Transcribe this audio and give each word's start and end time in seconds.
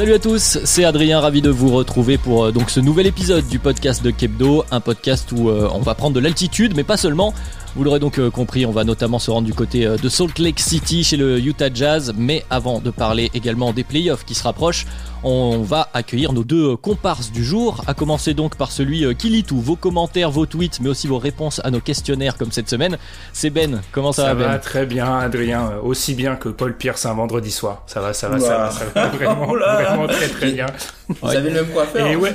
Salut 0.00 0.14
à 0.14 0.18
tous, 0.18 0.58
c'est 0.64 0.84
Adrien, 0.84 1.20
ravi 1.20 1.42
de 1.42 1.50
vous 1.50 1.68
retrouver 1.68 2.16
pour 2.16 2.46
euh, 2.46 2.52
donc 2.52 2.70
ce 2.70 2.80
nouvel 2.80 3.06
épisode 3.06 3.46
du 3.46 3.58
podcast 3.58 4.02
de 4.02 4.10
Kebdo, 4.10 4.64
un 4.70 4.80
podcast 4.80 5.30
où 5.30 5.50
euh, 5.50 5.68
on 5.74 5.80
va 5.80 5.94
prendre 5.94 6.14
de 6.14 6.20
l'altitude, 6.20 6.72
mais 6.74 6.84
pas 6.84 6.96
seulement. 6.96 7.34
Vous 7.76 7.84
l'aurez 7.84 8.00
donc 8.00 8.18
euh, 8.18 8.30
compris, 8.30 8.66
on 8.66 8.72
va 8.72 8.84
notamment 8.84 9.18
se 9.18 9.30
rendre 9.30 9.46
du 9.46 9.54
côté 9.54 9.86
de 9.86 10.08
Salt 10.08 10.38
Lake 10.38 10.60
City 10.60 11.04
chez 11.04 11.16
le 11.16 11.38
Utah 11.38 11.72
Jazz, 11.72 12.12
mais 12.16 12.44
avant 12.50 12.80
de 12.80 12.90
parler 12.90 13.30
également 13.34 13.72
des 13.72 13.84
playoffs 13.84 14.24
qui 14.24 14.34
se 14.34 14.42
rapprochent, 14.42 14.86
on 15.22 15.62
va 15.62 15.88
accueillir 15.92 16.32
nos 16.32 16.44
deux 16.44 16.76
comparses 16.76 17.30
du 17.30 17.44
jour, 17.44 17.82
à 17.86 17.94
commencer 17.94 18.34
donc 18.34 18.56
par 18.56 18.72
celui 18.72 19.14
qui 19.16 19.28
lit 19.28 19.44
tout, 19.44 19.60
vos 19.60 19.76
commentaires, 19.76 20.30
vos 20.30 20.46
tweets, 20.46 20.80
mais 20.80 20.88
aussi 20.88 21.06
vos 21.06 21.18
réponses 21.18 21.60
à 21.62 21.70
nos 21.70 21.80
questionnaires 21.80 22.36
comme 22.36 22.52
cette 22.52 22.68
semaine. 22.68 22.96
C'est 23.32 23.50
Ben, 23.50 23.80
comment 23.92 24.12
ça, 24.12 24.22
ça 24.22 24.34
va 24.34 24.44
Ben 24.44 24.50
va 24.52 24.58
très 24.58 24.86
bien 24.86 25.18
Adrien, 25.18 25.72
aussi 25.82 26.14
bien 26.14 26.36
que 26.36 26.48
Paul 26.48 26.76
Pierce 26.76 27.06
un 27.06 27.14
vendredi 27.14 27.50
soir. 27.50 27.82
Ça 27.86 28.00
va, 28.00 28.12
ça 28.12 28.28
va, 28.28 28.38
ça 28.38 28.58
va, 28.58 28.70
ça 28.70 28.84
va 28.94 29.08
vraiment, 29.08 29.46
vraiment 29.54 30.06
très 30.06 30.28
très 30.28 30.52
bien. 30.52 30.66
Vous 31.22 31.28
avez 31.28 31.50
le 31.50 31.62
même 31.62 31.72
coiffeur 31.72 32.06
Et 32.06 32.16
ouais, 32.16 32.34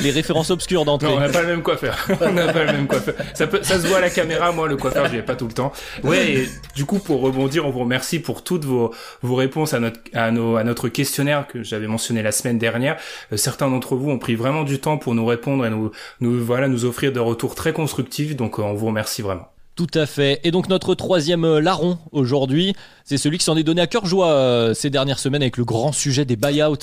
Les 0.00 0.10
références 0.10 0.50
obscures 0.50 0.84
d'entrée. 0.84 1.08
non, 1.08 1.16
on 1.16 1.20
n'a 1.20 1.28
pas 1.28 1.42
le 1.42 1.48
même 1.48 1.62
coiffeur. 1.62 1.96
on 2.20 2.32
n'a 2.32 2.52
pas 2.52 2.64
le 2.64 2.72
même 2.72 2.86
coiffeur. 2.86 3.14
Ça 3.34 3.46
peut, 3.46 3.60
ça 3.62 3.80
se 3.80 3.86
voit 3.86 3.98
à 3.98 4.00
la 4.00 4.10
caméra. 4.10 4.52
Moi, 4.52 4.68
le 4.68 4.76
coiffeur, 4.76 5.06
je 5.08 5.16
l'ai 5.16 5.22
pas 5.22 5.36
tout 5.36 5.46
le 5.46 5.52
temps. 5.52 5.72
Ouais. 6.02 6.32
Et 6.32 6.48
du 6.74 6.84
coup, 6.84 6.98
pour 6.98 7.20
rebondir, 7.20 7.66
on 7.66 7.70
vous 7.70 7.80
remercie 7.80 8.18
pour 8.18 8.44
toutes 8.44 8.64
vos 8.64 8.92
vos 9.22 9.34
réponses 9.34 9.74
à 9.74 9.80
notre 9.80 10.00
à 10.12 10.30
nos 10.30 10.56
à 10.56 10.64
notre 10.64 10.88
questionnaire 10.88 11.46
que 11.46 11.62
j'avais 11.62 11.86
mentionné 11.86 12.22
la 12.22 12.32
semaine 12.32 12.58
dernière. 12.58 12.96
Euh, 13.32 13.36
certains 13.36 13.68
d'entre 13.68 13.96
vous 13.96 14.10
ont 14.10 14.18
pris 14.18 14.34
vraiment 14.34 14.62
du 14.62 14.78
temps 14.78 14.98
pour 14.98 15.14
nous 15.14 15.26
répondre 15.26 15.66
et 15.66 15.70
nous 15.70 15.90
nous 16.20 16.44
voilà 16.44 16.68
nous 16.68 16.84
offrir 16.84 17.12
des 17.12 17.20
retours 17.20 17.54
très 17.54 17.72
constructifs. 17.72 18.36
Donc, 18.36 18.58
euh, 18.58 18.62
on 18.62 18.74
vous 18.74 18.86
remercie 18.86 19.22
vraiment. 19.22 19.48
Tout 19.74 19.86
à 19.94 20.04
fait. 20.04 20.38
Et 20.44 20.50
donc 20.50 20.68
notre 20.68 20.94
troisième 20.94 21.44
euh, 21.44 21.60
larron 21.60 21.98
aujourd'hui, 22.12 22.74
c'est 23.04 23.16
celui 23.16 23.38
qui 23.38 23.44
s'en 23.44 23.56
est 23.56 23.62
donné 23.62 23.80
à 23.80 23.86
cœur 23.86 24.04
joie 24.04 24.30
euh, 24.30 24.74
ces 24.74 24.90
dernières 24.90 25.18
semaines 25.18 25.40
avec 25.42 25.56
le 25.56 25.64
grand 25.64 25.92
sujet 25.92 26.24
des 26.26 26.36
buyouts. 26.36 26.76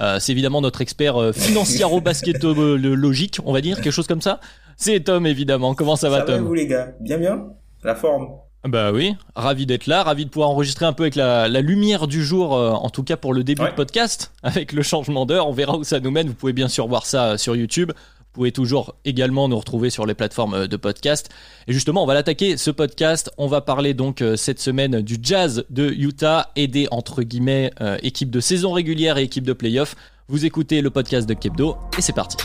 Euh, 0.00 0.18
c'est 0.20 0.30
évidemment 0.32 0.60
notre 0.60 0.80
expert 0.80 1.20
euh, 1.20 1.32
financiero-basketologique, 1.32 3.38
on 3.44 3.52
va 3.52 3.60
dire, 3.60 3.80
quelque 3.80 3.92
chose 3.92 4.06
comme 4.06 4.22
ça. 4.22 4.40
C'est 4.76 5.00
Tom 5.00 5.26
évidemment. 5.26 5.74
Comment 5.74 5.96
ça 5.96 6.08
va 6.08 6.20
Ça 6.20 6.24
va 6.26 6.32
Tom 6.36 6.44
vous 6.44 6.54
les 6.54 6.66
gars 6.66 6.90
Bien 7.00 7.18
bien 7.18 7.44
La 7.82 7.94
forme 7.94 8.28
Bah 8.64 8.92
oui, 8.92 9.14
ravi 9.34 9.66
d'être 9.66 9.86
là, 9.86 10.02
ravi 10.02 10.24
de 10.24 10.30
pouvoir 10.30 10.50
enregistrer 10.50 10.86
un 10.86 10.92
peu 10.92 11.04
avec 11.04 11.14
la, 11.14 11.48
la 11.48 11.60
lumière 11.60 12.06
du 12.06 12.24
jour, 12.24 12.54
euh, 12.54 12.70
en 12.70 12.90
tout 12.90 13.02
cas 13.02 13.16
pour 13.16 13.34
le 13.34 13.42
début 13.42 13.62
Ouais. 13.62 13.70
de 13.70 13.74
podcast, 13.74 14.32
avec 14.42 14.72
le 14.72 14.82
changement 14.82 15.26
d'heure. 15.26 15.48
On 15.48 15.52
verra 15.52 15.76
où 15.76 15.84
ça 15.84 16.00
nous 16.00 16.10
mène. 16.10 16.28
Vous 16.28 16.34
pouvez 16.34 16.52
bien 16.52 16.68
sûr 16.68 16.86
voir 16.86 17.06
ça 17.06 17.38
sur 17.38 17.56
YouTube. 17.56 17.92
Vous 18.36 18.40
pouvez 18.40 18.52
toujours 18.52 18.96
également 19.06 19.48
nous 19.48 19.56
retrouver 19.56 19.88
sur 19.88 20.04
les 20.04 20.12
plateformes 20.12 20.52
euh, 20.52 20.66
de 20.66 20.76
podcast. 20.76 21.30
Et 21.68 21.72
justement, 21.72 22.02
on 22.02 22.06
va 22.06 22.12
l'attaquer 22.12 22.58
ce 22.58 22.70
podcast. 22.70 23.30
On 23.38 23.46
va 23.46 23.62
parler 23.62 23.94
donc 23.94 24.20
euh, 24.20 24.36
cette 24.36 24.60
semaine 24.60 25.00
du 25.00 25.16
Jazz 25.22 25.64
de 25.70 25.88
Utah, 25.88 26.50
aidé 26.54 26.86
entre 26.90 27.22
guillemets 27.22 27.70
euh, 27.80 27.96
équipe 28.02 28.28
de 28.30 28.40
saison 28.40 28.72
régulière 28.72 29.16
et 29.16 29.22
équipe 29.22 29.46
de 29.46 29.54
playoff. 29.54 29.96
Vous 30.28 30.44
écoutez 30.44 30.82
le 30.82 30.90
podcast 30.90 31.26
de 31.26 31.32
Kebdo 31.32 31.78
et 31.96 32.02
c'est 32.02 32.12
parti. 32.12 32.36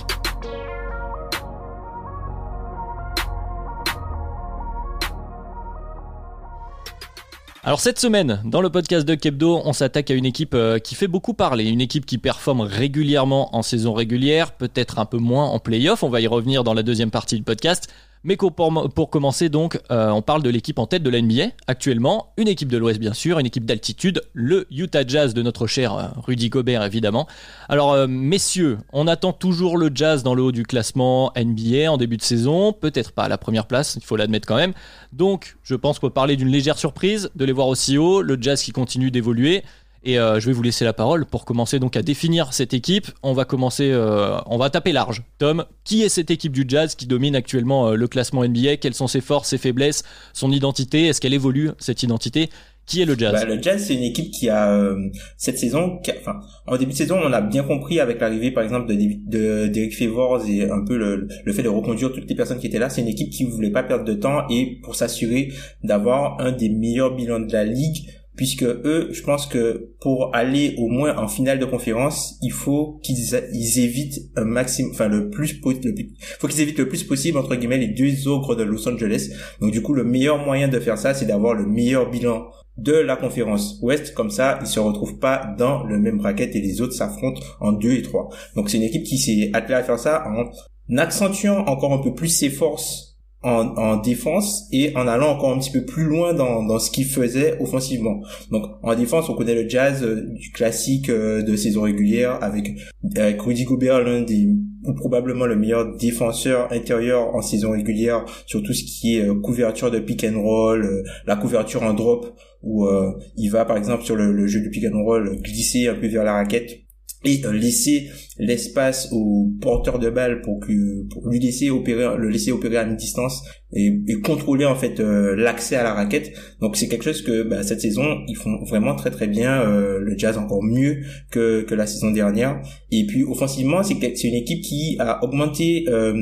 Alors 7.63 7.79
cette 7.79 7.99
semaine, 7.99 8.41
dans 8.43 8.61
le 8.61 8.71
podcast 8.71 9.07
de 9.07 9.13
Kebdo, 9.13 9.61
on 9.63 9.71
s'attaque 9.71 10.09
à 10.09 10.15
une 10.15 10.25
équipe 10.25 10.55
euh, 10.55 10.79
qui 10.79 10.95
fait 10.95 11.07
beaucoup 11.07 11.35
parler, 11.35 11.65
une 11.65 11.79
équipe 11.79 12.07
qui 12.07 12.17
performe 12.17 12.61
régulièrement 12.61 13.55
en 13.55 13.61
saison 13.61 13.93
régulière, 13.93 14.53
peut-être 14.53 14.97
un 14.97 15.05
peu 15.05 15.19
moins 15.19 15.45
en 15.45 15.59
playoff, 15.59 16.01
on 16.01 16.09
va 16.09 16.21
y 16.21 16.27
revenir 16.27 16.63
dans 16.63 16.73
la 16.73 16.81
deuxième 16.81 17.11
partie 17.11 17.35
du 17.35 17.43
podcast. 17.43 17.87
Mais 18.23 18.37
pour 18.37 19.09
commencer 19.09 19.49
donc, 19.49 19.79
euh, 19.89 20.09
on 20.09 20.21
parle 20.21 20.43
de 20.43 20.49
l'équipe 20.49 20.77
en 20.77 20.85
tête 20.85 21.01
de 21.01 21.09
la 21.09 21.21
NBA 21.21 21.53
actuellement, 21.65 22.33
une 22.37 22.47
équipe 22.47 22.69
de 22.69 22.77
l'Ouest 22.77 22.99
bien 22.99 23.13
sûr, 23.13 23.39
une 23.39 23.47
équipe 23.47 23.65
d'altitude, 23.65 24.21
le 24.33 24.67
Utah 24.69 25.05
Jazz 25.05 25.33
de 25.33 25.41
notre 25.41 25.65
cher 25.65 25.95
euh, 25.95 26.03
Rudy 26.17 26.49
Gobert 26.49 26.83
évidemment. 26.83 27.27
Alors 27.67 27.93
euh, 27.93 28.05
messieurs, 28.07 28.77
on 28.93 29.07
attend 29.07 29.33
toujours 29.33 29.75
le 29.75 29.89
Jazz 29.93 30.21
dans 30.21 30.35
le 30.35 30.43
haut 30.43 30.51
du 30.51 30.63
classement 30.63 31.31
NBA 31.35 31.91
en 31.91 31.97
début 31.97 32.17
de 32.17 32.21
saison, 32.21 32.73
peut-être 32.73 33.11
pas 33.11 33.23
à 33.23 33.27
la 33.27 33.39
première 33.39 33.65
place, 33.65 33.95
il 33.95 34.03
faut 34.03 34.17
l'admettre 34.17 34.47
quand 34.47 34.55
même. 34.55 34.73
Donc, 35.13 35.57
je 35.63 35.75
pense 35.75 35.97
qu'on 35.97 36.07
peut 36.07 36.13
parler 36.13 36.35
d'une 36.35 36.47
légère 36.47 36.77
surprise 36.77 37.31
de 37.35 37.43
les 37.43 37.51
voir 37.51 37.67
aussi 37.67 37.97
haut, 37.97 38.21
le 38.21 38.37
jazz 38.39 38.61
qui 38.61 38.71
continue 38.71 39.09
d'évoluer. 39.09 39.63
Et 40.03 40.17
euh, 40.17 40.39
je 40.39 40.47
vais 40.47 40.53
vous 40.53 40.63
laisser 40.63 40.83
la 40.83 40.93
parole 40.93 41.25
pour 41.25 41.45
commencer 41.45 41.77
donc 41.79 41.95
à 41.95 42.01
définir 42.01 42.53
cette 42.53 42.73
équipe. 42.73 43.07
On 43.21 43.33
va 43.33 43.45
commencer, 43.45 43.91
euh, 43.91 44.37
on 44.47 44.57
va 44.57 44.69
taper 44.69 44.93
large. 44.93 45.21
Tom, 45.37 45.65
qui 45.83 46.01
est 46.01 46.09
cette 46.09 46.31
équipe 46.31 46.53
du 46.53 46.65
jazz 46.67 46.95
qui 46.95 47.05
domine 47.05 47.35
actuellement 47.35 47.89
euh, 47.89 47.95
le 47.95 48.07
classement 48.07 48.43
NBA 48.43 48.77
Quelles 48.77 48.95
sont 48.95 49.07
ses 49.07 49.21
forces, 49.21 49.49
ses 49.49 49.59
faiblesses, 49.59 50.03
son 50.33 50.51
identité? 50.51 51.07
Est-ce 51.07 51.21
qu'elle 51.21 51.35
évolue 51.35 51.69
cette 51.77 52.01
identité? 52.01 52.49
Qui 52.87 53.03
est 53.03 53.05
le 53.05 53.15
jazz? 53.15 53.31
Bah, 53.31 53.45
Le 53.45 53.61
Jazz, 53.61 53.85
c'est 53.85 53.93
une 53.93 54.03
équipe 54.03 54.31
qui 54.31 54.49
a 54.49 54.73
euh, 54.73 54.97
cette 55.37 55.59
saison, 55.59 55.99
enfin, 56.19 56.39
en 56.65 56.77
début 56.77 56.91
de 56.91 56.97
saison, 56.97 57.19
on 57.23 57.31
a 57.31 57.39
bien 57.39 57.63
compris 57.63 57.99
avec 57.99 58.19
l'arrivée, 58.19 58.51
par 58.51 58.63
exemple, 58.63 58.87
de 58.87 59.67
d'Eric 59.67 59.95
Favors 59.95 60.43
et 60.47 60.69
un 60.69 60.83
peu 60.83 60.97
le, 60.97 61.27
le 61.45 61.53
fait 61.53 61.63
de 61.63 61.69
reconduire 61.69 62.11
toutes 62.11 62.27
les 62.27 62.35
personnes 62.35 62.59
qui 62.59 62.67
étaient 62.67 62.79
là. 62.79 62.89
C'est 62.89 63.01
une 63.01 63.07
équipe 63.07 63.29
qui 63.29 63.45
voulait 63.45 63.69
pas 63.69 63.83
perdre 63.83 64.03
de 64.03 64.15
temps 64.15 64.47
et 64.49 64.79
pour 64.83 64.95
s'assurer 64.95 65.53
d'avoir 65.83 66.41
un 66.41 66.51
des 66.51 66.69
meilleurs 66.69 67.15
bilans 67.15 67.39
de 67.39 67.53
la 67.53 67.63
ligue. 67.63 68.07
Puisque 68.37 68.63
eux, 68.63 69.09
je 69.11 69.21
pense 69.23 69.45
que 69.45 69.91
pour 69.99 70.33
aller 70.33 70.75
au 70.77 70.87
moins 70.87 71.17
en 71.17 71.27
finale 71.27 71.59
de 71.59 71.65
conférence, 71.65 72.37
il 72.41 72.51
faut 72.51 72.99
qu'ils 73.03 73.79
évitent 73.79 74.19
un 74.37 74.45
maximum, 74.45 74.91
enfin 74.93 75.09
le 75.09 75.29
plus, 75.29 75.55
po- 75.59 75.73
le 75.73 75.93
plus, 75.93 76.13
faut 76.39 76.47
qu'ils 76.47 76.61
évitent 76.61 76.79
le 76.79 76.87
plus 76.87 77.03
possible 77.03 77.37
entre 77.37 77.55
guillemets 77.55 77.77
les 77.77 77.89
deux 77.89 78.27
ogres 78.29 78.55
de 78.55 78.63
Los 78.63 78.87
Angeles. 78.87 79.31
Donc 79.59 79.71
du 79.71 79.81
coup, 79.81 79.93
le 79.93 80.05
meilleur 80.05 80.37
moyen 80.43 80.69
de 80.69 80.79
faire 80.79 80.97
ça, 80.97 81.13
c'est 81.13 81.25
d'avoir 81.25 81.53
le 81.53 81.65
meilleur 81.65 82.09
bilan 82.09 82.45
de 82.77 82.93
la 82.93 83.17
conférence 83.17 83.77
Ouest, 83.81 84.13
comme 84.13 84.31
ça, 84.31 84.57
ils 84.61 84.67
se 84.67 84.79
retrouvent 84.79 85.19
pas 85.19 85.53
dans 85.57 85.83
le 85.83 85.99
même 85.99 86.17
bracket 86.17 86.55
et 86.55 86.61
les 86.61 86.79
autres 86.81 86.93
s'affrontent 86.93 87.41
en 87.59 87.73
deux 87.73 87.91
et 87.91 88.01
trois. 88.01 88.29
Donc 88.55 88.69
c'est 88.69 88.77
une 88.77 88.83
équipe 88.83 89.03
qui 89.03 89.17
s'est 89.17 89.49
attelée 89.53 89.75
à 89.75 89.83
faire 89.83 89.99
ça 89.99 90.23
en 90.25 90.97
accentuant 90.97 91.65
encore 91.67 91.93
un 91.93 92.01
peu 92.01 92.13
plus 92.13 92.29
ses 92.29 92.49
forces 92.49 93.10
en, 93.43 93.67
en 93.75 93.97
défense 93.97 94.67
et 94.71 94.95
en 94.95 95.07
allant 95.07 95.31
encore 95.31 95.51
un 95.51 95.59
petit 95.59 95.71
peu 95.71 95.83
plus 95.83 96.03
loin 96.03 96.33
dans, 96.33 96.63
dans 96.63 96.79
ce 96.79 96.91
qu'il 96.91 97.05
faisait 97.05 97.57
offensivement. 97.59 98.21
Donc 98.51 98.65
en 98.83 98.95
défense, 98.95 99.29
on 99.29 99.35
connaît 99.35 99.55
le 99.55 99.67
jazz 99.67 100.03
euh, 100.03 100.27
du 100.33 100.51
classique 100.51 101.09
euh, 101.09 101.41
de 101.41 101.55
saison 101.55 101.81
régulière 101.81 102.37
avec, 102.41 102.71
avec 103.15 103.41
Rudy 103.41 103.63
Gobert, 103.63 104.03
l'un 104.03 104.21
des 104.21 104.49
ou 104.83 104.93
probablement 104.93 105.45
le 105.45 105.55
meilleur 105.55 105.95
défenseur 105.95 106.71
intérieur 106.71 107.35
en 107.35 107.41
saison 107.41 107.71
régulière 107.71 108.25
sur 108.45 108.63
tout 108.63 108.73
ce 108.73 108.83
qui 108.83 109.17
est 109.17 109.27
euh, 109.27 109.35
couverture 109.35 109.91
de 109.91 109.99
pick 109.99 110.23
and 110.23 110.41
roll, 110.41 110.83
euh, 110.83 111.03
la 111.25 111.35
couverture 111.35 111.83
en 111.83 111.93
drop 111.93 112.35
où 112.63 112.85
euh, 112.85 113.11
il 113.37 113.49
va 113.49 113.65
par 113.65 113.77
exemple 113.77 114.03
sur 114.03 114.15
le 114.15 114.47
jeu 114.47 114.59
du 114.59 114.69
pick 114.69 114.85
and 114.85 115.03
roll 115.03 115.37
glisser 115.41 115.87
un 115.87 115.95
peu 115.95 116.07
vers 116.07 116.23
la 116.23 116.33
raquette 116.33 116.80
et 117.23 117.41
laisser 117.53 118.09
l'espace 118.39 119.09
au 119.11 119.51
porteur 119.61 119.99
de 119.99 120.09
balle 120.09 120.41
pour 120.41 120.59
que 120.59 121.07
pour 121.09 121.29
lui 121.29 121.39
laisser 121.39 121.69
opérer 121.69 122.17
le 122.17 122.29
laisser 122.29 122.51
opérer 122.51 122.77
à 122.77 122.83
une 122.83 122.95
distance 122.95 123.43
et, 123.73 124.01
et 124.07 124.19
contrôler 124.21 124.65
en 124.65 124.75
fait 124.75 124.99
euh, 124.99 125.35
l'accès 125.35 125.75
à 125.75 125.83
la 125.83 125.93
raquette. 125.93 126.31
Donc 126.59 126.75
c'est 126.75 126.87
quelque 126.87 127.03
chose 127.03 127.21
que 127.21 127.43
bah, 127.43 127.61
cette 127.61 127.81
saison 127.81 128.03
ils 128.27 128.35
font 128.35 128.63
vraiment 128.65 128.95
très 128.95 129.11
très 129.11 129.27
bien 129.27 129.61
euh, 129.61 129.99
le 129.99 130.17
Jazz 130.17 130.37
encore 130.37 130.63
mieux 130.63 131.01
que 131.29 131.61
que 131.61 131.75
la 131.75 131.85
saison 131.85 132.11
dernière. 132.11 132.61
Et 132.91 133.05
puis 133.05 133.23
offensivement 133.23 133.83
c'est 133.83 133.99
c'est 134.15 134.27
une 134.27 134.35
équipe 134.35 134.61
qui 134.63 134.95
a 134.99 135.23
augmenté 135.23 135.85
euh, 135.87 136.15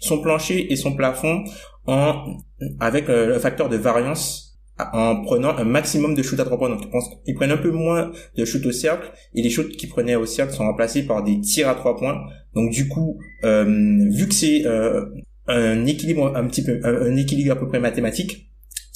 son 0.00 0.20
plancher 0.20 0.72
et 0.72 0.76
son 0.76 0.94
plafond 0.94 1.42
en 1.86 2.36
avec 2.78 3.08
euh, 3.08 3.26
le 3.26 3.38
facteur 3.38 3.68
de 3.68 3.76
variance 3.76 4.49
en 4.92 5.22
prenant 5.22 5.56
un 5.56 5.64
maximum 5.64 6.14
de 6.14 6.22
shoots 6.22 6.40
à 6.40 6.44
trois 6.44 6.58
points. 6.58 6.68
Donc, 6.68 6.82
ils, 7.26 7.34
prennent 7.34 7.50
un 7.50 7.56
peu 7.56 7.70
moins 7.70 8.12
de 8.36 8.44
shoots 8.44 8.64
au 8.66 8.72
cercle 8.72 9.10
et 9.34 9.42
les 9.42 9.50
shoots 9.50 9.70
qu'ils 9.76 9.88
prenaient 9.88 10.16
au 10.16 10.26
cercle 10.26 10.52
sont 10.52 10.64
remplacés 10.64 11.04
par 11.04 11.22
des 11.22 11.40
tirs 11.40 11.68
à 11.68 11.74
trois 11.74 11.96
points. 11.96 12.20
Donc, 12.54 12.70
du 12.70 12.88
coup, 12.88 13.18
euh, 13.44 13.64
vu 14.10 14.28
que 14.28 14.34
c'est 14.34 14.66
euh, 14.66 15.04
un 15.46 15.86
équilibre 15.86 16.36
un 16.36 16.46
petit 16.46 16.62
peu, 16.62 16.80
un, 16.84 17.16
équilibre 17.16 17.52
à 17.52 17.56
peu 17.56 17.68
près 17.68 17.80
mathématique, 17.80 18.50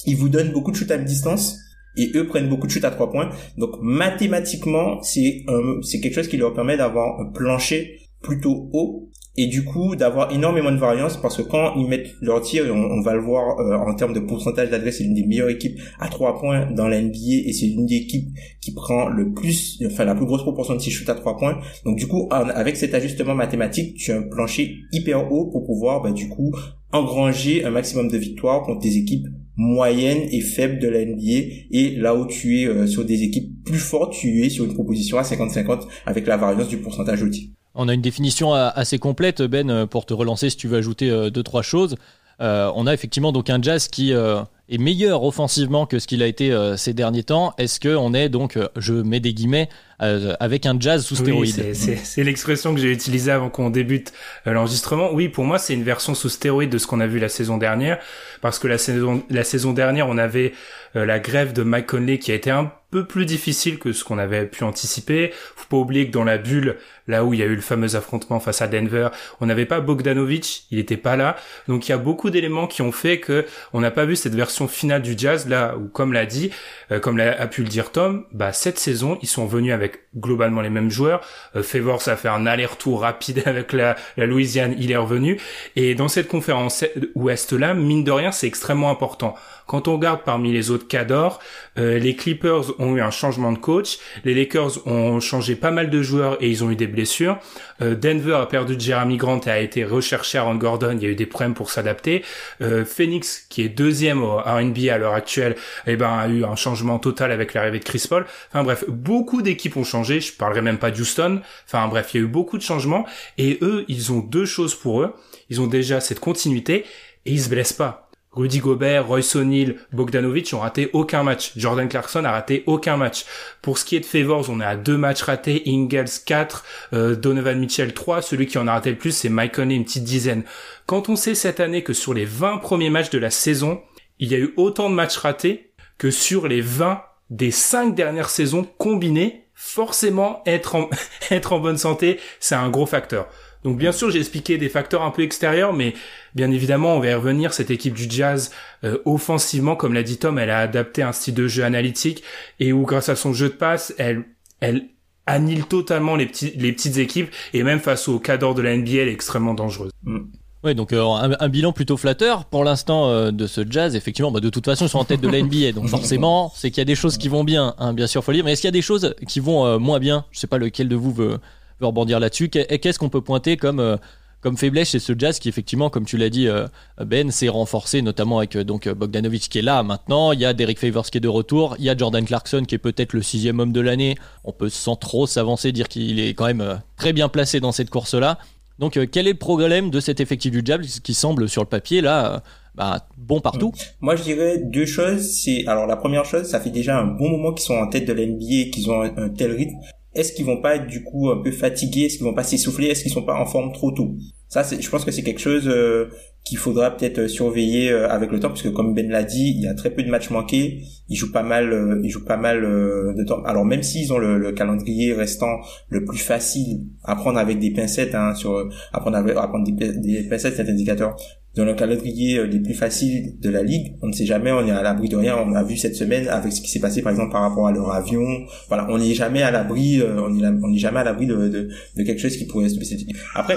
ils 0.05 0.15
vous 0.15 0.29
donnent 0.29 0.51
beaucoup 0.51 0.71
de 0.71 0.75
shoots 0.75 0.91
à 0.91 0.97
distance 0.97 1.57
et 1.97 2.11
eux 2.15 2.27
prennent 2.27 2.49
beaucoup 2.49 2.67
de 2.67 2.71
chutes 2.71 2.85
à 2.85 2.91
trois 2.91 3.11
points. 3.11 3.29
Donc 3.57 3.71
mathématiquement, 3.81 5.01
c'est 5.01 5.45
c'est 5.81 5.99
quelque 6.01 6.13
chose 6.13 6.27
qui 6.27 6.37
leur 6.37 6.53
permet 6.53 6.77
d'avoir 6.77 7.19
un 7.19 7.31
plancher 7.31 7.99
plutôt 8.21 8.69
haut 8.73 9.09
et 9.37 9.47
du 9.47 9.65
coup 9.65 9.95
d'avoir 9.95 10.31
énormément 10.31 10.71
de 10.71 10.77
variance 10.77 11.17
parce 11.17 11.37
que 11.37 11.41
quand 11.41 11.75
ils 11.75 11.87
mettent 11.87 12.15
leur 12.21 12.41
tir, 12.41 12.65
on, 12.73 13.01
va 13.01 13.13
le 13.13 13.19
voir 13.19 13.59
euh, 13.59 13.77
en 13.77 13.93
termes 13.95 14.13
de 14.13 14.19
pourcentage 14.19 14.69
d'adresse, 14.69 14.97
c'est 14.97 15.03
l'une 15.03 15.13
des 15.13 15.25
meilleures 15.25 15.49
équipes 15.49 15.79
à 15.99 16.07
trois 16.07 16.39
points 16.39 16.71
dans 16.71 16.87
la 16.87 17.01
NBA 17.01 17.43
et 17.45 17.53
c'est 17.53 17.65
l'une 17.65 17.85
des 17.85 17.95
équipes 17.95 18.29
qui 18.61 18.73
prend 18.73 19.09
le 19.09 19.33
plus, 19.33 19.81
enfin 19.85 20.05
la 20.05 20.15
plus 20.15 20.25
grosse 20.25 20.43
proportion 20.43 20.75
de 20.75 20.79
ses 20.79 20.91
shoots 20.91 21.09
à 21.09 21.15
trois 21.15 21.37
points. 21.37 21.59
Donc 21.83 21.97
du 21.97 22.07
coup, 22.07 22.27
avec 22.31 22.77
cet 22.77 22.93
ajustement 22.93 23.35
mathématique, 23.35 23.95
tu 23.95 24.11
as 24.11 24.17
un 24.17 24.23
plancher 24.23 24.77
hyper 24.91 25.31
haut 25.31 25.47
pour 25.47 25.65
pouvoir 25.65 26.01
bah, 26.01 26.11
du 26.11 26.29
coup 26.29 26.53
engranger 26.91 27.65
un 27.65 27.71
maximum 27.71 28.07
de 28.07 28.17
victoires 28.17 28.63
contre 28.63 28.79
des 28.79 28.97
équipes 28.97 29.27
moyennes 29.57 30.27
et 30.31 30.41
faibles 30.41 30.79
de 30.79 30.87
la 30.87 31.05
NBA 31.05 31.67
et 31.71 31.95
là 31.97 32.15
où 32.15 32.25
tu 32.25 32.61
es 32.61 32.65
euh, 32.65 32.87
sur 32.87 33.05
des 33.05 33.23
équipes 33.23 33.63
plus 33.63 33.79
fortes, 33.79 34.13
tu 34.13 34.43
es 34.43 34.49
sur 34.49 34.65
une 34.65 34.73
proposition 34.73 35.17
à 35.17 35.23
50-50 35.23 35.87
avec 36.05 36.27
la 36.27 36.37
variance 36.37 36.67
du 36.67 36.77
pourcentage 36.77 37.23
au 37.23 37.29
tir. 37.29 37.49
On 37.75 37.89
a 37.89 37.93
une 37.93 38.01
définition 38.01 38.55
euh, 38.55 38.69
assez 38.73 38.97
complète, 38.97 39.41
Ben, 39.41 39.69
euh, 39.69 39.85
pour 39.85 40.05
te 40.05 40.13
relancer 40.13 40.49
si 40.49 40.57
tu 40.57 40.67
veux 40.67 40.77
ajouter 40.77 41.09
euh, 41.11 41.29
deux, 41.29 41.43
trois 41.43 41.61
choses. 41.61 41.97
on 42.39 42.87
a 42.87 42.93
effectivement 42.93 43.31
donc 43.31 43.49
un 43.49 43.61
jazz 43.61 43.87
qui 43.87 44.11
est 44.11 44.77
meilleur 44.77 45.23
offensivement 45.23 45.85
que 45.85 45.99
ce 45.99 46.07
qu'il 46.07 46.21
a 46.21 46.27
été 46.27 46.53
ces 46.75 46.93
derniers 46.93 47.23
temps. 47.23 47.53
Est-ce 47.57 47.79
qu'on 47.79 48.13
est 48.13 48.27
donc, 48.27 48.59
je 48.75 48.93
mets 48.93 49.21
des 49.21 49.33
guillemets, 49.33 49.69
avec 49.99 50.65
un 50.65 50.77
jazz 50.77 51.05
sous 51.05 51.15
stéroïde 51.15 51.55
oui, 51.57 51.97
C'est 52.03 52.23
l'expression 52.23 52.73
que 52.73 52.81
j'ai 52.81 52.91
utilisée 52.91 53.31
avant 53.31 53.49
qu'on 53.49 53.69
débute 53.69 54.11
l'enregistrement. 54.45 55.13
Oui, 55.13 55.29
pour 55.29 55.45
moi, 55.45 55.59
c'est 55.59 55.73
une 55.73 55.83
version 55.83 56.13
sous 56.13 56.27
stéroïde 56.27 56.69
de 56.69 56.77
ce 56.77 56.87
qu'on 56.87 56.99
a 56.99 57.07
vu 57.07 57.19
la 57.19 57.29
saison 57.29 57.57
dernière, 57.57 57.99
parce 58.41 58.59
que 58.59 58.67
la 58.67 58.77
saison, 58.77 59.23
la 59.29 59.45
saison 59.45 59.71
dernière, 59.71 60.09
on 60.09 60.17
avait 60.17 60.51
la 60.93 61.19
grève 61.19 61.53
de 61.53 61.63
Mike 61.63 61.87
Conley 61.87 62.19
qui 62.19 62.33
a 62.33 62.35
été 62.35 62.51
un 62.51 62.69
peu 62.95 63.03
plus 63.03 63.25
difficile 63.25 63.77
que 63.77 63.91
ce 63.91 64.05
qu'on 64.05 64.17
avait 64.17 64.45
pu 64.45 64.63
anticiper. 64.63 65.33
Faut 65.57 65.67
pas 65.67 65.75
oublier 65.75 66.07
que 66.07 66.13
dans 66.13 66.23
la 66.23 66.37
bulle, 66.37 66.77
là 67.07 67.25
où 67.25 67.33
il 67.33 67.41
y 67.41 67.43
a 67.43 67.45
eu 67.45 67.55
le 67.55 67.61
fameux 67.61 67.97
affrontement 67.97 68.39
face 68.39 68.61
à 68.61 68.67
Denver, 68.67 69.09
on 69.41 69.47
n'avait 69.47 69.65
pas 69.65 69.81
Bogdanovic, 69.81 70.65
il 70.71 70.79
était 70.79 70.95
pas 70.95 71.17
là. 71.17 71.35
Donc 71.67 71.85
il 71.87 71.91
y 71.91 71.93
a 71.93 71.97
beaucoup 71.97 72.29
d'éléments 72.29 72.67
qui 72.67 72.81
ont 72.81 72.93
fait 72.93 73.19
que 73.19 73.45
on 73.73 73.81
n'a 73.81 73.91
pas 73.91 74.05
vu 74.05 74.15
cette 74.15 74.33
version 74.33 74.69
finale 74.69 75.01
du 75.01 75.13
Jazz 75.17 75.49
là 75.49 75.75
où 75.75 75.89
comme 75.89 76.13
l'a 76.13 76.25
dit, 76.25 76.51
euh, 76.89 77.01
comme 77.01 77.17
l'a, 77.17 77.37
a 77.37 77.47
pu 77.47 77.63
le 77.63 77.67
dire 77.67 77.91
Tom, 77.91 78.23
bah 78.31 78.53
cette 78.53 78.79
saison, 78.79 79.19
ils 79.21 79.27
sont 79.27 79.45
venus 79.45 79.73
avec 79.73 79.99
globalement 80.15 80.61
les 80.61 80.69
mêmes 80.69 80.89
joueurs. 80.89 81.19
Euh, 81.57 81.63
a 82.05 82.15
fait 82.15 82.29
un 82.29 82.45
aller-retour 82.45 83.01
rapide 83.01 83.43
avec 83.45 83.73
la, 83.73 83.97
la 84.15 84.25
Louisiane, 84.25 84.73
il 84.79 84.89
est 84.89 84.95
revenu 84.95 85.37
et 85.75 85.95
dans 85.95 86.07
cette 86.07 86.29
conférence 86.29 86.85
ouest 87.13 87.51
là, 87.51 87.73
mine 87.73 88.05
de 88.05 88.11
rien, 88.11 88.31
c'est 88.31 88.47
extrêmement 88.47 88.89
important. 88.89 89.35
Quand 89.67 89.87
on 89.87 89.93
regarde 89.93 90.21
parmi 90.23 90.51
les 90.51 90.71
autres 90.71 90.87
cadors, 90.87 91.39
euh, 91.77 91.97
les 91.97 92.15
Clippers 92.15 92.79
ont 92.79 92.95
eu 92.95 93.01
un 93.01 93.11
changement 93.11 93.51
de 93.51 93.57
coach, 93.57 93.97
les 94.23 94.33
Lakers 94.33 94.85
ont 94.87 95.19
changé 95.19 95.55
pas 95.55 95.71
mal 95.71 95.89
de 95.89 96.01
joueurs 96.01 96.41
et 96.41 96.49
ils 96.49 96.63
ont 96.63 96.69
eu 96.69 96.75
des 96.75 96.87
blessures. 96.87 97.37
Euh, 97.81 97.95
Denver 97.95 98.35
a 98.35 98.45
perdu 98.45 98.75
Jeremy 98.77 99.17
Grant 99.17 99.41
et 99.41 99.49
a 99.49 99.59
été 99.59 99.83
recherché 99.83 100.37
à 100.37 100.43
Ron 100.43 100.55
Gordon, 100.55 100.97
il 100.97 101.03
y 101.03 101.07
a 101.07 101.09
eu 101.09 101.15
des 101.15 101.25
problèmes 101.25 101.55
pour 101.55 101.71
s'adapter. 101.71 102.23
Euh, 102.61 102.85
Phoenix, 102.85 103.45
qui 103.49 103.63
est 103.63 103.69
deuxième 103.69 104.23
à 104.45 104.61
NBA 104.61 104.93
à 104.93 104.97
l'heure 104.97 105.13
actuelle, 105.13 105.55
eh 105.87 105.95
ben, 105.95 106.09
a 106.09 106.27
eu 106.27 106.43
un 106.43 106.55
changement 106.55 106.99
total 106.99 107.31
avec 107.31 107.53
l'arrivée 107.53 107.79
de 107.79 107.83
Chris 107.83 108.05
Paul. 108.07 108.25
Enfin 108.49 108.63
bref, 108.63 108.85
beaucoup 108.87 109.41
d'équipes 109.41 109.77
ont 109.77 109.83
changé, 109.83 110.21
je 110.21 110.33
parlerai 110.33 110.61
même 110.61 110.77
pas 110.77 110.91
d'Houston. 110.91 111.41
Enfin 111.67 111.87
bref, 111.87 112.11
il 112.13 112.17
y 112.17 112.19
a 112.21 112.23
eu 112.23 112.29
beaucoup 112.29 112.57
de 112.57 112.63
changements 112.63 113.05
et 113.37 113.57
eux, 113.61 113.85
ils 113.87 114.11
ont 114.11 114.19
deux 114.19 114.45
choses 114.45 114.75
pour 114.75 115.01
eux. 115.01 115.13
Ils 115.49 115.61
ont 115.61 115.67
déjà 115.67 115.99
cette 115.99 116.19
continuité 116.19 116.85
et 117.25 117.31
ils 117.31 117.41
se 117.41 117.49
blessent 117.49 117.73
pas. 117.73 118.04
Rudy 118.35 118.59
Gobert, 118.59 119.07
Royce 119.07 119.35
O'Neal, 119.35 119.75
Bogdanovic 119.93 120.53
ont 120.53 120.59
raté 120.59 120.89
aucun 120.93 121.23
match. 121.23 121.53
Jordan 121.55 121.87
Clarkson 121.87 122.25
a 122.25 122.31
raté 122.31 122.63
aucun 122.67 122.97
match. 122.97 123.25
Pour 123.61 123.77
ce 123.77 123.85
qui 123.85 123.95
est 123.95 124.01
de 124.01 124.05
Favors, 124.05 124.49
on 124.49 124.59
est 124.59 124.65
à 124.65 124.75
deux 124.75 124.97
matchs 124.97 125.23
ratés. 125.23 125.63
Ingles 125.65 126.05
4, 126.25 126.65
euh, 126.93 127.15
Donovan 127.15 127.57
Mitchell 127.57 127.93
3. 127.93 128.21
Celui 128.21 128.47
qui 128.47 128.57
en 128.57 128.67
a 128.67 128.73
raté 128.73 128.91
le 128.91 128.97
plus, 128.97 129.15
c'est 129.15 129.29
Mike 129.29 129.55
Conley, 129.55 129.75
une 129.75 129.85
petite 129.85 130.03
dizaine. 130.03 130.43
Quand 130.85 131.09
on 131.09 131.15
sait 131.15 131.35
cette 131.35 131.59
année 131.59 131.83
que 131.83 131.93
sur 131.93 132.13
les 132.13 132.25
20 132.25 132.57
premiers 132.57 132.89
matchs 132.89 133.09
de 133.09 133.19
la 133.19 133.31
saison, 133.31 133.81
il 134.19 134.31
y 134.31 134.35
a 134.35 134.39
eu 134.39 134.53
autant 134.57 134.89
de 134.89 134.95
matchs 134.95 135.17
ratés 135.17 135.71
que 135.97 136.11
sur 136.11 136.47
les 136.47 136.61
20 136.61 137.01
des 137.29 137.51
5 137.51 137.95
dernières 137.95 138.29
saisons 138.29 138.67
combinées, 138.77 139.45
forcément 139.55 140.43
être 140.45 140.75
en, 140.75 140.89
être 141.31 141.53
en 141.53 141.59
bonne 141.59 141.77
santé, 141.77 142.19
c'est 142.39 142.55
un 142.55 142.69
gros 142.69 142.85
facteur. 142.85 143.27
Donc 143.65 143.77
bien 143.77 143.91
sûr, 143.91 144.11
j'ai 144.11 144.19
expliqué 144.19 144.59
des 144.59 144.69
facteurs 144.69 145.01
un 145.01 145.09
peu 145.09 145.23
extérieurs, 145.23 145.73
mais 145.73 145.95
bien 146.35 146.51
évidemment, 146.51 146.95
on 146.95 146.99
va 146.99 147.09
y 147.09 147.13
revenir. 147.15 147.51
Cette 147.51 147.71
équipe 147.71 147.95
du 147.95 148.05
Jazz, 148.07 148.51
euh, 148.83 148.99
offensivement, 149.05 149.75
comme 149.75 149.95
l'a 149.95 150.03
dit 150.03 150.17
Tom, 150.17 150.37
elle 150.37 150.51
a 150.51 150.59
adapté 150.59 151.01
un 151.01 151.11
style 151.11 151.33
de 151.33 151.47
jeu 151.47 151.63
analytique 151.63 152.23
et 152.59 152.71
où, 152.71 152.83
grâce 152.83 153.09
à 153.09 153.15
son 153.15 153.33
jeu 153.33 153.49
de 153.49 153.55
passe, 153.55 153.95
elle, 153.97 154.23
elle 154.59 154.85
annule 155.25 155.65
totalement 155.65 156.15
les, 156.15 156.27
petits, 156.27 156.53
les 156.55 156.73
petites 156.73 156.97
équipes 156.97 157.31
et 157.53 157.63
même 157.63 157.79
face 157.79 158.07
au 158.07 158.19
cadre 158.19 158.53
de 158.53 158.61
la 158.61 158.77
NBA, 158.77 158.91
elle 158.91 159.07
est 159.07 159.13
extrêmement 159.13 159.55
dangereuse. 159.55 159.91
Mm. 160.03 160.19
Oui, 160.63 160.75
donc 160.75 160.93
euh, 160.93 161.03
un, 161.03 161.49
bilan 161.49 161.73
plutôt 161.73 161.97
flatteur 161.97 162.45
pour 162.45 162.63
l'instant 162.63 163.09
euh, 163.09 163.31
de 163.31 163.47
ce 163.47 163.61
jazz. 163.67 163.95
Effectivement, 163.95 164.31
bah, 164.31 164.41
de 164.41 164.49
toute 164.49 164.65
façon, 164.65 164.85
ils 164.85 164.89
sont 164.89 164.99
en 164.99 165.05
tête 165.05 165.21
de 165.21 165.27
la 165.27 165.41
NBA, 165.41 165.71
donc 165.73 165.87
forcément, 165.89 166.51
c'est 166.55 166.69
qu'il 166.69 166.79
y 166.79 166.81
a 166.81 166.85
des 166.85 166.95
choses 166.95 167.17
qui 167.17 167.29
vont 167.29 167.43
bien, 167.43 167.73
hein, 167.79 167.93
bien 167.93 168.05
sûr, 168.05 168.23
faut. 168.23 168.31
Mais 168.31 168.51
est-ce 168.51 168.61
qu'il 168.61 168.67
y 168.67 168.69
a 168.69 168.71
des 168.71 168.83
choses 168.83 169.15
qui 169.27 169.39
vont 169.39 169.79
moins 169.79 169.99
bien? 169.99 170.25
Je 170.31 170.39
sais 170.39 170.47
pas 170.47 170.57
lequel 170.59 170.87
de 170.87 170.95
vous 170.95 171.11
veut, 171.11 171.39
veux 171.79 171.87
rebondir 171.87 172.19
là-dessus. 172.19 172.49
Qu'est-ce 172.49 172.99
qu'on 172.99 173.09
peut 173.09 173.21
pointer 173.21 173.57
comme 173.57 173.79
euh, 173.79 173.97
comme 174.41 174.57
faiblesse 174.57 174.91
chez 174.91 174.99
ce 174.99 175.13
Jazz 175.17 175.39
qui 175.39 175.49
effectivement, 175.49 175.89
comme 175.89 176.05
tu 176.05 176.17
l'as 176.17 176.29
dit 176.29 176.47
euh, 176.47 176.67
Ben, 177.03 177.31
s'est 177.31 177.49
renforcé 177.49 178.01
notamment 178.01 178.37
avec 178.37 178.55
euh, 178.55 178.63
donc 178.63 178.87
Bogdanovic 178.87 179.49
qui 179.49 179.59
est 179.59 179.63
là 179.63 179.81
maintenant. 179.83 180.31
Il 180.31 180.39
y 180.39 180.45
a 180.45 180.53
Derek 180.53 180.79
Favors 180.79 181.09
qui 181.09 181.17
est 181.17 181.21
de 181.21 181.27
retour. 181.27 181.75
Il 181.79 181.85
y 181.85 181.89
a 181.89 181.97
Jordan 181.97 182.23
Clarkson 182.23 182.63
qui 182.67 182.75
est 182.75 182.79
peut-être 182.79 183.13
le 183.13 183.21
sixième 183.21 183.59
homme 183.59 183.71
de 183.71 183.81
l'année. 183.81 184.15
On 184.43 184.51
peut 184.51 184.69
sans 184.69 184.95
trop 184.95 185.25
s'avancer 185.25 185.71
dire 185.71 185.87
qu'il 185.87 186.19
est 186.19 186.33
quand 186.33 186.45
même 186.45 186.81
très 186.95 187.11
bien 187.11 187.27
placé 187.27 187.59
dans 187.59 187.71
cette 187.71 187.89
course-là. 187.89 188.37
Donc 188.77 188.99
quel 189.09 189.27
est 189.27 189.31
le 189.31 189.37
problème 189.37 189.89
de 189.89 190.01
cet 190.01 190.19
effectif 190.19 190.51
du 190.51 190.61
Jazz 190.63 190.99
qui 190.99 191.13
semble 191.13 191.47
sur 191.47 191.61
le 191.63 191.69
papier 191.69 192.01
là 192.01 192.43
bah, 192.75 193.07
bon 193.17 193.39
partout? 193.39 193.71
Moi 194.01 194.17
je 194.17 194.23
dirais 194.23 194.57
deux 194.57 194.85
choses. 194.85 195.31
C'est 195.31 195.65
alors 195.65 195.87
la 195.87 195.95
première 195.95 196.25
chose, 196.25 196.45
ça 196.45 196.59
fait 196.59 196.71
déjà 196.71 196.99
un 196.99 197.05
bon 197.05 197.29
moment 197.29 197.53
qu'ils 197.53 197.65
sont 197.65 197.75
en 197.75 197.87
tête 197.87 198.05
de 198.05 198.11
l'NBA, 198.11 198.69
qu'ils 198.71 198.91
ont 198.91 199.01
un 199.01 199.29
tel 199.29 199.53
rythme 199.53 199.77
est-ce 200.15 200.33
qu'ils 200.33 200.45
vont 200.45 200.61
pas 200.61 200.77
être 200.77 200.87
du 200.87 201.03
coup 201.03 201.29
un 201.29 201.41
peu 201.41 201.51
fatigués 201.51 202.03
Est-ce 202.05 202.17
qu'ils 202.17 202.25
vont 202.25 202.33
pas 202.33 202.43
s'essouffler? 202.43 202.87
Est-ce 202.87 203.03
qu'ils 203.03 203.11
sont 203.11 203.23
pas 203.23 203.39
en 203.39 203.45
forme 203.45 203.73
trop 203.73 203.91
tôt? 203.91 204.15
Ça, 204.47 204.63
je 204.63 204.89
pense 204.89 205.03
que 205.03 205.11
c'est 205.11 205.23
quelque 205.23 205.41
chose 205.41 205.67
euh, 205.67 206.05
qu'il 206.43 206.57
faudra 206.57 206.91
peut-être 206.95 207.19
euh, 207.19 207.27
surveiller 207.27 207.91
euh, 207.91 208.07
avec 208.09 208.31
le 208.31 208.39
temps, 208.39 208.49
puisque 208.49 208.71
comme 208.71 208.93
Ben 208.93 209.09
l'a 209.09 209.23
dit, 209.23 209.53
il 209.55 209.61
y 209.61 209.67
a 209.67 209.73
très 209.73 209.89
peu 209.89 210.03
de 210.03 210.09
matchs 210.09 210.29
manqués. 210.29 210.83
Ils 211.09 211.17
jouent 211.17 211.31
pas 211.31 211.43
mal, 211.43 211.99
ils 212.03 212.09
jouent 212.09 212.25
pas 212.25 212.37
mal 212.37 212.61
de 212.61 213.23
temps. 213.25 213.43
Alors 213.43 213.65
même 213.65 213.83
s'ils 213.83 214.13
ont 214.13 214.17
le, 214.17 214.51
calendrier 214.53 215.13
restant 215.13 215.59
le 215.89 216.05
plus 216.05 216.17
facile 216.17 216.85
à 217.03 217.15
prendre 217.15 217.37
avec 217.37 217.59
des 217.59 217.71
pincettes, 217.71 218.15
hein, 218.15 218.33
sur 218.33 218.69
apprendre 218.93 219.17
avec, 219.17 219.35
à 219.35 219.47
prendre 219.47 219.65
des, 219.65 219.91
des 219.91 220.23
pincettes, 220.29 220.55
cet 220.55 220.69
indicateur 220.69 221.15
dans 221.55 221.65
le 221.65 221.73
calendrier 221.73 222.39
euh, 222.39 222.47
des 222.47 222.59
plus 222.59 222.73
faciles 222.73 223.39
de 223.39 223.49
la 223.49 223.63
ligue. 223.63 223.95
On 224.01 224.07
ne 224.07 224.13
sait 224.13 224.25
jamais, 224.25 224.51
on 224.51 224.65
est 224.65 224.71
à 224.71 224.81
l'abri 224.81 225.09
de 225.09 225.15
rien. 225.15 225.37
On 225.37 225.53
a 225.53 225.63
vu 225.63 225.77
cette 225.77 225.95
semaine 225.95 226.27
avec 226.27 226.51
ce 226.51 226.61
qui 226.61 226.69
s'est 226.69 226.79
passé 226.79 227.01
par 227.01 227.11
exemple 227.11 227.31
par 227.31 227.41
rapport 227.41 227.67
à 227.67 227.71
leur 227.71 227.91
avion. 227.91 228.25
Voilà, 228.67 228.87
on 228.89 228.97
n'est 228.97 229.13
jamais 229.13 229.41
à 229.41 229.51
l'abri, 229.51 230.01
euh, 230.01 230.21
on 230.21 230.29
n'est 230.69 230.77
jamais 230.77 230.99
à 230.99 231.03
l'abri 231.03 231.27
de, 231.27 231.35
de, 231.35 231.69
de, 231.97 232.03
quelque 232.03 232.19
chose 232.19 232.35
qui 232.37 232.45
pourrait 232.45 232.69
se 232.69 232.77
passer. 232.77 232.97
Après, 233.35 233.55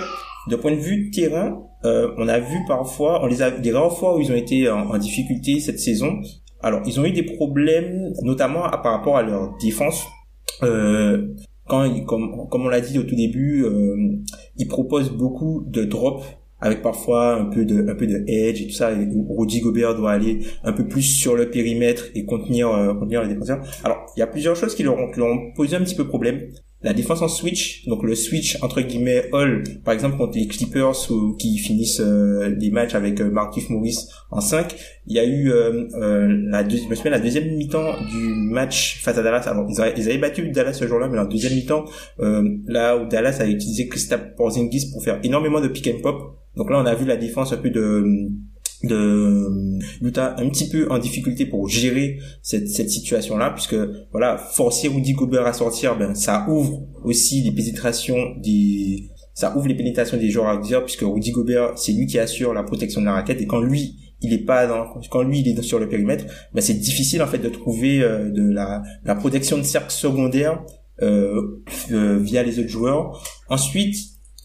de 0.48 0.56
point 0.56 0.72
de 0.72 0.80
vue 0.80 1.10
terrain, 1.10 1.62
euh, 1.84 2.12
on 2.16 2.26
a 2.28 2.38
vu 2.38 2.58
parfois, 2.66 3.22
on 3.22 3.26
les 3.26 3.42
a 3.42 3.50
des 3.50 3.72
rares 3.72 3.96
fois 3.96 4.16
où 4.16 4.20
ils 4.20 4.30
ont 4.32 4.36
été 4.36 4.68
en, 4.68 4.96
difficulté 4.98 5.60
cette 5.60 5.78
saison. 5.78 6.20
Alors, 6.60 6.82
ils 6.86 6.98
ont 6.98 7.04
eu 7.04 7.12
des 7.12 7.22
problèmes, 7.22 8.12
notamment 8.22 8.62
par 8.82 8.92
rapport 8.92 9.16
à 9.16 9.22
leur 9.22 9.56
défense. 9.58 10.04
Euh, 10.62 11.34
quand, 11.68 11.88
comme, 12.06 12.48
comme 12.48 12.66
on 12.66 12.68
l'a 12.68 12.80
dit 12.80 12.98
au 12.98 13.04
tout 13.04 13.14
début, 13.14 13.64
euh, 13.64 13.96
ils 14.56 14.66
proposent 14.66 15.12
beaucoup 15.12 15.64
de 15.66 15.84
drops 15.84 16.24
avec 16.60 16.82
parfois 16.82 17.36
un 17.36 17.44
peu 17.46 17.64
de 17.64 17.88
un 17.88 17.94
peu 17.94 18.06
de 18.06 18.24
edge 18.26 18.62
et 18.62 18.66
tout 18.66 18.74
ça 18.74 18.92
et 18.92 19.08
Rudy 19.28 19.60
Gobert 19.60 19.94
doit 19.94 20.12
aller 20.12 20.40
un 20.64 20.72
peu 20.72 20.86
plus 20.86 21.02
sur 21.02 21.36
le 21.36 21.50
périmètre 21.50 22.06
et 22.14 22.24
contenir 22.24 22.68
euh, 22.68 22.94
contenir 22.94 23.22
les 23.22 23.28
défenseurs. 23.28 23.60
Alors, 23.84 24.06
il 24.16 24.20
y 24.20 24.22
a 24.22 24.26
plusieurs 24.26 24.56
choses 24.56 24.74
qui 24.74 24.82
leur 24.82 24.98
ont, 24.98 25.10
qui 25.10 25.20
leur 25.20 25.28
ont 25.28 25.52
posé 25.54 25.76
un 25.76 25.80
petit 25.80 25.94
peu 25.94 26.06
problème. 26.06 26.40
La 26.80 26.94
défense 26.94 27.22
en 27.22 27.28
switch, 27.28 27.88
donc 27.88 28.04
le 28.04 28.14
switch 28.14 28.56
entre 28.62 28.80
guillemets 28.80 29.28
all, 29.32 29.64
par 29.84 29.94
exemple 29.94 30.16
contre 30.16 30.38
les 30.38 30.46
Clippers 30.46 31.10
ou, 31.10 31.34
qui 31.34 31.58
finissent 31.58 31.98
euh, 31.98 32.54
les 32.56 32.70
matchs 32.70 32.94
avec 32.94 33.20
euh, 33.20 33.28
Markif 33.32 33.68
Morris 33.68 34.06
en 34.30 34.40
5, 34.40 34.76
il 35.08 35.16
y 35.16 35.18
a 35.18 35.24
eu 35.24 35.50
euh, 35.50 35.88
euh 35.94 36.28
la, 36.48 36.62
deuxième, 36.62 36.92
la 37.06 37.18
deuxième 37.18 37.56
mi-temps 37.56 37.94
du 38.12 38.28
match 38.52 39.02
face 39.02 39.18
à 39.18 39.24
Dallas. 39.24 39.48
Alors 39.48 39.66
ils 39.68 39.80
avaient, 39.80 39.94
ils 39.96 40.08
avaient 40.08 40.18
battu 40.18 40.48
Dallas 40.50 40.74
ce 40.74 40.86
jour-là, 40.86 41.08
mais 41.08 41.16
la 41.16 41.26
deuxième 41.26 41.54
mi-temps, 41.54 41.84
là 42.68 42.96
où 42.96 43.08
Dallas 43.08 43.38
a 43.40 43.46
utilisé 43.46 43.88
Kristaps 43.88 44.36
Porzingis 44.36 44.92
pour 44.92 45.02
faire 45.02 45.18
énormément 45.24 45.60
de 45.60 45.66
pick 45.66 45.88
and 45.88 46.00
pop. 46.00 46.38
Donc 46.58 46.70
là 46.70 46.78
on 46.78 46.86
a 46.86 46.94
vu 46.94 47.06
la 47.06 47.16
défense 47.16 47.52
un 47.52 47.56
peu 47.56 47.70
de 47.70 48.04
de 48.84 49.78
Utah 50.02 50.36
un 50.38 50.48
petit 50.50 50.68
peu 50.68 50.88
en 50.90 50.98
difficulté 50.98 51.46
pour 51.46 51.68
gérer 51.68 52.18
cette, 52.42 52.68
cette 52.68 52.90
situation 52.90 53.36
là 53.36 53.50
puisque 53.50 53.74
voilà 54.12 54.36
forcer 54.36 54.86
Rudy 54.86 55.14
Gobert 55.14 55.46
à 55.46 55.52
sortir 55.52 55.98
ben 55.98 56.14
ça 56.14 56.46
ouvre 56.48 56.86
aussi 57.02 57.42
les 57.42 57.50
pénétrations 57.50 58.36
des 58.36 59.08
ça 59.34 59.56
ouvre 59.56 59.66
les 59.66 59.74
pénétrations 59.74 60.16
des 60.16 60.30
joueurs 60.30 60.48
à 60.48 60.58
dire 60.58 60.84
puisque 60.84 61.00
Rudy 61.00 61.32
Gobert 61.32 61.72
c'est 61.76 61.92
lui 61.92 62.06
qui 62.06 62.20
assure 62.20 62.54
la 62.54 62.62
protection 62.62 63.00
de 63.00 63.06
la 63.06 63.14
raquette 63.14 63.40
et 63.40 63.46
quand 63.46 63.60
lui 63.60 63.96
il 64.20 64.32
est 64.32 64.44
pas 64.44 64.66
dans, 64.66 64.84
quand 65.10 65.22
lui 65.22 65.40
il 65.40 65.48
est 65.48 65.62
sur 65.62 65.78
le 65.78 65.88
périmètre, 65.88 66.24
ben 66.52 66.60
c'est 66.60 66.74
difficile 66.74 67.22
en 67.22 67.26
fait 67.26 67.38
de 67.38 67.48
trouver 67.48 68.02
euh, 68.02 68.30
de 68.30 68.42
la, 68.42 68.82
la 69.04 69.14
protection 69.14 69.58
de 69.58 69.62
cercle 69.62 69.92
secondaire 69.92 70.60
euh, 71.02 71.62
euh, 71.92 72.18
via 72.18 72.42
les 72.42 72.58
autres 72.58 72.68
joueurs. 72.68 73.22
Ensuite, 73.48 73.96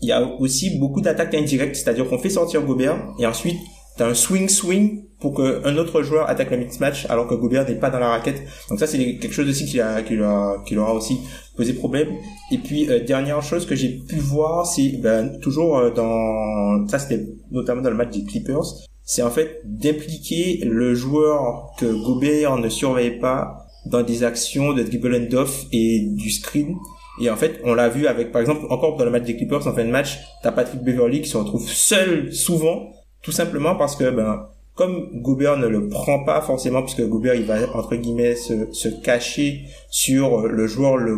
il 0.04 0.10
y 0.10 0.12
a 0.12 0.22
aussi 0.40 0.78
beaucoup 0.78 1.02
d'attaques 1.02 1.34
indirectes, 1.34 1.76
c'est-à-dire 1.76 2.08
qu'on 2.08 2.20
fait 2.20 2.30
sortir 2.30 2.62
Gobert 2.62 2.98
et 3.20 3.26
ensuite 3.26 3.58
t'as 3.98 4.10
un 4.10 4.14
swing 4.14 4.50
swing 4.50 5.06
pour 5.20 5.36
qu'un 5.36 5.78
autre 5.78 6.04
joueur 6.04 6.30
attaque 6.30 6.52
le 6.52 6.58
mix 6.58 6.82
match 6.82 7.06
alors 7.10 7.28
que 7.28 7.36
Gobert 7.36 7.68
n'est 7.68 7.80
pas 7.80 7.90
dans 7.90 8.00
la 8.00 8.10
raquette. 8.10 8.42
Donc 8.70 8.80
ça 8.80 8.86
c'est 8.86 8.98
quelque 8.98 9.32
chose 9.32 9.48
aussi 9.48 9.66
qui, 9.66 9.80
a, 9.80 10.02
qui, 10.02 10.16
leur, 10.16 10.62
qui 10.66 10.76
a 10.76 10.94
aussi 10.94 11.20
posé 11.56 11.74
problème. 11.74 12.10
Et 12.52 12.58
puis 12.58 12.90
euh, 12.90 13.00
dernière 13.00 13.42
chose 13.42 13.66
que 13.66 13.76
j'ai 13.76 14.00
pu 14.10 14.16
voir, 14.16 14.66
c'est 14.66 14.98
ben, 15.02 15.40
toujours 15.40 15.78
euh, 15.78 15.92
dans 15.92 16.86
ça 16.90 17.00
c'était 17.00 17.26
notamment 17.52 17.82
dans 17.82 17.92
le 17.92 17.96
match 17.96 18.12
des 18.12 18.26
Clippers, 18.26 18.66
c'est 19.06 19.22
en 19.22 19.32
fait 19.32 19.62
d'impliquer 19.64 20.60
le 20.66 20.94
joueur 20.94 21.72
que 21.80 21.86
Gobert 21.86 22.58
ne 22.58 22.68
surveille 22.68 23.20
pas 23.20 23.66
dans 23.86 24.04
des 24.04 24.24
actions 24.24 24.74
de 24.74 24.84
dribble 24.84 25.16
and 25.16 25.34
off 25.38 25.66
et 25.72 26.02
du 26.02 26.30
screen. 26.30 26.76
Et 27.22 27.30
en 27.30 27.36
fait, 27.36 27.60
on 27.64 27.74
l'a 27.74 27.90
vu 27.90 28.08
avec, 28.08 28.32
par 28.32 28.42
exemple, 28.42 28.66
encore 28.70 28.98
dans 28.98 29.06
le 29.06 29.12
match 29.12 29.24
des 29.24 29.36
Clippers, 29.36 29.68
en 29.68 29.74
fin 29.74 29.86
de 29.86 29.92
match, 29.92 30.20
t'as 30.42 30.52
Patrick 30.52 30.82
Beverly 30.82 31.22
qui 31.22 31.30
se 31.30 31.38
retrouve 31.38 31.68
seul 31.68 32.34
souvent 32.34 32.90
tout 33.24 33.32
simplement 33.32 33.76
parce 33.76 33.96
que, 33.96 34.10
ben, 34.12 34.48
comme 34.76 35.22
Gobert 35.22 35.58
ne 35.58 35.68
le 35.68 35.88
prend 35.88 36.24
pas 36.24 36.42
forcément, 36.42 36.82
puisque 36.82 37.08
Gobert 37.08 37.36
il 37.36 37.46
va 37.46 37.56
entre 37.76 37.96
guillemets 37.96 38.36
se, 38.36 38.72
se 38.72 38.90
cacher 38.90 39.66
sur 39.90 40.48
le 40.48 40.68
joueur 40.68 40.98
le, 40.98 41.16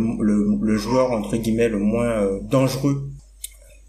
le, 0.62 0.78
joueur 0.78 1.12
entre 1.12 1.36
guillemets 1.38 1.70
le 1.70 1.80
moins 1.80 2.06
euh, 2.06 2.40
dangereux, 2.44 3.10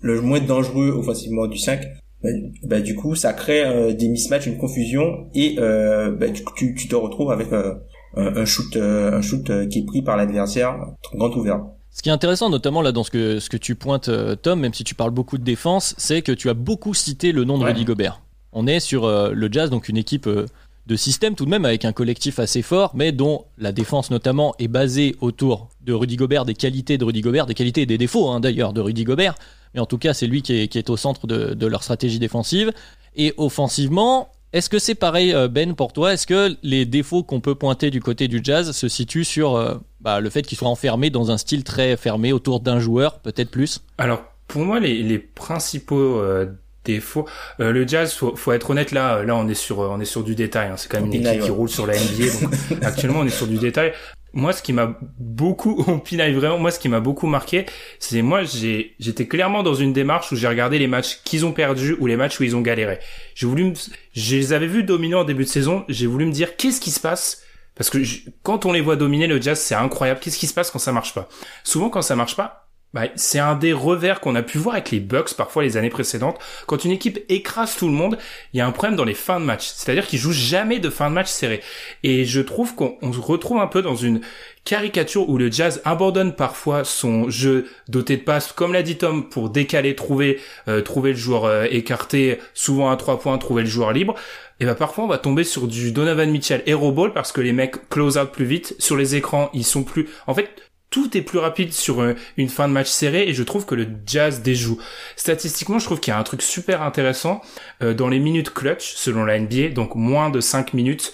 le 0.00 0.20
moins 0.20 0.40
dangereux 0.40 0.90
offensivement 0.90 1.46
du 1.46 1.58
5. 1.58 1.80
Ben, 2.22 2.52
ben, 2.62 2.82
du 2.82 2.94
coup 2.94 3.14
ça 3.14 3.32
crée 3.34 3.64
euh, 3.64 3.92
des 3.92 4.08
mismatchs, 4.08 4.46
une 4.46 4.56
confusion 4.56 5.28
et 5.34 5.56
euh, 5.58 6.10
ben, 6.12 6.32
tu, 6.32 6.74
tu 6.74 6.88
te 6.88 6.94
retrouves 6.94 7.30
avec 7.30 7.52
euh, 7.52 7.74
un 8.16 8.44
shoot 8.46 8.76
un 8.76 9.20
shoot 9.20 9.68
qui 9.68 9.80
est 9.80 9.84
pris 9.86 10.00
par 10.00 10.16
l'adversaire 10.16 10.78
grand 11.12 11.34
ouvert. 11.36 11.66
Ce 11.96 12.02
qui 12.02 12.10
est 12.10 12.12
intéressant, 12.12 12.50
notamment 12.50 12.82
là 12.82 12.92
dans 12.92 13.04
ce 13.04 13.10
que, 13.10 13.40
ce 13.40 13.48
que 13.48 13.56
tu 13.56 13.74
pointes, 13.74 14.10
euh, 14.10 14.36
Tom, 14.36 14.60
même 14.60 14.74
si 14.74 14.84
tu 14.84 14.94
parles 14.94 15.12
beaucoup 15.12 15.38
de 15.38 15.42
défense, 15.42 15.94
c'est 15.96 16.20
que 16.20 16.30
tu 16.30 16.50
as 16.50 16.54
beaucoup 16.54 16.92
cité 16.92 17.32
le 17.32 17.44
nom 17.44 17.56
de 17.56 17.64
Rudy 17.64 17.86
Gobert. 17.86 18.20
On 18.52 18.66
est 18.66 18.80
sur 18.80 19.06
euh, 19.06 19.30
le 19.32 19.50
Jazz, 19.50 19.70
donc 19.70 19.88
une 19.88 19.96
équipe 19.96 20.26
euh, 20.26 20.44
de 20.86 20.94
système 20.94 21.34
tout 21.34 21.46
de 21.46 21.50
même 21.50 21.64
avec 21.64 21.86
un 21.86 21.92
collectif 21.92 22.38
assez 22.38 22.60
fort, 22.60 22.90
mais 22.94 23.12
dont 23.12 23.46
la 23.56 23.72
défense 23.72 24.10
notamment 24.10 24.54
est 24.58 24.68
basée 24.68 25.16
autour 25.22 25.70
de 25.86 25.94
Rudy 25.94 26.16
Gobert, 26.16 26.44
des 26.44 26.52
qualités 26.52 26.98
de 26.98 27.04
Rudy 27.06 27.22
Gobert, 27.22 27.46
des 27.46 27.54
qualités 27.54 27.80
et 27.80 27.86
des 27.86 27.96
défauts 27.96 28.28
hein, 28.28 28.40
d'ailleurs 28.40 28.74
de 28.74 28.82
Rudy 28.82 29.04
Gobert. 29.04 29.34
Mais 29.72 29.80
en 29.80 29.86
tout 29.86 29.96
cas, 29.96 30.12
c'est 30.12 30.26
lui 30.26 30.42
qui 30.42 30.52
est, 30.52 30.68
qui 30.68 30.76
est, 30.76 30.90
au 30.90 30.98
centre 30.98 31.26
de, 31.26 31.54
de 31.54 31.66
leur 31.66 31.82
stratégie 31.82 32.18
défensive. 32.18 32.72
Et 33.14 33.32
offensivement, 33.38 34.28
est-ce 34.52 34.70
que 34.70 34.78
c'est 34.78 34.94
pareil, 34.94 35.34
euh, 35.34 35.48
Ben, 35.48 35.74
pour 35.74 35.92
toi? 35.92 36.12
Est-ce 36.12 36.26
que 36.26 36.56
les 36.62 36.86
défauts 36.86 37.22
qu'on 37.22 37.40
peut 37.40 37.54
pointer 37.54 37.90
du 37.90 38.00
côté 38.00 38.28
du 38.28 38.40
jazz 38.42 38.72
se 38.72 38.88
situent 38.88 39.24
sur 39.24 39.56
euh, 39.56 39.74
bah, 40.00 40.20
le 40.20 40.30
fait 40.30 40.42
qu'ils 40.42 40.56
soient 40.56 40.68
enfermés 40.68 41.10
dans 41.10 41.30
un 41.30 41.38
style 41.38 41.64
très 41.64 41.96
fermé 41.96 42.32
autour 42.32 42.60
d'un 42.60 42.78
joueur, 42.78 43.18
peut-être 43.18 43.50
plus? 43.50 43.80
Alors, 43.98 44.22
pour 44.46 44.62
moi, 44.62 44.80
les, 44.80 45.18
principaux 45.18 46.20
euh, 46.20 46.46
défauts, 46.86 47.26
le 47.58 47.86
jazz, 47.86 48.14
faut, 48.14 48.36
faut 48.36 48.52
être 48.52 48.70
honnête, 48.70 48.92
là, 48.92 49.22
là, 49.22 49.36
on 49.36 49.48
est 49.48 49.54
sur, 49.54 49.80
on 49.80 50.00
est 50.00 50.04
sur 50.06 50.22
du 50.22 50.34
détail. 50.34 50.68
Hein. 50.68 50.76
C'est 50.76 50.90
quand 50.90 51.00
même 51.00 51.12
une 51.12 51.26
équipe 51.26 51.42
qui 51.42 51.50
roule 51.50 51.68
sur 51.68 51.86
la 51.86 51.94
NBA, 51.94 52.40
donc 52.40 52.54
actuellement, 52.82 53.20
on 53.20 53.26
est 53.26 53.30
sur 53.30 53.46
du 53.46 53.58
détail. 53.58 53.92
Moi 54.36 54.52
ce 54.52 54.62
qui 54.62 54.74
m'a 54.74 54.98
beaucoup 55.18 55.82
on 55.88 55.98
pinaille 55.98 56.34
vraiment 56.34 56.58
moi 56.58 56.70
ce 56.70 56.78
qui 56.78 56.90
m'a 56.90 57.00
beaucoup 57.00 57.26
marqué 57.26 57.64
c'est 57.98 58.20
moi 58.20 58.44
j'ai 58.44 58.94
j'étais 59.00 59.26
clairement 59.26 59.62
dans 59.62 59.74
une 59.74 59.94
démarche 59.94 60.30
où 60.30 60.36
j'ai 60.36 60.46
regardé 60.46 60.78
les 60.78 60.86
matchs 60.86 61.20
qu'ils 61.24 61.46
ont 61.46 61.52
perdus 61.52 61.96
ou 62.00 62.06
les 62.06 62.16
matchs 62.16 62.38
où 62.38 62.42
ils 62.42 62.54
ont 62.54 62.60
galéré. 62.60 62.98
J'ai 63.34 63.46
voulu 63.46 63.64
me, 63.64 63.74
je 64.14 64.36
les 64.36 64.52
avais 64.52 64.66
vus 64.66 64.82
dominants 64.82 65.20
en 65.20 65.24
début 65.24 65.44
de 65.44 65.48
saison 65.48 65.84
j'ai 65.88 66.06
voulu 66.06 66.26
me 66.26 66.32
dire 66.32 66.56
qu'est-ce 66.56 66.82
qui 66.82 66.90
se 66.90 67.00
passe? 67.00 67.44
Parce 67.74 67.88
que 67.88 67.98
quand 68.42 68.66
on 68.66 68.72
les 68.72 68.82
voit 68.82 68.96
dominer 68.96 69.26
le 69.26 69.40
jazz 69.40 69.58
c'est 69.58 69.74
incroyable. 69.74 70.20
Qu'est-ce 70.20 70.38
qui 70.38 70.46
se 70.46 70.54
passe 70.54 70.70
quand 70.70 70.78
ça 70.78 70.92
marche 70.92 71.14
pas? 71.14 71.30
Souvent 71.64 71.88
quand 71.88 72.02
ça 72.02 72.14
marche 72.14 72.36
pas 72.36 72.65
bah, 72.94 73.08
c'est 73.14 73.38
un 73.38 73.56
des 73.56 73.72
revers 73.72 74.20
qu'on 74.20 74.34
a 74.36 74.42
pu 74.42 74.56
voir 74.56 74.76
avec 74.76 74.90
les 74.90 75.00
Bucks 75.00 75.34
parfois 75.34 75.62
les 75.62 75.76
années 75.76 75.90
précédentes. 75.90 76.38
Quand 76.66 76.84
une 76.84 76.92
équipe 76.92 77.18
écrase 77.28 77.76
tout 77.76 77.88
le 77.88 77.92
monde, 77.92 78.16
il 78.54 78.58
y 78.58 78.60
a 78.60 78.66
un 78.66 78.72
problème 78.72 78.96
dans 78.96 79.04
les 79.04 79.14
fins 79.14 79.38
de 79.38 79.44
match. 79.44 79.66
C'est-à-dire 79.66 80.06
qu'ils 80.06 80.18
jouent 80.18 80.32
jamais 80.32 80.78
de 80.78 80.88
fin 80.88 81.10
de 81.10 81.14
match 81.14 81.28
serré. 81.28 81.60
Et 82.02 82.24
je 82.24 82.40
trouve 82.40 82.74
qu'on 82.74 83.12
se 83.12 83.20
retrouve 83.20 83.58
un 83.58 83.66
peu 83.66 83.82
dans 83.82 83.96
une 83.96 84.22
caricature 84.64 85.28
où 85.28 85.36
le 85.36 85.50
Jazz 85.50 85.82
abandonne 85.84 86.34
parfois 86.34 86.84
son 86.84 87.28
jeu 87.28 87.66
doté 87.88 88.16
de 88.16 88.22
passes, 88.22 88.52
comme 88.52 88.72
l'a 88.72 88.82
dit 88.82 88.96
Tom, 88.96 89.28
pour 89.28 89.50
décaler, 89.50 89.94
trouver, 89.94 90.40
euh, 90.68 90.80
trouver 90.80 91.10
le 91.10 91.16
joueur 91.16 91.44
euh, 91.44 91.66
écarté, 91.70 92.38
souvent 92.54 92.90
à 92.90 92.96
trois 92.96 93.18
points, 93.20 93.36
trouver 93.38 93.62
le 93.62 93.68
joueur 93.68 93.92
libre. 93.92 94.14
Et 94.58 94.64
bah 94.64 94.74
parfois 94.74 95.04
on 95.04 95.06
va 95.06 95.18
tomber 95.18 95.44
sur 95.44 95.68
du 95.68 95.92
Donovan 95.92 96.30
Mitchell 96.30 96.62
Hero 96.64 96.90
Ball 96.90 97.12
parce 97.12 97.30
que 97.30 97.42
les 97.42 97.52
mecs 97.52 97.90
close 97.90 98.16
out 98.16 98.30
plus 98.32 98.46
vite 98.46 98.74
sur 98.78 98.96
les 98.96 99.14
écrans, 99.14 99.50
ils 99.52 99.66
sont 99.66 99.84
plus. 99.84 100.08
En 100.26 100.34
fait, 100.34 100.48
tout 100.96 101.14
est 101.14 101.20
plus 101.20 101.38
rapide 101.38 101.74
sur 101.74 102.00
euh, 102.00 102.14
une 102.38 102.48
fin 102.48 102.68
de 102.68 102.72
match 102.72 102.88
serrée 102.88 103.28
et 103.28 103.34
je 103.34 103.42
trouve 103.42 103.66
que 103.66 103.74
le 103.74 103.86
Jazz 104.06 104.40
déjoue. 104.40 104.80
Statistiquement, 105.14 105.78
je 105.78 105.84
trouve 105.84 106.00
qu'il 106.00 106.10
y 106.10 106.14
a 106.14 106.18
un 106.18 106.22
truc 106.22 106.40
super 106.40 106.80
intéressant 106.80 107.42
euh, 107.82 107.92
dans 107.92 108.08
les 108.08 108.18
minutes 108.18 108.48
clutch 108.48 108.94
selon 108.94 109.26
la 109.26 109.38
NBA, 109.38 109.68
donc 109.74 109.94
moins 109.94 110.30
de 110.30 110.40
5 110.40 110.72
minutes, 110.72 111.12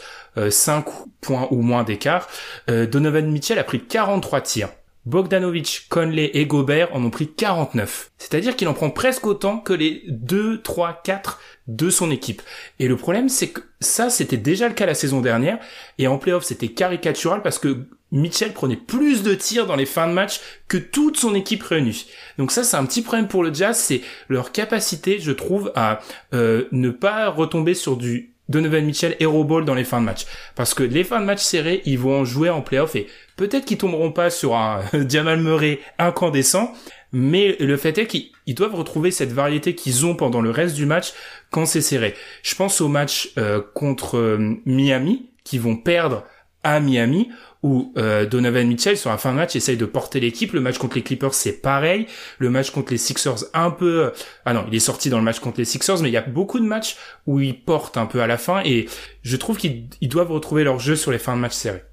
5 0.48 0.86
euh, 0.86 0.90
points 1.20 1.48
ou 1.50 1.62
moins 1.62 1.82
d'écart. 1.82 2.28
Donovan 2.68 3.28
Mitchell 3.28 3.58
a 3.58 3.64
pris 3.64 3.80
43 3.80 4.40
tirs. 4.42 4.68
Bogdanovic, 5.04 5.86
Conley 5.88 6.30
et 6.34 6.46
Gobert 6.46 6.94
en 6.94 7.02
ont 7.02 7.10
pris 7.10 7.26
49. 7.26 8.12
C'est-à-dire 8.18 8.54
qu'il 8.54 8.68
en 8.68 8.74
prend 8.74 8.90
presque 8.90 9.26
autant 9.26 9.58
que 9.58 9.72
les 9.72 10.04
2, 10.06 10.62
3, 10.62 11.00
4 11.02 11.40
de 11.66 11.90
son 11.90 12.12
équipe. 12.12 12.40
Et 12.78 12.86
le 12.86 12.96
problème, 12.96 13.28
c'est 13.28 13.48
que 13.48 13.62
ça, 13.80 14.10
c'était 14.10 14.36
déjà 14.36 14.68
le 14.68 14.74
cas 14.74 14.86
la 14.86 14.94
saison 14.94 15.20
dernière. 15.20 15.58
Et 15.98 16.06
en 16.06 16.18
playoff, 16.18 16.44
c'était 16.44 16.68
caricatural 16.68 17.42
parce 17.42 17.58
que 17.58 17.88
Mitchell 18.12 18.52
prenait 18.52 18.76
plus 18.76 19.22
de 19.22 19.34
tirs 19.34 19.66
dans 19.66 19.76
les 19.76 19.86
fins 19.86 20.06
de 20.06 20.12
match 20.12 20.40
que 20.68 20.76
toute 20.76 21.16
son 21.16 21.34
équipe 21.34 21.62
réunie. 21.62 22.06
Donc 22.38 22.52
ça, 22.52 22.62
c'est 22.62 22.76
un 22.76 22.84
petit 22.84 23.02
problème 23.02 23.26
pour 23.26 23.42
le 23.42 23.52
Jazz, 23.52 23.76
c'est 23.76 24.02
leur 24.28 24.52
capacité, 24.52 25.18
je 25.18 25.32
trouve, 25.32 25.72
à 25.74 26.00
euh, 26.34 26.66
ne 26.70 26.90
pas 26.90 27.28
retomber 27.30 27.74
sur 27.74 27.96
du 27.96 28.32
Donovan 28.48 28.84
Mitchell 28.84 29.16
hero 29.18 29.44
ball 29.44 29.64
dans 29.64 29.74
les 29.74 29.84
fins 29.84 30.00
de 30.00 30.04
match. 30.04 30.26
Parce 30.54 30.74
que 30.74 30.82
les 30.82 31.04
fins 31.04 31.20
de 31.20 31.24
match 31.24 31.40
serrés, 31.40 31.82
ils 31.86 31.98
vont 31.98 32.20
en 32.20 32.24
jouer 32.24 32.50
en 32.50 32.60
playoff 32.60 32.94
et 32.94 33.06
peut-être 33.36 33.64
qu'ils 33.64 33.78
tomberont 33.78 34.12
pas 34.12 34.30
sur 34.30 34.54
un 34.54 34.82
Jamal 35.08 35.40
Murray 35.40 35.80
incandescent, 35.98 36.72
mais 37.12 37.56
le 37.60 37.76
fait 37.76 37.96
est 37.98 38.06
qu'ils 38.06 38.54
doivent 38.54 38.74
retrouver 38.74 39.10
cette 39.10 39.32
variété 39.32 39.74
qu'ils 39.74 40.06
ont 40.06 40.14
pendant 40.14 40.40
le 40.40 40.50
reste 40.50 40.74
du 40.74 40.86
match 40.86 41.12
quand 41.50 41.66
c'est 41.66 41.80
serré. 41.80 42.14
Je 42.42 42.54
pense 42.54 42.80
au 42.80 42.88
match 42.88 43.32
euh, 43.38 43.60
contre 43.74 44.18
euh, 44.18 44.56
Miami, 44.66 45.30
qui 45.44 45.58
vont 45.58 45.76
perdre 45.76 46.24
à 46.64 46.80
Miami, 46.80 47.28
où 47.62 47.92
euh, 47.96 48.26
Donovan 48.26 48.66
Mitchell 48.66 48.96
sur 48.96 49.10
la 49.10 49.18
fin 49.18 49.30
de 49.30 49.36
match 49.36 49.54
essaye 49.54 49.76
de 49.76 49.84
porter 49.84 50.20
l'équipe. 50.20 50.52
Le 50.52 50.60
match 50.60 50.78
contre 50.78 50.96
les 50.96 51.02
Clippers 51.02 51.34
c'est 51.34 51.60
pareil. 51.60 52.06
Le 52.38 52.50
match 52.50 52.70
contre 52.70 52.92
les 52.92 52.98
Sixers 52.98 53.44
un 53.54 53.70
peu. 53.70 54.06
Euh, 54.06 54.10
ah 54.44 54.52
non, 54.52 54.64
il 54.68 54.74
est 54.74 54.80
sorti 54.80 55.10
dans 55.10 55.18
le 55.18 55.24
match 55.24 55.38
contre 55.38 55.58
les 55.58 55.64
Sixers, 55.64 56.00
mais 56.00 56.08
il 56.08 56.12
y 56.12 56.16
a 56.16 56.22
beaucoup 56.22 56.58
de 56.58 56.64
matchs 56.64 56.96
où 57.26 57.40
il 57.40 57.58
porte 57.60 57.96
un 57.96 58.06
peu 58.06 58.20
à 58.20 58.26
la 58.26 58.38
fin 58.38 58.62
et 58.64 58.88
je 59.22 59.36
trouve 59.36 59.56
qu'ils 59.58 59.88
doivent 60.02 60.32
retrouver 60.32 60.64
leur 60.64 60.78
jeu 60.78 60.96
sur 60.96 61.12
les 61.12 61.18
fins 61.18 61.36
de 61.36 61.40
match 61.40 61.54
serrés. 61.54 61.84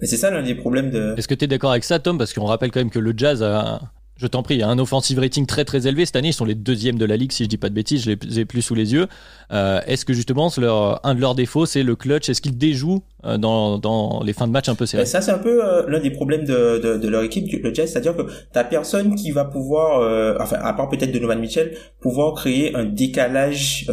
Mais 0.00 0.06
c'est 0.06 0.16
ça 0.16 0.30
l'un 0.30 0.42
des 0.42 0.54
problèmes 0.54 0.90
de. 0.90 1.14
Est-ce 1.16 1.28
que 1.28 1.34
tu 1.34 1.44
es 1.44 1.48
d'accord 1.48 1.72
avec 1.72 1.84
ça, 1.84 1.98
Tom? 1.98 2.18
Parce 2.18 2.32
qu'on 2.32 2.46
rappelle 2.46 2.70
quand 2.70 2.80
même 2.80 2.90
que 2.90 2.98
le 2.98 3.12
Jazz 3.16 3.42
a 3.42 3.80
je 4.18 4.26
t'en 4.26 4.42
prie, 4.42 4.54
il 4.54 4.60
y 4.60 4.62
a 4.64 4.68
un 4.68 4.78
offensive 4.80 5.20
rating 5.20 5.46
très 5.46 5.64
très 5.64 5.86
élevé. 5.86 6.04
Cette 6.04 6.16
année, 6.16 6.28
ils 6.28 6.34
sont 6.34 6.44
les 6.44 6.56
deuxièmes 6.56 6.98
de 6.98 7.04
la 7.04 7.16
ligue, 7.16 7.30
si 7.30 7.44
je 7.44 7.48
dis 7.48 7.56
pas 7.56 7.68
de 7.68 7.74
bêtises, 7.74 8.02
je 8.02 8.10
les 8.10 8.40
ai 8.40 8.44
plus 8.44 8.62
sous 8.62 8.74
les 8.74 8.92
yeux. 8.92 9.06
Euh, 9.52 9.80
est-ce 9.86 10.04
que 10.04 10.12
justement, 10.12 10.50
leur, 10.58 11.04
un 11.06 11.14
de 11.14 11.20
leurs 11.20 11.36
défauts, 11.36 11.66
c'est 11.66 11.84
le 11.84 11.94
clutch? 11.94 12.28
Est-ce 12.28 12.40
qu'ils 12.40 12.58
déjouent 12.58 13.04
dans, 13.24 13.78
dans 13.78 14.22
les 14.24 14.32
fins 14.32 14.46
de 14.46 14.52
match 14.52 14.68
un 14.68 14.74
peu 14.74 14.86
serrées. 14.86 15.06
Ça, 15.06 15.20
c'est 15.20 15.32
un 15.32 15.38
peu 15.38 15.64
euh, 15.64 15.84
l'un 15.88 16.00
des 16.00 16.10
problèmes 16.10 16.44
de, 16.44 16.78
de, 16.78 16.96
de, 16.96 17.08
leur 17.08 17.22
équipe, 17.22 17.50
le 17.62 17.74
Jazz, 17.74 17.90
c'est-à-dire 17.90 18.16
que 18.16 18.22
t'as 18.52 18.64
personne 18.64 19.14
qui 19.16 19.32
va 19.32 19.44
pouvoir, 19.44 20.00
euh, 20.00 20.36
enfin, 20.40 20.58
à 20.60 20.72
part 20.72 20.88
peut-être 20.88 21.12
Donovan 21.12 21.38
Mitchell, 21.40 21.76
pouvoir 22.00 22.34
créer 22.34 22.74
un 22.76 22.84
décalage 22.84 23.86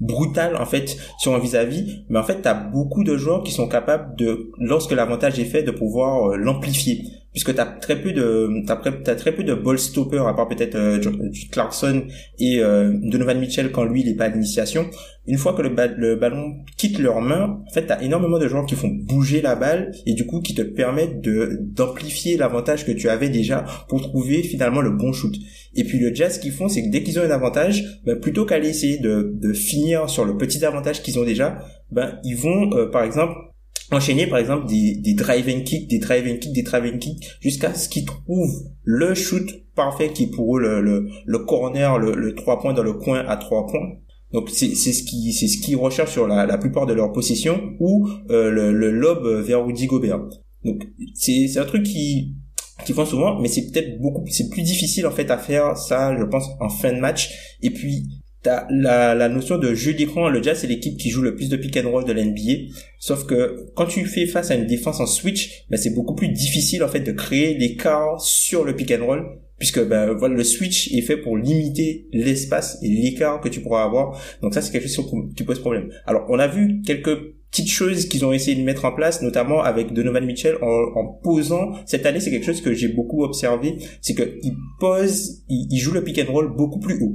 brutal 0.00 0.56
en 0.56 0.66
fait 0.66 0.96
sur 1.18 1.34
un 1.34 1.38
vis-à-vis, 1.38 2.04
mais 2.08 2.18
en 2.18 2.24
fait, 2.24 2.42
t'as 2.42 2.54
beaucoup 2.54 3.04
de 3.04 3.16
joueurs 3.16 3.42
qui 3.42 3.52
sont 3.52 3.68
capables 3.68 4.16
de, 4.16 4.50
lorsque 4.58 4.92
l'avantage 4.92 5.38
est 5.38 5.44
fait, 5.44 5.62
de 5.62 5.70
pouvoir 5.70 6.36
l'amplifier. 6.36 7.04
Puisque 7.32 7.54
t'as 7.54 7.64
très 7.64 7.96
peu 7.96 8.12
de 8.12 8.62
t'as, 8.66 9.14
très 9.14 9.32
peu 9.32 9.42
de 9.42 9.54
ball 9.54 9.78
stopper 9.78 10.18
à 10.18 10.34
part 10.34 10.48
peut-être 10.48 10.74
euh, 10.74 11.00
Clarkson 11.50 12.02
et 12.38 12.60
euh, 12.60 12.92
Donovan 12.92 13.38
Mitchell 13.38 13.72
quand 13.72 13.84
lui 13.84 14.02
il 14.02 14.08
est 14.10 14.14
pas 14.14 14.24
à 14.24 14.28
l'initiation 14.28 14.90
une 15.26 15.38
fois 15.38 15.52
que 15.54 15.62
le, 15.62 16.16
ballon 16.16 16.64
quitte 16.76 16.98
leurs 16.98 17.20
mains 17.20 17.62
en 17.66 17.72
fait 17.72 17.86
t'as 17.86 18.00
énormément 18.00 18.38
de 18.38 18.48
joueurs 18.48 18.66
qui 18.66 18.74
font 18.74 18.88
bouger 18.88 19.40
la 19.40 19.54
balle 19.54 19.92
et 20.06 20.14
du 20.14 20.26
coup 20.26 20.40
qui 20.40 20.54
te 20.54 20.62
permettent 20.62 21.20
de 21.20 21.58
d'amplifier 21.60 22.36
l'avantage 22.36 22.84
que 22.84 22.92
tu 22.92 23.08
avais 23.08 23.28
déjà 23.28 23.64
pour 23.88 24.02
trouver 24.02 24.42
finalement 24.42 24.80
le 24.80 24.90
bon 24.90 25.12
shoot 25.12 25.34
et 25.74 25.84
puis 25.84 25.98
le 25.98 26.14
jazz 26.14 26.38
qu'ils 26.38 26.52
font 26.52 26.68
c'est 26.68 26.82
que 26.82 26.90
dès 26.90 27.02
qu'ils 27.02 27.20
ont 27.20 27.22
un 27.22 27.30
avantage 27.30 28.00
ben, 28.04 28.18
plutôt 28.18 28.44
qu'aller 28.44 28.68
essayer 28.68 28.98
de, 28.98 29.32
de 29.34 29.52
finir 29.52 30.10
sur 30.10 30.24
le 30.24 30.36
petit 30.36 30.64
avantage 30.64 31.02
qu'ils 31.02 31.18
ont 31.18 31.24
déjà 31.24 31.58
ben 31.90 32.18
ils 32.24 32.36
vont 32.36 32.72
euh, 32.74 32.90
par 32.90 33.04
exemple 33.04 33.34
enchaîner 33.92 34.26
par 34.26 34.38
exemple 34.38 34.66
des, 34.66 34.96
des 34.96 35.14
drive 35.14 35.48
and 35.48 35.62
kick, 35.62 35.88
des 35.88 35.98
drive 35.98 36.26
and 36.26 36.38
kick, 36.38 36.52
des 36.52 36.62
drive 36.62 36.92
and 36.94 36.98
kick, 36.98 37.24
jusqu'à 37.40 37.74
ce 37.74 37.88
qu'ils 37.88 38.06
trouvent 38.06 38.64
le 38.84 39.14
shoot 39.14 39.48
parfait 39.74 40.10
qui 40.12 40.24
est 40.24 40.30
pour 40.30 40.56
eux 40.56 40.60
le, 40.60 40.80
le, 40.80 41.08
le 41.24 41.38
corner, 41.40 41.98
le, 41.98 42.14
le 42.14 42.34
3 42.34 42.60
points 42.60 42.74
dans 42.74 42.82
le 42.82 42.94
coin 42.94 43.24
à 43.26 43.36
3 43.36 43.66
points. 43.66 43.92
Donc 44.32 44.50
c'est 44.50 44.74
ce 44.74 45.02
qui 45.02 45.32
c'est 45.32 45.48
ce 45.48 45.58
qu'ils 45.58 45.76
recherchent 45.76 46.12
sur 46.12 46.26
la, 46.26 46.46
la 46.46 46.58
plupart 46.58 46.86
de 46.86 46.92
leurs 46.94 47.12
possessions 47.12 47.74
ou 47.80 48.08
euh, 48.30 48.50
le, 48.50 48.72
le 48.72 48.90
lob 48.90 49.26
vers 49.44 49.64
Rudy 49.64 49.86
Gobert. 49.86 50.20
Donc 50.64 50.82
c'est 51.14 51.48
c'est 51.48 51.58
un 51.58 51.64
truc 51.64 51.82
qui 51.82 52.34
qui 52.84 52.92
font 52.92 53.04
souvent, 53.04 53.38
mais 53.40 53.48
c'est 53.48 53.70
peut-être 53.70 54.00
beaucoup, 54.00 54.24
c'est 54.28 54.48
plus 54.48 54.62
difficile 54.62 55.06
en 55.06 55.12
fait 55.12 55.30
à 55.30 55.38
faire 55.38 55.76
ça, 55.76 56.16
je 56.18 56.24
pense, 56.24 56.46
en 56.60 56.68
fin 56.68 56.92
de 56.92 56.98
match. 56.98 57.30
Et 57.62 57.70
puis 57.70 58.08
T'as 58.42 58.66
la, 58.70 59.14
la 59.14 59.28
notion 59.28 59.56
de 59.56 59.72
jeu 59.72 59.94
d'écran, 59.94 60.28
le 60.28 60.42
Jazz 60.42 60.58
c'est 60.60 60.66
l'équipe 60.66 60.96
qui 60.96 61.10
joue 61.10 61.22
le 61.22 61.36
plus 61.36 61.48
de 61.48 61.56
pick 61.56 61.76
and 61.76 61.88
roll 61.88 62.04
de 62.04 62.12
l'NBA. 62.12 62.72
Sauf 62.98 63.24
que 63.24 63.68
quand 63.76 63.86
tu 63.86 64.04
fais 64.04 64.26
face 64.26 64.50
à 64.50 64.56
une 64.56 64.66
défense 64.66 64.98
en 64.98 65.06
switch, 65.06 65.64
ben 65.70 65.76
c'est 65.76 65.94
beaucoup 65.94 66.16
plus 66.16 66.28
difficile 66.28 66.82
en 66.82 66.88
fait 66.88 67.00
de 67.00 67.12
créer 67.12 67.56
l'écart 67.56 68.20
sur 68.20 68.64
le 68.64 68.74
pick 68.74 68.90
and 68.90 69.06
roll 69.06 69.38
puisque 69.62 69.86
ben 69.86 70.12
voilà 70.14 70.34
le 70.34 70.42
switch 70.42 70.92
est 70.92 71.02
fait 71.02 71.16
pour 71.16 71.36
limiter 71.36 72.08
l'espace 72.12 72.78
et 72.82 72.88
l'écart 72.88 73.40
que 73.40 73.48
tu 73.48 73.60
pourras 73.60 73.84
avoir. 73.84 74.20
Donc 74.42 74.54
ça 74.54 74.60
c'est 74.60 74.72
quelque 74.72 74.88
chose 74.88 75.08
qui 75.36 75.44
pose 75.44 75.60
problème. 75.60 75.88
Alors 76.04 76.26
on 76.30 76.40
a 76.40 76.48
vu 76.48 76.82
quelques 76.84 77.16
petites 77.48 77.70
choses 77.70 78.06
qu'ils 78.06 78.24
ont 78.24 78.32
essayé 78.32 78.56
de 78.56 78.64
mettre 78.64 78.84
en 78.86 78.90
place, 78.90 79.22
notamment 79.22 79.62
avec 79.62 79.92
Donovan 79.92 80.26
Mitchell 80.26 80.56
en, 80.62 81.06
posant. 81.22 81.74
Cette 81.86 82.04
année, 82.06 82.18
c'est 82.18 82.32
quelque 82.32 82.46
chose 82.46 82.60
que 82.60 82.74
j'ai 82.74 82.88
beaucoup 82.88 83.22
observé, 83.22 83.76
c'est 84.00 84.16
qu'il 84.16 84.54
pose, 84.80 85.44
il, 85.48 85.68
il 85.70 85.78
joue 85.78 85.92
le 85.92 86.02
pick 86.02 86.18
and 86.18 86.32
roll 86.32 86.56
beaucoup 86.56 86.80
plus 86.80 87.00
haut 87.00 87.14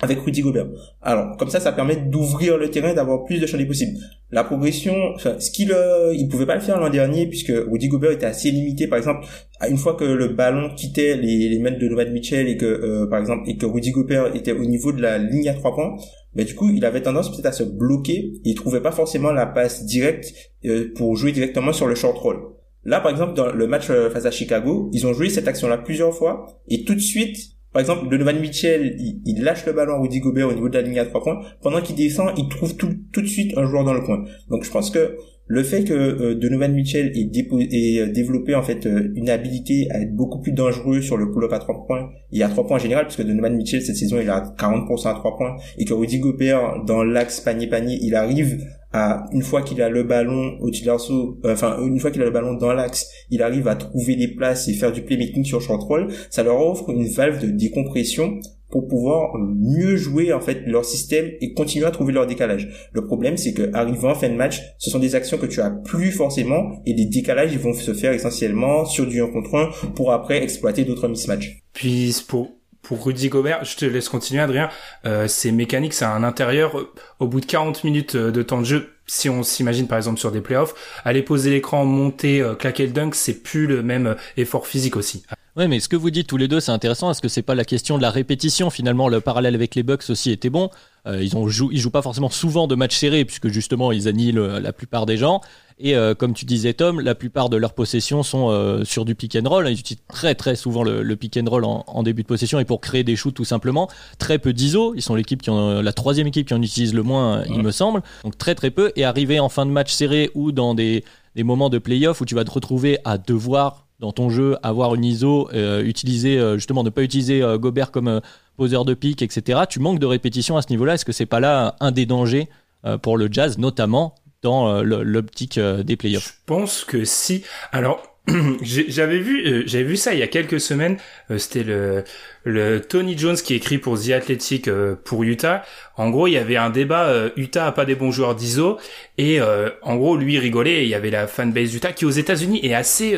avec 0.00 0.20
Rudy 0.20 0.42
Gobert. 0.42 0.68
Alors, 1.02 1.36
comme 1.36 1.48
ça, 1.48 1.58
ça 1.58 1.72
permet 1.72 1.96
d'ouvrir 1.96 2.56
le 2.56 2.70
terrain, 2.70 2.94
d'avoir 2.94 3.24
plus 3.24 3.40
de 3.40 3.46
chantiers 3.46 3.66
possibles. 3.66 3.98
La 4.30 4.44
progression, 4.44 4.94
enfin, 5.14 5.40
ce 5.40 5.50
qu'il 5.50 5.72
euh, 5.72 6.14
il 6.14 6.28
pouvait 6.28 6.46
pas 6.46 6.54
le 6.54 6.60
faire 6.60 6.78
l'an 6.78 6.90
dernier 6.90 7.26
puisque 7.26 7.52
Rudy 7.52 7.88
Gobert 7.88 8.12
était 8.12 8.26
assez 8.26 8.50
limité. 8.50 8.86
Par 8.86 8.98
exemple, 8.98 9.26
une 9.68 9.76
fois 9.76 9.94
que 9.94 10.04
le 10.04 10.28
ballon 10.28 10.70
quittait 10.74 11.16
les, 11.16 11.48
les 11.48 11.58
mains 11.58 11.72
de 11.72 11.78
Donovan 11.78 12.12
Mitchell 12.12 12.48
et 12.48 12.56
que, 12.56 12.64
euh, 12.64 13.06
par 13.08 13.18
exemple, 13.18 13.48
et 13.48 13.56
que 13.56 13.66
Rudy 13.66 13.90
Gobert 13.90 14.34
était 14.36 14.52
au 14.52 14.64
niveau 14.64 14.92
de 14.92 15.02
la 15.02 15.18
ligne 15.18 15.48
à 15.48 15.54
trois 15.54 15.74
points, 15.74 15.96
ben 16.34 16.46
du 16.46 16.54
coup, 16.54 16.70
il 16.70 16.84
avait 16.84 17.02
tendance 17.02 17.32
peut-être 17.32 17.46
à 17.46 17.52
se 17.52 17.64
bloquer. 17.64 18.34
Il 18.44 18.54
trouvait 18.54 18.82
pas 18.82 18.92
forcément 18.92 19.32
la 19.32 19.46
passe 19.46 19.84
directe 19.84 20.32
euh, 20.64 20.92
pour 20.94 21.16
jouer 21.16 21.32
directement 21.32 21.72
sur 21.72 21.88
le 21.88 21.96
short 21.96 22.16
roll. 22.18 22.38
Là, 22.84 23.00
par 23.00 23.10
exemple, 23.10 23.34
dans 23.34 23.50
le 23.50 23.66
match 23.66 23.86
face 23.86 24.24
à 24.24 24.30
Chicago, 24.30 24.88
ils 24.92 25.06
ont 25.06 25.12
joué 25.12 25.28
cette 25.28 25.48
action-là 25.48 25.78
plusieurs 25.78 26.14
fois 26.14 26.46
et 26.68 26.84
tout 26.84 26.94
de 26.94 27.00
suite, 27.00 27.57
par 27.78 27.82
exemple, 27.82 28.10
Donovan 28.10 28.40
Mitchell, 28.40 28.96
il, 29.24 29.40
lâche 29.44 29.64
le 29.64 29.72
ballon 29.72 29.94
à 29.94 29.98
Rudy 30.00 30.18
Gobert 30.18 30.48
au 30.48 30.52
niveau 30.52 30.68
de 30.68 30.74
la 30.74 30.82
ligne 30.82 30.98
à 30.98 31.04
trois 31.04 31.22
points. 31.22 31.38
Pendant 31.62 31.80
qu'il 31.80 31.94
descend, 31.94 32.32
il 32.36 32.48
trouve 32.48 32.74
tout, 32.74 32.92
tout 33.12 33.22
de 33.22 33.26
suite 33.28 33.56
un 33.56 33.66
joueur 33.66 33.84
dans 33.84 33.94
le 33.94 34.00
coin. 34.00 34.24
Donc 34.50 34.64
je 34.64 34.70
pense 34.72 34.90
que 34.90 35.14
le 35.46 35.62
fait 35.62 35.84
que 35.84 35.94
euh, 35.94 36.34
Donovan 36.34 36.74
Mitchell 36.74 37.12
ait, 37.16 38.00
euh, 38.00 38.08
développé 38.08 38.56
en 38.56 38.64
fait 38.64 38.84
euh, 38.84 39.12
une 39.14 39.30
habilité 39.30 39.86
à 39.92 40.00
être 40.00 40.12
beaucoup 40.12 40.40
plus 40.40 40.50
dangereux 40.50 41.02
sur 41.02 41.16
le 41.16 41.30
pull-up 41.30 41.52
à 41.52 41.60
trois 41.60 41.86
points 41.86 42.10
et 42.32 42.42
à 42.42 42.48
trois 42.48 42.66
points 42.66 42.78
en 42.78 42.80
général, 42.80 43.06
puisque 43.06 43.22
Donovan 43.22 43.54
Mitchell 43.54 43.80
cette 43.80 43.96
saison 43.96 44.18
il 44.20 44.28
a 44.28 44.40
40% 44.58 45.08
à 45.08 45.14
trois 45.14 45.36
points 45.36 45.54
et 45.78 45.84
que 45.84 45.94
Rudy 45.94 46.18
Gobert 46.18 46.82
dans 46.84 47.04
l'axe 47.04 47.40
panier-panier, 47.40 48.00
il 48.02 48.16
arrive 48.16 48.60
à 48.92 49.26
une 49.32 49.42
fois 49.42 49.62
qu'il 49.62 49.82
a 49.82 49.88
le 49.88 50.02
ballon 50.02 50.56
au 50.60 50.68
euh, 50.68 51.52
enfin 51.52 51.76
une 51.82 52.00
fois 52.00 52.10
qu'il 52.10 52.22
a 52.22 52.24
le 52.24 52.30
ballon 52.30 52.54
dans 52.54 52.72
l'axe, 52.72 53.06
il 53.30 53.42
arrive 53.42 53.68
à 53.68 53.76
trouver 53.76 54.16
des 54.16 54.28
places 54.28 54.68
et 54.68 54.72
faire 54.72 54.92
du 54.92 55.02
playmaking 55.02 55.44
sur 55.44 55.60
short 55.60 55.82
roll, 55.82 56.08
ça 56.30 56.42
leur 56.42 56.60
offre 56.60 56.90
une 56.90 57.06
valve 57.06 57.40
de 57.40 57.50
décompression 57.50 58.40
pour 58.70 58.86
pouvoir 58.86 59.32
mieux 59.38 59.96
jouer 59.96 60.32
en 60.32 60.40
fait 60.40 60.62
leur 60.66 60.84
système 60.84 61.30
et 61.40 61.54
continuer 61.54 61.86
à 61.86 61.90
trouver 61.90 62.12
leur 62.12 62.26
décalage. 62.26 62.90
Le 62.92 63.04
problème 63.04 63.36
c'est 63.36 63.52
que 63.52 63.70
arrivant 63.74 64.10
en 64.10 64.14
fin 64.14 64.28
de 64.28 64.34
match, 64.34 64.60
ce 64.78 64.90
sont 64.90 64.98
des 64.98 65.14
actions 65.14 65.38
que 65.38 65.46
tu 65.46 65.60
as 65.60 65.70
plus 65.70 66.12
forcément 66.12 66.82
et 66.86 66.92
les 66.94 67.06
décalages 67.06 67.52
ils 67.52 67.58
vont 67.58 67.72
se 67.74 67.94
faire 67.94 68.12
essentiellement 68.12 68.84
sur 68.84 69.06
du 69.06 69.22
1 69.22 69.28
contre 69.28 69.54
1 69.54 69.90
pour 69.94 70.12
après 70.12 70.42
exploiter 70.42 70.84
d'autres 70.84 71.08
mismatchs. 71.08 71.62
Puis 71.72 72.14
pour 72.26 72.57
pour 72.82 73.04
Rudy 73.04 73.28
Gobert, 73.28 73.64
je 73.64 73.76
te 73.76 73.84
laisse 73.84 74.08
continuer 74.08 74.40
Adrien, 74.40 74.70
euh, 75.04 75.26
c'est 75.28 75.52
mécanique, 75.52 75.92
c'est 75.92 76.04
un 76.04 76.24
intérieur, 76.24 76.76
au 77.18 77.26
bout 77.26 77.40
de 77.40 77.46
40 77.46 77.84
minutes 77.84 78.14
euh, 78.14 78.30
de 78.30 78.42
temps 78.42 78.60
de 78.60 78.64
jeu, 78.66 78.90
si 79.08 79.28
on 79.28 79.42
s'imagine 79.42 79.88
par 79.88 79.98
exemple 79.98 80.20
sur 80.20 80.30
des 80.30 80.40
playoffs, 80.40 80.74
aller 81.04 81.22
poser 81.22 81.50
l'écran, 81.50 81.84
monter, 81.84 82.40
euh, 82.40 82.54
claquer 82.54 82.86
le 82.86 82.92
dunk, 82.92 83.14
c'est 83.14 83.42
plus 83.42 83.66
le 83.66 83.82
même 83.82 84.06
euh, 84.06 84.14
effort 84.36 84.66
physique 84.66 84.96
aussi. 84.96 85.24
Ouais, 85.58 85.66
mais 85.66 85.80
ce 85.80 85.88
que 85.88 85.96
vous 85.96 86.10
dites 86.10 86.28
tous 86.28 86.36
les 86.36 86.46
deux, 86.46 86.60
c'est 86.60 86.70
intéressant. 86.70 87.10
Est-ce 87.10 87.20
que 87.20 87.26
c'est 87.26 87.42
pas 87.42 87.56
la 87.56 87.64
question 87.64 87.96
de 87.96 88.02
la 88.02 88.12
répétition? 88.12 88.70
Finalement 88.70 89.08
Le 89.08 89.20
parallèle 89.20 89.56
avec 89.56 89.74
les 89.74 89.82
Bucks 89.82 90.08
aussi 90.08 90.30
était 90.30 90.50
bon. 90.50 90.70
Euh, 91.06 91.20
ils 91.20 91.36
ont 91.36 91.48
ils 91.48 91.80
jouent 91.80 91.90
pas 91.90 92.02
forcément 92.02 92.30
souvent 92.30 92.68
de 92.68 92.76
matchs 92.76 92.96
serrés 92.96 93.24
puisque 93.24 93.48
justement 93.48 93.90
ils 93.90 94.06
annihilent 94.06 94.38
euh, 94.38 94.60
la 94.60 94.72
plupart 94.72 95.04
des 95.04 95.16
gens. 95.16 95.40
Et 95.80 95.94
euh, 95.94 96.14
comme 96.14 96.34
tu 96.34 96.44
disais 96.44 96.74
Tom, 96.74 97.00
la 97.00 97.14
plupart 97.14 97.48
de 97.48 97.56
leurs 97.56 97.72
possessions 97.72 98.22
sont 98.22 98.82
sur 98.84 99.04
du 99.04 99.14
pick 99.14 99.36
and 99.36 99.48
roll. 99.48 99.68
Ils 99.68 99.78
utilisent 99.78 100.02
très 100.08 100.34
très 100.34 100.56
souvent 100.56 100.82
le, 100.82 101.16
pick 101.16 101.36
and 101.36 101.48
roll 101.48 101.64
en, 101.64 102.02
début 102.02 102.22
de 102.22 102.26
possession 102.26 102.58
et 102.58 102.64
pour 102.64 102.80
créer 102.80 103.04
des 103.04 103.16
shoots 103.16 103.34
tout 103.34 103.44
simplement. 103.44 103.88
Très 104.18 104.38
peu 104.38 104.52
d'ISO. 104.52 104.94
Ils 104.94 105.02
sont 105.02 105.14
l'équipe 105.14 105.42
qui 105.42 105.50
en, 105.50 105.80
la 105.82 105.92
troisième 105.92 106.26
équipe 106.26 106.48
qui 106.48 106.54
en 106.54 106.62
utilise 106.62 106.94
le 106.94 107.02
moins, 107.02 107.44
il 107.48 107.62
me 107.62 107.70
semble. 107.70 108.02
Donc 108.24 108.36
très 108.38 108.54
très 108.54 108.70
peu. 108.70 108.92
Et 108.96 109.04
arriver 109.04 109.40
en 109.40 109.48
fin 109.48 109.66
de 109.66 109.70
match 109.70 109.92
serré 109.92 110.30
ou 110.34 110.52
dans 110.52 110.74
des, 110.74 111.04
des 111.36 111.44
moments 111.44 111.70
de 111.70 111.78
playoff 111.78 112.20
où 112.20 112.24
tu 112.24 112.34
vas 112.34 112.44
te 112.44 112.50
retrouver 112.50 112.98
à 113.04 113.18
devoir 113.18 113.86
dans 114.00 114.12
ton 114.12 114.30
jeu 114.30 114.56
avoir 114.62 114.94
une 114.94 115.04
ISO, 115.04 115.50
utiliser 115.82 116.40
justement 116.54 116.84
ne 116.84 116.90
pas 116.90 117.02
utiliser 117.02 117.42
Gobert 117.58 117.90
comme 117.90 118.20
poseur 118.58 118.84
de 118.84 118.92
pique, 118.92 119.22
etc. 119.22 119.60
Tu 119.70 119.80
manques 119.80 120.00
de 120.00 120.06
répétition 120.06 120.58
à 120.58 120.62
ce 120.62 120.68
niveau-là. 120.70 120.94
Est-ce 120.94 121.04
que 121.04 121.12
c'est 121.12 121.26
pas 121.26 121.40
là 121.40 121.76
un 121.80 121.92
des 121.92 122.04
dangers 122.04 122.48
euh, 122.84 122.98
pour 122.98 123.16
le 123.16 123.28
jazz, 123.30 123.56
notamment 123.56 124.14
dans 124.42 124.68
euh, 124.68 124.82
l'optique 124.82 125.58
euh, 125.58 125.82
des 125.82 125.96
playoffs. 125.96 126.26
Je 126.26 126.44
pense 126.46 126.84
que 126.84 127.04
si. 127.04 127.44
Alors, 127.72 128.02
j'avais 128.62 129.18
vu 129.18 129.66
j'avais 129.66 129.84
vu 129.84 129.96
ça 129.96 130.12
il 130.12 130.20
y 130.20 130.22
a 130.22 130.26
quelques 130.26 130.60
semaines. 130.60 130.98
C'était 131.38 131.64
le 131.64 132.04
le 132.44 132.80
Tony 132.80 133.16
Jones 133.16 133.36
qui 133.36 133.54
écrit 133.54 133.78
pour 133.78 133.98
The 133.98 134.10
Athletic 134.10 134.68
pour 135.04 135.22
Utah. 135.24 135.64
En 135.96 136.10
gros 136.10 136.26
il 136.26 136.32
y 136.32 136.36
avait 136.36 136.58
un 136.58 136.68
débat 136.68 137.30
Utah 137.36 137.68
a 137.68 137.72
pas 137.72 137.86
des 137.86 137.94
bons 137.94 138.10
joueurs 138.10 138.34
d'ISO. 138.34 138.78
Et 139.16 139.40
en 139.40 139.96
gros 139.96 140.18
lui 140.18 140.38
rigolait. 140.38 140.80
Et 140.80 140.82
il 140.82 140.90
y 140.90 140.94
avait 140.94 141.08
la 141.08 141.26
fanbase 141.26 141.70
d'Utah 141.70 141.94
qui 141.94 142.04
aux 142.04 142.10
États-Unis 142.10 142.60
est 142.62 142.74
assez 142.74 143.16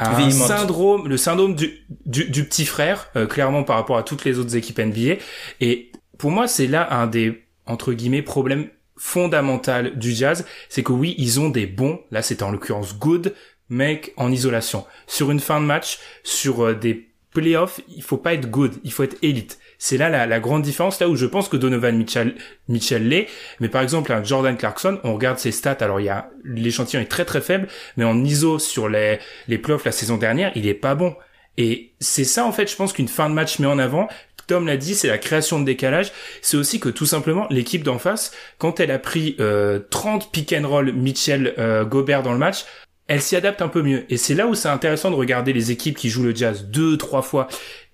un 0.00 0.30
syndrome, 0.30 1.08
le 1.08 1.16
syndrome 1.16 1.54
du, 1.54 1.84
du, 2.06 2.44
petit 2.44 2.64
frère, 2.64 3.08
euh, 3.16 3.26
clairement 3.26 3.64
par 3.64 3.76
rapport 3.76 3.98
à 3.98 4.02
toutes 4.02 4.24
les 4.24 4.38
autres 4.38 4.56
équipes 4.56 4.78
NBA. 4.78 5.16
Et 5.60 5.92
pour 6.18 6.30
moi, 6.30 6.48
c'est 6.48 6.66
là 6.66 6.88
un 6.94 7.06
des, 7.06 7.44
entre 7.66 7.92
guillemets, 7.92 8.22
problèmes 8.22 8.68
fondamentaux 9.00 9.90
du 9.96 10.12
jazz. 10.12 10.44
C'est 10.68 10.82
que 10.82 10.92
oui, 10.92 11.14
ils 11.18 11.40
ont 11.40 11.48
des 11.48 11.66
bons, 11.66 12.00
là 12.10 12.22
c'est 12.22 12.42
en 12.42 12.52
l'occurrence 12.52 12.96
good, 12.98 13.34
mecs 13.70 14.12
en 14.16 14.30
isolation. 14.30 14.84
Sur 15.06 15.30
une 15.30 15.40
fin 15.40 15.60
de 15.60 15.66
match, 15.66 15.98
sur 16.22 16.66
euh, 16.66 16.74
des 16.74 17.08
playoffs, 17.32 17.80
il 17.88 18.02
faut 18.02 18.18
pas 18.18 18.34
être 18.34 18.50
good, 18.50 18.74
il 18.84 18.92
faut 18.92 19.02
être 19.02 19.16
élite. 19.22 19.58
C'est 19.78 19.96
là 19.96 20.10
la, 20.10 20.26
la, 20.26 20.40
grande 20.40 20.62
différence, 20.62 21.00
là 21.00 21.08
où 21.08 21.16
je 21.16 21.24
pense 21.24 21.48
que 21.48 21.56
Donovan 21.56 21.96
Mitchell, 21.96 22.34
Mitchell 22.68 23.08
l'est. 23.08 23.28
Mais 23.60 23.68
par 23.68 23.82
exemple, 23.82 24.12
un 24.12 24.22
Jordan 24.22 24.56
Clarkson, 24.56 24.98
on 25.04 25.14
regarde 25.14 25.38
ses 25.38 25.52
stats, 25.52 25.78
alors 25.80 26.00
il 26.00 26.06
y 26.06 26.08
a 26.10 26.28
l'échantillon 26.44 27.00
est 27.00 27.06
très 27.06 27.24
très 27.24 27.40
faible, 27.40 27.68
mais 27.96 28.04
en 28.04 28.22
ISO 28.22 28.58
sur 28.58 28.88
les, 28.88 29.18
les 29.48 29.56
playoffs 29.56 29.84
la 29.84 29.92
saison 29.92 30.18
dernière, 30.18 30.52
il 30.56 30.66
est 30.66 30.74
pas 30.74 30.94
bon. 30.94 31.14
Et 31.56 31.94
c'est 32.00 32.24
ça 32.24 32.44
en 32.44 32.52
fait, 32.52 32.70
je 32.70 32.76
pense 32.76 32.92
qu'une 32.92 33.08
fin 33.08 33.30
de 33.30 33.34
match 33.34 33.58
met 33.58 33.66
en 33.66 33.78
avant. 33.78 34.08
Tom 34.50 34.66
l'a 34.66 34.76
dit, 34.76 34.96
c'est 34.96 35.06
la 35.06 35.18
création 35.18 35.60
de 35.60 35.64
décalage. 35.64 36.10
C'est 36.42 36.56
aussi 36.56 36.80
que 36.80 36.88
tout 36.88 37.06
simplement 37.06 37.46
l'équipe 37.50 37.84
d'en 37.84 38.00
face, 38.00 38.32
quand 38.58 38.80
elle 38.80 38.90
a 38.90 38.98
pris 38.98 39.36
euh, 39.38 39.78
30 39.90 40.32
pick 40.32 40.52
and 40.52 40.66
roll 40.66 40.92
Mitchell 40.92 41.54
euh, 41.58 41.84
Gobert 41.84 42.24
dans 42.24 42.32
le 42.32 42.38
match, 42.38 42.64
elle 43.06 43.22
s'y 43.22 43.36
adapte 43.36 43.62
un 43.62 43.68
peu 43.68 43.80
mieux. 43.80 44.12
Et 44.12 44.16
c'est 44.16 44.34
là 44.34 44.48
où 44.48 44.56
c'est 44.56 44.68
intéressant 44.68 45.12
de 45.12 45.14
regarder 45.14 45.52
les 45.52 45.70
équipes 45.70 45.96
qui 45.96 46.10
jouent 46.10 46.24
le 46.24 46.34
jazz 46.34 46.64
deux, 46.64 46.96
trois 46.96 47.22
fois 47.22 47.46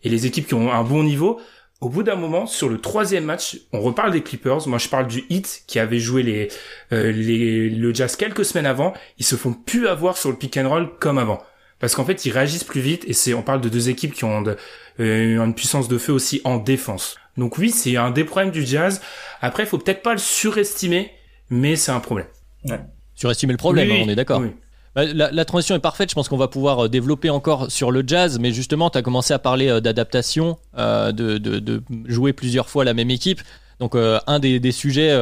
et 0.02 0.08
les 0.08 0.24
équipes 0.24 0.46
qui 0.46 0.54
ont 0.54 0.72
un 0.72 0.82
bon 0.82 1.04
niveau 1.04 1.38
au 1.82 1.90
bout 1.90 2.02
d'un 2.02 2.16
moment, 2.16 2.46
sur 2.46 2.70
le 2.70 2.78
troisième 2.78 3.24
match, 3.24 3.58
on 3.74 3.82
reparle 3.82 4.10
des 4.10 4.22
Clippers. 4.22 4.66
Moi, 4.66 4.78
je 4.78 4.88
parle 4.88 5.08
du 5.08 5.24
Heat 5.28 5.64
qui 5.66 5.78
avait 5.78 5.98
joué 5.98 6.22
les, 6.22 6.48
euh, 6.92 7.12
les, 7.12 7.68
le 7.68 7.92
Jazz 7.92 8.16
quelques 8.16 8.46
semaines 8.46 8.64
avant. 8.64 8.94
Ils 9.18 9.26
se 9.26 9.36
font 9.36 9.52
plus 9.52 9.88
avoir 9.88 10.16
sur 10.16 10.30
le 10.30 10.36
pick 10.36 10.56
and 10.56 10.70
roll 10.70 10.88
comme 10.98 11.18
avant. 11.18 11.42
Parce 11.78 11.94
qu'en 11.94 12.06
fait, 12.06 12.24
ils 12.24 12.30
réagissent 12.30 12.64
plus 12.64 12.80
vite 12.80 13.04
et 13.06 13.12
c'est, 13.12 13.34
on 13.34 13.42
parle 13.42 13.60
de 13.60 13.68
deux 13.68 13.90
équipes 13.90 14.14
qui 14.14 14.24
ont 14.24 14.40
de, 14.40 14.56
euh, 15.00 15.44
une 15.44 15.54
puissance 15.54 15.88
de 15.88 15.98
feu 15.98 16.12
aussi 16.12 16.40
en 16.44 16.56
défense. 16.58 17.16
Donc 17.36 17.58
oui, 17.58 17.70
c'est 17.70 17.96
un 17.96 18.10
des 18.10 18.24
problèmes 18.24 18.50
du 18.50 18.64
Jazz. 18.64 19.00
Après, 19.40 19.64
il 19.64 19.66
faut 19.66 19.78
peut-être 19.78 20.02
pas 20.02 20.12
le 20.12 20.18
surestimer, 20.18 21.12
mais 21.50 21.76
c'est 21.76 21.92
un 21.92 22.00
problème. 22.00 22.26
Ouais. 22.64 22.80
Surestimer 23.14 23.52
le 23.52 23.58
problème, 23.58 23.90
hein, 23.90 24.02
on 24.04 24.08
est 24.08 24.14
d'accord. 24.14 24.40
Oui. 24.40 24.52
Bah, 24.96 25.04
la, 25.04 25.44
transition 25.44 25.74
est 25.74 25.80
parfaite. 25.80 26.08
Je 26.08 26.14
pense 26.14 26.26
qu'on 26.30 26.38
va 26.38 26.48
pouvoir 26.48 26.86
euh, 26.86 26.88
développer 26.88 27.28
encore 27.28 27.70
sur 27.70 27.90
le 27.90 28.02
jazz. 28.06 28.38
Mais 28.38 28.52
justement, 28.52 28.88
tu 28.88 28.96
as 28.96 29.02
commencé 29.02 29.34
à 29.34 29.38
parler 29.38 29.68
euh, 29.68 29.80
d'adaptation, 29.80 30.56
euh, 30.78 31.12
de, 31.12 31.82
jouer 32.06 32.32
plusieurs 32.32 32.70
fois 32.70 32.82
la 32.82 32.94
même 32.94 33.10
équipe. 33.10 33.42
Donc, 33.78 33.94
un 33.94 34.38
des, 34.38 34.72
sujets 34.72 35.14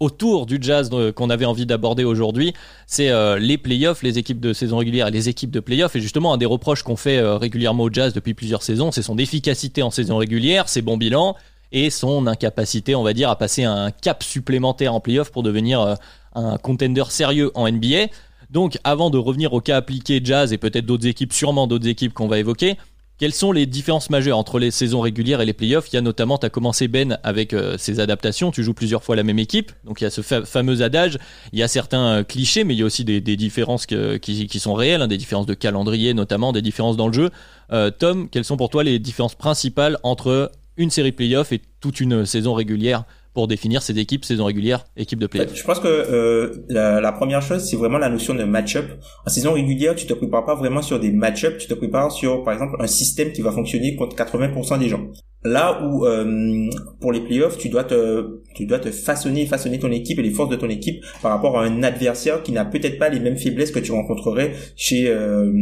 autour 0.00 0.46
du 0.46 0.58
jazz 0.60 0.90
qu'on 1.14 1.30
avait 1.30 1.44
envie 1.44 1.66
d'aborder 1.66 2.04
aujourd'hui, 2.04 2.52
c'est 2.86 3.10
les 3.38 3.58
playoffs, 3.58 4.02
les 4.02 4.18
équipes 4.18 4.40
de 4.40 4.52
saison 4.52 4.78
régulière 4.78 5.08
et 5.08 5.10
les 5.10 5.28
équipes 5.28 5.50
de 5.50 5.60
playoffs. 5.60 5.96
Et 5.96 6.00
justement, 6.00 6.32
un 6.32 6.36
des 6.36 6.46
reproches 6.46 6.82
qu'on 6.82 6.96
fait 6.96 7.20
régulièrement 7.20 7.84
au 7.84 7.92
jazz 7.92 8.12
depuis 8.12 8.34
plusieurs 8.34 8.62
saisons, 8.62 8.92
c'est 8.92 9.02
son 9.02 9.18
efficacité 9.18 9.82
en 9.82 9.90
saison 9.90 10.16
régulière, 10.16 10.68
ses 10.68 10.82
bons 10.82 10.96
bilans 10.96 11.36
et 11.72 11.90
son 11.90 12.26
incapacité, 12.26 12.94
on 12.94 13.02
va 13.02 13.12
dire, 13.12 13.30
à 13.30 13.36
passer 13.36 13.64
un 13.64 13.90
cap 13.90 14.22
supplémentaire 14.22 14.94
en 14.94 15.00
playoffs 15.00 15.30
pour 15.30 15.42
devenir 15.42 15.96
un 16.34 16.58
contender 16.58 17.04
sérieux 17.08 17.50
en 17.54 17.70
NBA. 17.70 18.06
Donc, 18.50 18.78
avant 18.84 19.10
de 19.10 19.18
revenir 19.18 19.52
au 19.52 19.60
cas 19.60 19.76
appliqué 19.76 20.20
Jazz 20.22 20.52
et 20.52 20.58
peut-être 20.58 20.86
d'autres 20.86 21.06
équipes, 21.06 21.32
sûrement 21.32 21.66
d'autres 21.66 21.88
équipes 21.88 22.12
qu'on 22.12 22.28
va 22.28 22.38
évoquer, 22.38 22.76
Quelles 23.16 23.32
sont 23.32 23.52
les 23.52 23.66
différences 23.66 24.10
majeures 24.10 24.36
entre 24.36 24.58
les 24.58 24.72
saisons 24.72 25.00
régulières 25.00 25.40
et 25.40 25.46
les 25.46 25.52
playoffs? 25.52 25.86
Il 25.92 25.94
y 25.94 25.98
a 25.98 26.00
notamment, 26.00 26.36
tu 26.36 26.46
as 26.46 26.50
commencé 26.50 26.88
Ben 26.88 27.20
avec 27.22 27.52
euh, 27.52 27.76
ces 27.78 28.00
adaptations, 28.00 28.50
tu 28.50 28.64
joues 28.64 28.74
plusieurs 28.74 29.04
fois 29.04 29.14
la 29.14 29.22
même 29.22 29.38
équipe, 29.38 29.70
donc 29.84 30.00
il 30.00 30.04
y 30.04 30.06
a 30.08 30.10
ce 30.10 30.20
fameux 30.20 30.82
adage, 30.82 31.18
il 31.52 31.60
y 31.60 31.62
a 31.62 31.68
certains 31.68 32.06
euh, 32.06 32.22
clichés, 32.24 32.64
mais 32.64 32.74
il 32.74 32.80
y 32.80 32.82
a 32.82 32.86
aussi 32.86 33.04
des, 33.04 33.20
différences 33.20 33.86
qui, 33.86 34.58
sont 34.58 34.74
réelles, 34.74 35.00
hein, 35.00 35.06
des 35.06 35.16
différences 35.16 35.46
de 35.46 35.54
calendrier 35.54 36.12
notamment, 36.12 36.50
des 36.50 36.60
différences 36.60 36.96
dans 36.96 37.06
le 37.06 37.12
jeu. 37.12 37.30
Euh, 37.72 37.92
Tom, 37.92 38.28
quelles 38.28 38.44
sont 38.44 38.56
pour 38.56 38.68
toi 38.68 38.82
les 38.82 38.98
différences 38.98 39.36
principales 39.36 39.96
entre 40.02 40.50
une 40.76 40.90
série 40.90 41.12
playoff 41.12 41.52
et 41.52 41.62
toute 41.80 42.00
une 42.00 42.26
saison 42.26 42.52
régulière? 42.52 43.04
Pour 43.34 43.48
définir 43.48 43.82
ces 43.82 43.98
équipes 43.98 44.24
saison 44.24 44.44
régulière, 44.44 44.86
équipe 44.96 45.18
de 45.18 45.26
playoff 45.26 45.54
Je 45.54 45.64
pense 45.64 45.80
que 45.80 45.88
euh, 45.88 46.54
la, 46.68 47.12
première 47.12 47.42
chose, 47.42 47.68
c'est 47.68 47.76
vraiment 47.76 47.98
la 47.98 48.08
notion 48.08 48.32
de 48.32 48.44
match-up. 48.44 48.86
En 49.26 49.30
saison 49.30 49.52
régulière, 49.52 49.96
tu 49.96 50.06
te 50.06 50.14
prépares 50.14 50.46
pas 50.46 50.54
vraiment 50.54 50.82
sur 50.82 51.00
des 51.00 51.10
match-up, 51.10 51.58
tu 51.58 51.66
te 51.66 51.74
prépares 51.74 52.12
sur, 52.12 52.44
par 52.44 52.54
exemple, 52.54 52.76
un 52.78 52.86
système 52.86 53.32
qui 53.32 53.42
va 53.42 53.50
fonctionner 53.50 53.96
contre 53.96 54.16
80% 54.16 54.78
des 54.78 54.88
gens. 54.88 55.08
Là 55.42 55.82
où 55.84 56.06
euh, 56.06 56.70
pour 57.00 57.12
les 57.12 57.20
playoffs, 57.20 57.58
tu 57.58 57.68
dois 57.68 57.84
te 57.84 58.40
tu 58.54 58.64
dois 58.64 58.78
te 58.78 58.90
façonner 58.90 59.44
façonner 59.44 59.78
ton 59.78 59.90
équipe 59.90 60.18
et 60.18 60.22
les 60.22 60.30
forces 60.30 60.48
de 60.48 60.56
ton 60.56 60.70
équipe 60.70 61.04
par 61.20 61.32
rapport 61.32 61.58
à 61.58 61.64
un 61.64 61.82
adversaire 61.82 62.42
qui 62.42 62.52
n'a 62.52 62.64
peut-être 62.64 62.98
pas 62.98 63.10
les 63.10 63.20
mêmes 63.20 63.36
faiblesses 63.36 63.70
que 63.70 63.78
tu 63.78 63.92
rencontrerais 63.92 64.54
chez 64.74 65.06
euh, 65.08 65.52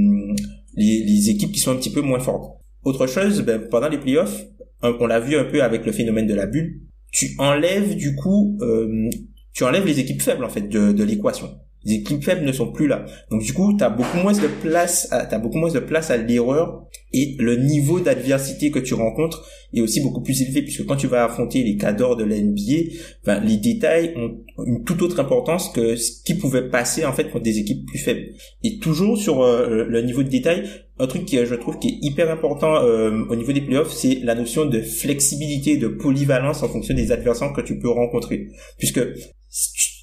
les, 0.77 1.03
les 1.03 1.31
équipes 1.31 1.51
qui 1.51 1.59
sont 1.59 1.73
un 1.73 1.77
petit 1.77 1.91
peu 1.91 2.01
moins 2.01 2.21
fortes. 2.21 2.61
Autre 2.85 3.09
chose, 3.09 3.43
ben, 3.43 3.61
pendant 3.69 3.89
les 3.89 3.99
playoffs, 3.99 4.45
on 4.83 5.07
l'a 5.07 5.19
vu 5.19 5.37
un 5.37 5.45
peu 5.45 5.63
avec 5.63 5.85
le 5.85 5.93
phénomène 5.93 6.27
de 6.27 6.35
la 6.35 6.47
bulle, 6.47 6.81
tu 7.13 7.37
enlèves 7.39 7.95
du 7.95 8.17
coup, 8.17 8.59
euh, 8.63 9.09
tu 9.53 9.65
enlèves 9.65 9.87
les 9.87 10.01
équipes 10.01 10.23
faibles 10.23 10.45
en 10.45 10.49
fait 10.49 10.63
de, 10.63 10.93
de 10.93 11.05
l'équation. 11.05 11.61
Les 11.85 11.95
équipes 11.95 12.23
faibles 12.23 12.45
ne 12.45 12.53
sont 12.53 12.71
plus 12.71 12.87
là. 12.87 13.05
Donc 13.31 13.43
du 13.43 13.53
coup, 13.53 13.77
tu 13.77 13.85
as 13.85 13.91
beaucoup 13.91 14.19
moins 14.19 14.33
de 14.33 14.49
place, 14.63 15.09
t'as 15.11 15.39
beaucoup 15.39 15.59
moins 15.59 15.73
de 15.73 15.81
place 15.81 16.11
à 16.11 16.17
l'erreur 16.17 16.87
et 17.13 17.37
le 17.39 17.57
niveau 17.57 18.01
d'adversité 18.01 18.71
que 18.71 18.79
tu 18.79 18.95
rencontres 18.95 19.47
est 19.75 19.81
aussi 19.81 20.01
beaucoup 20.01 20.23
plus 20.23 20.41
élevé 20.43 20.63
puisque 20.63 20.87
quand 20.87 20.97
tu 20.97 21.07
vas 21.07 21.25
affronter 21.25 21.63
les 21.63 21.77
cadors 21.77 22.17
de 22.17 22.25
la 22.25 22.39
NBA, 22.39 22.93
ben, 23.25 23.41
les 23.41 23.57
détails 23.57 24.15
ont 24.17 24.65
une 24.65 24.85
toute 24.85 25.03
autre 25.03 25.21
importance 25.21 25.71
que 25.71 25.97
ce 25.97 26.23
qui 26.23 26.35
pouvait 26.35 26.69
passer 26.69 27.05
en 27.05 27.13
fait 27.13 27.31
contre 27.31 27.45
des 27.45 27.59
équipes 27.59 27.87
plus 27.87 27.99
faibles. 27.99 28.29
Et 28.63 28.79
toujours 28.79 29.19
sur 29.19 29.43
euh, 29.43 29.85
le 29.85 30.03
niveau 30.03 30.23
de 30.23 30.29
détail, 30.29 30.69
un 30.99 31.07
truc 31.07 31.25
qui 31.25 31.45
je 31.45 31.55
trouve 31.55 31.79
qui 31.79 31.89
est 31.89 31.99
hyper 32.03 32.31
important 32.31 32.77
euh, 32.77 33.25
au 33.29 33.37
niveau 33.37 33.53
des 33.53 33.63
playoffs, 33.63 33.93
c'est 33.93 34.21
la 34.23 34.35
notion 34.35 34.65
de 34.65 34.81
flexibilité, 34.81 35.77
de 35.77 35.89
polyvalence 35.89 36.63
en 36.63 36.69
fonction 36.69 36.95
des 36.95 37.13
adversaires 37.13 37.53
que 37.53 37.61
tu 37.61 37.79
peux 37.79 37.91
rencontrer. 37.91 38.49
Puisque 38.79 39.01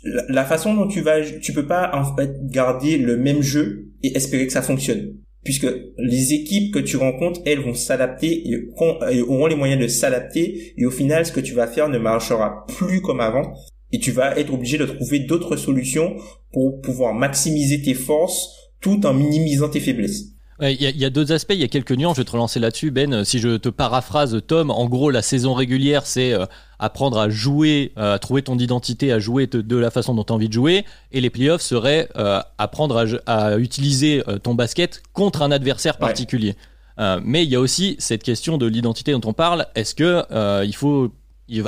la 0.04 0.46
façon 0.46 0.74
dont 0.74 0.88
tu 0.88 1.02
vas, 1.02 1.22
tu 1.22 1.54
peux 1.54 1.66
pas 1.68 1.92
en 1.94 2.16
fait 2.16 2.46
garder 2.48 2.98
le 2.98 3.18
même 3.18 3.42
jeu 3.42 3.90
et 4.04 4.16
espérer 4.16 4.48
que 4.48 4.54
ça 4.54 4.62
fonctionne. 4.62 5.16
Puisque 5.44 5.68
les 5.98 6.34
équipes 6.34 6.74
que 6.74 6.80
tu 6.80 6.98
rencontres, 6.98 7.42
elles 7.46 7.62
vont 7.62 7.74
s'adapter 7.74 8.48
et, 8.48 8.68
auront 8.78 9.48
les 9.48 9.56
moyens 9.56 9.82
de 9.82 9.88
s'adapter 9.88 10.74
et 10.78 10.86
au 10.86 10.92
final, 10.92 11.26
ce 11.26 11.32
que 11.32 11.40
tu 11.40 11.54
vas 11.54 11.68
faire 11.68 11.90
ne 11.90 11.98
marchera 11.98 12.66
plus 12.78 13.02
comme 13.02 13.22
avant 13.22 13.54
et 13.92 14.00
tu 14.00 14.12
vas 14.12 14.38
être 14.38 14.54
obligé 14.54 14.78
de 14.78 14.86
trouver 14.86 15.20
d'autres 15.20 15.56
solutions 15.56 16.16
pour 16.52 16.82
pouvoir 16.82 17.14
maximiser 17.14 17.82
tes 17.82 17.94
forces 17.94 18.50
tout 18.82 19.06
en 19.06 19.14
minimisant 19.14 19.70
tes 19.70 19.80
faiblesses. 19.80 20.39
Il 20.62 20.82
y 20.82 20.88
a, 20.88 20.90
y 20.90 21.06
a 21.06 21.10
d'autres 21.10 21.32
aspects, 21.32 21.54
il 21.54 21.62
y 21.62 21.64
a 21.64 21.70
quelques 21.70 21.94
nuances, 21.94 22.18
je 22.18 22.22
vais 22.22 22.26
te 22.26 22.32
relancer 22.32 22.60
là-dessus, 22.60 22.92
Ben. 22.92 23.24
Si 23.24 23.40
je 23.40 23.56
te 23.56 23.70
paraphrase, 23.70 24.42
Tom, 24.46 24.72
en 24.72 24.86
gros, 24.88 25.10
la 25.10 25.22
saison 25.22 25.54
régulière, 25.54 26.06
c'est 26.06 26.34
euh, 26.34 26.46
apprendre 26.80 27.18
à 27.18 27.30
jouer, 27.30 27.94
euh, 27.98 28.16
à 28.16 28.20
trouver 28.20 28.42
ton 28.42 28.58
identité, 28.58 29.14
à 29.14 29.20
jouer 29.20 29.48
de, 29.48 29.78
la 29.78 29.90
façon 29.90 30.14
dont 30.14 30.26
tu 30.26 30.34
as 30.34 30.36
envie 30.36 30.50
de 30.50 30.54
jouer. 30.54 30.86
Et 31.14 31.22
les 31.22 31.30
playoffs 31.30 31.62
seraient 31.62 32.10
euh, 32.18 32.42
apprendre 32.58 33.22
à, 33.26 33.58
utiliser 33.58 34.22
ton 34.44 34.54
basket 34.54 35.02
contre 35.14 35.44
un 35.44 35.52
adversaire 35.52 35.98
particulier. 35.98 36.56
mais 37.24 37.44
il 37.46 37.50
y 37.50 37.56
a 37.56 37.60
aussi 37.60 37.96
cette 38.00 38.24
question 38.24 38.58
de 38.58 38.66
l'identité 38.66 39.14
dont 39.14 39.22
on 39.26 39.34
parle. 39.34 39.66
Est-ce 39.76 39.96
que 39.96 40.26
il 40.66 40.76
faut 40.76 41.14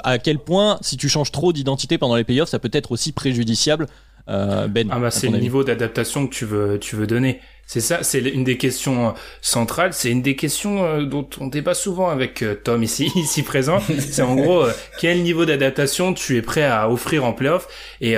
à 0.03 0.19
quel 0.19 0.39
point, 0.39 0.77
si 0.81 0.97
tu 0.97 1.09
changes 1.09 1.31
trop 1.31 1.53
d'identité 1.53 1.97
pendant 1.97 2.15
les 2.15 2.23
playoffs, 2.23 2.49
ça 2.49 2.59
peut 2.59 2.69
être 2.73 2.91
aussi 2.91 3.11
préjudiciable 3.13 3.87
ben, 4.31 4.87
ah 4.91 4.99
bah 4.99 5.11
c'est 5.11 5.29
le 5.29 5.37
niveau 5.39 5.63
d'adaptation 5.63 6.27
que 6.27 6.33
tu 6.33 6.45
veux 6.45 6.79
tu 6.79 6.95
veux 6.95 7.07
donner. 7.07 7.39
C'est 7.71 7.79
ça, 7.79 8.03
c'est 8.03 8.19
une 8.19 8.43
des 8.43 8.57
questions 8.57 9.07
euh, 9.07 9.11
centrales. 9.39 9.93
C'est 9.93 10.11
une 10.11 10.21
des 10.21 10.35
questions 10.35 10.83
euh, 10.83 11.05
dont 11.05 11.29
on 11.39 11.47
débat 11.47 11.73
souvent 11.73 12.09
avec 12.09 12.43
euh, 12.43 12.53
Tom 12.53 12.83
ici, 12.83 13.09
ici 13.15 13.43
présent. 13.43 13.79
C'est 13.79 14.21
en 14.21 14.35
gros 14.35 14.65
quel 14.99 15.23
niveau 15.23 15.45
d'adaptation 15.45 16.13
tu 16.13 16.35
es 16.35 16.41
prêt 16.41 16.63
à 16.65 16.89
offrir 16.89 17.23
en 17.23 17.31
playoff? 17.31 17.69
Et 18.01 18.15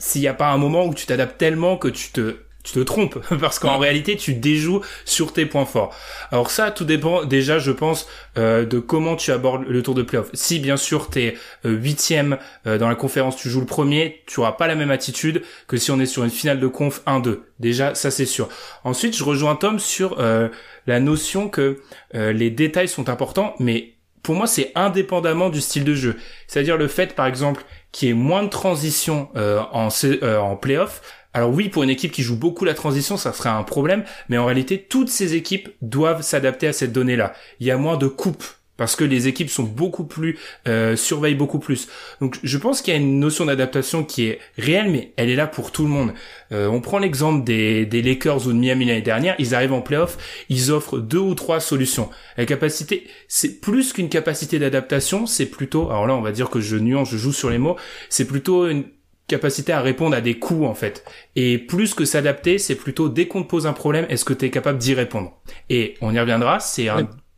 s'il 0.00 0.22
n'y 0.22 0.26
a 0.26 0.34
pas 0.34 0.48
un 0.48 0.58
moment 0.58 0.86
où 0.86 0.92
tu 0.92 1.06
t'adaptes 1.06 1.38
tellement 1.38 1.76
que 1.76 1.86
tu 1.86 2.10
te 2.10 2.34
tu 2.66 2.72
te 2.72 2.80
trompes 2.80 3.18
parce 3.40 3.58
qu'en 3.58 3.78
réalité 3.78 4.16
tu 4.16 4.34
déjoues 4.34 4.82
sur 5.04 5.32
tes 5.32 5.46
points 5.46 5.64
forts. 5.64 5.94
Alors 6.32 6.50
ça 6.50 6.70
tout 6.70 6.84
dépend 6.84 7.24
déjà 7.24 7.58
je 7.58 7.70
pense 7.70 8.08
euh, 8.36 8.66
de 8.66 8.78
comment 8.78 9.16
tu 9.16 9.30
abordes 9.30 9.64
le 9.66 9.82
tour 9.82 9.94
de 9.94 10.02
playoff. 10.02 10.28
Si 10.34 10.58
bien 10.58 10.76
sûr 10.76 11.08
t'es 11.08 11.36
euh, 11.64 11.70
huitième 11.70 12.38
euh, 12.66 12.76
dans 12.76 12.88
la 12.88 12.96
conférence 12.96 13.36
tu 13.36 13.48
joues 13.48 13.60
le 13.60 13.66
premier, 13.66 14.22
tu 14.26 14.40
auras 14.40 14.52
pas 14.52 14.66
la 14.66 14.74
même 14.74 14.90
attitude 14.90 15.42
que 15.68 15.76
si 15.76 15.90
on 15.90 16.00
est 16.00 16.06
sur 16.06 16.24
une 16.24 16.30
finale 16.30 16.58
de 16.58 16.66
conf 16.66 17.02
1-2. 17.06 17.38
Déjà 17.60 17.94
ça 17.94 18.10
c'est 18.10 18.26
sûr. 18.26 18.48
Ensuite 18.82 19.16
je 19.16 19.22
rejoins 19.22 19.54
Tom 19.54 19.78
sur 19.78 20.16
la 20.18 21.00
notion 21.00 21.48
que 21.48 21.80
les 22.12 22.50
détails 22.50 22.88
sont 22.88 23.08
importants 23.08 23.54
mais 23.60 23.92
pour 24.22 24.34
moi, 24.34 24.48
c'est 24.48 24.72
indépendamment 24.74 25.50
du 25.50 25.60
style 25.60 25.84
de 25.84 25.94
jeu. 25.94 26.16
C'est-à-dire 26.48 26.76
le 26.76 26.88
fait, 26.88 27.14
par 27.14 27.26
exemple, 27.26 27.64
qu'il 27.92 28.08
y 28.08 28.10
ait 28.10 28.14
moins 28.14 28.42
de 28.42 28.48
transition 28.48 29.28
en, 29.36 29.88
en 29.88 30.56
playoff, 30.56 31.00
alors 31.36 31.52
oui, 31.52 31.68
pour 31.68 31.82
une 31.82 31.90
équipe 31.90 32.12
qui 32.12 32.22
joue 32.22 32.34
beaucoup 32.34 32.64
la 32.64 32.72
transition, 32.72 33.18
ça 33.18 33.34
serait 33.34 33.50
un 33.50 33.62
problème, 33.62 34.04
mais 34.30 34.38
en 34.38 34.46
réalité, 34.46 34.86
toutes 34.88 35.10
ces 35.10 35.34
équipes 35.34 35.68
doivent 35.82 36.22
s'adapter 36.22 36.66
à 36.66 36.72
cette 36.72 36.92
donnée-là. 36.92 37.34
Il 37.60 37.66
y 37.66 37.70
a 37.70 37.76
moins 37.76 37.98
de 37.98 38.06
coupes 38.06 38.42
parce 38.78 38.96
que 38.96 39.04
les 39.04 39.28
équipes 39.28 39.50
sont 39.50 39.62
beaucoup 39.62 40.04
plus 40.04 40.38
euh, 40.66 40.96
surveillent 40.96 41.34
beaucoup 41.34 41.58
plus. 41.58 41.88
Donc 42.22 42.38
je 42.42 42.56
pense 42.56 42.80
qu'il 42.80 42.94
y 42.94 42.96
a 42.96 43.00
une 43.00 43.20
notion 43.20 43.44
d'adaptation 43.44 44.02
qui 44.02 44.28
est 44.28 44.38
réelle, 44.56 44.90
mais 44.90 45.12
elle 45.18 45.28
est 45.28 45.36
là 45.36 45.46
pour 45.46 45.72
tout 45.72 45.82
le 45.82 45.90
monde. 45.90 46.14
Euh, 46.52 46.68
on 46.68 46.80
prend 46.80 46.98
l'exemple 46.98 47.44
des, 47.44 47.84
des 47.84 48.00
Lakers 48.00 48.46
ou 48.46 48.52
de 48.52 48.58
Miami 48.58 48.86
l'année 48.86 49.02
dernière, 49.02 49.34
ils 49.38 49.54
arrivent 49.54 49.74
en 49.74 49.82
playoff, 49.82 50.16
ils 50.48 50.72
offrent 50.72 50.96
deux 50.96 51.18
ou 51.18 51.34
trois 51.34 51.60
solutions. 51.60 52.08
La 52.38 52.46
capacité, 52.46 53.06
c'est 53.28 53.60
plus 53.60 53.92
qu'une 53.92 54.08
capacité 54.08 54.58
d'adaptation, 54.58 55.26
c'est 55.26 55.46
plutôt, 55.46 55.90
alors 55.90 56.06
là 56.06 56.14
on 56.14 56.22
va 56.22 56.32
dire 56.32 56.48
que 56.48 56.60
je 56.60 56.76
nuance, 56.76 57.10
je 57.10 57.18
joue 57.18 57.34
sur 57.34 57.50
les 57.50 57.58
mots, 57.58 57.76
c'est 58.08 58.26
plutôt 58.26 58.68
une 58.68 58.84
capacité 59.26 59.72
à 59.72 59.80
répondre 59.80 60.16
à 60.16 60.20
des 60.20 60.38
coups 60.38 60.66
en 60.66 60.74
fait. 60.74 61.04
Et 61.34 61.58
plus 61.58 61.94
que 61.94 62.04
s'adapter, 62.04 62.58
c'est 62.58 62.76
plutôt 62.76 63.08
dès 63.08 63.26
qu'on 63.26 63.42
te 63.42 63.48
pose 63.48 63.66
un 63.66 63.72
problème, 63.72 64.06
est-ce 64.08 64.24
que 64.24 64.32
tu 64.32 64.46
es 64.46 64.50
capable 64.50 64.78
d'y 64.78 64.94
répondre? 64.94 65.32
Et 65.68 65.94
on 66.00 66.14
y 66.14 66.20
reviendra, 66.20 66.60
c'est 66.60 66.88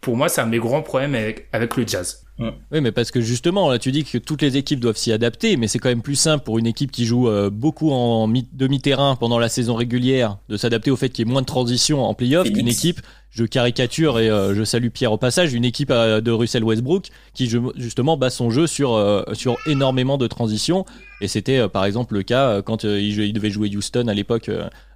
pour 0.00 0.16
moi 0.16 0.28
c'est 0.28 0.40
un 0.40 0.46
de 0.46 0.50
mes 0.50 0.58
grands 0.58 0.82
problèmes 0.82 1.14
avec, 1.14 1.48
avec 1.52 1.76
le 1.76 1.86
jazz. 1.86 2.27
Oui, 2.38 2.80
mais 2.80 2.92
parce 2.92 3.10
que 3.10 3.20
justement, 3.20 3.68
là, 3.68 3.78
tu 3.78 3.90
dis 3.90 4.04
que 4.04 4.18
toutes 4.18 4.42
les 4.42 4.56
équipes 4.56 4.78
doivent 4.78 4.96
s'y 4.96 5.10
adapter, 5.10 5.56
mais 5.56 5.66
c'est 5.66 5.78
quand 5.78 5.88
même 5.88 6.02
plus 6.02 6.14
simple 6.14 6.44
pour 6.44 6.58
une 6.58 6.66
équipe 6.66 6.92
qui 6.92 7.04
joue 7.04 7.28
euh, 7.28 7.50
beaucoup 7.50 7.90
en 7.90 8.28
demi-terrain 8.28 9.16
pendant 9.16 9.38
la 9.38 9.48
saison 9.48 9.74
régulière 9.74 10.38
de 10.48 10.56
s'adapter 10.56 10.90
au 10.90 10.96
fait 10.96 11.08
qu'il 11.08 11.26
y 11.26 11.28
ait 11.28 11.32
moins 11.32 11.42
de 11.42 11.46
transition 11.46 12.04
en 12.04 12.14
playoff 12.14 12.50
qu'une 12.50 12.68
équipe, 12.68 13.00
je 13.30 13.44
caricature 13.44 14.20
et 14.20 14.30
euh, 14.30 14.54
je 14.54 14.62
salue 14.62 14.88
Pierre 14.88 15.12
au 15.12 15.18
passage, 15.18 15.52
une 15.52 15.64
équipe 15.64 15.90
euh, 15.90 16.20
de 16.20 16.30
Russell 16.30 16.62
Westbrook 16.62 17.08
qui 17.34 17.50
justement 17.76 18.16
bat 18.16 18.30
son 18.30 18.50
jeu 18.50 18.66
sur, 18.66 19.24
sur 19.32 19.56
énormément 19.66 20.16
de 20.16 20.26
transitions. 20.26 20.84
Et 21.20 21.26
c'était 21.26 21.68
par 21.68 21.84
exemple 21.84 22.14
le 22.14 22.22
cas 22.22 22.62
quand 22.62 22.84
il, 22.84 23.18
il, 23.18 23.32
devait 23.32 23.50
jouer 23.50 23.68
Houston 23.74 24.06
à 24.06 24.14
l'époque, 24.14 24.50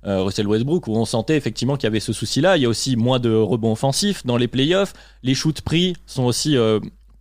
Russell 0.04 0.46
Westbrook, 0.46 0.86
où 0.86 0.96
on 0.96 1.04
sentait 1.04 1.36
effectivement 1.36 1.76
qu'il 1.76 1.84
y 1.84 1.88
avait 1.88 2.00
ce 2.00 2.12
souci-là. 2.12 2.56
Il 2.56 2.62
y 2.62 2.66
a 2.66 2.68
aussi 2.68 2.94
moins 2.96 3.18
de 3.18 3.32
rebonds 3.32 3.72
offensifs 3.72 4.24
dans 4.24 4.36
les 4.36 4.48
playoffs. 4.48 4.92
Les 5.24 5.34
shoots 5.34 5.62
pris 5.62 5.94
sont 6.06 6.24
aussi 6.24 6.56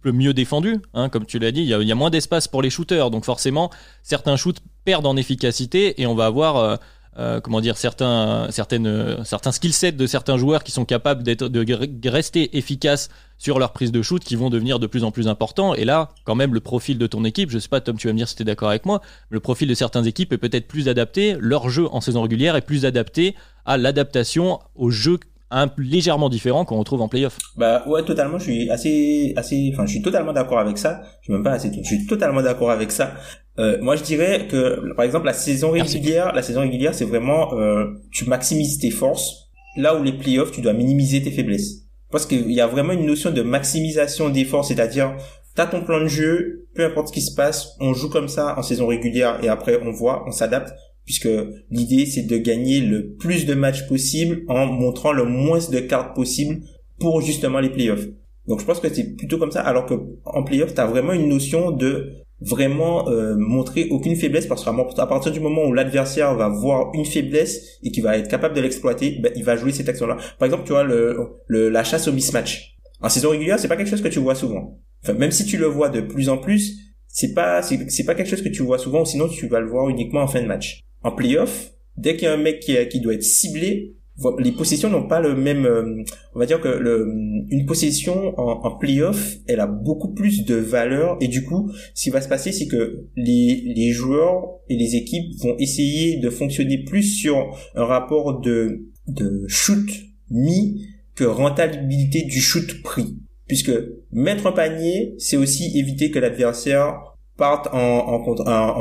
mieux 0.06 0.34
défendu, 0.34 0.80
hein, 0.94 1.10
comme 1.10 1.26
tu 1.26 1.40
l'as 1.40 1.52
dit, 1.52 1.62
il 1.62 1.68
y, 1.68 1.92
a, 1.92 1.96
moins 1.96 2.10
d'espace 2.10 2.48
pour 2.48 2.62
les 2.62 2.70
shooters, 2.70 3.12
donc 3.12 3.26
forcément 3.26 3.70
certains 4.02 4.36
shoots 4.36 4.60
perdent 4.84 5.06
en 5.06 5.16
efficacité 5.16 6.02
et 6.02 6.08
on 6.08 6.16
va 6.16 6.26
avoir 6.26 6.58
euh, 6.58 6.76
euh, 7.20 7.42
comment 7.42 7.60
dire 7.60 7.78
certains 7.78 8.48
certaines 8.52 9.24
certains 9.26 9.52
skill 9.52 9.74
sets 9.74 9.92
de 9.92 10.08
certains 10.08 10.38
joueurs 10.38 10.64
qui 10.64 10.72
sont 10.72 10.86
capables 10.86 11.24
d'être 11.24 11.50
de 11.50 12.10
rester 12.10 12.58
efficaces 12.58 13.10
sur 13.38 13.60
leur 13.60 13.74
prise 13.74 13.92
de 13.92 14.02
shoot 14.02 14.24
qui 14.24 14.38
vont 14.38 14.50
devenir 14.50 14.80
de 14.80 14.88
plus 14.88 15.04
en 15.04 15.12
plus 15.12 15.28
importants. 15.28 15.76
Et 15.76 15.84
là 15.84 16.10
quand 16.24 16.36
même 16.36 16.54
le 16.54 16.62
profil 16.62 16.98
de 16.98 17.08
ton 17.08 17.26
équipe 17.26 17.52
je 17.52 17.60
sais 17.60 17.68
pas 17.68 17.82
Tom 17.82 17.98
tu 17.98 18.08
vas 18.08 18.14
me 18.14 18.18
dire 18.18 18.30
si 18.30 18.38
tu 18.38 18.44
es 18.44 18.46
d'accord 18.46 18.70
avec 18.70 18.86
moi 18.86 19.02
le 19.30 19.42
profil 19.42 19.68
de 19.68 19.74
certaines 19.74 20.08
équipes 20.08 20.32
est 20.32 20.38
peut-être 20.38 20.68
plus 20.70 20.88
adapté 20.88 21.36
leur 21.38 21.70
jeu 21.70 21.86
en 21.92 22.00
saison 22.00 22.22
régulière 22.22 22.56
est 22.56 22.62
plus 22.62 22.86
adapté 22.86 23.36
à 23.66 23.78
l'adaptation 23.78 24.60
au 24.76 24.90
jeu 24.90 25.20
un 25.52 25.70
légèrement 25.78 26.30
différent 26.30 26.66
qu'on 26.66 26.78
retrouve 26.78 27.02
en 27.02 27.08
playoff. 27.08 27.38
Bah 27.58 27.84
ouais, 27.88 28.04
totalement. 28.04 28.40
Je 28.40 28.44
suis 28.44 28.70
assez, 28.70 29.34
assez, 29.36 29.72
enfin, 29.74 29.86
je 29.86 29.92
suis 29.92 30.02
totalement 30.02 30.34
d'accord 30.34 30.60
avec 30.60 30.78
ça. 30.78 31.02
Je 31.20 31.26
suis 31.26 31.34
même 31.34 31.44
pas 31.44 31.52
assez, 31.52 31.72
je 31.74 31.88
suis 31.88 32.08
totalement 32.08 32.42
d'accord 32.42 32.72
avec 32.72 32.92
ça. 32.92 33.14
Euh, 33.60 33.78
moi, 33.82 33.96
je 33.96 34.04
dirais 34.04 34.48
que, 34.50 34.94
par 34.96 35.06
exemple, 35.06 35.26
la 35.26 35.34
saison 35.34 35.72
régulière, 35.72 36.34
la 36.34 36.42
saison 36.42 36.62
régulière, 36.62 36.96
c'est 36.96 37.06
vraiment, 37.06 37.54
euh, 37.54 37.86
tu 38.12 38.26
maximises 38.26 38.80
tes 38.80 38.92
forces. 38.92 39.50
Là 39.78 39.96
où 39.96 40.04
les 40.04 40.14
playoffs, 40.14 40.52
tu 40.52 40.62
dois 40.62 40.74
minimiser 40.74 41.22
tes 41.22 41.32
faiblesses. 41.32 41.84
Parce 42.12 42.26
qu'il 42.26 42.52
y 42.52 42.60
a 42.60 42.68
vraiment 42.68 42.94
une 42.94 43.06
notion 43.06 43.32
de 43.32 43.42
maximisation 43.42 44.30
des 44.30 44.44
forces, 44.44 44.70
c'est-à-dire, 44.70 45.16
t'as 45.56 45.66
ton 45.66 45.82
plan 45.82 46.02
de 46.02 46.08
jeu, 46.08 46.68
peu 46.76 46.86
importe 46.86 47.10
ce 47.10 47.14
qui 47.14 47.22
se 47.22 47.36
passe, 47.36 47.76
on 47.80 47.94
joue 47.94 48.10
comme 48.10 48.28
ça 48.28 48.58
en 48.58 48.64
saison 48.64 48.88
régulière 48.88 49.40
et 49.44 49.50
après 49.50 49.80
on 49.84 49.92
voit, 49.92 50.24
on 50.28 50.32
s'adapte 50.32 50.74
puisque 51.06 51.30
l'idée 51.70 52.06
c'est 52.06 52.24
de 52.24 52.38
gagner 52.38 52.80
le 52.82 53.14
plus 53.14 53.46
de 53.46 53.54
matchs 53.54 53.88
possible 53.88 54.44
en 54.48 54.66
montrant 54.66 55.12
le 55.12 55.26
moins 55.26 55.60
de 55.72 55.80
cartes 55.80 56.16
possible 56.16 56.62
pour 57.00 57.22
justement 57.22 57.60
les 57.60 57.70
playoffs. 57.70 58.08
Donc 58.48 58.60
je 58.60 58.66
pense 58.66 58.80
que 58.80 58.94
c'est 58.94 59.16
plutôt 59.16 59.38
comme 59.38 59.52
ça, 59.52 59.62
alors 59.62 59.86
que 59.86 59.94
en 60.26 60.44
playoff, 60.44 60.74
tu 60.74 60.82
as 60.82 60.88
vraiment 60.88 61.14
une 61.14 61.28
notion 61.28 61.72
de 61.72 62.14
vraiment 62.42 63.08
euh, 63.08 63.36
montrer 63.38 63.88
aucune 63.92 64.16
faiblesse 64.16 64.48
parce 64.48 64.66
qu'à 64.66 65.06
partir 65.06 65.32
du 65.32 65.40
moment 65.40 65.64
où 65.64 65.74
l'adversaire 65.74 66.36
va 66.36 66.50
voir 66.50 66.90
une 66.94 67.06
faiblesse 67.06 67.80
et 67.84 67.92
qu'il 67.92 68.04
va 68.04 68.18
être 68.18 68.28
capable 68.28 68.56
de 68.56 68.62
l'exploiter, 68.62 69.20
ben, 69.22 69.32
il 69.36 69.44
va 69.44 69.56
jouer 69.56 69.72
cette 69.72 69.88
action-là. 69.88 70.18
Par 70.40 70.48
exemple, 70.48 70.64
tu 70.66 70.72
vois 70.72 70.84
le, 70.84 71.18
le 71.46 71.70
la 71.70 71.84
chasse 71.84 72.08
au 72.08 72.12
mismatch. 72.12 72.76
En 73.00 73.10
saison 73.10 73.30
régulière, 73.30 73.60
c'est 73.60 73.68
pas 73.68 73.78
quelque 73.78 73.90
chose 73.90 74.02
que 74.02 74.08
tu 74.08 74.20
vois 74.20 74.36
souvent. 74.36 74.80
Enfin, 75.04 75.14
même 75.14 75.32
si 75.32 75.46
tu 75.46 75.58
le 75.58 75.66
vois 75.66 75.90
de 75.90 76.02
plus 76.02 76.30
en 76.30 76.38
plus, 76.38 76.78
c'est 77.08 77.34
pas 77.34 77.62
c'est 77.62 78.06
pas 78.06 78.16
quelque 78.16 78.30
chose 78.30 78.42
que 78.42 78.50
tu 78.50 78.64
vois 78.64 78.78
souvent, 78.78 79.06
sinon 79.06 79.28
tu 79.28 79.48
vas 79.48 79.60
le 79.60 79.68
voir 79.68 79.90
uniquement 79.90 80.22
en 80.22 80.28
fin 80.28 80.42
de 80.42 80.48
match. 80.48 80.82
En 81.04 81.12
playoff, 81.12 81.74
dès 81.98 82.16
qu'il 82.16 82.26
y 82.26 82.28
a 82.28 82.34
un 82.34 82.38
mec 82.38 82.60
qui, 82.60 83.00
doit 83.00 83.14
être 83.14 83.24
ciblé, 83.24 83.96
les 84.40 84.52
possessions 84.52 84.90
n'ont 84.90 85.08
pas 85.08 85.20
le 85.20 85.36
même 85.36 85.66
euh, 85.66 86.04
on 86.36 86.40
va 86.40 86.46
dire 86.46 86.62
que 86.62 86.68
le, 86.68 87.08
une 87.50 87.66
possession 87.66 88.38
en, 88.40 88.64
en 88.64 88.78
playoff 88.78 89.38
elle 89.48 89.60
a 89.60 89.68
beaucoup 89.68 90.14
plus 90.14 90.46
de 90.46 90.56
valeur. 90.56 91.18
Et 91.22 91.28
du 91.28 91.44
coup 91.44 91.72
ce 91.96 92.04
qui 92.04 92.10
va 92.10 92.22
se 92.22 92.30
passer 92.30 92.52
c'est 92.52 92.68
que 92.68 93.06
les, 93.16 93.74
les 93.76 93.92
joueurs 93.92 94.60
et 94.70 94.76
les 94.76 94.96
équipes 94.96 95.34
vont 95.40 95.56
essayer 95.58 96.18
de 96.18 96.30
fonctionner 96.30 96.84
plus 96.84 97.04
sur 97.04 97.58
un 97.76 97.86
rapport 97.86 98.42
de 98.42 98.86
de 99.08 99.46
shoot 99.48 99.90
mis 100.30 100.86
que 101.16 101.24
rentabilité 101.24 102.22
du 102.24 102.40
shoot 102.40 102.82
pris 102.84 103.18
puisque 103.48 103.72
mettre 104.12 104.48
un 104.48 104.52
panier 104.52 105.16
c'est 105.18 105.38
aussi 105.38 105.78
éviter 105.78 106.12
que 106.12 106.20
l'adversaire 106.20 107.11
partent 107.41 107.69
en, 107.73 108.19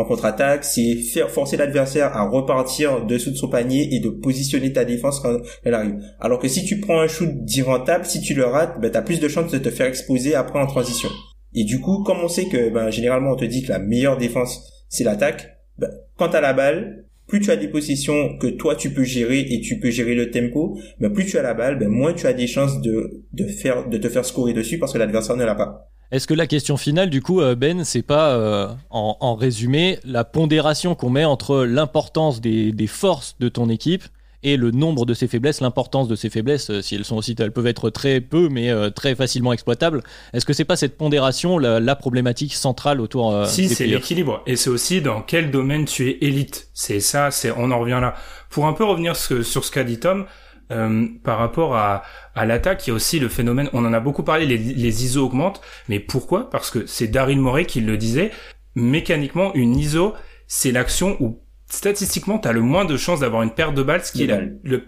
contre-attaque, 0.05 0.65
c'est 0.65 0.97
faire 0.97 1.31
forcer 1.31 1.57
l'adversaire 1.57 2.15
à 2.15 2.29
repartir 2.29 3.07
dessous 3.07 3.31
de 3.31 3.37
son 3.37 3.49
panier 3.49 3.95
et 3.95 4.01
de 4.01 4.11
positionner 4.11 4.71
ta 4.71 4.85
défense 4.85 5.19
quand 5.21 5.39
elle 5.65 5.73
arrive. 5.73 5.97
Alors 6.21 6.39
que 6.39 6.47
si 6.47 6.67
tu 6.67 6.79
prends 6.79 7.01
un 7.01 7.09
shoot 7.09 7.31
d'irrentable, 7.43 8.05
si 8.05 8.21
tu 8.21 8.35
le 8.35 8.45
rates, 8.45 8.79
ben, 8.79 8.91
tu 8.91 8.99
as 8.99 9.01
plus 9.01 9.19
de 9.19 9.29
chances 9.29 9.51
de 9.51 9.57
te 9.57 9.71
faire 9.71 9.87
exposer 9.87 10.35
après 10.35 10.61
en 10.61 10.67
transition. 10.67 11.09
Et 11.55 11.65
du 11.65 11.81
coup, 11.81 12.03
comme 12.03 12.19
on 12.23 12.29
sait 12.29 12.51
que 12.51 12.69
ben, 12.69 12.91
généralement 12.91 13.31
on 13.31 13.37
te 13.37 13.47
dit 13.47 13.63
que 13.63 13.71
la 13.71 13.79
meilleure 13.79 14.19
défense 14.19 14.71
c'est 14.91 15.05
l'attaque, 15.05 15.57
ben, 15.79 15.89
quand 16.19 16.29
tu 16.29 16.39
la 16.39 16.53
balle, 16.53 17.07
plus 17.29 17.41
tu 17.41 17.51
as 17.51 17.57
des 17.57 17.69
possessions 17.69 18.37
que 18.37 18.49
toi 18.49 18.77
tu 18.77 18.91
peux 18.91 19.05
gérer 19.05 19.41
et 19.41 19.63
tu 19.63 19.81
peux 19.81 19.89
gérer 19.89 20.15
le 20.15 20.31
tempo, 20.31 20.79
ben, 21.01 21.11
plus 21.11 21.25
tu 21.25 21.39
as 21.39 21.43
la 21.43 21.55
balle, 21.55 21.79
ben, 21.79 21.89
moins 21.89 22.13
tu 22.13 22.27
as 22.27 22.35
des 22.35 22.47
chances 22.47 22.83
de, 22.83 23.25
de, 23.33 23.47
faire, 23.47 23.89
de 23.89 23.97
te 23.97 24.11
faire 24.11 24.27
scorer 24.27 24.53
dessus 24.53 24.79
parce 24.79 24.93
que 24.93 24.99
l'adversaire 24.99 25.39
ne 25.39 25.47
l'a 25.47 25.55
pas. 25.55 25.91
Est-ce 26.13 26.27
que 26.27 26.35
la 26.35 26.49
question 26.49 26.77
finale, 26.77 27.09
du 27.09 27.23
coup, 27.23 27.41
euh, 27.41 27.55
Ben, 27.55 27.85
c'est 27.85 28.03
pas, 28.03 28.31
euh, 28.31 28.69
en, 28.91 29.37
résumé, 29.37 30.01
la 30.05 30.25
pondération 30.25 30.97
qu'on 30.97 31.11
met 31.11 31.25
entre 31.25 31.65
l'importance 31.65 32.41
des, 32.41 32.87
forces 32.89 33.37
de 33.39 33.49
ton 33.49 33.69
équipe 33.69 34.03
et 34.43 34.57
le 34.57 34.73
nombre 34.73 35.07
de 35.07 35.15
ses 35.15 35.29
faiblesses, 35.29 35.61
l'importance 35.61 36.09
de 36.09 36.17
ses 36.17 36.29
faiblesses, 36.29 36.71
euh, 36.71 36.83
si 36.83 36.97
elles 36.97 37.05
sont 37.05 37.17
aussi, 37.17 37.37
elles 37.39 37.53
peuvent 37.53 37.69
être 37.69 37.91
très 37.91 38.21
peu, 38.21 38.49
mais 38.49 38.73
très 38.91 39.15
facilement 39.15 39.53
exploitables. 39.53 40.03
Est-ce 40.33 40.45
que 40.45 40.53
c'est 40.53 40.65
pas 40.65 40.77
cette 40.77 40.97
pondération 40.97 41.59
la, 41.59 41.95
problématique 41.95 42.55
centrale 42.55 43.01
autour 43.01 43.47
Si, 43.47 43.69
c'est 43.69 43.87
l'équilibre, 43.87 44.43
et 44.47 44.57
c'est 44.57 44.71
aussi 44.71 45.03
dans 45.03 45.23
quel 45.23 45.53
domaine 45.53 45.85
tu 45.85 46.09
es 46.09 46.19
élite. 46.23 46.71
C'est 46.75 47.01
ça, 47.01 47.31
c'est 47.31 47.53
on 47.57 47.71
en 47.71 47.79
revient 47.79 47.99
là. 48.01 48.15
Pour 48.49 48.67
un 48.67 48.73
peu 48.73 48.83
revenir 48.83 49.15
sur 49.15 49.45
ce 49.45 49.71
qu'a 49.71 49.85
dit 49.85 50.01
Tom, 50.01 50.27
euh, 50.71 51.07
par 51.25 51.39
rapport 51.39 51.77
à, 51.77 52.03
à 52.35 52.47
l'attaque, 52.47 52.87
il 52.87 52.91
y 52.91 52.93
a 52.93 52.95
aussi 52.95 53.19
le 53.19 53.29
phénomène, 53.29 53.69
on 53.73 53.85
en 53.85 53.93
a 53.93 54.01
beaucoup 54.01 54.23
parlé, 54.23 54.47
les, 54.47 54.59
les 54.59 55.05
ISO 55.05 55.27
augmentent, 55.27 55.61
mais 55.89 56.01
pourquoi? 56.01 56.51
Parce 56.51 56.71
que 56.71 56.87
c'est 56.87 57.09
Daryl 57.09 57.41
Morey 57.41 57.65
qui 57.65 57.81
le 57.81 57.97
disait, 57.97 58.31
mécaniquement, 58.75 59.53
une 59.55 59.77
ISO, 59.77 60.15
c'est 60.47 60.73
l'action 60.73 61.17
où 61.21 61.41
statistiquement, 61.71 62.39
tu 62.39 62.49
as 62.49 62.53
le 62.53 62.61
moins 62.61 62.85
de 62.85 62.97
chances 62.97 63.21
d'avoir 63.21 63.43
une 63.43 63.53
perte 63.53 63.75
de 63.75 63.83
balle, 63.83 64.05
ce 64.05 64.13
qui 64.13 64.25
est 64.25 64.27
la, 64.27 64.41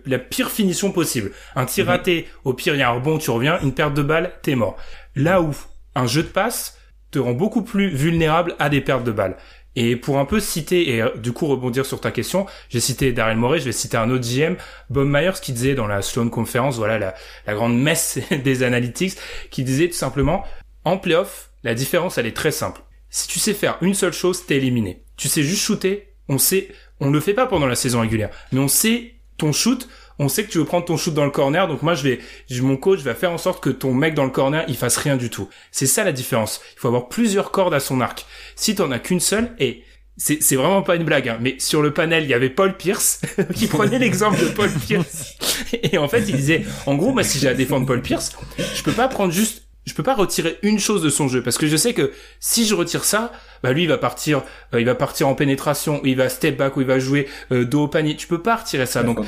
la, 0.04 0.18
pire 0.18 0.50
finition 0.50 0.90
possible. 0.90 1.30
Un 1.54 1.64
tir 1.64 1.84
mhm. 1.84 1.90
raté, 1.90 2.28
au 2.44 2.54
pire, 2.54 2.74
il 2.74 2.78
y 2.78 2.82
a 2.82 2.90
un 2.90 2.94
rebond, 2.94 3.18
tu 3.18 3.30
reviens, 3.30 3.60
une 3.60 3.72
perte 3.72 3.94
de 3.94 4.02
balle, 4.02 4.32
t'es 4.42 4.54
mort. 4.54 4.76
Là 5.14 5.40
où 5.40 5.52
un 5.94 6.06
jeu 6.06 6.22
de 6.22 6.28
passe 6.28 6.78
te 7.10 7.18
rend 7.18 7.32
beaucoup 7.32 7.62
plus 7.62 7.88
vulnérable 7.88 8.56
à 8.58 8.68
des 8.68 8.80
pertes 8.80 9.04
de 9.04 9.12
balles. 9.12 9.36
Et 9.74 9.96
pour 9.96 10.18
un 10.18 10.24
peu 10.24 10.40
citer 10.40 10.94
et 10.94 11.02
euh, 11.02 11.16
du 11.16 11.32
coup 11.32 11.46
rebondir 11.46 11.86
sur 11.86 12.00
ta 12.00 12.10
question, 12.10 12.46
j'ai 12.68 12.80
cité 12.80 13.12
Daryl 13.12 13.38
Morey, 13.38 13.58
je 13.58 13.64
vais 13.64 13.72
citer 13.72 13.96
un 13.96 14.10
autre 14.10 14.24
GM, 14.28 14.56
Bob 14.90 15.08
Myers, 15.08 15.40
qui 15.40 15.52
disait 15.52 15.74
dans 15.74 15.86
la 15.86 16.02
Sloan 16.02 16.28
Conference, 16.28 16.76
voilà 16.76 16.98
la, 16.98 17.14
la 17.46 17.54
grande 17.54 17.80
messe 17.80 18.18
des 18.44 18.62
analytics, 18.62 19.16
qui 19.50 19.64
disait 19.64 19.88
tout 19.88 19.94
simplement, 19.94 20.44
en 20.84 20.98
playoff, 20.98 21.50
la 21.62 21.74
différence 21.74 22.18
elle 22.18 22.26
est 22.26 22.36
très 22.36 22.50
simple. 22.50 22.82
Si 23.08 23.28
tu 23.28 23.38
sais 23.38 23.54
faire 23.54 23.78
une 23.80 23.94
seule 23.94 24.12
chose, 24.12 24.46
t'es 24.46 24.56
éliminé. 24.56 25.04
Tu 25.16 25.28
sais 25.28 25.42
juste 25.42 25.62
shooter, 25.62 26.14
on 26.28 26.38
sait, 26.38 26.68
on 27.00 27.10
le 27.10 27.20
fait 27.20 27.34
pas 27.34 27.46
pendant 27.46 27.66
la 27.66 27.74
saison 27.74 28.00
régulière, 28.00 28.30
mais 28.52 28.60
on 28.60 28.68
sait 28.68 29.14
ton 29.38 29.52
shoot, 29.52 29.88
on 30.18 30.28
sait 30.28 30.44
que 30.44 30.50
tu 30.50 30.58
veux 30.58 30.64
prendre 30.64 30.84
ton 30.84 30.96
shoot 30.96 31.14
dans 31.14 31.24
le 31.24 31.30
corner, 31.30 31.68
donc 31.68 31.82
moi 31.82 31.94
je 31.94 32.02
vais, 32.02 32.20
mon 32.60 32.76
coach 32.76 33.00
va 33.00 33.14
faire 33.14 33.32
en 33.32 33.38
sorte 33.38 33.62
que 33.62 33.70
ton 33.70 33.94
mec 33.94 34.14
dans 34.14 34.24
le 34.24 34.30
corner 34.30 34.64
il 34.68 34.76
fasse 34.76 34.96
rien 34.96 35.16
du 35.16 35.30
tout. 35.30 35.48
C'est 35.70 35.86
ça 35.86 36.04
la 36.04 36.12
différence. 36.12 36.60
Il 36.76 36.80
faut 36.80 36.88
avoir 36.88 37.08
plusieurs 37.08 37.50
cordes 37.50 37.74
à 37.74 37.80
son 37.80 38.00
arc. 38.00 38.26
Si 38.56 38.74
t'en 38.74 38.90
as 38.90 38.98
qu'une 38.98 39.20
seule, 39.20 39.54
et 39.58 39.84
c'est, 40.16 40.56
vraiment 40.56 40.82
pas 40.82 40.96
une 40.96 41.04
blague, 41.04 41.28
hein, 41.28 41.38
mais 41.40 41.56
sur 41.58 41.82
le 41.82 41.92
panel 41.92 42.24
il 42.24 42.30
y 42.30 42.34
avait 42.34 42.50
Paul 42.50 42.76
Pierce 42.76 43.22
qui 43.54 43.66
prenait 43.66 43.98
l'exemple 44.00 44.38
de 44.38 44.48
Paul 44.48 44.70
Pierce 44.70 45.36
et 45.72 45.98
en 45.98 46.08
fait 46.08 46.24
il 46.28 46.36
disait, 46.36 46.64
en 46.86 46.94
gros 46.94 47.12
moi 47.12 47.24
si 47.24 47.38
j'ai 47.38 47.48
à 47.48 47.54
défendre 47.54 47.86
Paul 47.86 48.02
Pierce, 48.02 48.32
je 48.58 48.82
peux 48.82 48.92
pas 48.92 49.08
prendre 49.08 49.32
juste 49.32 49.61
je 49.84 49.94
peux 49.94 50.02
pas 50.02 50.14
retirer 50.14 50.58
une 50.62 50.78
chose 50.78 51.02
de 51.02 51.10
son 51.10 51.28
jeu 51.28 51.42
parce 51.42 51.58
que 51.58 51.66
je 51.66 51.76
sais 51.76 51.92
que 51.92 52.12
si 52.40 52.66
je 52.66 52.74
retire 52.74 53.04
ça, 53.04 53.32
bah 53.62 53.72
lui 53.72 53.82
il 53.84 53.88
va 53.88 53.98
partir, 53.98 54.42
euh, 54.74 54.80
il 54.80 54.86
va 54.86 54.94
partir 54.94 55.28
en 55.28 55.34
pénétration, 55.34 56.00
il 56.04 56.16
va 56.16 56.28
step 56.28 56.56
back 56.56 56.76
ou 56.76 56.82
il 56.82 56.86
va 56.86 56.98
jouer 56.98 57.28
euh, 57.50 57.64
dos 57.64 57.84
au 57.84 57.88
panier. 57.88 58.16
Tu 58.16 58.26
peux 58.26 58.42
pas 58.42 58.56
retirer 58.56 58.86
ça. 58.86 59.02
Donc 59.02 59.18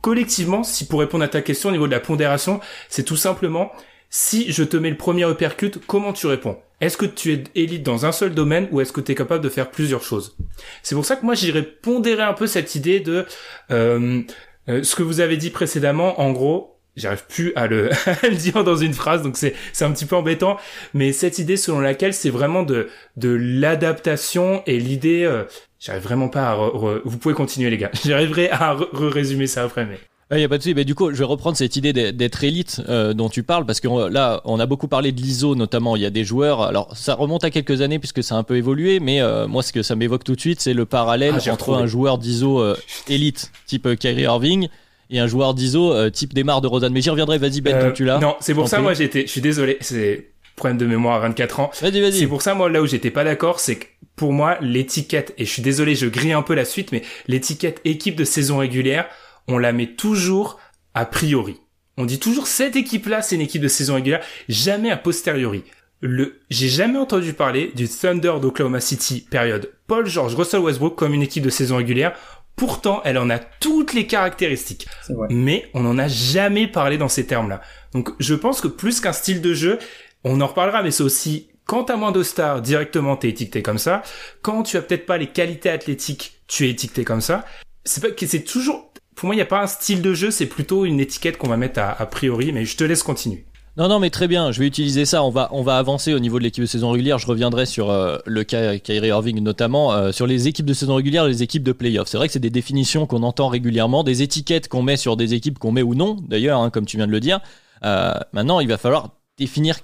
collectivement, 0.00 0.64
si 0.64 0.86
pour 0.86 1.00
répondre 1.00 1.24
à 1.24 1.28
ta 1.28 1.42
question 1.42 1.68
au 1.68 1.72
niveau 1.72 1.86
de 1.86 1.92
la 1.92 2.00
pondération, 2.00 2.60
c'est 2.88 3.04
tout 3.04 3.16
simplement 3.16 3.72
si 4.08 4.52
je 4.52 4.62
te 4.62 4.76
mets 4.76 4.90
le 4.90 4.96
premier 4.96 5.28
uppercut, 5.28 5.78
comment 5.86 6.12
tu 6.12 6.26
réponds? 6.26 6.58
Est-ce 6.82 6.96
que 6.96 7.06
tu 7.06 7.32
es 7.32 7.44
élite 7.54 7.82
dans 7.82 8.04
un 8.06 8.12
seul 8.12 8.34
domaine 8.34 8.68
ou 8.70 8.80
est-ce 8.80 8.92
que 8.92 9.00
tu 9.00 9.12
es 9.12 9.14
capable 9.14 9.42
de 9.42 9.48
faire 9.48 9.70
plusieurs 9.70 10.02
choses? 10.02 10.36
C'est 10.82 10.94
pour 10.94 11.06
ça 11.06 11.16
que 11.16 11.24
moi 11.24 11.34
j'irais 11.34 11.62
pondérer 11.62 12.22
un 12.22 12.34
peu 12.34 12.46
cette 12.46 12.74
idée 12.74 13.00
de 13.00 13.24
euh, 13.70 14.22
ce 14.66 14.94
que 14.96 15.02
vous 15.02 15.20
avez 15.20 15.36
dit 15.36 15.50
précédemment. 15.50 16.20
En 16.20 16.32
gros, 16.32 16.71
j'arrive 16.96 17.24
plus 17.28 17.52
à 17.56 17.66
le, 17.66 17.90
le, 18.22 18.34
dire 18.34 18.64
dans 18.64 18.76
une 18.76 18.94
phrase, 18.94 19.22
donc 19.22 19.36
c'est 19.36 19.54
c'est 19.72 19.84
un 19.84 19.92
petit 19.92 20.06
peu 20.06 20.16
embêtant. 20.16 20.56
Mais 20.94 21.12
cette 21.12 21.38
idée 21.38 21.56
selon 21.56 21.80
laquelle 21.80 22.14
c'est 22.14 22.30
vraiment 22.30 22.62
de 22.62 22.88
de 23.16 23.30
l'adaptation 23.30 24.62
et 24.66 24.78
l'idée, 24.78 25.24
euh, 25.24 25.44
j'arrive 25.80 26.02
vraiment 26.02 26.28
pas 26.28 26.50
à. 26.50 26.70
Vous 27.04 27.18
pouvez 27.18 27.34
continuer 27.34 27.70
les 27.70 27.78
gars. 27.78 27.90
J'arriverai 28.04 28.50
à 28.50 28.76
résumer 28.92 29.46
ça 29.46 29.64
après, 29.64 29.86
mais. 29.86 29.98
Il 30.30 30.38
n'y 30.38 30.44
a 30.44 30.48
pas 30.48 30.56
de 30.56 30.62
souci. 30.62 30.74
Mais 30.74 30.86
du 30.86 30.94
coup, 30.94 31.12
je 31.12 31.18
vais 31.18 31.26
reprendre 31.26 31.58
cette 31.58 31.76
idée 31.76 31.92
d'être 31.92 32.42
élite 32.42 32.80
euh, 32.88 33.12
dont 33.12 33.28
tu 33.28 33.42
parles, 33.42 33.66
parce 33.66 33.80
que 33.80 34.08
là, 34.08 34.40
on 34.46 34.58
a 34.60 34.64
beaucoup 34.64 34.88
parlé 34.88 35.12
de 35.12 35.20
l'ISO, 35.20 35.54
notamment. 35.54 35.94
Il 35.94 36.00
y 36.00 36.06
a 36.06 36.10
des 36.10 36.24
joueurs. 36.24 36.62
Alors, 36.62 36.96
ça 36.96 37.14
remonte 37.14 37.44
à 37.44 37.50
quelques 37.50 37.82
années 37.82 37.98
puisque 37.98 38.22
ça 38.24 38.36
a 38.36 38.38
un 38.38 38.42
peu 38.42 38.56
évolué, 38.56 38.98
mais 38.98 39.20
euh, 39.20 39.46
moi, 39.46 39.62
ce 39.62 39.74
que 39.74 39.82
ça 39.82 39.94
m'évoque 39.94 40.24
tout 40.24 40.34
de 40.34 40.40
suite, 40.40 40.62
c'est 40.62 40.72
le 40.72 40.86
parallèle 40.86 41.34
ah, 41.46 41.52
entre 41.52 41.74
un 41.74 41.86
joueur 41.86 42.16
d'ISO 42.16 42.64
élite 43.10 43.52
type 43.66 43.94
Kyrie 43.98 44.22
Irving 44.22 44.68
et 45.12 45.20
un 45.20 45.26
joueur 45.28 45.54
d'ISO 45.54 45.92
euh, 45.92 46.10
type 46.10 46.34
démarre 46.34 46.60
de 46.60 46.66
Rosanne. 46.66 46.92
Mais 46.92 47.02
j'y 47.02 47.10
reviendrai, 47.10 47.38
vas-y 47.38 47.60
Ben, 47.60 47.76
euh, 47.76 47.90
tu 47.92 48.04
l'as. 48.04 48.18
Non, 48.18 48.34
c'est 48.40 48.54
pour 48.54 48.68
ça, 48.68 48.80
moi 48.80 48.94
j'étais, 48.94 49.22
je 49.22 49.30
suis 49.30 49.40
désolé, 49.40 49.76
c'est 49.80 50.32
problème 50.56 50.78
de 50.78 50.86
mémoire 50.86 51.16
à 51.16 51.20
24 51.20 51.60
ans. 51.60 51.70
Vas-y, 51.80 52.00
vas-y. 52.00 52.18
C'est 52.20 52.26
pour 52.26 52.42
ça, 52.42 52.54
moi, 52.54 52.68
là 52.68 52.82
où 52.82 52.86
j'étais 52.86 53.10
pas 53.10 53.24
d'accord, 53.24 53.60
c'est 53.60 53.76
que 53.76 53.86
pour 54.16 54.32
moi, 54.32 54.58
l'étiquette, 54.60 55.34
et 55.38 55.44
je 55.44 55.50
suis 55.50 55.62
désolé, 55.62 55.94
je 55.94 56.06
grille 56.06 56.32
un 56.32 56.42
peu 56.42 56.54
la 56.54 56.64
suite, 56.64 56.92
mais 56.92 57.02
l'étiquette 57.26 57.80
équipe 57.84 58.16
de 58.16 58.24
saison 58.24 58.58
régulière, 58.58 59.06
on 59.48 59.58
la 59.58 59.72
met 59.72 59.94
toujours 59.94 60.58
a 60.94 61.04
priori. 61.04 61.56
On 61.96 62.04
dit 62.04 62.18
toujours 62.18 62.46
cette 62.46 62.76
équipe-là, 62.76 63.22
c'est 63.22 63.34
une 63.34 63.40
équipe 63.42 63.62
de 63.62 63.68
saison 63.68 63.94
régulière, 63.94 64.22
jamais 64.48 64.90
a 64.90 64.96
posteriori. 64.96 65.62
Le, 66.00 66.40
j'ai 66.50 66.68
jamais 66.68 66.98
entendu 66.98 67.32
parler 67.32 67.70
du 67.76 67.88
Thunder 67.88 68.34
d'Oklahoma 68.40 68.80
City 68.80 69.24
période 69.30 69.70
Paul 69.86 70.06
George 70.06 70.34
Russell 70.34 70.60
Westbrook 70.60 70.96
comme 70.96 71.14
une 71.14 71.22
équipe 71.22 71.44
de 71.44 71.50
saison 71.50 71.76
régulière. 71.76 72.14
Pourtant, 72.56 73.00
elle 73.04 73.18
en 73.18 73.30
a 73.30 73.38
toutes 73.38 73.92
les 73.92 74.06
caractéristiques. 74.06 74.86
Mais 75.30 75.70
on 75.74 75.80
n'en 75.80 75.98
a 75.98 76.08
jamais 76.08 76.66
parlé 76.66 76.98
dans 76.98 77.08
ces 77.08 77.26
termes-là. 77.26 77.60
Donc 77.92 78.10
je 78.18 78.34
pense 78.34 78.60
que 78.60 78.68
plus 78.68 79.00
qu'un 79.00 79.12
style 79.12 79.40
de 79.40 79.54
jeu, 79.54 79.78
on 80.24 80.40
en 80.40 80.46
reparlera, 80.46 80.82
mais 80.82 80.90
c'est 80.90 81.02
aussi 81.02 81.48
quand 81.64 81.84
t'as 81.84 81.96
moins 81.96 82.12
de 82.12 82.22
stars, 82.22 82.60
directement 82.60 83.16
t'es 83.16 83.28
étiqueté 83.28 83.62
comme 83.62 83.78
ça. 83.78 84.02
Quand 84.42 84.62
tu 84.62 84.76
as 84.76 84.82
peut-être 84.82 85.06
pas 85.06 85.16
les 85.16 85.28
qualités 85.28 85.70
athlétiques, 85.70 86.42
tu 86.46 86.66
es 86.66 86.70
étiqueté 86.70 87.04
comme 87.04 87.20
ça. 87.20 87.44
C'est 87.84 88.02
pas 88.02 88.10
que 88.10 88.26
c'est 88.26 88.42
toujours, 88.42 88.92
pour 89.14 89.26
moi, 89.26 89.34
il 89.34 89.38
n'y 89.38 89.42
a 89.42 89.46
pas 89.46 89.62
un 89.62 89.66
style 89.66 90.02
de 90.02 90.14
jeu, 90.14 90.30
c'est 90.30 90.46
plutôt 90.46 90.84
une 90.84 91.00
étiquette 91.00 91.38
qu'on 91.38 91.48
va 91.48 91.56
mettre 91.56 91.80
a 91.80 92.06
priori, 92.06 92.52
mais 92.52 92.64
je 92.64 92.76
te 92.76 92.84
laisse 92.84 93.02
continuer. 93.02 93.44
Non, 93.78 93.88
non, 93.88 94.00
mais 94.00 94.10
très 94.10 94.28
bien. 94.28 94.52
Je 94.52 94.60
vais 94.60 94.66
utiliser 94.66 95.06
ça. 95.06 95.24
On 95.24 95.30
va, 95.30 95.48
on 95.52 95.62
va 95.62 95.78
avancer 95.78 96.12
au 96.12 96.18
niveau 96.18 96.38
de 96.38 96.44
l'équipe 96.44 96.62
de 96.62 96.68
saison 96.68 96.90
régulière. 96.90 97.18
Je 97.18 97.26
reviendrai 97.26 97.64
sur 97.64 97.90
euh, 97.90 98.18
le 98.26 98.44
cas 98.44 98.78
Kyrie 98.78 99.08
Irving 99.08 99.40
notamment, 99.40 99.94
euh, 99.94 100.12
sur 100.12 100.26
les 100.26 100.46
équipes 100.46 100.66
de 100.66 100.74
saison 100.74 100.96
régulière, 100.96 101.26
les 101.26 101.42
équipes 101.42 101.62
de 101.62 101.72
playoff. 101.72 102.08
C'est 102.08 102.18
vrai 102.18 102.26
que 102.26 102.34
c'est 102.34 102.38
des 102.38 102.50
définitions 102.50 103.06
qu'on 103.06 103.22
entend 103.22 103.48
régulièrement, 103.48 104.04
des 104.04 104.20
étiquettes 104.20 104.68
qu'on 104.68 104.82
met 104.82 104.98
sur 104.98 105.16
des 105.16 105.32
équipes 105.32 105.58
qu'on 105.58 105.72
met 105.72 105.80
ou 105.80 105.94
non, 105.94 106.18
d'ailleurs, 106.28 106.60
hein, 106.60 106.68
comme 106.68 106.84
tu 106.84 106.98
viens 106.98 107.06
de 107.06 107.12
le 107.12 107.20
dire. 107.20 107.40
Euh, 107.82 108.12
maintenant, 108.34 108.60
il 108.60 108.68
va 108.68 108.76
falloir 108.76 109.08
définir 109.38 109.78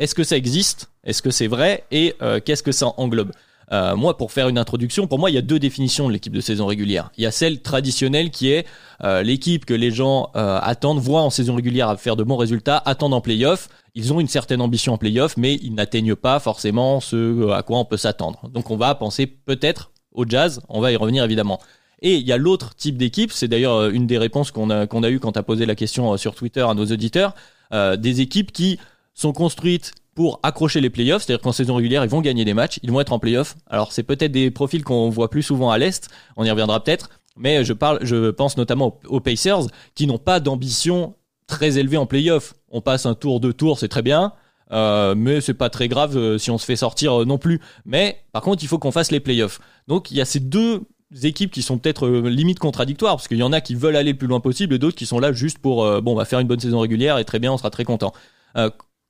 est-ce 0.00 0.16
que 0.16 0.24
ça 0.24 0.36
existe, 0.36 0.90
est-ce 1.04 1.22
que 1.22 1.30
c'est 1.30 1.46
vrai 1.46 1.84
et 1.92 2.16
qu'est-ce 2.44 2.64
que 2.64 2.72
ça 2.72 2.92
englobe. 2.96 3.30
Euh, 3.72 3.96
moi, 3.96 4.16
pour 4.16 4.32
faire 4.32 4.48
une 4.48 4.58
introduction, 4.58 5.06
pour 5.06 5.18
moi, 5.18 5.30
il 5.30 5.34
y 5.34 5.38
a 5.38 5.42
deux 5.42 5.58
définitions 5.58 6.08
de 6.08 6.12
l'équipe 6.12 6.32
de 6.32 6.40
saison 6.40 6.66
régulière. 6.66 7.10
Il 7.18 7.24
y 7.24 7.26
a 7.26 7.30
celle 7.30 7.60
traditionnelle 7.60 8.30
qui 8.30 8.50
est 8.50 8.66
euh, 9.04 9.22
l'équipe 9.22 9.64
que 9.64 9.74
les 9.74 9.90
gens 9.90 10.30
euh, 10.36 10.58
attendent, 10.62 11.00
voient 11.00 11.22
en 11.22 11.30
saison 11.30 11.54
régulière 11.54 11.88
à 11.88 11.96
faire 11.96 12.16
de 12.16 12.22
bons 12.22 12.36
résultats, 12.36 12.82
attendent 12.84 13.14
en 13.14 13.20
playoff. 13.20 13.68
Ils 13.94 14.12
ont 14.12 14.20
une 14.20 14.28
certaine 14.28 14.60
ambition 14.60 14.94
en 14.94 14.98
playoff, 14.98 15.36
mais 15.36 15.56
ils 15.56 15.74
n'atteignent 15.74 16.16
pas 16.16 16.40
forcément 16.40 17.00
ce 17.00 17.50
à 17.50 17.62
quoi 17.62 17.78
on 17.78 17.84
peut 17.84 17.96
s'attendre. 17.96 18.48
Donc 18.50 18.70
on 18.70 18.76
va 18.76 18.94
penser 18.94 19.26
peut-être 19.26 19.90
au 20.12 20.24
Jazz, 20.26 20.60
on 20.68 20.80
va 20.80 20.92
y 20.92 20.96
revenir 20.96 21.24
évidemment. 21.24 21.60
Et 22.00 22.14
il 22.14 22.26
y 22.26 22.32
a 22.32 22.36
l'autre 22.36 22.74
type 22.76 22.96
d'équipe, 22.96 23.32
c'est 23.32 23.48
d'ailleurs 23.48 23.88
une 23.88 24.06
des 24.06 24.18
réponses 24.18 24.52
qu'on 24.52 24.70
a, 24.70 24.86
qu'on 24.86 25.02
a 25.02 25.10
eu 25.10 25.18
quand 25.18 25.32
tu 25.32 25.38
as 25.38 25.42
posé 25.42 25.66
la 25.66 25.74
question 25.74 26.16
sur 26.16 26.34
Twitter 26.36 26.60
à 26.60 26.74
nos 26.74 26.86
auditeurs, 26.86 27.34
des 27.72 28.20
équipes 28.20 28.52
qui 28.52 28.78
sont 29.14 29.32
construites 29.32 29.92
pour 30.18 30.40
accrocher 30.42 30.80
les 30.80 30.90
playoffs, 30.90 31.22
c'est-à-dire 31.22 31.40
qu'en 31.40 31.52
saison 31.52 31.76
régulière, 31.76 32.02
ils 32.02 32.10
vont 32.10 32.20
gagner 32.20 32.44
des 32.44 32.52
matchs, 32.52 32.80
ils 32.82 32.90
vont 32.90 33.00
être 33.00 33.12
en 33.12 33.20
playoffs. 33.20 33.54
Alors 33.68 33.92
c'est 33.92 34.02
peut-être 34.02 34.32
des 34.32 34.50
profils 34.50 34.82
qu'on 34.82 35.10
voit 35.10 35.30
plus 35.30 35.44
souvent 35.44 35.70
à 35.70 35.78
l'Est, 35.78 36.08
on 36.36 36.44
y 36.44 36.50
reviendra 36.50 36.82
peut-être, 36.82 37.08
mais 37.36 37.62
je, 37.62 37.72
parle, 37.72 38.00
je 38.02 38.30
pense 38.30 38.56
notamment 38.56 38.98
aux, 39.06 39.20
Pacers 39.20 39.68
qui 39.94 40.08
n'ont 40.08 40.18
pas 40.18 40.40
d'ambition 40.40 41.14
très 41.46 41.78
élevée 41.78 41.98
en 41.98 42.06
playoffs. 42.06 42.54
On 42.68 42.80
passe 42.80 43.06
un 43.06 43.14
tour, 43.14 43.38
deux 43.38 43.52
tours, 43.52 43.78
c'est 43.78 43.86
très 43.86 44.02
bien, 44.02 44.32
euh, 44.72 45.14
mais 45.16 45.40
c'est 45.40 45.54
pas 45.54 45.70
très 45.70 45.86
grave 45.86 46.16
euh, 46.16 46.36
si 46.36 46.50
on 46.50 46.58
se 46.58 46.64
fait 46.64 46.74
sortir 46.74 47.20
euh, 47.20 47.24
non 47.24 47.38
plus. 47.38 47.60
Mais 47.84 48.24
par 48.32 48.42
contre, 48.42 48.64
il 48.64 48.66
faut 48.66 48.80
qu'on 48.80 48.90
fasse 48.90 49.12
les 49.12 49.20
playoffs. 49.20 49.60
Donc 49.86 50.10
il 50.10 50.16
y 50.16 50.20
a 50.20 50.24
ces 50.24 50.40
deux 50.40 50.80
équipes 51.22 51.52
qui 51.52 51.62
sont 51.62 51.78
peut-être 51.78 52.08
euh, 52.08 52.28
limite 52.28 52.58
contradictoires 52.58 53.14
parce 53.14 53.28
qu'il 53.28 53.38
y 53.38 53.44
en 53.44 53.52
a 53.52 53.60
qui 53.60 53.76
veulent 53.76 53.94
aller 53.94 54.10
le 54.10 54.18
plus 54.18 54.26
loin 54.26 54.40
possible 54.40 54.74
et 54.74 54.80
d'autres 54.80 54.96
qui 54.96 55.06
sont 55.06 55.20
là 55.20 55.30
juste 55.30 55.58
pour 55.58 55.76
bon 56.02 56.10
on 56.14 56.16
va 56.16 56.24
faire 56.24 56.40
une 56.40 56.48
bonne 56.48 56.58
saison 56.58 56.80
régulière 56.80 57.18
et 57.18 57.24
très 57.24 57.38
bien 57.38 57.52
on 57.52 57.56
sera 57.56 57.70
très 57.70 57.84
content. 57.84 58.12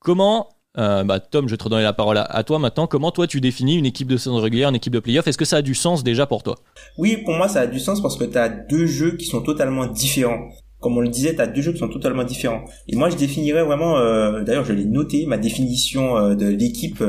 comment 0.00 0.48
euh, 0.76 1.02
bah, 1.02 1.18
Tom, 1.18 1.46
je 1.46 1.52
vais 1.52 1.56
te 1.56 1.64
redonner 1.64 1.82
la 1.82 1.92
parole 1.92 2.18
à, 2.18 2.44
toi 2.44 2.58
maintenant. 2.58 2.86
Comment 2.86 3.10
toi 3.10 3.26
tu 3.26 3.40
définis 3.40 3.76
une 3.76 3.86
équipe 3.86 4.08
de 4.08 4.16
saison 4.16 4.36
régulière, 4.36 4.68
une 4.68 4.76
équipe 4.76 4.92
de 4.92 5.00
playoff? 5.00 5.26
Est-ce 5.26 5.38
que 5.38 5.44
ça 5.44 5.56
a 5.56 5.62
du 5.62 5.74
sens 5.74 6.04
déjà 6.04 6.26
pour 6.26 6.42
toi? 6.42 6.56
Oui, 6.98 7.16
pour 7.24 7.34
moi 7.34 7.48
ça 7.48 7.60
a 7.60 7.66
du 7.66 7.80
sens 7.80 8.02
parce 8.02 8.16
que 8.16 8.24
tu 8.24 8.38
as 8.38 8.48
deux 8.48 8.86
jeux 8.86 9.16
qui 9.16 9.26
sont 9.26 9.40
totalement 9.40 9.86
différents. 9.86 10.48
Comme 10.80 10.96
on 10.96 11.00
le 11.00 11.08
disait, 11.08 11.34
tu 11.34 11.40
as 11.40 11.48
deux 11.48 11.62
jeux 11.62 11.72
qui 11.72 11.78
sont 11.78 11.88
totalement 11.88 12.22
différents. 12.22 12.64
Et 12.86 12.94
moi 12.94 13.10
je 13.10 13.16
définirais 13.16 13.64
vraiment, 13.64 13.98
euh, 13.98 14.44
d'ailleurs 14.44 14.64
je 14.64 14.72
l'ai 14.72 14.84
noté, 14.84 15.26
ma 15.26 15.38
définition 15.38 16.16
euh, 16.16 16.34
de 16.34 16.46
l'équipe 16.46 17.02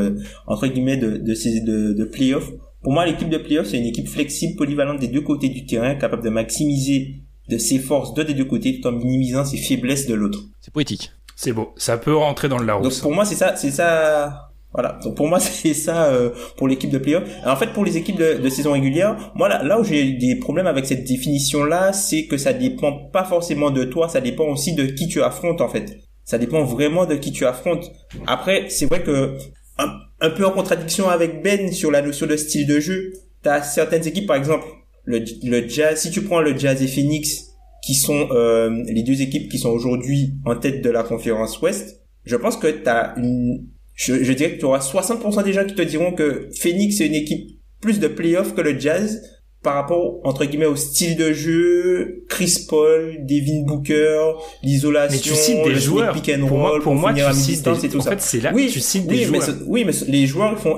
entre 0.47 0.67
guillemets 0.67 0.97
de, 0.97 1.17
de, 1.17 1.33
ces, 1.35 1.61
de, 1.61 1.93
de 1.93 2.05
playoff. 2.05 2.49
Pour 2.81 2.93
moi 2.93 3.05
l'équipe 3.05 3.29
de 3.29 3.37
playoff 3.37 3.67
c'est 3.67 3.77
une 3.77 3.85
équipe 3.85 4.07
flexible, 4.07 4.55
polyvalente 4.55 4.99
des 4.99 5.09
deux 5.09 5.21
côtés 5.21 5.49
du 5.49 5.65
terrain, 5.65 5.93
capable 5.95 6.23
de 6.23 6.29
maximiser 6.29 7.17
de 7.49 7.57
ses 7.57 7.79
forces 7.79 8.13
d'un 8.13 8.23
des 8.23 8.33
deux 8.33 8.45
côtés 8.45 8.79
tout 8.79 8.87
en 8.87 8.91
minimisant 8.91 9.43
ses 9.43 9.57
faiblesses 9.57 10.07
de 10.07 10.13
l'autre. 10.13 10.39
C'est 10.61 10.73
poétique. 10.73 11.11
C'est 11.41 11.53
beau. 11.53 11.73
Ça 11.77 11.97
peut 11.97 12.13
rentrer 12.13 12.49
dans 12.49 12.57
le 12.57 12.65
Larousse. 12.65 12.95
Donc 12.95 13.01
pour 13.01 13.13
moi, 13.13 13.23
c'est 13.23 13.35
ça, 13.35 13.55
c'est 13.55 13.71
ça. 13.71 14.49
Voilà. 14.73 14.99
Donc 15.01 15.15
pour 15.15 15.29
moi, 15.29 15.39
c'est 15.39 15.73
ça 15.73 16.07
euh, 16.07 16.31
pour 16.57 16.67
l'équipe 16.67 16.89
de 16.89 16.97
playoff. 16.97 17.23
En 17.45 17.55
fait, 17.55 17.67
pour 17.67 17.85
les 17.85 17.95
équipes 17.95 18.17
de, 18.17 18.33
de 18.33 18.49
saison 18.49 18.73
régulière, 18.73 19.31
moi 19.35 19.47
là, 19.47 19.63
là 19.63 19.79
où 19.79 19.85
j'ai 19.85 20.11
des 20.11 20.35
problèmes 20.35 20.67
avec 20.67 20.85
cette 20.85 21.05
définition-là, 21.05 21.93
c'est 21.93 22.25
que 22.25 22.35
ça 22.35 22.51
dépend 22.51 22.91
pas 22.91 23.23
forcément 23.23 23.71
de 23.71 23.85
toi, 23.85 24.09
ça 24.09 24.19
dépend 24.19 24.47
aussi 24.47 24.73
de 24.73 24.83
qui 24.83 25.07
tu 25.07 25.23
affrontes 25.23 25.61
en 25.61 25.69
fait. 25.69 25.99
Ça 26.25 26.37
dépend 26.37 26.65
vraiment 26.65 27.05
de 27.05 27.15
qui 27.15 27.31
tu 27.31 27.45
affrontes. 27.45 27.89
Après, 28.27 28.65
c'est 28.67 28.87
vrai 28.87 29.01
que 29.01 29.37
un, 29.77 29.93
un, 30.19 30.31
peu 30.31 30.45
en 30.45 30.51
contradiction 30.51 31.07
avec 31.07 31.41
Ben 31.41 31.71
sur 31.71 31.89
la 31.89 32.01
notion 32.01 32.27
de 32.27 32.35
style 32.35 32.67
de 32.67 32.81
jeu, 32.81 33.13
t'as 33.43 33.61
certaines 33.61 34.05
équipes, 34.05 34.27
par 34.27 34.35
exemple 34.35 34.65
le, 35.05 35.23
le 35.43 35.69
Jazz. 35.69 36.01
Si 36.01 36.11
tu 36.11 36.21
prends 36.21 36.41
le 36.41 36.57
Jazz 36.57 36.83
et 36.83 36.87
Phoenix, 36.87 37.48
qui 37.89 37.95
sont 37.95 38.27
euh, 38.29 38.83
les 38.85 39.01
deux 39.01 39.23
équipes 39.23 39.49
qui 39.49 39.57
sont 39.57 39.71
aujourd'hui 39.71 40.35
en 40.45 40.55
tête 40.55 40.83
de 40.83 40.91
la 40.91 41.01
conférence 41.01 41.59
Ouest, 41.59 42.03
je 42.23 42.35
pense 42.35 42.55
que 42.55 42.67
tu 42.67 42.87
as 42.87 43.15
une 43.17 43.65
je, 43.95 44.23
je, 44.23 44.31
dirais 44.31 44.53
que 44.53 44.59
tu 44.59 44.65
auras 44.65 44.77
60% 44.77 45.43
des 45.43 45.53
gens 45.53 45.65
qui 45.65 45.73
te 45.73 45.81
diront 45.81 46.11
que 46.11 46.49
Phoenix 46.55 47.01
est 47.01 47.07
une 47.07 47.15
équipe 47.15 47.49
plus 47.81 47.99
de 47.99 48.07
playoff 48.07 48.53
que 48.53 48.61
le 48.61 48.79
Jazz 48.79 49.23
par 49.63 49.73
rapport 49.73 50.19
entre 50.23 50.45
guillemets 50.45 50.67
au 50.67 50.75
style 50.75 51.17
de 51.17 51.33
jeu, 51.33 52.25
Chris 52.29 52.67
Paul, 52.69 53.25
Devin 53.25 53.63
Booker, 53.65 54.33
l'isolation, 54.61 55.65
le 55.65 55.73
joueurs. 55.73 56.13
pick 56.13 56.29
and 56.29 56.45
roll, 56.45 56.83
pour 56.83 56.93
moi, 56.93 57.11
pour, 57.11 57.23
moi 57.23 57.33
tu 57.33 57.39
cites 57.39 57.65
des... 57.67 57.87
et 57.87 57.89
tout 57.89 57.97
en 57.97 58.01
ça. 58.01 58.11
fait, 58.11 58.21
c'est 58.21 58.41
là 58.41 58.51
oui, 58.53 58.67
que 58.67 58.73
tu 58.73 58.81
cites 58.81 59.05
oui, 59.09 59.25
des 59.25 59.31
mais 59.31 59.39
joueurs. 59.39 59.57
oui, 59.65 59.83
mais 59.83 59.93
les 60.07 60.27
joueurs 60.27 60.59
font 60.59 60.77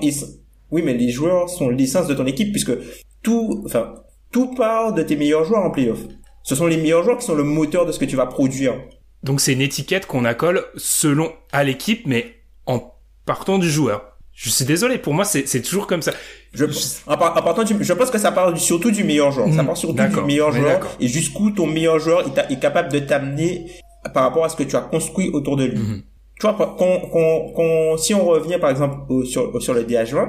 oui, 0.71 0.81
mais 0.81 0.93
les 0.93 1.09
joueurs 1.09 1.49
sont 1.49 1.67
l'essence 1.67 2.07
de 2.07 2.13
ton 2.13 2.25
équipe 2.25 2.53
puisque 2.53 2.71
tout 3.21 3.63
enfin 3.65 3.95
tout 4.31 4.55
part 4.55 4.93
de 4.93 5.03
tes 5.03 5.17
meilleurs 5.17 5.43
joueurs 5.43 5.65
en 5.65 5.71
playoff. 5.71 5.99
Ce 6.43 6.55
sont 6.55 6.65
les 6.67 6.77
meilleurs 6.77 7.03
joueurs 7.03 7.17
qui 7.17 7.25
sont 7.25 7.35
le 7.35 7.43
moteur 7.43 7.85
de 7.85 7.91
ce 7.91 7.99
que 7.99 8.05
tu 8.05 8.15
vas 8.15 8.25
produire. 8.25 8.73
Donc 9.23 9.39
c'est 9.41 9.53
une 9.53 9.61
étiquette 9.61 10.07
qu'on 10.07 10.25
accole 10.25 10.65
selon 10.77 11.31
à 11.51 11.63
l'équipe, 11.63 12.07
mais 12.07 12.35
en 12.65 12.93
partant 13.25 13.57
du 13.59 13.69
joueur. 13.69 14.17
Je 14.33 14.49
suis 14.49 14.65
désolé, 14.65 14.97
pour 14.97 15.13
moi 15.13 15.25
c'est 15.25 15.61
toujours 15.61 15.85
comme 15.87 16.01
ça. 16.01 16.11
Je, 16.53 16.65
en, 17.05 17.17
partant 17.17 17.63
du, 17.63 17.75
je 17.79 17.93
pense 17.93 18.09
que 18.09 18.17
ça 18.17 18.31
part 18.31 18.57
surtout 18.57 18.89
du 18.91 19.03
meilleur 19.03 19.31
joueur. 19.31 19.53
ça 19.53 19.61
Mm, 19.61 19.65
part 19.67 19.77
surtout 19.77 19.95
du 20.01 20.21
meilleur 20.25 20.51
joueur 20.51 20.79
et 20.99 21.07
jusqu'où 21.07 21.51
ton 21.51 21.67
meilleur 21.67 21.99
joueur 21.99 22.25
est, 22.25 22.53
est 22.53 22.59
capable 22.59 22.91
de 22.91 22.99
t'amener 22.99 23.67
par 24.13 24.23
rapport 24.23 24.43
à 24.45 24.49
ce 24.49 24.55
que 24.55 24.63
tu 24.63 24.75
as 24.75 24.81
construit 24.81 25.29
autour 25.29 25.57
de 25.57 25.65
lui. 25.65 25.77
Mhm. 25.77 26.01
Tu 26.39 26.47
vois, 26.47 26.75
si 27.99 28.13
on 28.15 28.25
revient 28.25 28.57
par 28.59 28.71
exemple 28.71 28.97
au- 29.09 29.23
sur, 29.23 29.61
sur 29.61 29.73
le 29.75 29.83
DH20, 29.83 30.27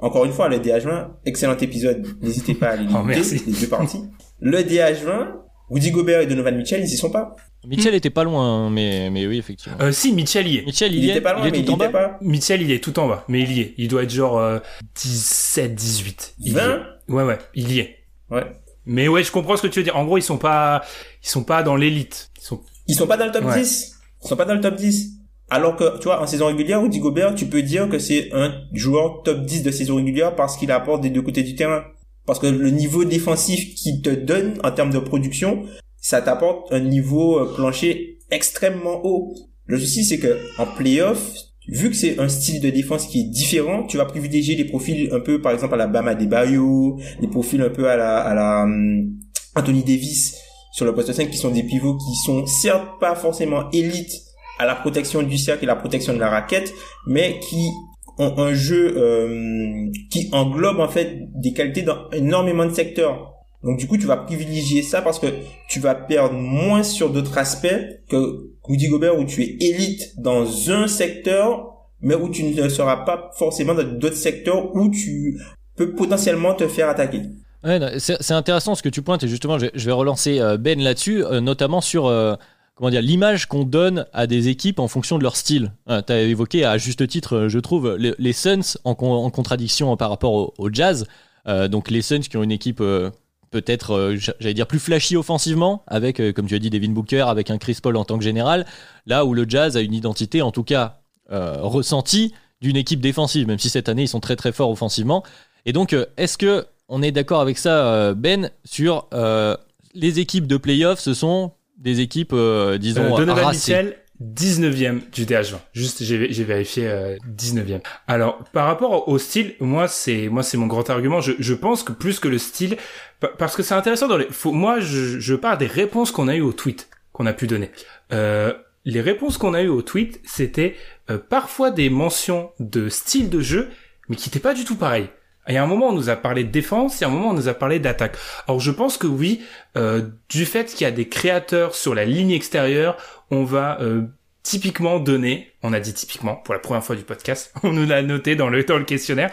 encore 0.00 0.24
une 0.24 0.32
fois, 0.32 0.48
le 0.48 0.58
DH20, 0.58 1.08
excellent 1.26 1.56
épisode, 1.58 2.04
n'hésitez 2.20 2.54
pas 2.54 2.68
à 2.68 2.70
aller 2.70 2.86
Oh, 2.90 3.06
l'écouter, 3.06 3.14
merci. 3.14 3.42
les 3.46 3.52
deux 3.52 3.66
parties. 3.68 4.02
Le 4.40 4.58
DH20, 4.62 5.28
Woody 5.70 5.90
Gobert 5.90 6.20
et 6.20 6.26
Donovan 6.26 6.56
Mitchell, 6.56 6.80
ils 6.80 6.92
y 6.92 6.96
sont 6.96 7.10
pas. 7.10 7.36
Mitchell 7.66 7.94
était 7.94 8.08
pas 8.10 8.24
loin, 8.24 8.70
mais, 8.70 9.10
mais 9.10 9.26
oui, 9.26 9.38
effectivement. 9.38 9.76
Euh, 9.82 9.92
si, 9.92 10.12
Mitchell 10.12 10.48
y 10.48 10.58
est. 10.58 10.62
Mitchell, 10.64 10.92
il, 10.94 10.98
Il 10.98 11.04
y 11.04 11.08
est, 11.08 11.12
était 11.12 11.20
pas 11.20 11.34
loin, 11.34 11.42
il 11.42 11.48
est 11.48 11.50
mais 11.52 11.58
il 11.58 11.64
tout 11.66 11.72
en 11.72 11.76
était 11.76 11.88
bas. 11.88 12.08
pas. 12.08 12.18
Mitchell, 12.22 12.62
il 12.62 12.70
est 12.72 12.82
tout 12.82 12.98
en 12.98 13.06
bas, 13.06 13.24
mais 13.28 13.40
il 13.42 13.52
y 13.52 13.60
est. 13.60 13.74
Il 13.76 13.88
doit 13.88 14.02
être 14.02 14.10
genre 14.10 14.38
euh, 14.38 14.58
17, 14.94 15.74
18. 15.74 16.34
Il 16.40 16.48
y 16.48 16.54
20? 16.54 16.62
est. 17.08 17.12
Ouais, 17.12 17.22
ouais, 17.24 17.38
il 17.54 17.70
y 17.72 17.80
est. 17.80 17.96
Ouais. 18.30 18.44
Mais 18.86 19.08
ouais, 19.08 19.22
je 19.22 19.30
comprends 19.30 19.56
ce 19.56 19.62
que 19.62 19.66
tu 19.66 19.78
veux 19.80 19.84
dire. 19.84 19.96
En 19.96 20.04
gros, 20.06 20.16
ils 20.16 20.22
sont 20.22 20.38
pas, 20.38 20.82
ils 21.22 21.28
sont 21.28 21.44
pas 21.44 21.62
dans 21.62 21.76
l'élite. 21.76 22.30
Ils 22.38 22.42
sont. 22.44 22.60
Ils 22.86 22.94
sont 22.94 23.06
pas 23.06 23.16
dans 23.18 23.26
le 23.26 23.32
top 23.32 23.44
Ouais. 23.44 23.60
10. 23.60 23.98
Ils 24.24 24.28
sont 24.28 24.36
pas 24.36 24.44
dans 24.46 24.54
le 24.54 24.60
top 24.60 24.74
10. 24.76 25.10
Alors 25.50 25.76
que, 25.76 25.98
tu 25.98 26.04
vois, 26.04 26.22
en 26.22 26.26
saison 26.26 26.46
régulière, 26.46 26.80
Rudy 26.80 26.98
Gobert, 27.00 27.34
tu 27.34 27.46
peux 27.46 27.62
dire 27.62 27.88
que 27.88 27.98
c'est 27.98 28.30
un 28.32 28.52
joueur 28.72 29.22
top 29.22 29.44
10 29.44 29.64
de 29.64 29.70
saison 29.70 29.96
régulière 29.96 30.34
parce 30.34 30.56
qu'il 30.56 30.70
apporte 30.70 31.02
des 31.02 31.10
deux 31.10 31.22
côtés 31.22 31.42
du 31.42 31.54
terrain. 31.56 31.82
Parce 32.30 32.38
que 32.38 32.46
le 32.46 32.70
niveau 32.70 33.04
défensif 33.04 33.74
qu'il 33.74 34.02
te 34.02 34.10
donne 34.10 34.56
en 34.62 34.70
termes 34.70 34.92
de 34.92 35.00
production, 35.00 35.64
ça 35.96 36.22
t'apporte 36.22 36.72
un 36.72 36.78
niveau 36.78 37.40
euh, 37.40 37.52
plancher 37.56 38.18
extrêmement 38.30 39.04
haut. 39.04 39.34
Le 39.66 39.80
souci, 39.80 40.04
c'est 40.04 40.20
que 40.20 40.38
en 40.56 40.64
playoff, 40.64 41.18
vu 41.66 41.90
que 41.90 41.96
c'est 41.96 42.20
un 42.20 42.28
style 42.28 42.60
de 42.60 42.70
défense 42.70 43.08
qui 43.08 43.22
est 43.22 43.30
différent, 43.30 43.84
tu 43.84 43.96
vas 43.96 44.04
privilégier 44.04 44.54
des 44.54 44.64
profils 44.64 45.12
un 45.12 45.18
peu, 45.18 45.40
par 45.40 45.50
exemple, 45.50 45.74
à 45.74 45.76
la 45.76 45.88
Bama 45.88 46.14
Debayo, 46.14 47.00
des 47.20 47.26
profils 47.26 47.60
un 47.60 47.68
peu 47.68 47.88
à 47.88 47.96
la, 47.96 48.18
à 48.18 48.32
la 48.32 48.62
hum, 48.62 49.10
Anthony 49.56 49.82
Davis 49.82 50.36
sur 50.72 50.84
le 50.84 50.94
poste 50.94 51.12
5 51.12 51.30
qui 51.30 51.36
sont 51.36 51.50
des 51.50 51.64
pivots 51.64 51.96
qui 51.96 52.14
sont 52.24 52.46
certes 52.46 52.86
pas 53.00 53.16
forcément 53.16 53.68
élites 53.72 54.22
à 54.60 54.66
la 54.66 54.76
protection 54.76 55.24
du 55.24 55.36
cercle 55.36 55.64
et 55.64 55.66
la 55.66 55.74
protection 55.74 56.12
de 56.12 56.20
la 56.20 56.30
raquette, 56.30 56.72
mais 57.08 57.40
qui 57.40 57.70
un 58.20 58.54
jeu 58.54 58.94
euh, 58.96 59.90
qui 60.10 60.28
englobe 60.32 60.80
en 60.80 60.88
fait 60.88 61.28
des 61.34 61.52
qualités 61.52 61.82
dans 61.82 62.10
énormément 62.10 62.66
de 62.66 62.72
secteurs. 62.72 63.34
Donc 63.62 63.78
du 63.78 63.86
coup, 63.86 63.98
tu 63.98 64.06
vas 64.06 64.16
privilégier 64.16 64.82
ça 64.82 65.02
parce 65.02 65.18
que 65.18 65.26
tu 65.68 65.80
vas 65.80 65.94
perdre 65.94 66.34
moins 66.34 66.82
sur 66.82 67.10
d'autres 67.10 67.36
aspects 67.38 67.74
que 68.08 68.50
Rudy 68.64 68.88
Gobert 68.88 69.18
où 69.18 69.24
tu 69.24 69.42
es 69.42 69.56
élite 69.60 70.14
dans 70.18 70.70
un 70.70 70.86
secteur, 70.86 71.74
mais 72.00 72.14
où 72.14 72.30
tu 72.30 72.44
ne 72.44 72.68
seras 72.68 73.04
pas 73.04 73.30
forcément 73.36 73.74
dans 73.74 73.84
d'autres 73.84 74.16
secteurs 74.16 74.74
où 74.74 74.90
tu 74.90 75.38
peux 75.76 75.94
potentiellement 75.94 76.54
te 76.54 76.66
faire 76.68 76.88
attaquer. 76.88 77.22
Ouais, 77.62 77.78
c'est 77.98 78.32
intéressant 78.32 78.74
ce 78.74 78.82
que 78.82 78.88
tu 78.88 79.02
pointes 79.02 79.22
et 79.22 79.28
justement 79.28 79.58
je, 79.58 79.66
je 79.74 79.86
vais 79.86 79.92
relancer 79.92 80.40
euh, 80.40 80.56
Ben 80.56 80.80
là-dessus, 80.80 81.22
euh, 81.22 81.40
notamment 81.40 81.82
sur 81.82 82.06
euh, 82.06 82.34
comment 82.80 82.90
dire 82.90 83.02
l'image 83.02 83.44
qu'on 83.44 83.64
donne 83.64 84.06
à 84.14 84.26
des 84.26 84.48
équipes 84.48 84.78
en 84.78 84.88
fonction 84.88 85.18
de 85.18 85.22
leur 85.22 85.36
style. 85.36 85.70
tu 85.86 86.12
as 86.12 86.22
évoqué 86.22 86.64
à 86.64 86.78
juste 86.78 87.06
titre, 87.06 87.36
euh, 87.36 87.48
je 87.50 87.58
trouve, 87.58 87.94
les, 87.98 88.32
Suns 88.32 88.78
en, 88.84 88.94
con- 88.94 89.12
en 89.12 89.28
contradiction 89.30 89.94
par 89.98 90.08
rapport 90.08 90.54
au, 90.58 90.70
Jazz. 90.72 91.06
Euh, 91.46 91.68
donc 91.68 91.90
les 91.90 92.00
Suns 92.00 92.20
qui 92.20 92.38
ont 92.38 92.42
une 92.42 92.50
équipe 92.52 92.80
euh, 92.80 93.10
peut-être, 93.50 93.90
euh, 93.92 94.16
j'a- 94.16 94.32
j'allais 94.40 94.54
dire, 94.54 94.66
plus 94.66 94.78
flashy 94.78 95.14
offensivement, 95.14 95.82
avec, 95.88 96.20
euh, 96.20 96.32
comme 96.32 96.46
tu 96.46 96.54
as 96.54 96.58
dit, 96.58 96.70
Devin 96.70 96.88
Booker, 96.92 97.24
avec 97.28 97.50
un 97.50 97.58
Chris 97.58 97.76
Paul 97.82 97.98
en 97.98 98.04
tant 98.06 98.16
que 98.16 98.24
général, 98.24 98.64
là 99.04 99.26
où 99.26 99.34
le 99.34 99.44
Jazz 99.46 99.76
a 99.76 99.82
une 99.82 99.92
identité, 99.94 100.40
en 100.40 100.50
tout 100.50 100.64
cas 100.64 101.00
euh, 101.32 101.58
ressentie, 101.60 102.32
d'une 102.62 102.76
équipe 102.76 103.00
défensive, 103.00 103.46
même 103.46 103.58
si 103.58 103.68
cette 103.68 103.90
année 103.90 104.02
ils 104.04 104.08
sont 104.08 104.20
très 104.20 104.36
très 104.36 104.52
forts 104.52 104.70
offensivement. 104.70 105.22
Et 105.66 105.72
donc, 105.74 105.92
euh, 105.92 106.06
est-ce 106.16 106.38
que 106.38 106.66
on 106.88 107.02
est 107.02 107.12
d'accord 107.12 107.40
avec 107.42 107.58
ça, 107.58 107.86
euh, 107.92 108.14
Ben, 108.14 108.50
sur 108.64 109.06
euh, 109.12 109.54
les 109.94 110.18
équipes 110.18 110.46
de 110.46 110.56
playoffs, 110.56 111.00
ce 111.00 111.12
sont 111.14 111.52
des 111.80 112.00
équipes, 112.00 112.32
euh, 112.32 112.78
disons, 112.78 113.14
Euh, 113.14 113.16
Donovan. 113.16 113.50
Mitchell, 113.50 113.96
19e 114.22 115.00
du 115.10 115.24
DH20. 115.24 115.56
Juste, 115.72 116.02
j'ai 116.04 116.30
j'ai 116.32 116.44
vérifié 116.44 116.86
euh, 116.86 117.16
19e. 117.26 117.80
Alors, 118.06 118.44
par 118.52 118.66
rapport 118.66 119.08
au 119.08 119.18
style, 119.18 119.54
moi 119.60 119.88
c'est 119.88 120.28
moi 120.28 120.42
c'est 120.42 120.58
mon 120.58 120.66
grand 120.66 120.88
argument. 120.90 121.20
Je, 121.20 121.32
je 121.38 121.54
pense 121.54 121.82
que 121.82 121.92
plus 121.92 122.20
que 122.20 122.28
le 122.28 122.36
style, 122.38 122.76
pa- 123.18 123.28
parce 123.38 123.56
que 123.56 123.62
c'est 123.62 123.74
intéressant 123.74 124.08
dans 124.08 124.18
les. 124.18 124.26
Faut, 124.30 124.52
moi, 124.52 124.78
je, 124.80 125.18
je 125.18 125.34
pars 125.34 125.56
des 125.58 125.66
réponses 125.66 126.10
qu'on 126.12 126.28
a 126.28 126.36
eues 126.36 126.42
au 126.42 126.52
tweet 126.52 126.88
qu'on 127.12 127.26
a 127.26 127.32
pu 127.32 127.46
donner. 127.46 127.70
Euh, 128.12 128.52
les 128.84 129.00
réponses 129.00 129.36
qu'on 129.38 129.52
a 129.54 129.62
eues 129.62 129.68
au 129.68 129.82
tweet, 129.82 130.20
c'était 130.24 130.74
euh, 131.10 131.18
parfois 131.18 131.70
des 131.70 131.88
mentions 131.90 132.50
de 132.60 132.88
style 132.88 133.28
de 133.30 133.40
jeu, 133.40 133.68
mais 134.08 134.16
qui 134.16 134.28
n'étaient 134.28 134.38
pas 134.38 134.54
du 134.54 134.64
tout 134.64 134.76
pareil. 134.76 135.08
Y 135.50 135.56
a 135.56 135.62
un 135.62 135.66
moment, 135.66 135.88
on 135.88 135.92
nous 135.92 136.08
a 136.08 136.16
parlé 136.16 136.44
de 136.44 136.50
défense, 136.50 137.00
y 137.00 137.04
a 137.04 137.08
un 137.08 137.10
moment, 137.10 137.30
on 137.30 137.34
nous 137.34 137.48
a 137.48 137.54
parlé 137.54 137.78
d'attaque. 137.78 138.16
Alors, 138.46 138.60
je 138.60 138.70
pense 138.70 138.96
que 138.96 139.06
oui, 139.06 139.42
euh, 139.76 140.02
du 140.28 140.44
fait 140.44 140.66
qu'il 140.66 140.82
y 140.82 140.88
a 140.88 140.90
des 140.90 141.08
créateurs 141.08 141.74
sur 141.74 141.94
la 141.94 142.04
ligne 142.04 142.30
extérieure, 142.30 142.96
on 143.30 143.44
va 143.44 143.80
euh, 143.80 144.02
typiquement 144.42 144.98
donner, 144.98 145.52
on 145.62 145.72
a 145.72 145.80
dit 145.80 145.94
typiquement 145.94 146.36
pour 146.36 146.54
la 146.54 146.60
première 146.60 146.84
fois 146.84 146.96
du 146.96 147.02
podcast, 147.02 147.52
on 147.62 147.72
nous 147.72 147.86
l'a 147.86 148.02
noté 148.02 148.36
dans 148.36 148.48
le, 148.48 148.64
dans 148.64 148.78
le 148.78 148.84
questionnaire, 148.84 149.30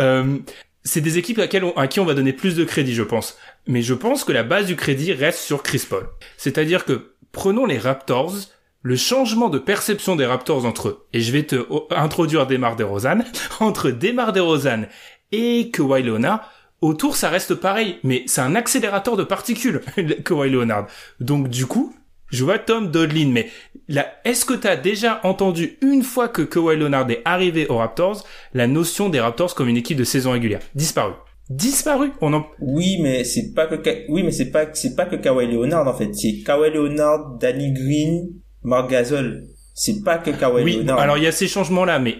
euh, 0.00 0.38
c'est 0.82 1.00
des 1.00 1.18
équipes 1.18 1.38
à, 1.38 1.80
à 1.80 1.86
qui 1.88 2.00
on 2.00 2.04
va 2.04 2.14
donner 2.14 2.32
plus 2.32 2.56
de 2.56 2.64
crédit, 2.64 2.94
je 2.94 3.02
pense. 3.02 3.38
Mais 3.66 3.82
je 3.82 3.94
pense 3.94 4.24
que 4.24 4.32
la 4.32 4.42
base 4.42 4.66
du 4.66 4.76
crédit 4.76 5.12
reste 5.12 5.40
sur 5.40 5.62
Chris 5.62 5.84
Paul. 5.88 6.08
C'est-à-dire 6.36 6.84
que 6.84 7.12
prenons 7.32 7.66
les 7.66 7.78
Raptors, 7.78 8.34
le 8.82 8.96
changement 8.96 9.50
de 9.50 9.58
perception 9.58 10.16
des 10.16 10.24
Raptors 10.24 10.64
entre 10.64 10.88
eux, 10.88 11.06
et 11.12 11.20
je 11.20 11.32
vais 11.32 11.42
te 11.42 11.66
introduire 11.94 12.46
Demar 12.46 12.76
DeRozan, 12.76 13.24
entre 13.60 13.90
Demar 13.90 14.32
DeRozan 14.32 14.86
et 15.32 15.70
Kawhi 15.70 16.02
Leonard, 16.02 16.50
autour 16.80 17.16
ça 17.16 17.28
reste 17.28 17.54
pareil, 17.54 17.98
mais 18.02 18.24
c'est 18.26 18.40
un 18.40 18.54
accélérateur 18.54 19.16
de 19.16 19.24
particules, 19.24 19.80
Kawhi 20.24 20.50
Leonard. 20.50 20.86
Donc 21.20 21.48
du 21.48 21.66
coup, 21.66 21.94
je 22.28 22.44
vois 22.44 22.58
Tom 22.58 22.90
Dodlin, 22.90 23.28
mais 23.30 23.48
là, 23.88 24.06
est-ce 24.24 24.44
que 24.44 24.54
tu 24.54 24.66
as 24.66 24.76
déjà 24.76 25.20
entendu 25.24 25.78
une 25.82 26.02
fois 26.02 26.28
que 26.28 26.42
Kawhi 26.42 26.76
Leonard 26.76 27.10
est 27.10 27.22
arrivé 27.24 27.66
aux 27.68 27.78
Raptors, 27.78 28.24
la 28.54 28.66
notion 28.66 29.08
des 29.08 29.20
Raptors 29.20 29.54
comme 29.54 29.68
une 29.68 29.76
équipe 29.76 29.98
de 29.98 30.04
saison 30.04 30.32
régulière? 30.32 30.60
Disparu. 30.74 31.12
Disparu. 31.48 32.12
On 32.20 32.32
en... 32.32 32.46
Oui, 32.60 32.98
mais 33.02 33.24
c'est 33.24 33.52
pas 33.52 33.66
que 33.66 34.04
oui, 34.08 34.22
mais 34.22 34.30
c'est 34.30 34.52
pas 34.52 34.66
c'est 34.72 34.94
pas 34.94 35.06
que 35.06 35.16
Kawhi 35.16 35.48
Leonard 35.48 35.88
en 35.88 35.94
fait, 35.94 36.14
c'est 36.14 36.42
Kawhi 36.44 36.70
Leonard, 36.70 37.38
Danny 37.40 37.72
Green, 37.72 38.28
Marc 38.62 38.90
Gasol. 38.90 39.42
C'est 39.74 40.04
pas 40.04 40.18
que 40.18 40.30
Kawhi 40.30 40.62
oui, 40.62 40.76
Leonard. 40.76 41.00
alors 41.00 41.18
il 41.18 41.24
y 41.24 41.26
a 41.26 41.32
ces 41.32 41.48
changements 41.48 41.84
là, 41.84 41.98
mais 41.98 42.18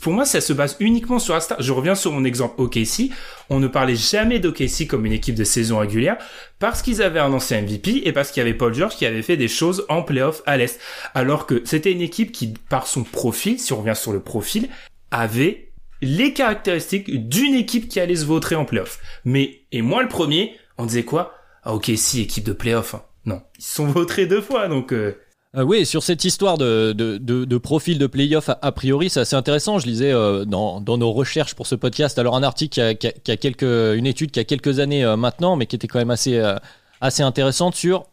pour 0.00 0.12
moi, 0.12 0.24
ça 0.24 0.40
se 0.40 0.52
base 0.52 0.76
uniquement 0.80 1.18
sur 1.18 1.34
la. 1.34 1.40
Je 1.58 1.72
reviens 1.72 1.94
sur 1.94 2.12
mon 2.12 2.24
exemple 2.24 2.60
OKC. 2.60 3.10
On 3.50 3.58
ne 3.60 3.68
parlait 3.68 3.96
jamais 3.96 4.38
d'OKC 4.38 4.86
comme 4.88 5.06
une 5.06 5.12
équipe 5.12 5.34
de 5.34 5.44
saison 5.44 5.78
régulière 5.78 6.18
parce 6.58 6.82
qu'ils 6.82 7.02
avaient 7.02 7.20
un 7.20 7.32
ancien 7.32 7.62
MVP 7.62 8.02
et 8.04 8.12
parce 8.12 8.30
qu'il 8.30 8.40
y 8.40 8.46
avait 8.46 8.54
Paul 8.54 8.72
George 8.72 8.96
qui 8.96 9.06
avait 9.06 9.22
fait 9.22 9.36
des 9.36 9.48
choses 9.48 9.84
en 9.88 10.02
playoff 10.02 10.42
à 10.46 10.56
l'Est. 10.56 10.80
Alors 11.14 11.46
que 11.46 11.62
c'était 11.64 11.92
une 11.92 12.00
équipe 12.00 12.32
qui, 12.32 12.54
par 12.68 12.86
son 12.86 13.02
profil, 13.02 13.58
si 13.58 13.72
on 13.72 13.80
revient 13.80 13.96
sur 13.96 14.12
le 14.12 14.20
profil, 14.20 14.68
avait 15.10 15.72
les 16.00 16.32
caractéristiques 16.32 17.28
d'une 17.28 17.54
équipe 17.54 17.88
qui 17.88 18.00
allait 18.00 18.16
se 18.16 18.24
vautrer 18.24 18.56
en 18.56 18.64
playoff. 18.64 18.98
Mais, 19.24 19.60
et 19.70 19.82
moi 19.82 20.02
le 20.02 20.08
premier, 20.08 20.56
on 20.78 20.86
disait 20.86 21.04
quoi? 21.04 21.34
Ah, 21.64 21.74
OKC, 21.74 22.16
équipe 22.16 22.44
de 22.44 22.52
playoff. 22.52 22.94
Hein. 22.94 23.02
Non. 23.24 23.42
Ils 23.58 23.64
se 23.64 23.74
sont 23.76 23.86
vautrés 23.92 24.26
deux 24.26 24.40
fois, 24.40 24.68
donc, 24.68 24.92
euh, 24.92 25.16
euh, 25.56 25.62
oui, 25.62 25.84
sur 25.84 26.02
cette 26.02 26.24
histoire 26.24 26.56
de, 26.58 26.92
de, 26.92 27.18
de, 27.18 27.44
de 27.44 27.58
profil 27.58 27.98
de 27.98 28.06
playoff, 28.06 28.48
a, 28.48 28.72
priori, 28.72 29.10
c'est 29.10 29.20
assez 29.20 29.36
intéressant. 29.36 29.78
Je 29.78 29.86
lisais 29.86 30.12
euh, 30.12 30.44
dans, 30.44 30.80
dans 30.80 30.96
nos 30.98 31.12
recherches 31.12 31.54
pour 31.54 31.66
ce 31.66 31.74
podcast, 31.74 32.18
alors 32.18 32.36
un 32.36 32.42
article 32.42 32.74
qui 32.74 32.80
a, 32.80 32.94
qui 32.94 33.06
a, 33.08 33.12
qui 33.12 33.30
a 33.30 33.36
quelques, 33.36 33.62
une 33.62 34.06
étude 34.06 34.30
qui 34.30 34.40
a 34.40 34.44
quelques 34.44 34.78
années 34.78 35.04
euh, 35.04 35.16
maintenant, 35.16 35.56
mais 35.56 35.66
qui 35.66 35.76
était 35.76 35.88
quand 35.88 35.98
même 35.98 36.10
assez, 36.10 36.38
euh, 36.38 36.56
assez 37.00 37.22
intéressante 37.22 37.74
sur 37.74 38.06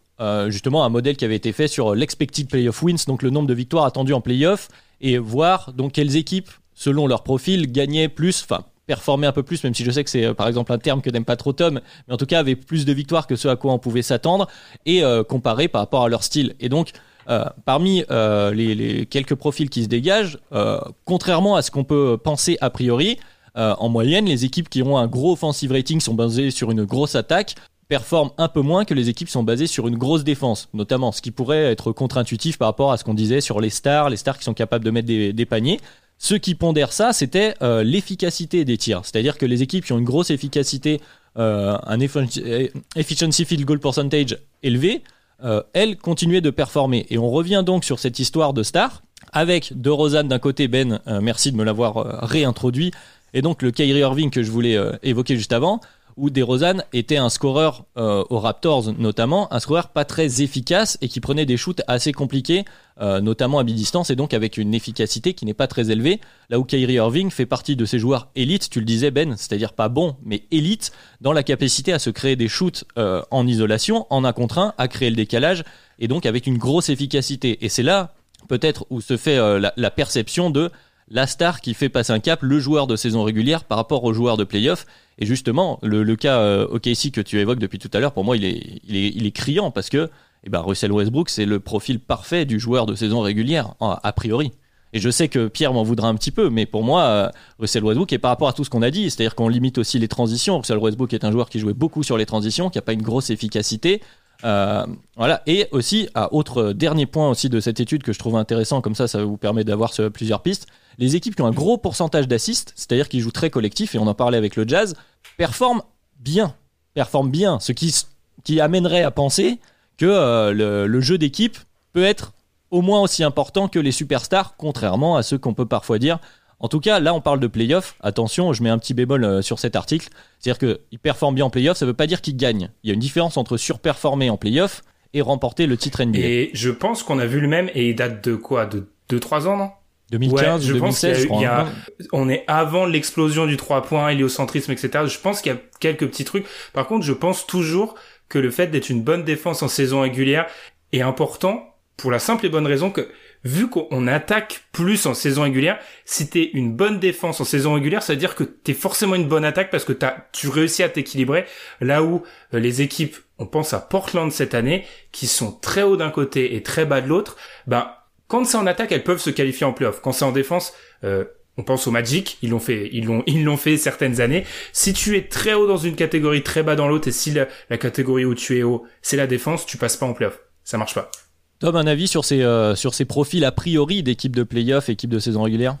justement 0.48 0.84
un 0.84 0.90
modèle 0.90 1.16
qui 1.16 1.24
avait 1.24 1.36
été 1.36 1.50
fait 1.50 1.66
sur 1.66 1.94
l'expected 1.94 2.46
playoff 2.46 2.82
wins, 2.82 3.06
donc 3.06 3.22
le 3.22 3.30
nombre 3.30 3.48
de 3.48 3.54
victoires 3.54 3.86
attendues 3.86 4.12
en 4.12 4.20
playoff, 4.20 4.68
et 5.00 5.16
voir 5.16 5.72
donc 5.72 5.92
quelles 5.92 6.14
équipes, 6.14 6.50
selon 6.74 7.06
leur 7.06 7.22
profil, 7.22 7.72
gagnaient 7.72 8.10
plus, 8.10 8.42
enfin 8.44 8.66
performer 8.86 9.28
un 9.28 9.32
peu 9.32 9.42
plus, 9.42 9.64
même 9.64 9.74
si 9.74 9.82
je 9.82 9.90
sais 9.90 10.04
que 10.04 10.10
c'est 10.10 10.34
par 10.34 10.46
exemple 10.46 10.74
un 10.74 10.78
terme 10.78 11.00
que 11.00 11.08
n'aime 11.08 11.24
pas 11.24 11.36
trop 11.36 11.54
Tom, 11.54 11.80
mais 12.06 12.12
en 12.12 12.18
tout 12.18 12.26
cas 12.26 12.40
avaient 12.40 12.54
plus 12.54 12.84
de 12.84 12.92
victoires 12.92 13.26
que 13.26 13.34
ce 13.34 13.48
à 13.48 13.56
quoi 13.56 13.72
on 13.72 13.78
pouvait 13.78 14.02
s'attendre, 14.02 14.46
et 14.84 15.02
euh, 15.02 15.24
comparer 15.24 15.68
par 15.68 15.80
rapport 15.80 16.02
à 16.02 16.10
leur 16.10 16.22
style. 16.22 16.54
Et 16.60 16.68
donc, 16.68 16.90
euh, 17.28 17.44
parmi 17.64 18.04
euh, 18.10 18.52
les, 18.52 19.06
quelques 19.06 19.34
profils 19.34 19.68
qui 19.68 19.84
se 19.84 19.88
dégagent, 19.88 20.38
euh, 20.52 20.80
contrairement 21.04 21.56
à 21.56 21.62
ce 21.62 21.70
qu'on 21.70 21.84
peut 21.84 22.18
penser 22.22 22.56
a 22.60 22.70
priori, 22.70 23.18
en 23.56 23.88
moyenne, 23.90 24.26
les 24.26 24.46
équipes 24.46 24.70
qui 24.70 24.82
ont 24.82 24.96
un 24.96 25.06
gros 25.06 25.32
offensive 25.32 25.72
rating 25.72 26.00
sont 26.00 26.14
basées 26.14 26.50
sur 26.50 26.70
une 26.70 26.84
grosse 26.84 27.14
attaque 27.14 27.56
performent 27.88 28.30
un 28.38 28.48
peu 28.48 28.62
moins 28.62 28.84
que 28.86 28.94
les 28.94 29.08
équipes 29.10 29.26
qui 29.26 29.32
sont 29.32 29.42
basées 29.42 29.66
sur 29.66 29.86
une 29.88 29.98
grosse 29.98 30.24
défense, 30.24 30.68
notamment, 30.72 31.10
ce 31.12 31.20
qui 31.20 31.30
pourrait 31.30 31.64
être 31.64 31.92
contre-intuitif 31.92 32.56
par 32.56 32.68
rapport 32.68 32.92
à 32.92 32.96
ce 32.96 33.04
qu'on 33.04 33.12
disait 33.12 33.42
sur 33.42 33.60
les 33.60 33.68
stars, 33.68 34.08
les 34.08 34.16
stars 34.16 34.38
qui 34.38 34.44
sont 34.44 34.54
capables 34.54 34.84
de 34.84 34.90
mettre 34.90 35.08
des, 35.08 35.32
des 35.34 35.46
paniers. 35.46 35.80
Ce 36.16 36.36
qui 36.36 36.54
pondère 36.54 36.92
ça, 36.92 37.12
c'était 37.12 37.54
l'efficacité 37.82 38.64
des 38.64 38.78
tirs. 38.78 39.00
C'est-à-dire 39.04 39.36
que 39.36 39.44
les 39.44 39.62
équipes 39.62 39.84
qui 39.84 39.92
ont 39.92 39.98
une 39.98 40.04
grosse 40.04 40.30
efficacité, 40.30 41.00
un 41.34 42.00
efficiency 42.00 43.44
field 43.44 43.64
goal 43.64 43.80
percentage 43.80 44.38
élevé, 44.62 45.02
euh, 45.44 45.62
elles 45.72 45.96
continuaient 45.96 46.40
de 46.40 46.50
performer. 46.50 47.06
Et 47.10 47.18
on 47.18 47.30
revient 47.30 47.62
donc 47.64 47.84
sur 47.84 47.98
cette 47.98 48.18
histoire 48.18 48.52
de 48.52 48.62
star, 48.62 49.02
avec 49.32 49.80
De 49.80 49.90
Rosanne 49.90 50.28
d'un 50.28 50.38
côté, 50.38 50.68
Ben, 50.68 51.00
euh, 51.06 51.20
merci 51.20 51.52
de 51.52 51.56
me 51.56 51.64
l'avoir 51.64 51.98
euh, 51.98 52.18
réintroduit, 52.22 52.92
et 53.32 53.42
donc 53.42 53.62
le 53.62 53.70
Kyrie 53.70 54.00
Irving 54.00 54.30
que 54.30 54.42
je 54.42 54.50
voulais 54.50 54.76
évoquer 55.04 55.36
juste 55.36 55.52
avant, 55.52 55.80
où 56.16 56.30
DeRozan 56.30 56.82
était 56.92 57.16
un 57.16 57.28
scoreur 57.28 57.84
aux 57.94 58.40
Raptors 58.40 58.92
notamment, 58.98 59.52
un 59.54 59.60
scoreur 59.60 59.90
pas 59.90 60.04
très 60.04 60.42
efficace 60.42 60.98
et 61.00 61.06
qui 61.06 61.20
prenait 61.20 61.46
des 61.46 61.56
shoots 61.56 61.80
assez 61.86 62.12
compliqués, 62.12 62.64
euh, 63.00 63.20
notamment 63.20 63.58
à 63.58 63.64
mi-distance 63.64 64.10
et 64.10 64.16
donc 64.16 64.34
avec 64.34 64.56
une 64.56 64.74
efficacité 64.74 65.34
qui 65.34 65.46
n'est 65.46 65.54
pas 65.54 65.66
très 65.66 65.90
élevée. 65.90 66.20
Là 66.48 66.58
où 66.58 66.66
Irving 66.70 67.30
fait 67.30 67.46
partie 67.46 67.76
de 67.76 67.84
ces 67.84 67.98
joueurs 67.98 68.28
élites, 68.36 68.70
tu 68.70 68.80
le 68.80 68.84
disais 68.84 69.10
Ben, 69.10 69.36
c'est-à-dire 69.36 69.72
pas 69.72 69.88
bon 69.88 70.16
mais 70.24 70.44
élite 70.50 70.92
dans 71.20 71.32
la 71.32 71.42
capacité 71.42 71.92
à 71.92 71.98
se 71.98 72.10
créer 72.10 72.36
des 72.36 72.48
shoots 72.48 72.84
euh, 72.98 73.22
en 73.30 73.46
isolation, 73.46 74.06
en 74.10 74.24
un 74.24 74.32
contre 74.32 74.58
un, 74.58 74.74
à 74.78 74.88
créer 74.88 75.10
le 75.10 75.16
décalage 75.16 75.64
et 75.98 76.08
donc 76.08 76.26
avec 76.26 76.46
une 76.46 76.58
grosse 76.58 76.88
efficacité. 76.88 77.64
Et 77.64 77.68
c'est 77.68 77.82
là 77.82 78.14
peut-être 78.48 78.86
où 78.90 79.00
se 79.00 79.16
fait 79.16 79.36
la, 79.36 79.72
la 79.76 79.90
perception 79.90 80.50
de 80.50 80.70
la 81.10 81.26
star 81.26 81.60
qui 81.60 81.74
fait 81.74 81.88
passer 81.88 82.12
un 82.12 82.20
cap, 82.20 82.42
le 82.42 82.58
joueur 82.60 82.86
de 82.86 82.96
saison 82.96 83.24
régulière 83.24 83.64
par 83.64 83.78
rapport 83.78 84.04
au 84.04 84.12
joueur 84.12 84.36
de 84.36 84.44
playoff. 84.44 84.86
Et 85.18 85.26
justement, 85.26 85.78
le, 85.82 86.02
le 86.02 86.16
cas 86.16 86.38
euh, 86.38 86.66
OKC 86.68 87.10
que 87.12 87.20
tu 87.20 87.38
évoques 87.38 87.58
depuis 87.58 87.78
tout 87.78 87.90
à 87.92 88.00
l'heure, 88.00 88.12
pour 88.12 88.24
moi, 88.24 88.36
il 88.36 88.44
est, 88.44 88.80
il 88.84 88.96
est, 88.96 89.08
il 89.08 89.26
est 89.26 89.32
criant 89.32 89.70
parce 89.70 89.90
que 89.90 90.08
eh 90.44 90.50
ben, 90.50 90.60
Russell 90.60 90.92
Westbrook, 90.92 91.28
c'est 91.28 91.46
le 91.46 91.60
profil 91.60 92.00
parfait 92.00 92.44
du 92.44 92.58
joueur 92.58 92.86
de 92.86 92.94
saison 92.94 93.20
régulière, 93.20 93.74
a 93.80 94.12
priori. 94.12 94.52
Et 94.92 95.00
je 95.00 95.10
sais 95.10 95.28
que 95.28 95.46
Pierre 95.46 95.72
m'en 95.72 95.84
voudra 95.84 96.08
un 96.08 96.14
petit 96.14 96.30
peu, 96.30 96.50
mais 96.50 96.66
pour 96.66 96.82
moi, 96.82 97.02
euh, 97.02 97.30
Russell 97.58 97.84
Westbrook, 97.84 98.12
et 98.12 98.18
par 98.18 98.30
rapport 98.30 98.48
à 98.48 98.52
tout 98.52 98.64
ce 98.64 98.70
qu'on 98.70 98.82
a 98.82 98.90
dit, 98.90 99.08
c'est-à-dire 99.10 99.34
qu'on 99.34 99.48
limite 99.48 99.78
aussi 99.78 99.98
les 99.98 100.08
transitions. 100.08 100.58
Russell 100.58 100.78
Westbrook 100.78 101.12
est 101.12 101.24
un 101.24 101.30
joueur 101.30 101.48
qui 101.48 101.60
jouait 101.60 101.74
beaucoup 101.74 102.02
sur 102.02 102.16
les 102.16 102.26
transitions, 102.26 102.70
qui 102.70 102.78
n'a 102.78 102.82
pas 102.82 102.92
une 102.92 103.02
grosse 103.02 103.30
efficacité. 103.30 104.02
Euh, 104.44 104.84
voilà. 105.16 105.42
Et 105.46 105.68
aussi, 105.70 106.08
à 106.14 106.32
autre 106.34 106.72
dernier 106.72 107.06
point 107.06 107.30
aussi 107.30 107.48
de 107.48 107.60
cette 107.60 107.78
étude 107.78 108.02
que 108.02 108.12
je 108.12 108.18
trouve 108.18 108.36
intéressant, 108.36 108.80
comme 108.80 108.96
ça, 108.96 109.06
ça 109.06 109.22
vous 109.22 109.36
permet 109.36 109.62
d'avoir 109.62 109.92
plusieurs 110.12 110.42
pistes. 110.42 110.66
Les 110.98 111.14
équipes 111.14 111.36
qui 111.36 111.42
ont 111.42 111.46
un 111.46 111.52
gros 111.52 111.78
pourcentage 111.78 112.26
d'assists, 112.26 112.72
c'est-à-dire 112.74 113.08
qui 113.08 113.20
jouent 113.20 113.30
très 113.30 113.50
collectif, 113.50 113.94
et 113.94 113.98
on 113.98 114.08
en 114.08 114.14
parlait 114.14 114.38
avec 114.38 114.56
le 114.56 114.66
Jazz, 114.66 114.96
performent 115.36 115.82
bien, 116.18 116.54
performent 116.94 117.30
bien, 117.30 117.60
ce 117.60 117.70
qui, 117.70 117.94
qui 118.42 118.60
amènerait 118.60 119.02
à 119.02 119.12
penser 119.12 119.60
que 120.00 120.06
euh, 120.06 120.52
le, 120.54 120.86
le, 120.86 121.00
jeu 121.02 121.18
d'équipe 121.18 121.58
peut 121.92 122.04
être 122.04 122.32
au 122.70 122.80
moins 122.80 123.02
aussi 123.02 123.22
important 123.22 123.68
que 123.68 123.78
les 123.78 123.92
superstars, 123.92 124.56
contrairement 124.56 125.16
à 125.16 125.22
ce 125.22 125.36
qu'on 125.36 125.52
peut 125.52 125.66
parfois 125.66 125.98
dire. 125.98 126.18
En 126.58 126.68
tout 126.68 126.80
cas, 126.80 127.00
là, 127.00 127.12
on 127.12 127.20
parle 127.20 127.38
de 127.38 127.46
playoff. 127.46 127.96
Attention, 128.00 128.54
je 128.54 128.62
mets 128.62 128.70
un 128.70 128.78
petit 128.78 128.94
bémol 128.94 129.24
euh, 129.24 129.42
sur 129.42 129.58
cet 129.58 129.76
article. 129.76 130.08
C'est-à-dire 130.38 130.78
qu'ils 130.88 130.98
performent 130.98 131.34
bien 131.34 131.44
en 131.44 131.50
playoff, 131.50 131.76
ça 131.76 131.84
ne 131.84 131.90
veut 131.90 131.96
pas 131.96 132.06
dire 132.06 132.22
qu'ils 132.22 132.36
gagnent. 132.36 132.70
Il 132.82 132.88
y 132.88 132.90
a 132.90 132.94
une 132.94 133.00
différence 133.00 133.36
entre 133.36 133.58
surperformer 133.58 134.30
en 134.30 134.38
playoff 134.38 134.82
et 135.12 135.20
remporter 135.20 135.66
le 135.66 135.76
titre 135.76 136.02
NBA. 136.02 136.18
Et 136.18 136.50
je 136.54 136.70
pense 136.70 137.02
qu'on 137.02 137.18
a 137.18 137.26
vu 137.26 137.40
le 137.40 137.48
même, 137.48 137.68
et 137.74 137.90
il 137.90 137.94
date 137.94 138.24
de 138.26 138.36
quoi? 138.36 138.64
De 138.64 138.88
2-3 139.10 139.48
ans, 139.48 139.56
non? 139.58 139.70
2015, 140.12 140.62
ouais, 140.62 140.66
je 140.66 140.72
2016, 140.72 140.80
pense 140.80 140.98
qu'il 140.98 141.22
je 141.22 141.26
crois. 141.28 141.42
y 141.42 141.46
a, 141.46 141.68
on 142.12 142.28
est 142.28 142.44
avant 142.48 142.84
l'explosion 142.84 143.46
du 143.46 143.56
3 143.56 143.82
points, 143.82 144.08
héliocentrisme, 144.08 144.72
etc. 144.72 145.04
Je 145.06 145.18
pense 145.18 145.40
qu'il 145.40 145.52
y 145.52 145.54
a 145.54 145.58
quelques 145.78 146.06
petits 146.08 146.24
trucs. 146.24 146.46
Par 146.72 146.86
contre, 146.86 147.04
je 147.04 147.12
pense 147.12 147.46
toujours 147.46 147.94
que 148.30 148.38
le 148.38 148.50
fait 148.50 148.68
d'être 148.68 148.88
une 148.88 149.02
bonne 149.02 149.24
défense 149.24 149.62
en 149.62 149.68
saison 149.68 150.00
régulière 150.00 150.46
est 150.92 151.02
important 151.02 151.76
pour 151.98 152.10
la 152.10 152.18
simple 152.18 152.46
et 152.46 152.48
bonne 152.48 152.66
raison 152.66 152.90
que 152.90 153.10
vu 153.44 153.68
qu'on 153.68 154.06
attaque 154.06 154.64
plus 154.72 155.04
en 155.06 155.12
saison 155.12 155.42
régulière, 155.42 155.78
si 156.04 156.28
t'es 156.28 156.50
une 156.54 156.72
bonne 156.72 156.98
défense 156.98 157.40
en 157.40 157.44
saison 157.44 157.74
régulière, 157.74 158.02
ça 158.02 158.14
veut 158.14 158.18
dire 158.18 158.34
que 158.34 158.44
t'es 158.44 158.72
forcément 158.72 159.14
une 159.16 159.28
bonne 159.28 159.44
attaque 159.44 159.70
parce 159.70 159.84
que 159.84 159.92
t'as, 159.92 160.16
tu 160.32 160.48
réussis 160.48 160.82
à 160.82 160.88
t'équilibrer. 160.88 161.44
Là 161.80 162.02
où 162.02 162.22
euh, 162.54 162.58
les 162.58 162.80
équipes, 162.80 163.16
on 163.38 163.46
pense 163.46 163.74
à 163.74 163.80
Portland 163.80 164.30
cette 164.32 164.54
année, 164.54 164.86
qui 165.12 165.26
sont 165.26 165.52
très 165.52 165.82
hauts 165.82 165.96
d'un 165.96 166.10
côté 166.10 166.54
et 166.54 166.62
très 166.62 166.86
bas 166.86 167.00
de 167.00 167.08
l'autre, 167.08 167.36
ben 167.66 167.90
quand 168.28 168.44
c'est 168.44 168.56
en 168.56 168.66
attaque, 168.66 168.92
elles 168.92 169.04
peuvent 169.04 169.20
se 169.20 169.30
qualifier 169.30 169.66
en 169.66 169.72
playoff. 169.72 170.00
Quand 170.00 170.12
c'est 170.12 170.24
en 170.24 170.32
défense, 170.32 170.72
euh, 171.04 171.24
on 171.56 171.62
pense 171.62 171.86
au 171.86 171.90
Magic, 171.90 172.38
ils 172.42 172.50
l'ont 172.50 172.60
fait, 172.60 172.88
ils 172.92 173.04
l'ont, 173.04 173.22
ils 173.26 173.44
l'ont 173.44 173.56
fait 173.56 173.76
certaines 173.76 174.20
années. 174.20 174.44
Si 174.72 174.92
tu 174.92 175.16
es 175.16 175.22
très 175.22 175.54
haut 175.54 175.66
dans 175.66 175.76
une 175.76 175.94
catégorie, 175.94 176.42
très 176.42 176.62
bas 176.62 176.76
dans 176.76 176.88
l'autre, 176.88 177.08
et 177.08 177.12
si 177.12 177.32
la, 177.32 177.48
la, 177.68 177.78
catégorie 177.78 178.24
où 178.24 178.34
tu 178.34 178.58
es 178.58 178.62
haut, 178.62 178.84
c'est 179.02 179.16
la 179.16 179.26
défense, 179.26 179.66
tu 179.66 179.76
passes 179.76 179.96
pas 179.96 180.06
en 180.06 180.12
playoff. 180.12 180.40
Ça 180.64 180.78
marche 180.78 180.94
pas. 180.94 181.10
Tom, 181.58 181.76
un 181.76 181.86
avis 181.86 182.08
sur 182.08 182.24
ces, 182.24 182.42
euh, 182.42 182.74
sur 182.74 182.94
ces 182.94 183.04
profils 183.04 183.44
a 183.44 183.52
priori 183.52 184.02
d'équipe 184.02 184.34
de 184.34 184.42
playoff, 184.42 184.88
équipe 184.88 185.10
de 185.10 185.18
saison 185.18 185.42
régulière? 185.42 185.76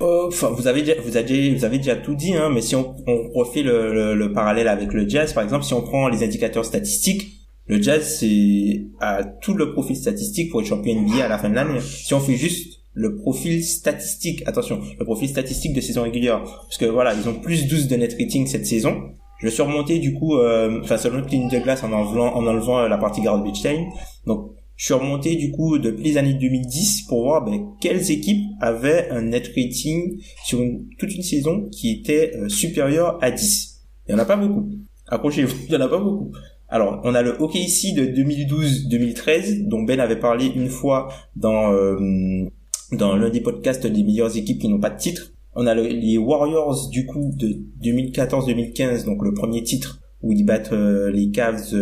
Enfin, 0.00 0.50
vous 0.50 0.66
avez 0.66 0.82
déjà, 0.82 1.00
vous 1.00 1.16
avez, 1.16 1.54
vous 1.54 1.64
avez 1.64 1.78
déjà 1.78 1.94
tout 1.94 2.16
dit, 2.16 2.34
hein, 2.34 2.50
mais 2.52 2.60
si 2.60 2.74
on, 2.74 2.96
on 3.06 3.30
refait 3.32 3.62
le, 3.62 3.94
le, 3.94 4.14
le 4.14 4.32
parallèle 4.32 4.66
avec 4.66 4.92
le 4.92 5.08
Jazz, 5.08 5.32
par 5.32 5.44
exemple, 5.44 5.64
si 5.64 5.74
on 5.74 5.82
prend 5.82 6.08
les 6.08 6.24
indicateurs 6.24 6.64
statistiques, 6.64 7.42
le 7.66 7.80
Jazz 7.80 8.18
c'est 8.18 8.84
a 9.00 9.22
tout 9.24 9.54
le 9.54 9.72
profil 9.72 9.96
statistique 9.96 10.50
pour 10.50 10.60
être 10.60 10.66
champion 10.66 11.00
NBA 11.00 11.24
à 11.24 11.28
la 11.28 11.38
fin 11.38 11.48
de 11.48 11.54
l'année. 11.54 11.80
Si 11.80 12.12
on 12.12 12.20
fait 12.20 12.36
juste 12.36 12.81
le 12.94 13.16
profil 13.16 13.64
statistique, 13.64 14.42
attention, 14.46 14.80
le 14.98 15.04
profil 15.04 15.28
statistique 15.28 15.74
de 15.74 15.80
saison 15.80 16.02
régulière, 16.02 16.42
parce 16.42 16.78
que 16.78 16.84
voilà, 16.84 17.14
ils 17.14 17.28
ont 17.28 17.34
plus 17.34 17.66
12 17.66 17.88
de 17.88 17.96
net 17.96 18.16
rating 18.18 18.46
cette 18.46 18.66
saison. 18.66 19.14
Je 19.38 19.48
suis 19.48 19.62
remonté 19.62 19.98
du 19.98 20.14
coup, 20.14 20.36
euh, 20.36 20.80
enfin 20.82 20.98
sur 20.98 21.12
notre 21.12 21.28
ligne 21.28 21.48
de 21.48 21.58
glace 21.58 21.82
en 21.82 21.92
enlevant, 21.92 22.34
en 22.34 22.46
enlevant 22.46 22.86
la 22.86 22.98
partie 22.98 23.22
garbage 23.22 23.60
time. 23.60 23.86
Donc 24.26 24.52
je 24.76 24.86
suis 24.86 24.94
remonté 24.94 25.36
du 25.36 25.50
coup 25.50 25.78
depuis 25.78 26.04
les 26.04 26.16
années 26.16 26.34
2010 26.34 27.02
pour 27.08 27.22
voir 27.22 27.44
ben, 27.44 27.68
quelles 27.80 28.10
équipes 28.10 28.44
avaient 28.60 29.08
un 29.10 29.22
net 29.22 29.50
rating 29.56 30.20
sur 30.44 30.60
toute 30.98 31.14
une 31.14 31.22
saison 31.22 31.68
qui 31.70 31.90
était 31.90 32.36
euh, 32.36 32.48
supérieur 32.48 33.18
à 33.22 33.30
10. 33.30 33.80
Il 34.08 34.12
y 34.12 34.14
en 34.14 34.18
a 34.18 34.24
pas 34.24 34.36
beaucoup. 34.36 34.70
Accrochez-vous, 35.08 35.56
il 35.68 35.72
y 35.72 35.76
en 35.76 35.80
a 35.80 35.88
pas 35.88 35.98
beaucoup. 35.98 36.32
Alors, 36.68 37.00
on 37.04 37.14
a 37.14 37.20
le 37.20 37.40
OKC 37.40 37.94
de 37.94 38.06
2012-2013 38.06 39.68
dont 39.68 39.82
Ben 39.82 40.00
avait 40.00 40.18
parlé 40.18 40.46
une 40.46 40.68
fois 40.68 41.12
dans 41.36 41.70
euh, 41.72 42.46
dans 42.92 43.16
l'un 43.16 43.30
des 43.30 43.40
podcasts 43.40 43.86
des 43.86 44.02
meilleures 44.02 44.36
équipes 44.36 44.60
qui 44.60 44.68
n'ont 44.68 44.80
pas 44.80 44.90
de 44.90 44.98
titre. 44.98 45.32
On 45.54 45.66
a 45.66 45.74
les 45.74 46.16
Warriors 46.16 46.88
du 46.88 47.04
coup 47.04 47.32
de 47.36 47.58
2014-2015 47.84 49.04
donc 49.04 49.22
le 49.22 49.34
premier 49.34 49.62
titre 49.62 50.00
où 50.22 50.32
ils 50.32 50.44
battent 50.44 50.72
euh, 50.72 51.10
les 51.10 51.30
Cavs 51.30 51.74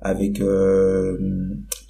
avec 0.00 0.40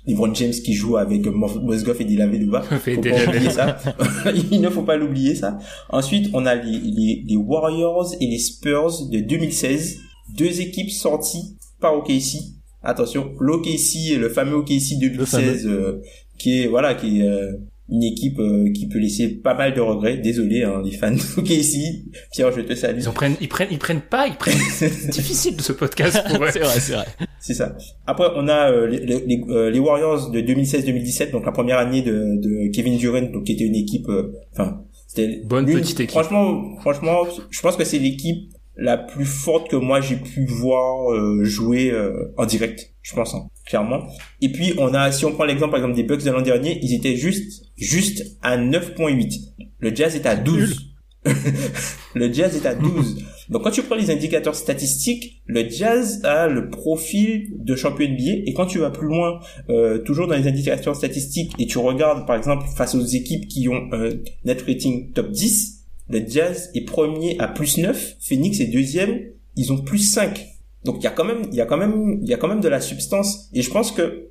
LeBron 0.07 0.35
James 0.35 0.53
qui 0.53 0.75
joue 0.75 0.97
avec 0.97 1.27
Mosgoff 1.27 2.01
et 2.01 2.05
Dylan 2.05 2.31
Veluva. 2.31 2.63
ça. 3.51 3.79
Il 4.51 4.61
ne 4.61 4.69
faut 4.69 4.83
pas 4.83 4.97
l'oublier 4.97 5.35
ça. 5.35 5.59
Ensuite, 5.91 6.31
on 6.33 6.45
a 6.47 6.55
les, 6.55 7.23
les, 7.27 7.37
Warriors 7.37 8.15
et 8.21 8.27
les 8.27 8.39
Spurs 8.39 9.09
de 9.11 9.21
2016. 9.21 9.99
Deux 10.37 10.61
équipes 10.61 10.91
sorties 10.91 11.57
par 11.81 11.97
OKC. 11.97 12.39
Attention, 12.83 13.33
l'OKC, 13.39 14.17
le 14.19 14.29
fameux 14.29 14.57
OKC 14.57 14.99
2016, 15.01 15.67
euh, 15.67 16.01
qui 16.37 16.63
est 16.63 16.67
voilà, 16.67 16.95
qui 16.95 17.21
est 17.21 17.29
euh, 17.29 17.53
une 17.89 18.03
équipe 18.03 18.39
euh, 18.39 18.71
qui 18.73 18.89
peut 18.89 18.99
laisser 18.99 19.29
pas 19.29 19.55
mal 19.55 19.75
de 19.75 19.81
regrets. 19.81 20.17
Désolé, 20.17 20.63
hein, 20.63 20.83
les 20.85 20.93
fans 20.93 21.11
de 21.11 21.53
ici. 21.53 22.11
Pierre, 22.33 22.53
je 22.53 22.61
te 22.61 22.75
salue. 22.75 22.99
Ils 22.99 23.09
en 23.09 23.13
prennent, 23.13 23.37
ils 23.41 23.49
prennent, 23.49 23.69
ils 23.71 23.79
prennent 23.79 24.01
pas, 24.01 24.27
ils 24.27 24.37
prennent. 24.37 24.59
c'est 24.71 25.09
difficile 25.11 25.57
de 25.57 25.63
ce 25.63 25.73
podcast 25.73 26.23
pour 26.29 26.45
eux. 26.45 26.49
c'est 26.53 26.61
vrai, 26.61 26.81
c'est 26.81 26.95
vrai. 26.95 27.07
C'est 27.41 27.55
ça. 27.55 27.77
Après, 28.07 28.27
on 28.37 28.49
a 28.49 28.71
euh, 28.71 28.87
les, 28.87 29.05
les, 29.05 29.45
euh, 29.49 29.71
les, 29.71 29.79
Warriors 29.79 30.31
de 30.31 30.41
2016-2017, 30.41 31.33
donc 31.33 31.45
la 31.45 31.53
première 31.53 31.79
année 31.79 32.03
de, 32.03 32.41
de 32.41 32.73
Kevin 32.73 32.97
Durant, 32.97 33.23
donc 33.23 33.45
qui 33.45 33.53
était 33.53 33.65
une 33.65 33.77
équipe, 33.77 34.07
enfin, 34.53 34.83
c'était 35.09 35.43
bonne 35.45 35.67
petite 35.67 36.01
équipe. 36.01 36.11
Franchement, 36.11 36.77
franchement, 36.81 37.25
je 37.51 37.61
pense 37.61 37.77
que 37.77 37.85
c'est 37.85 37.99
l'équipe 37.99 38.53
la 38.77 38.97
plus 38.97 39.27
forte 39.27 39.69
que 39.69 39.77
moi 39.77 40.01
j'ai 40.01 40.17
pu 40.17 40.47
voir 40.47 41.09
jouer 41.45 41.93
en 42.37 42.47
direct 42.47 42.93
je 43.03 43.15
pense, 43.15 43.35
hein, 43.35 43.49
clairement. 43.67 44.07
Et 44.41 44.51
puis, 44.51 44.75
on 44.79 44.95
a, 44.95 45.11
si 45.11 45.25
on 45.25 45.33
prend 45.33 45.45
l'exemple, 45.45 45.73
par 45.73 45.81
exemple, 45.81 45.97
des 45.97 46.05
Bucks 46.05 46.23
de 46.23 46.31
l'an 46.31 46.41
dernier, 46.41 46.79
ils 46.83 46.95
étaient 46.95 47.17
juste, 47.17 47.65
juste 47.77 48.25
à 48.43 48.57
9.8. 48.57 49.33
Le 49.81 49.95
Jazz 49.95 50.15
est 50.15 50.27
à 50.27 50.37
12. 50.37 50.95
le 52.15 52.33
Jazz 52.33 52.57
est 52.57 52.67
à 52.67 52.75
12. 52.75 53.25
Donc, 53.49 53.65
quand 53.65 53.73
tu 53.73 53.83
prends 53.83 53.97
les 53.97 54.11
indicateurs 54.11 54.55
statistiques, 54.55 55.43
le 55.47 55.69
Jazz 55.69 56.21
a 56.25 56.47
le 56.47 56.71
profil 56.71 57.49
de 57.59 57.75
champion 57.75 58.09
NBA. 58.09 58.45
Et 58.47 58.55
quand 58.55 58.67
tu 58.67 58.79
vas 58.79 58.91
plus 58.91 59.09
loin, 59.09 59.41
euh, 59.69 59.99
toujours 59.99 60.29
dans 60.29 60.37
les 60.37 60.47
indicateurs 60.47 60.95
statistiques, 60.95 61.53
et 61.59 61.67
tu 61.67 61.79
regardes, 61.79 62.25
par 62.25 62.37
exemple, 62.37 62.67
face 62.77 62.95
aux 62.95 63.05
équipes 63.05 63.49
qui 63.49 63.69
ont 63.69 63.89
un 63.93 64.11
net 64.45 64.63
rating 64.63 65.13
top 65.13 65.31
10, 65.33 65.82
le 66.09 66.23
Jazz 66.27 66.71
est 66.75 66.85
premier 66.85 67.39
à 67.39 67.49
plus 67.49 67.79
9, 67.79 68.17
Phoenix 68.21 68.61
est 68.61 68.67
deuxième, 68.67 69.21
ils 69.57 69.73
ont 69.73 69.79
plus 69.79 69.99
5. 69.99 70.47
Donc 70.85 70.97
il 70.99 71.05
y 71.05 71.07
a 71.07 71.11
quand 71.11 71.25
même, 71.25 71.47
il 71.51 71.55
y 71.55 71.61
a 71.61 71.67
quand 71.67 71.77
même, 71.77 72.19
il 72.23 72.29
y 72.29 72.35
a 72.35 72.37
quand 72.37 72.49
même 72.49 72.61
de 72.61 72.69
la 72.69 72.81
substance. 72.81 73.49
Et 73.53 73.63
je 73.63 73.71
pense 73.71 73.93
que 73.93 74.31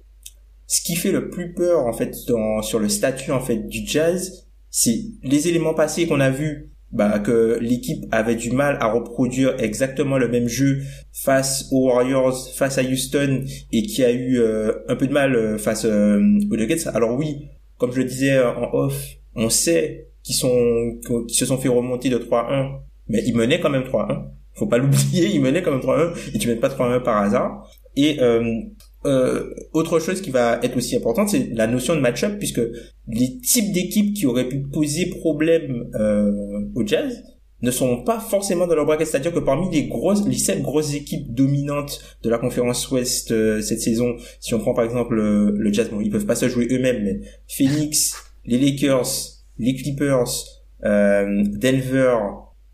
ce 0.68 0.82
qui 0.82 0.96
fait 0.96 1.12
le 1.12 1.30
plus 1.30 1.54
peur 1.54 1.86
en 1.86 1.94
fait 1.94 2.16
dans, 2.28 2.62
sur 2.62 2.80
le 2.80 2.90
statut 2.90 3.32
en 3.32 3.42
fait 3.42 3.68
du 3.68 3.86
jazz, 3.86 4.48
c'est 4.70 5.02
les 5.24 5.48
éléments 5.48 5.74
passés 5.74 6.08
qu'on 6.08 6.20
a 6.20 6.30
vus. 6.30 6.68
Bah, 6.94 7.20
que 7.20 7.58
l'équipe 7.62 8.04
avait 8.12 8.36
du 8.36 8.52
mal 8.52 8.78
à 8.82 8.92
reproduire 8.92 9.56
exactement 9.60 10.18
le 10.18 10.28
même 10.28 10.50
jeu 10.50 10.82
face 11.14 11.70
aux 11.72 11.86
Warriors, 11.86 12.50
face 12.54 12.78
à 12.78 12.84
Houston, 12.84 13.46
et 13.72 13.84
qui 13.84 14.04
a 14.04 14.12
eu 14.12 14.40
euh, 14.40 14.74
un 14.90 14.98
peu 14.98 15.08
de 15.08 15.14
mal 15.14 15.34
euh, 15.34 15.58
face 15.58 15.86
euh, 15.86 16.18
aux 16.52 16.58
Nuggets. 16.58 16.90
Alors 16.90 17.18
oui, 17.18 17.48
comme 17.78 17.94
je 17.94 18.00
le 18.00 18.04
disais 18.04 18.44
en 18.44 18.74
off, 18.74 19.08
on 19.36 19.50
sait 19.50 20.11
qu'ils 20.24 20.36
sont 20.36 21.00
qu'ils 21.28 21.36
se 21.36 21.46
sont 21.46 21.58
fait 21.58 21.70
remonter 21.70 22.10
de 22.10 22.18
3-1, 22.18 22.80
mais 23.08 23.24
ils 23.26 23.36
menaient 23.36 23.60
quand 23.60 23.70
même 23.70 23.84
3-1 23.84 24.26
faut 24.54 24.68
pas 24.68 24.78
l'oublier, 24.80 25.30
il 25.34 25.42
menait 25.42 25.62
quand 25.62 25.72
même 25.72 25.82
3-1 25.82 26.36
et 26.36 26.38
tu 26.38 26.48
mènes 26.48 26.60
pas 26.60 26.70
3-1 26.70 27.02
par 27.04 27.18
hasard. 27.18 27.70
Et 27.96 28.22
euh, 28.22 28.62
euh, 29.06 29.54
autre 29.74 30.00
chose 30.00 30.22
qui 30.22 30.30
va 30.30 30.60
être 30.64 30.78
aussi 30.78 30.96
importante, 30.96 31.30
c'est 31.30 31.50
la 31.54 31.68
notion 31.68 31.96
de 31.96 32.00
match-up, 32.00 32.38
puisque 32.38 32.62
les 33.08 33.40
types 33.40 33.72
d'équipes 33.74 34.14
qui 34.14 34.26
auraient 34.26 34.48
pu 34.48 34.62
poser 34.62 35.08
problème 35.08 35.90
euh, 35.96 36.62
au 36.76 36.86
Jazz 36.86 37.24
ne 37.64 37.70
sont 37.70 38.04
pas 38.04 38.20
forcément 38.20 38.66
dans 38.66 38.76
leur 38.76 38.86
bracket. 38.86 39.08
C'est-à-dire 39.08 39.34
que 39.34 39.40
parmi 39.40 39.70
les 39.72 39.88
grosses, 39.88 40.26
les 40.28 40.38
sept 40.38 40.62
grosses 40.62 40.96
équipes 40.96 41.34
dominantes 41.34 42.02
de 42.24 42.30
la 42.30 42.38
conférence 42.38 42.90
Ouest 42.90 43.32
euh, 43.32 43.62
cette 43.62 43.82
saison, 43.82 44.16
si 44.40 44.54
on 44.54 44.60
prend 44.60 44.74
par 44.74 44.86
exemple 44.86 45.16
le, 45.16 45.52
le 45.52 45.74
Jazz, 45.74 45.90
bon, 45.90 46.02
ils 46.02 46.10
peuvent 46.10 46.26
pas 46.26 46.36
se 46.36 46.50
jouer 46.50 46.68
eux-mêmes, 46.72 47.04
mais 47.04 47.20
Phoenix, 47.48 48.16
les 48.46 48.58
Lakers, 48.58 49.06
les 49.62 49.76
Clippers, 49.76 50.28
euh, 50.84 51.44
Denver, 51.54 52.18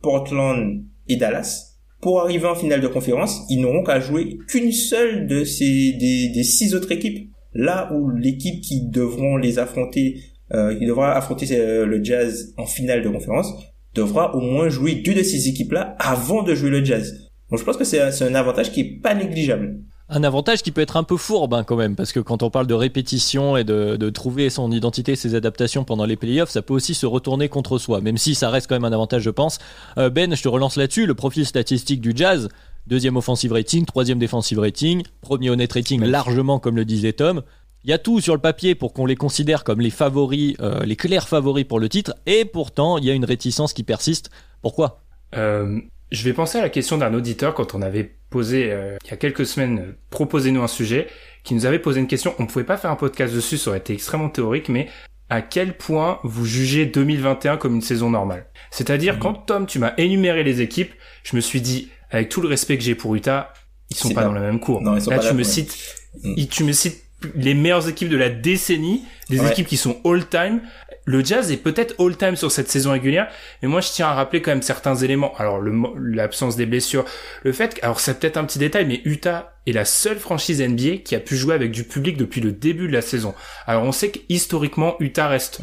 Portland 0.01 0.83
et 1.07 1.17
Dallas, 1.17 1.75
pour 2.01 2.21
arriver 2.21 2.47
en 2.47 2.55
finale 2.55 2.81
de 2.81 2.87
conférence, 2.87 3.41
ils 3.49 3.59
n'auront 3.59 3.83
qu'à 3.83 3.99
jouer 3.99 4.37
qu'une 4.47 4.71
seule 4.71 5.27
de 5.27 5.43
ces 5.43 5.93
des, 5.93 6.43
six 6.43 6.73
autres 6.75 6.91
équipes. 6.91 7.29
Là 7.53 7.91
où 7.93 8.09
l'équipe 8.09 8.61
qui 8.61 8.87
devront 8.87 9.35
les 9.35 9.59
affronter, 9.59 10.21
euh, 10.53 10.77
qui 10.77 10.85
devra 10.85 11.15
affronter 11.15 11.47
euh, 11.51 11.85
le 11.85 12.03
Jazz 12.03 12.53
en 12.57 12.65
finale 12.65 13.01
de 13.01 13.09
conférence, 13.09 13.51
devra 13.95 14.35
au 14.35 14.41
moins 14.41 14.69
jouer 14.69 14.95
deux 14.95 15.15
de 15.15 15.23
ces 15.23 15.49
équipes-là 15.49 15.95
avant 15.99 16.43
de 16.43 16.55
jouer 16.55 16.69
le 16.69 16.85
Jazz. 16.85 17.29
Donc 17.49 17.59
je 17.59 17.65
pense 17.65 17.77
que 17.77 17.83
c'est 17.83 18.21
un 18.21 18.35
avantage 18.35 18.71
qui 18.71 18.81
est 18.81 19.01
pas 19.01 19.15
négligeable. 19.15 19.81
Un 20.09 20.23
avantage 20.23 20.63
qui 20.63 20.71
peut 20.71 20.79
être 20.79 20.95
un 20.95 21.03
peu 21.03 21.17
fourbe 21.17 21.53
hein, 21.53 21.65
quand 21.65 21.75
même, 21.75 21.97
parce 21.97 22.13
que 22.13 22.21
quand 22.21 22.41
on 22.41 22.49
parle 22.49 22.65
de 22.65 22.73
répétition 22.73 23.57
et 23.57 23.65
de, 23.65 23.97
de, 23.97 24.09
trouver 24.09 24.49
son 24.49 24.71
identité, 24.71 25.17
ses 25.17 25.35
adaptations 25.35 25.83
pendant 25.83 26.05
les 26.05 26.15
playoffs, 26.15 26.49
ça 26.49 26.61
peut 26.61 26.73
aussi 26.73 26.93
se 26.93 27.05
retourner 27.05 27.49
contre 27.49 27.77
soi, 27.77 27.99
même 27.99 28.17
si 28.17 28.33
ça 28.33 28.49
reste 28.49 28.67
quand 28.67 28.75
même 28.75 28.85
un 28.85 28.93
avantage, 28.93 29.23
je 29.23 29.29
pense. 29.29 29.59
Euh, 29.97 30.09
ben, 30.09 30.33
je 30.33 30.41
te 30.41 30.47
relance 30.47 30.77
là-dessus, 30.77 31.07
le 31.07 31.13
profil 31.13 31.45
statistique 31.45 31.99
du 31.99 32.13
Jazz, 32.15 32.47
deuxième 32.87 33.17
offensive 33.17 33.51
rating, 33.51 33.85
troisième 33.85 34.17
defensive 34.17 34.59
rating, 34.59 35.03
premier 35.19 35.49
honnête 35.49 35.73
rating 35.73 36.01
largement 36.01 36.59
comme 36.59 36.77
le 36.77 36.85
disait 36.85 37.11
Tom. 37.11 37.41
Il 37.83 37.89
y 37.89 37.93
a 37.93 37.97
tout 37.97 38.21
sur 38.21 38.33
le 38.33 38.41
papier 38.41 38.75
pour 38.75 38.93
qu'on 38.93 39.05
les 39.05 39.17
considère 39.17 39.65
comme 39.65 39.81
les 39.81 39.89
favoris, 39.89 40.55
euh, 40.61 40.85
les 40.85 40.95
clairs 40.95 41.27
favoris 41.27 41.65
pour 41.65 41.81
le 41.81 41.89
titre, 41.89 42.15
et 42.25 42.45
pourtant 42.45 42.97
il 42.97 43.03
y 43.03 43.09
a 43.09 43.13
une 43.13 43.25
réticence 43.25 43.73
qui 43.73 43.83
persiste. 43.83 44.29
Pourquoi? 44.61 45.01
Euh, 45.35 45.81
Je 46.11 46.23
vais 46.23 46.33
penser 46.33 46.57
à 46.57 46.61
la 46.61 46.69
question 46.69 46.97
d'un 46.97 47.13
auditeur 47.13 47.53
quand 47.53 47.75
on 47.75 47.81
avait 47.81 48.15
posé 48.29 48.71
euh, 48.71 48.97
il 49.03 49.09
y 49.09 49.13
a 49.13 49.17
quelques 49.17 49.45
semaines, 49.45 49.79
euh, 49.79 49.97
proposez-nous 50.09 50.61
un 50.61 50.67
sujet, 50.67 51.07
qui 51.43 51.53
nous 51.53 51.65
avait 51.65 51.79
posé 51.79 51.99
une 51.99 52.07
question. 52.07 52.33
On 52.39 52.45
pouvait 52.45 52.65
pas 52.65 52.77
faire 52.77 52.91
un 52.91 52.95
podcast 52.95 53.33
dessus, 53.33 53.57
ça 53.57 53.69
aurait 53.69 53.79
été 53.79 53.93
extrêmement 53.93 54.29
théorique, 54.29 54.69
mais 54.69 54.87
à 55.29 55.41
quel 55.41 55.75
point 55.75 56.19
vous 56.23 56.45
jugez 56.45 56.85
2021 56.85 57.57
comme 57.57 57.75
une 57.75 57.81
saison 57.81 58.09
normale? 58.09 58.47
C'est-à-dire 58.71 59.15
mhm. 59.15 59.19
quand 59.19 59.33
Tom, 59.33 59.65
tu 59.65 59.79
m'as 59.79 59.93
énuméré 59.97 60.43
les 60.43 60.61
équipes, 60.61 60.93
je 61.23 61.35
me 61.35 61.41
suis 61.41 61.61
dit, 61.61 61.89
avec 62.09 62.29
tout 62.29 62.41
le 62.41 62.47
respect 62.47 62.77
que 62.77 62.83
j'ai 62.83 62.95
pour 62.95 63.15
Utah, 63.15 63.53
ils 63.89 63.95
sont 63.95 64.09
pas, 64.11 64.23
dans 64.23 64.33
la 64.33 64.41
même 64.41 64.59
cour. 64.59 64.81
Non, 64.81 64.95
ils 64.95 65.01
sont 65.01 65.11
là, 65.11 65.19
tu 65.19 65.33
me 65.33 65.43
cites, 65.43 65.77
mhm. 66.23 66.47
tu 66.47 66.63
me 66.63 66.71
cites 66.71 67.03
les 67.35 67.53
meilleures 67.53 67.89
équipes 67.89 68.09
de 68.09 68.17
la 68.17 68.29
décennie, 68.29 69.03
des 69.29 69.45
équipes 69.45 69.67
qui 69.67 69.77
sont 69.77 69.97
all-time, 70.05 70.61
le 71.07 71.23
Jazz 71.23 71.51
est 71.51 71.57
peut-être 71.57 71.95
all-time 71.99 72.35
sur 72.35 72.51
cette 72.51 72.69
saison 72.69 72.91
régulière, 72.91 73.29
mais 73.61 73.69
moi 73.69 73.79
je 73.79 73.87
tiens 73.89 74.07
à 74.07 74.13
rappeler 74.13 74.41
quand 74.41 74.51
même 74.51 74.61
certains 74.61 74.95
éléments. 74.95 75.33
Alors 75.37 75.61
l'absence 75.97 76.57
des 76.57 76.65
blessures, 76.65 77.05
le 77.43 77.53
fait, 77.53 77.79
alors 77.81 78.01
c'est 78.01 78.19
peut-être 78.19 78.35
un 78.35 78.43
petit 78.43 78.59
détail, 78.59 78.85
mais 78.85 79.01
Utah 79.05 79.53
est 79.65 79.71
la 79.71 79.85
seule 79.85 80.19
franchise 80.19 80.61
NBA 80.61 80.97
qui 81.05 81.15
a 81.15 81.21
pu 81.21 81.37
jouer 81.37 81.55
avec 81.55 81.71
du 81.71 81.85
public 81.85 82.17
depuis 82.17 82.41
le 82.41 82.51
début 82.51 82.89
de 82.89 82.93
la 82.93 83.01
saison. 83.01 83.33
Alors 83.67 83.83
on 83.83 83.93
sait 83.93 84.11
qu'historiquement 84.11 84.97
Utah 84.99 85.29
reste. 85.29 85.61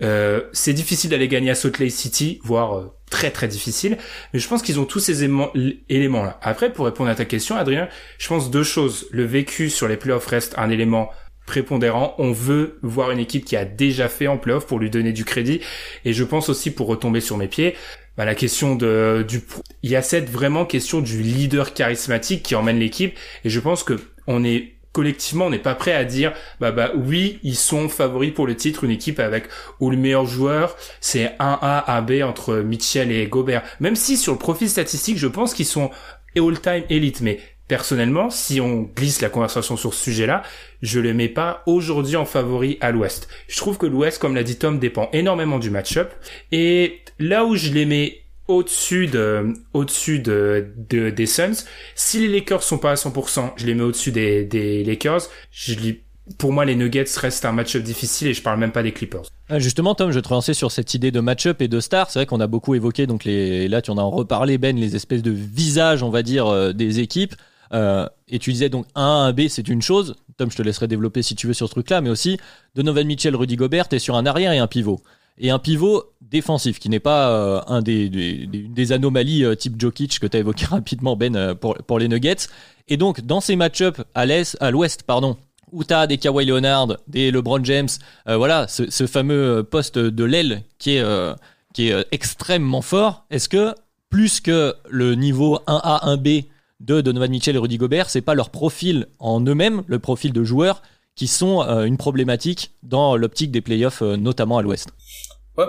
Euh, 0.00 0.42
c'est 0.52 0.72
difficile 0.72 1.10
d'aller 1.10 1.28
gagner 1.28 1.50
à 1.50 1.54
Salt 1.54 1.78
Lake 1.80 1.90
City, 1.90 2.40
voire 2.42 2.78
euh, 2.78 2.94
très 3.10 3.30
très 3.30 3.48
difficile, 3.48 3.98
mais 4.32 4.38
je 4.38 4.48
pense 4.48 4.62
qu'ils 4.62 4.80
ont 4.80 4.84
tous 4.84 5.00
ces 5.00 5.22
éléments 5.22 6.24
là. 6.24 6.38
Après, 6.40 6.72
pour 6.72 6.86
répondre 6.86 7.10
à 7.10 7.14
ta 7.14 7.26
question, 7.26 7.56
Adrien, 7.56 7.88
je 8.16 8.28
pense 8.28 8.50
deux 8.50 8.62
choses. 8.62 9.06
Le 9.10 9.24
vécu 9.24 9.68
sur 9.68 9.86
les 9.86 9.96
playoffs 9.98 10.26
reste 10.26 10.54
un 10.56 10.70
élément 10.70 11.10
prépondérant. 11.48 12.14
On 12.18 12.30
veut 12.30 12.78
voir 12.82 13.10
une 13.10 13.18
équipe 13.18 13.44
qui 13.44 13.56
a 13.56 13.64
déjà 13.64 14.08
fait 14.08 14.28
en 14.28 14.36
playoff 14.36 14.66
pour 14.66 14.78
lui 14.78 14.90
donner 14.90 15.12
du 15.12 15.24
crédit. 15.24 15.60
Et 16.04 16.12
je 16.12 16.22
pense 16.22 16.48
aussi 16.48 16.70
pour 16.70 16.86
retomber 16.86 17.20
sur 17.20 17.36
mes 17.36 17.48
pieds, 17.48 17.74
bah, 18.16 18.24
la 18.24 18.34
question 18.34 18.76
de 18.76 19.24
du 19.26 19.42
il 19.82 19.90
y 19.90 19.96
a 19.96 20.02
cette 20.02 20.30
vraiment 20.30 20.64
question 20.66 21.00
du 21.00 21.22
leader 21.22 21.72
charismatique 21.74 22.42
qui 22.42 22.54
emmène 22.54 22.78
l'équipe. 22.78 23.18
Et 23.44 23.50
je 23.50 23.58
pense 23.58 23.82
que 23.82 23.98
on 24.26 24.44
est 24.44 24.74
collectivement, 24.92 25.46
on 25.46 25.50
n'est 25.50 25.58
pas 25.58 25.74
prêt 25.74 25.92
à 25.92 26.04
dire, 26.04 26.32
bah 26.60 26.72
bah 26.72 26.90
oui, 26.96 27.38
ils 27.42 27.56
sont 27.56 27.88
favoris 27.88 28.32
pour 28.32 28.46
le 28.46 28.56
titre, 28.56 28.84
une 28.84 28.90
équipe 28.90 29.20
avec 29.20 29.44
où 29.80 29.90
le 29.90 29.96
meilleur 29.96 30.26
joueur 30.26 30.76
c'est 31.00 31.32
un 31.38 31.58
A, 31.62 31.96
un 31.96 32.02
B 32.02 32.22
entre 32.22 32.56
Mitchell 32.56 33.10
et 33.10 33.26
Gobert. 33.26 33.62
Même 33.80 33.96
si 33.96 34.16
sur 34.16 34.32
le 34.32 34.38
profil 34.38 34.68
statistique, 34.68 35.16
je 35.16 35.28
pense 35.28 35.54
qu'ils 35.54 35.66
sont 35.66 35.90
all-time 36.36 36.84
élite, 36.90 37.20
mais 37.20 37.40
personnellement, 37.68 38.30
si 38.30 38.60
on 38.60 38.90
glisse 38.96 39.20
la 39.20 39.28
conversation 39.28 39.76
sur 39.76 39.94
ce 39.94 40.04
sujet-là, 40.04 40.42
je 40.82 41.00
le 41.00 41.14
mets 41.14 41.28
pas 41.28 41.62
aujourd'hui 41.66 42.16
en 42.16 42.24
favori 42.24 42.78
à 42.80 42.90
l'Ouest. 42.90 43.28
Je 43.46 43.56
trouve 43.58 43.78
que 43.78 43.86
l'Ouest, 43.86 44.18
comme 44.18 44.34
l'a 44.34 44.42
dit 44.42 44.56
Tom, 44.56 44.78
dépend 44.78 45.08
énormément 45.12 45.58
du 45.58 45.70
match-up. 45.70 46.12
Et 46.50 47.00
là 47.18 47.44
où 47.44 47.54
je 47.54 47.70
les 47.70 47.84
mets 47.84 48.22
au-dessus 48.48 49.06
de, 49.06 49.52
au-dessus 49.74 50.20
de, 50.20 50.66
des 50.88 51.26
Suns, 51.26 51.64
si 51.94 52.20
les 52.20 52.28
Lakers 52.28 52.62
sont 52.62 52.78
pas 52.78 52.92
à 52.92 52.94
100%, 52.94 53.52
je 53.56 53.66
les 53.66 53.74
mets 53.74 53.82
au-dessus 53.82 54.10
des, 54.10 54.44
des 54.44 54.82
Lakers. 54.82 55.28
Je 55.50 55.74
lis 55.74 56.00
pour 56.36 56.52
moi, 56.52 56.64
les 56.64 56.74
Nuggets 56.74 57.04
restent 57.16 57.44
un 57.44 57.52
match-up 57.52 57.82
difficile 57.82 58.28
et 58.28 58.34
je 58.34 58.42
parle 58.42 58.58
même 58.58 58.72
pas 58.72 58.82
des 58.82 58.92
Clippers. 58.92 59.22
Ah, 59.48 59.58
justement, 59.58 59.94
Tom, 59.94 60.10
je 60.10 60.20
te 60.20 60.28
relancer 60.28 60.52
sur 60.52 60.70
cette 60.70 60.92
idée 60.92 61.10
de 61.10 61.20
match-up 61.20 61.62
et 61.62 61.68
de 61.68 61.80
star. 61.80 62.10
C'est 62.10 62.18
vrai 62.18 62.26
qu'on 62.26 62.40
a 62.40 62.46
beaucoup 62.46 62.74
évoqué, 62.74 63.06
donc 63.06 63.24
les, 63.24 63.68
là, 63.68 63.80
tu 63.80 63.90
en 63.90 63.96
as 63.96 64.02
reparlé, 64.02 64.58
Ben, 64.58 64.76
les 64.76 64.94
espèces 64.94 65.22
de 65.22 65.30
visages, 65.30 66.02
on 66.02 66.10
va 66.10 66.22
dire, 66.22 66.46
euh, 66.46 66.72
des 66.72 67.00
équipes. 67.00 67.34
Euh, 67.72 68.08
et 68.28 68.38
tu 68.38 68.52
disais 68.52 68.68
donc 68.68 68.86
1 68.94 69.32
1B, 69.32 69.48
c'est 69.48 69.68
une 69.68 69.82
chose. 69.82 70.14
Tom, 70.36 70.50
je 70.50 70.56
te 70.56 70.62
laisserai 70.62 70.88
développer 70.88 71.22
si 71.22 71.34
tu 71.34 71.46
veux 71.46 71.52
sur 71.52 71.66
ce 71.66 71.72
truc-là, 71.72 72.00
mais 72.00 72.10
aussi 72.10 72.38
Donovan 72.74 73.06
Mitchell, 73.06 73.34
Rudy 73.34 73.56
Gobert, 73.56 73.88
t'es 73.88 73.98
sur 73.98 74.16
un 74.16 74.26
arrière 74.26 74.52
et 74.52 74.58
un 74.58 74.66
pivot. 74.66 75.00
Et 75.40 75.50
un 75.50 75.58
pivot 75.58 76.04
défensif, 76.20 76.78
qui 76.78 76.88
n'est 76.88 77.00
pas 77.00 77.30
euh, 77.30 77.60
un 77.68 77.80
des, 77.80 78.08
des, 78.08 78.92
anomalies 78.92 79.44
type 79.56 79.80
Jokic 79.80 80.18
que 80.18 80.26
tu 80.26 80.36
as 80.36 80.40
évoqué 80.40 80.64
rapidement, 80.70 81.16
Ben, 81.16 81.54
pour, 81.54 81.74
pour 81.74 81.98
les 81.98 82.08
Nuggets. 82.08 82.48
Et 82.88 82.96
donc, 82.96 83.20
dans 83.20 83.40
ces 83.40 83.54
match-ups 83.54 84.00
à 84.14 84.26
l'est, 84.26 84.56
à 84.60 84.70
l'ouest, 84.70 85.02
pardon, 85.04 85.36
où 85.72 85.84
t'as 85.84 86.06
des 86.06 86.18
Kawhi 86.18 86.46
Leonard, 86.46 86.96
des 87.06 87.30
LeBron 87.30 87.62
James, 87.64 87.88
euh, 88.28 88.36
voilà, 88.36 88.66
ce, 88.68 89.06
fameux 89.06 89.62
poste 89.62 89.98
de 89.98 90.24
l'aile 90.24 90.62
qui 90.78 90.96
est, 90.96 91.00
euh, 91.00 91.34
qui 91.74 91.88
est 91.88 91.92
euh, 91.92 92.02
extrêmement 92.12 92.82
fort. 92.82 93.24
Est-ce 93.30 93.48
que 93.48 93.74
plus 94.10 94.40
que 94.40 94.74
le 94.88 95.14
niveau 95.14 95.60
1A, 95.66 96.16
1B 96.16 96.46
de 96.80 97.00
Donovan 97.00 97.30
Mitchell 97.30 97.56
et 97.56 97.58
Rudy 97.58 97.78
Gobert, 97.78 98.10
c'est 98.10 98.20
pas 98.20 98.34
leur 98.34 98.50
profil 98.50 99.06
en 99.18 99.40
eux-mêmes, 99.40 99.82
le 99.86 99.98
profil 99.98 100.32
de 100.32 100.44
joueurs, 100.44 100.82
qui 101.14 101.26
sont 101.26 101.62
une 101.62 101.96
problématique 101.96 102.72
dans 102.84 103.16
l'optique 103.16 103.50
des 103.50 103.60
playoffs, 103.60 104.02
notamment 104.02 104.58
à 104.58 104.62
l'Ouest 104.62 104.90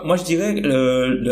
moi 0.03 0.17
je 0.17 0.23
dirais 0.23 0.61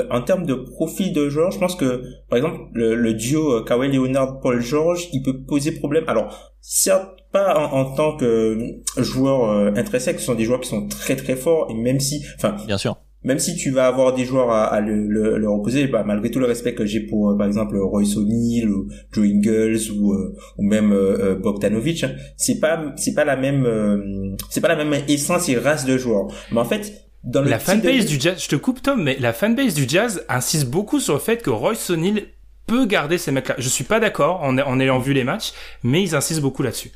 en 0.10 0.22
termes 0.22 0.46
de 0.46 0.56
profil 0.56 1.14
de 1.14 1.30
joueur, 1.30 1.52
je 1.52 1.60
pense 1.60 1.76
que 1.76 2.04
par 2.30 2.38
exemple 2.38 2.60
le, 2.74 3.14
duo 3.14 3.64
Kawhi 3.64 3.92
Leonard 3.92 4.40
Paul 4.40 4.62
George, 4.62 5.08
il 5.14 5.22
peut 5.22 5.44
poser 5.44 5.72
problème. 5.72 6.04
Alors 6.08 6.54
certes 6.62 7.18
pas 7.32 7.58
en, 7.58 7.94
tant 7.94 8.16
que 8.16 8.82
joueur 8.98 9.50
euh, 9.50 9.72
intrinsèque, 9.76 10.20
ce 10.20 10.28
sont 10.28 10.36
des 10.36 10.46
joueurs 10.46 10.62
qui 10.62 10.70
sont 10.70 10.88
très 10.88 11.16
très 11.16 11.36
forts 11.36 11.68
et 11.70 11.74
même 11.74 12.00
si, 12.00 12.24
enfin, 12.38 12.56
bien 12.66 12.78
sûr. 12.78 12.98
Même 13.24 13.40
si 13.40 13.56
tu 13.56 13.72
vas 13.72 13.88
avoir 13.88 14.14
des 14.14 14.26
joueurs 14.26 14.52
à, 14.52 14.66
à 14.66 14.80
le, 14.80 15.08
le, 15.08 15.38
le, 15.38 15.50
reposer, 15.50 15.88
bah, 15.88 16.04
malgré 16.06 16.32
tout 16.32 16.40
le 16.40 16.46
respect 16.46 16.74
que 16.76 16.86
j'ai 16.86 17.02
pour, 17.02 17.32
euh, 17.32 17.38
par 17.38 17.48
exemple, 17.48 17.78
Royce 17.78 18.16
O'Neal 18.16 18.70
ou 18.70 18.88
Joe 19.12 19.26
Ingles 19.26 19.92
ou, 19.92 20.14
euh, 20.14 20.36
ou 20.58 20.64
même 20.64 20.96
Bogdanovic, 21.42 22.04
hein, 22.04 22.12
c'est 22.38 22.60
pas 22.60 22.94
c'est 22.96 23.14
pas 23.14 23.26
la 23.26 23.36
même 23.36 24.38
c'est 24.50 24.62
pas 24.62 24.70
la 24.74 24.84
même 24.84 25.02
essence 25.08 25.50
et 25.50 25.58
race 25.58 25.86
de 25.86 25.98
joueurs. 25.98 26.28
Mais 26.52 26.60
en 26.60 26.66
fait, 26.66 26.94
dans 27.24 27.42
le 27.42 27.50
la 27.50 27.60
fanbase 27.60 28.06
du 28.06 28.20
jazz, 28.20 28.42
je 28.42 28.48
te 28.48 28.56
coupe 28.56 28.82
Tom, 28.82 29.04
mais 29.04 29.18
la 29.20 29.34
fanbase 29.34 29.74
du 29.74 29.86
jazz 29.88 30.24
insiste 30.30 30.70
beaucoup 30.70 31.00
sur 31.00 31.16
le 31.16 31.20
fait 31.20 31.42
que 31.42 31.50
Royce 31.50 31.90
O'Neal 31.90 32.22
peut 32.68 32.86
garder 32.86 33.18
ces 33.18 33.32
mecs-là. 33.32 33.56
Je 33.58 33.70
suis 33.70 33.84
pas 33.84 34.00
d'accord 34.00 34.44
en, 34.44 34.58
en 34.58 34.80
ayant 34.80 35.00
vu 35.00 35.14
les 35.14 35.24
matchs, 35.24 35.54
mais 35.84 36.04
ils 36.04 36.16
insistent 36.16 36.42
beaucoup 36.42 36.64
là-dessus. 36.64 36.92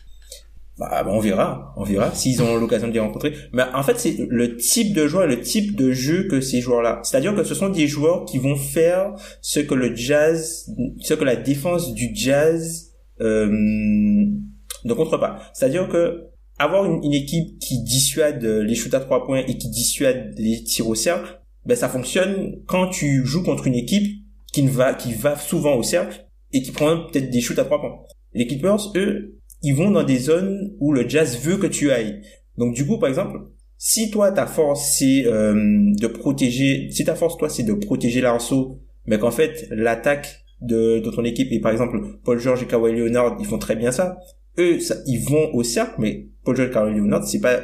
Bah, 0.78 1.04
on 1.08 1.20
verra, 1.20 1.74
on 1.76 1.84
verra 1.84 2.14
s'ils 2.14 2.42
ont 2.42 2.58
l'occasion 2.58 2.88
de 2.88 2.94
les 2.94 3.00
rencontrer. 3.00 3.34
Mais 3.54 3.64
en 3.74 3.84
fait, 3.84 4.00
c'est 4.00 4.26
le 4.30 4.58
type 4.58 4.94
de 4.94 5.06
joueur, 5.06 5.28
le 5.28 5.42
type 5.42 5.76
de 5.76 5.92
jeu 5.92 6.28
que 6.28 6.42
ces 6.42 6.62
joueurs-là. 6.62 7.02
C'est-à-dire 7.04 7.36
que 7.36 7.44
ce 7.44 7.54
sont 7.54 7.70
des 7.70 7.88
joueurs 7.88 8.26
qui 8.26 8.38
vont 8.38 8.56
faire 8.56 9.14
ce 9.42 9.60
que 9.60 9.76
le 9.76 9.96
jazz, 9.96 10.74
ce 11.02 11.14
que 11.14 11.24
la 11.24 11.36
défense 11.36 11.94
du 11.94 12.12
jazz 12.14 12.94
euh, 13.20 13.48
ne 13.48 14.94
contre 14.94 15.18
pas. 15.18 15.40
C'est-à-dire 15.54 15.88
que 15.88 16.32
avoir 16.58 16.86
une, 16.86 17.14
équipe 17.14 17.60
qui 17.60 17.84
dissuade 17.84 18.44
les 18.44 18.76
shoots 18.76 18.94
à 18.94 19.00
trois 19.00 19.26
points 19.26 19.44
et 19.48 19.58
qui 19.58 19.70
dissuade 19.70 20.34
les 20.38 20.64
tirs 20.64 20.88
au 20.88 20.96
cercle, 20.96 21.42
ben 21.66 21.76
ça 21.76 21.90
fonctionne 21.90 22.60
quand 22.68 22.88
tu 22.88 23.26
joues 23.26 23.44
contre 23.44 23.68
une 23.68 23.76
équipe 23.76 24.24
qui 24.54 24.64
ne 24.64 24.70
va 24.70 24.94
qui 24.94 25.14
va 25.14 25.36
souvent 25.36 25.76
au 25.76 25.84
cercle 25.84 26.28
et 26.54 26.62
qui 26.62 26.72
prend 26.72 27.08
peut-être 27.08 27.30
des 27.30 27.42
shoots 27.42 27.60
à 27.60 27.66
trois 27.66 27.80
points. 27.80 28.00
Les 28.34 28.48
Clippers, 28.48 28.92
eux, 28.96 29.41
ils 29.62 29.76
vont 29.76 29.92
dans 29.92 30.04
des 30.04 30.18
zones 30.18 30.74
où 30.80 30.94
le 30.94 31.08
jazz 31.08 31.40
veut 31.42 31.58
que 31.58 31.68
tu 31.68 31.92
ailles. 31.92 32.22
Donc 32.58 32.74
du 32.74 32.86
coup, 32.86 32.98
par 32.98 33.10
exemple, 33.10 33.40
si 33.78 34.12
toi 34.12 34.32
ta 34.32 34.46
force 34.46 34.98
c'est 34.98 35.26
euh, 35.26 35.54
de 35.56 36.08
protéger, 36.08 36.90
si 36.92 37.04
ta 37.04 37.16
force 37.16 37.38
toi 37.38 37.50
c'est 37.50 37.64
de 37.64 37.74
protéger 37.74 38.22
l'arceau, 38.22 38.80
mais 39.06 39.18
qu'en 39.18 39.32
fait 39.32 39.68
l'attaque 39.72 40.44
de, 40.62 41.00
de 41.00 41.10
ton 41.10 41.24
équipe 41.24 41.52
et 41.52 41.60
par 41.60 41.72
exemple 41.72 41.98
Paul 42.24 42.38
George 42.40 42.62
et 42.64 42.68
Kawhi 42.68 42.94
Leonard 42.94 43.38
ils 43.40 43.46
font 43.46 43.58
très 43.58 43.76
bien 43.76 43.92
ça. 43.92 44.18
Eux, 44.60 44.80
ils 45.08 45.24
vont 45.24 45.54
au 45.54 45.64
cercle, 45.64 45.96
mais 46.00 46.28
Paul 46.44 46.56
George 46.56 46.70
et 46.70 46.74
Kawhi 46.74 46.96
Leonard 46.96 47.24
c'est 47.24 47.40
pas 47.40 47.62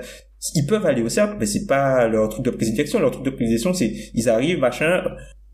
ils 0.55 0.65
peuvent 0.65 0.85
aller 0.85 1.01
au 1.01 1.09
cercle, 1.09 1.35
mais 1.39 1.45
c'est 1.45 1.65
pas 1.65 2.07
leur 2.07 2.29
truc 2.29 2.45
de 2.45 2.51
présentation. 2.51 2.99
Leur 2.99 3.11
truc 3.11 3.25
de 3.25 3.31
présentation, 3.31 3.73
c'est 3.73 3.93
ils 4.13 4.29
arrivent, 4.29 4.59
machin, 4.59 5.03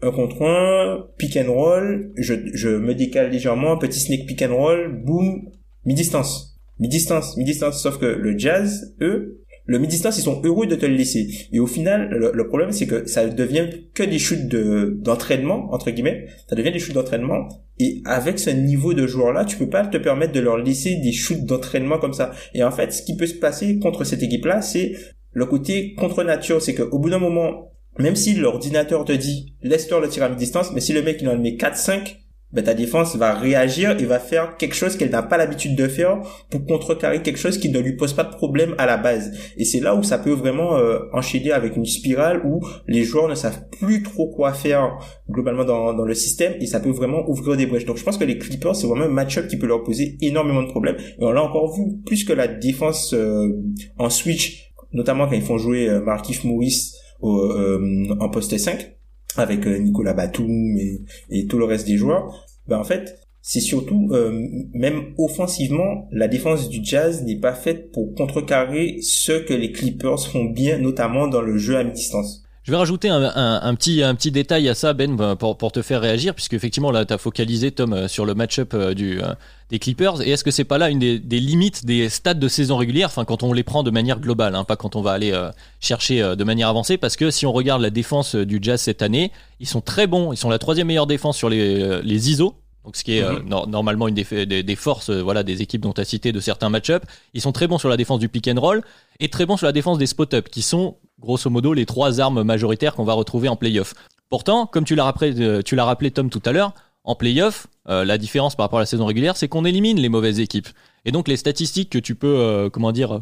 un 0.01 0.11
contre 0.11 0.41
un, 0.43 1.07
pick 1.17 1.37
and 1.37 1.51
roll, 1.51 2.11
je, 2.17 2.33
je 2.53 2.69
me 2.69 2.93
décale 2.93 3.31
légèrement, 3.31 3.77
petit 3.77 3.99
snake 3.99 4.25
pick 4.27 4.41
and 4.41 4.55
roll, 4.55 5.01
boum, 5.03 5.49
mi-distance. 5.85 6.59
Mi-distance, 6.79 7.37
mi-distance. 7.37 7.81
Sauf 7.81 7.97
que 7.97 8.05
le 8.05 8.37
jazz, 8.37 8.95
eux, 9.01 9.43
le 9.65 9.79
mi-distance, 9.79 10.17
ils 10.17 10.23
sont 10.23 10.41
heureux 10.43 10.67
de 10.67 10.75
te 10.75 10.85
le 10.85 10.95
laisser. 10.95 11.47
Et 11.53 11.59
au 11.59 11.67
final, 11.67 12.09
le, 12.09 12.47
problème, 12.47 12.73
c'est 12.73 12.85
que 12.87 13.05
ça 13.07 13.27
devient 13.27 13.69
que 13.93 14.03
des 14.03 14.19
shoots 14.19 14.47
de, 14.47 14.97
d'entraînement, 14.99 15.73
entre 15.73 15.89
guillemets. 15.91 16.27
Ça 16.49 16.55
devient 16.55 16.71
des 16.71 16.79
shoots 16.79 16.93
d'entraînement. 16.93 17.47
Et 17.79 18.01
avec 18.05 18.39
ce 18.39 18.49
niveau 18.49 18.93
de 18.93 19.07
joueur-là, 19.07 19.45
tu 19.45 19.55
peux 19.55 19.69
pas 19.69 19.85
te 19.85 19.97
permettre 19.97 20.33
de 20.33 20.41
leur 20.41 20.57
laisser 20.57 20.95
des 20.97 21.13
shoots 21.13 21.45
d'entraînement 21.45 21.97
comme 21.97 22.13
ça. 22.13 22.31
Et 22.53 22.63
en 22.63 22.71
fait, 22.71 22.91
ce 22.91 23.03
qui 23.03 23.15
peut 23.15 23.25
se 23.25 23.35
passer 23.35 23.79
contre 23.79 24.03
cette 24.03 24.21
équipe-là, 24.21 24.61
c'est 24.61 24.93
le 25.31 25.45
côté 25.45 25.93
contre 25.93 26.23
nature. 26.23 26.61
C'est 26.61 26.75
qu'au 26.75 26.99
bout 26.99 27.09
d'un 27.09 27.19
moment, 27.19 27.71
même 27.99 28.15
si 28.15 28.33
l'ordinateur 28.33 29.05
te 29.05 29.13
dit, 29.13 29.55
laisse-toi 29.61 30.01
le 30.01 30.09
tir 30.09 30.23
à 30.23 30.29
mi-distance, 30.29 30.71
mais 30.73 30.81
si 30.81 30.91
le 30.91 31.03
mec, 31.03 31.19
il 31.21 31.29
en 31.29 31.37
met 31.37 31.51
4-5, 31.51 32.17
ben, 32.53 32.63
ta 32.63 32.73
défense 32.73 33.15
va 33.15 33.33
réagir 33.33 33.99
et 33.99 34.05
va 34.05 34.19
faire 34.19 34.57
quelque 34.57 34.75
chose 34.75 34.95
qu'elle 34.95 35.09
n'a 35.09 35.23
pas 35.23 35.37
l'habitude 35.37 35.75
de 35.75 35.87
faire 35.87 36.21
pour 36.51 36.65
contrecarrer 36.65 37.21
quelque 37.21 37.39
chose 37.39 37.57
qui 37.57 37.69
ne 37.69 37.79
lui 37.79 37.95
pose 37.95 38.13
pas 38.13 38.23
de 38.23 38.33
problème 38.35 38.75
à 38.77 38.85
la 38.85 38.97
base. 38.97 39.31
Et 39.57 39.65
c'est 39.65 39.79
là 39.79 39.95
où 39.95 40.03
ça 40.03 40.19
peut 40.19 40.31
vraiment 40.31 40.77
euh, 40.77 40.99
enchaîner 41.13 41.51
avec 41.51 41.75
une 41.75 41.85
spirale 41.85 42.41
où 42.45 42.61
les 42.87 43.03
joueurs 43.03 43.27
ne 43.27 43.35
savent 43.35 43.67
plus 43.79 44.03
trop 44.03 44.29
quoi 44.29 44.53
faire 44.53 44.99
globalement 45.29 45.65
dans, 45.65 45.93
dans 45.93 46.05
le 46.05 46.13
système 46.13 46.53
et 46.59 46.67
ça 46.67 46.79
peut 46.79 46.91
vraiment 46.91 47.27
ouvrir 47.27 47.57
des 47.57 47.65
brèches. 47.65 47.85
Donc 47.85 47.97
je 47.97 48.03
pense 48.03 48.17
que 48.17 48.23
les 48.23 48.37
Clippers, 48.37 48.75
c'est 48.75 48.87
vraiment 48.87 49.05
un 49.05 49.09
match-up 49.09 49.47
qui 49.47 49.57
peut 49.57 49.67
leur 49.67 49.83
poser 49.83 50.17
énormément 50.21 50.61
de 50.61 50.69
problèmes. 50.69 50.97
Et 50.97 51.23
on 51.23 51.31
l'a 51.31 51.43
encore 51.43 51.75
vu, 51.75 51.97
plus 52.05 52.23
que 52.23 52.33
la 52.33 52.47
défense 52.47 53.13
euh, 53.13 53.49
en 53.97 54.09
switch, 54.09 54.71
notamment 54.91 55.27
quand 55.27 55.35
ils 55.35 55.41
font 55.41 55.57
jouer 55.57 55.89
euh, 55.89 56.01
Markif 56.01 56.43
Morris 56.43 56.93
en 57.21 58.27
poste 58.29 58.57
5, 58.57 58.97
avec 59.37 59.65
euh, 59.65 59.77
Nicolas 59.77 60.13
Batum 60.13 60.77
et, 60.77 61.01
et, 61.29 61.47
tout 61.47 61.57
le 61.57 61.65
reste 61.65 61.87
des 61.87 61.97
joueurs, 61.97 62.45
ben 62.67 62.77
en 62.77 62.83
fait, 62.83 63.19
c'est 63.41 63.59
surtout, 63.59 64.09
euh, 64.11 64.31
même 64.73 65.13
offensivement, 65.17 66.07
la 66.11 66.29
défense 66.29 66.69
du 66.69 66.79
Jazz 66.81 67.23
n'est 67.23 67.39
pas 67.39 67.53
faite 67.53 67.91
pour 67.91 68.15
contrecarrer 68.15 68.99
ce 69.01 69.33
que 69.33 69.53
les 69.53 69.73
Clippers 69.73 70.27
font 70.27 70.45
bien, 70.45 70.77
notamment 70.77 71.27
dans 71.27 71.41
le 71.41 71.57
jeu 71.57 71.75
à 71.75 71.83
mi-distance. 71.83 72.42
Je 72.63 72.71
vais 72.71 72.77
rajouter 72.77 73.09
un, 73.09 73.21
un, 73.21 73.61
un, 73.61 73.75
petit, 73.75 74.03
un 74.03 74.15
petit 74.15 74.31
détail 74.31 74.69
à 74.69 74.73
ça, 74.73 74.93
Ben, 74.93 75.35
pour, 75.35 75.57
pour 75.57 75.73
te 75.73 75.81
faire 75.81 75.99
réagir, 75.99 76.33
puisque 76.33 76.53
effectivement, 76.53 76.91
là, 76.91 77.03
tu 77.03 77.13
as 77.13 77.17
focalisé, 77.17 77.71
Tom, 77.71 77.91
euh, 77.91 78.07
sur 78.07 78.25
le 78.25 78.35
match-up 78.35 78.73
euh, 78.73 78.93
du, 78.93 79.21
euh, 79.21 79.33
des 79.69 79.79
Clippers. 79.79 80.21
Et 80.21 80.29
est-ce 80.29 80.45
que 80.45 80.51
c'est 80.51 80.63
pas 80.63 80.77
là 80.77 80.89
une 80.89 80.99
des, 80.99 81.19
des, 81.19 81.41
limites 81.41 81.85
des 81.85 82.07
stades 82.07 82.39
de 82.39 82.47
saison 82.47 82.77
régulière, 82.77 83.09
enfin, 83.09 83.25
quand 83.25 83.43
on 83.43 83.51
les 83.51 83.63
prend 83.63 83.83
de 83.83 83.91
manière 83.91 84.21
globale, 84.21 84.55
hein, 84.55 84.63
pas 84.63 84.77
quand 84.77 84.95
on 84.95 85.01
va 85.01 85.11
aller 85.11 85.37
chercher 85.81 86.35
de 86.37 86.43
manière 86.45 86.69
avancée, 86.69 86.97
parce 86.97 87.17
que 87.17 87.31
si 87.31 87.45
on 87.45 87.51
regarde 87.51 87.81
la 87.81 87.89
défense 87.89 88.35
du 88.35 88.59
Jazz 88.61 88.79
cette 88.79 89.01
année, 89.01 89.33
ils 89.59 89.67
sont 89.67 89.81
très 89.81 90.07
bons, 90.07 90.31
ils 90.31 90.37
sont 90.37 90.49
la 90.49 90.59
troisième 90.59 90.87
meilleure 90.87 91.07
défense 91.07 91.35
sur 91.35 91.49
les, 91.49 92.01
les 92.01 92.29
ISO, 92.29 92.55
donc 92.85 92.95
ce 92.95 93.03
qui 93.03 93.17
est 93.17 93.29
mhm. 93.29 93.65
normalement 93.67 94.07
une 94.07 94.15
des, 94.15 94.45
des, 94.45 94.63
des 94.63 94.75
forces 94.75 95.09
voilà 95.09 95.43
des 95.43 95.61
équipes 95.61 95.81
dont 95.81 95.93
tu 95.93 96.01
as 96.01 96.05
cité 96.05 96.31
de 96.31 96.39
certains 96.39 96.69
match-up. 96.69 97.03
Ils 97.33 97.41
sont 97.41 97.51
très 97.51 97.67
bons 97.67 97.77
sur 97.77 97.89
la 97.89 97.97
défense 97.97 98.19
du 98.19 98.29
pick 98.29 98.47
and 98.47 98.59
roll 98.59 98.83
et 99.19 99.29
très 99.29 99.45
bons 99.45 99.57
sur 99.57 99.65
la 99.65 99.71
défense 99.73 99.97
des 99.97 100.07
spot-up 100.07 100.49
qui 100.49 100.61
sont 100.61 100.95
grosso 101.19 101.49
modo 101.49 101.73
les 101.73 101.85
trois 101.85 102.19
armes 102.19 102.43
majoritaires 102.43 102.95
qu'on 102.95 103.03
va 103.03 103.13
retrouver 103.13 103.49
en 103.49 103.55
playoff. 103.55 103.93
Pourtant, 104.29 104.65
comme 104.65 104.83
tu 104.83 104.95
l'as 104.95 105.03
rappelé, 105.03 105.39
euh, 105.39 105.61
tu 105.61 105.75
l'as 105.75 105.85
rappelé 105.85 106.11
Tom 106.11 106.29
tout 106.29 106.41
à 106.45 106.51
l'heure, 106.51 106.73
en 107.03 107.15
playoff, 107.15 107.67
euh, 107.89 108.05
la 108.05 108.17
différence 108.17 108.55
par 108.55 108.65
rapport 108.65 108.79
à 108.79 108.81
la 108.81 108.85
saison 108.87 109.05
régulière, 109.05 109.37
c'est 109.37 109.47
qu'on 109.47 109.65
élimine 109.65 109.99
les 109.99 110.09
mauvaises 110.09 110.39
équipes. 110.39 110.69
Et 111.05 111.11
donc 111.11 111.27
les 111.27 111.37
statistiques 111.37 111.89
que 111.89 111.99
tu 111.99 112.15
peux, 112.15 112.35
euh, 112.39 112.69
comment 112.69 112.91
dire, 112.91 113.19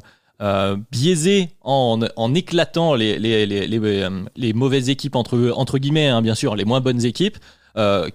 biaiser 0.92 1.50
en, 1.62 2.00
en 2.16 2.34
éclatant 2.34 2.96
les, 2.96 3.20
les, 3.20 3.46
les, 3.46 3.68
les, 3.68 4.10
les 4.36 4.54
mauvaises 4.54 4.90
équipes 4.90 5.16
entre, 5.16 5.54
entre 5.56 5.78
guillemets, 5.78 6.08
hein, 6.08 6.24
bien 6.24 6.34
sûr, 6.34 6.56
les 6.56 6.66
moins 6.66 6.82
bonnes 6.82 7.06
équipes, 7.06 7.38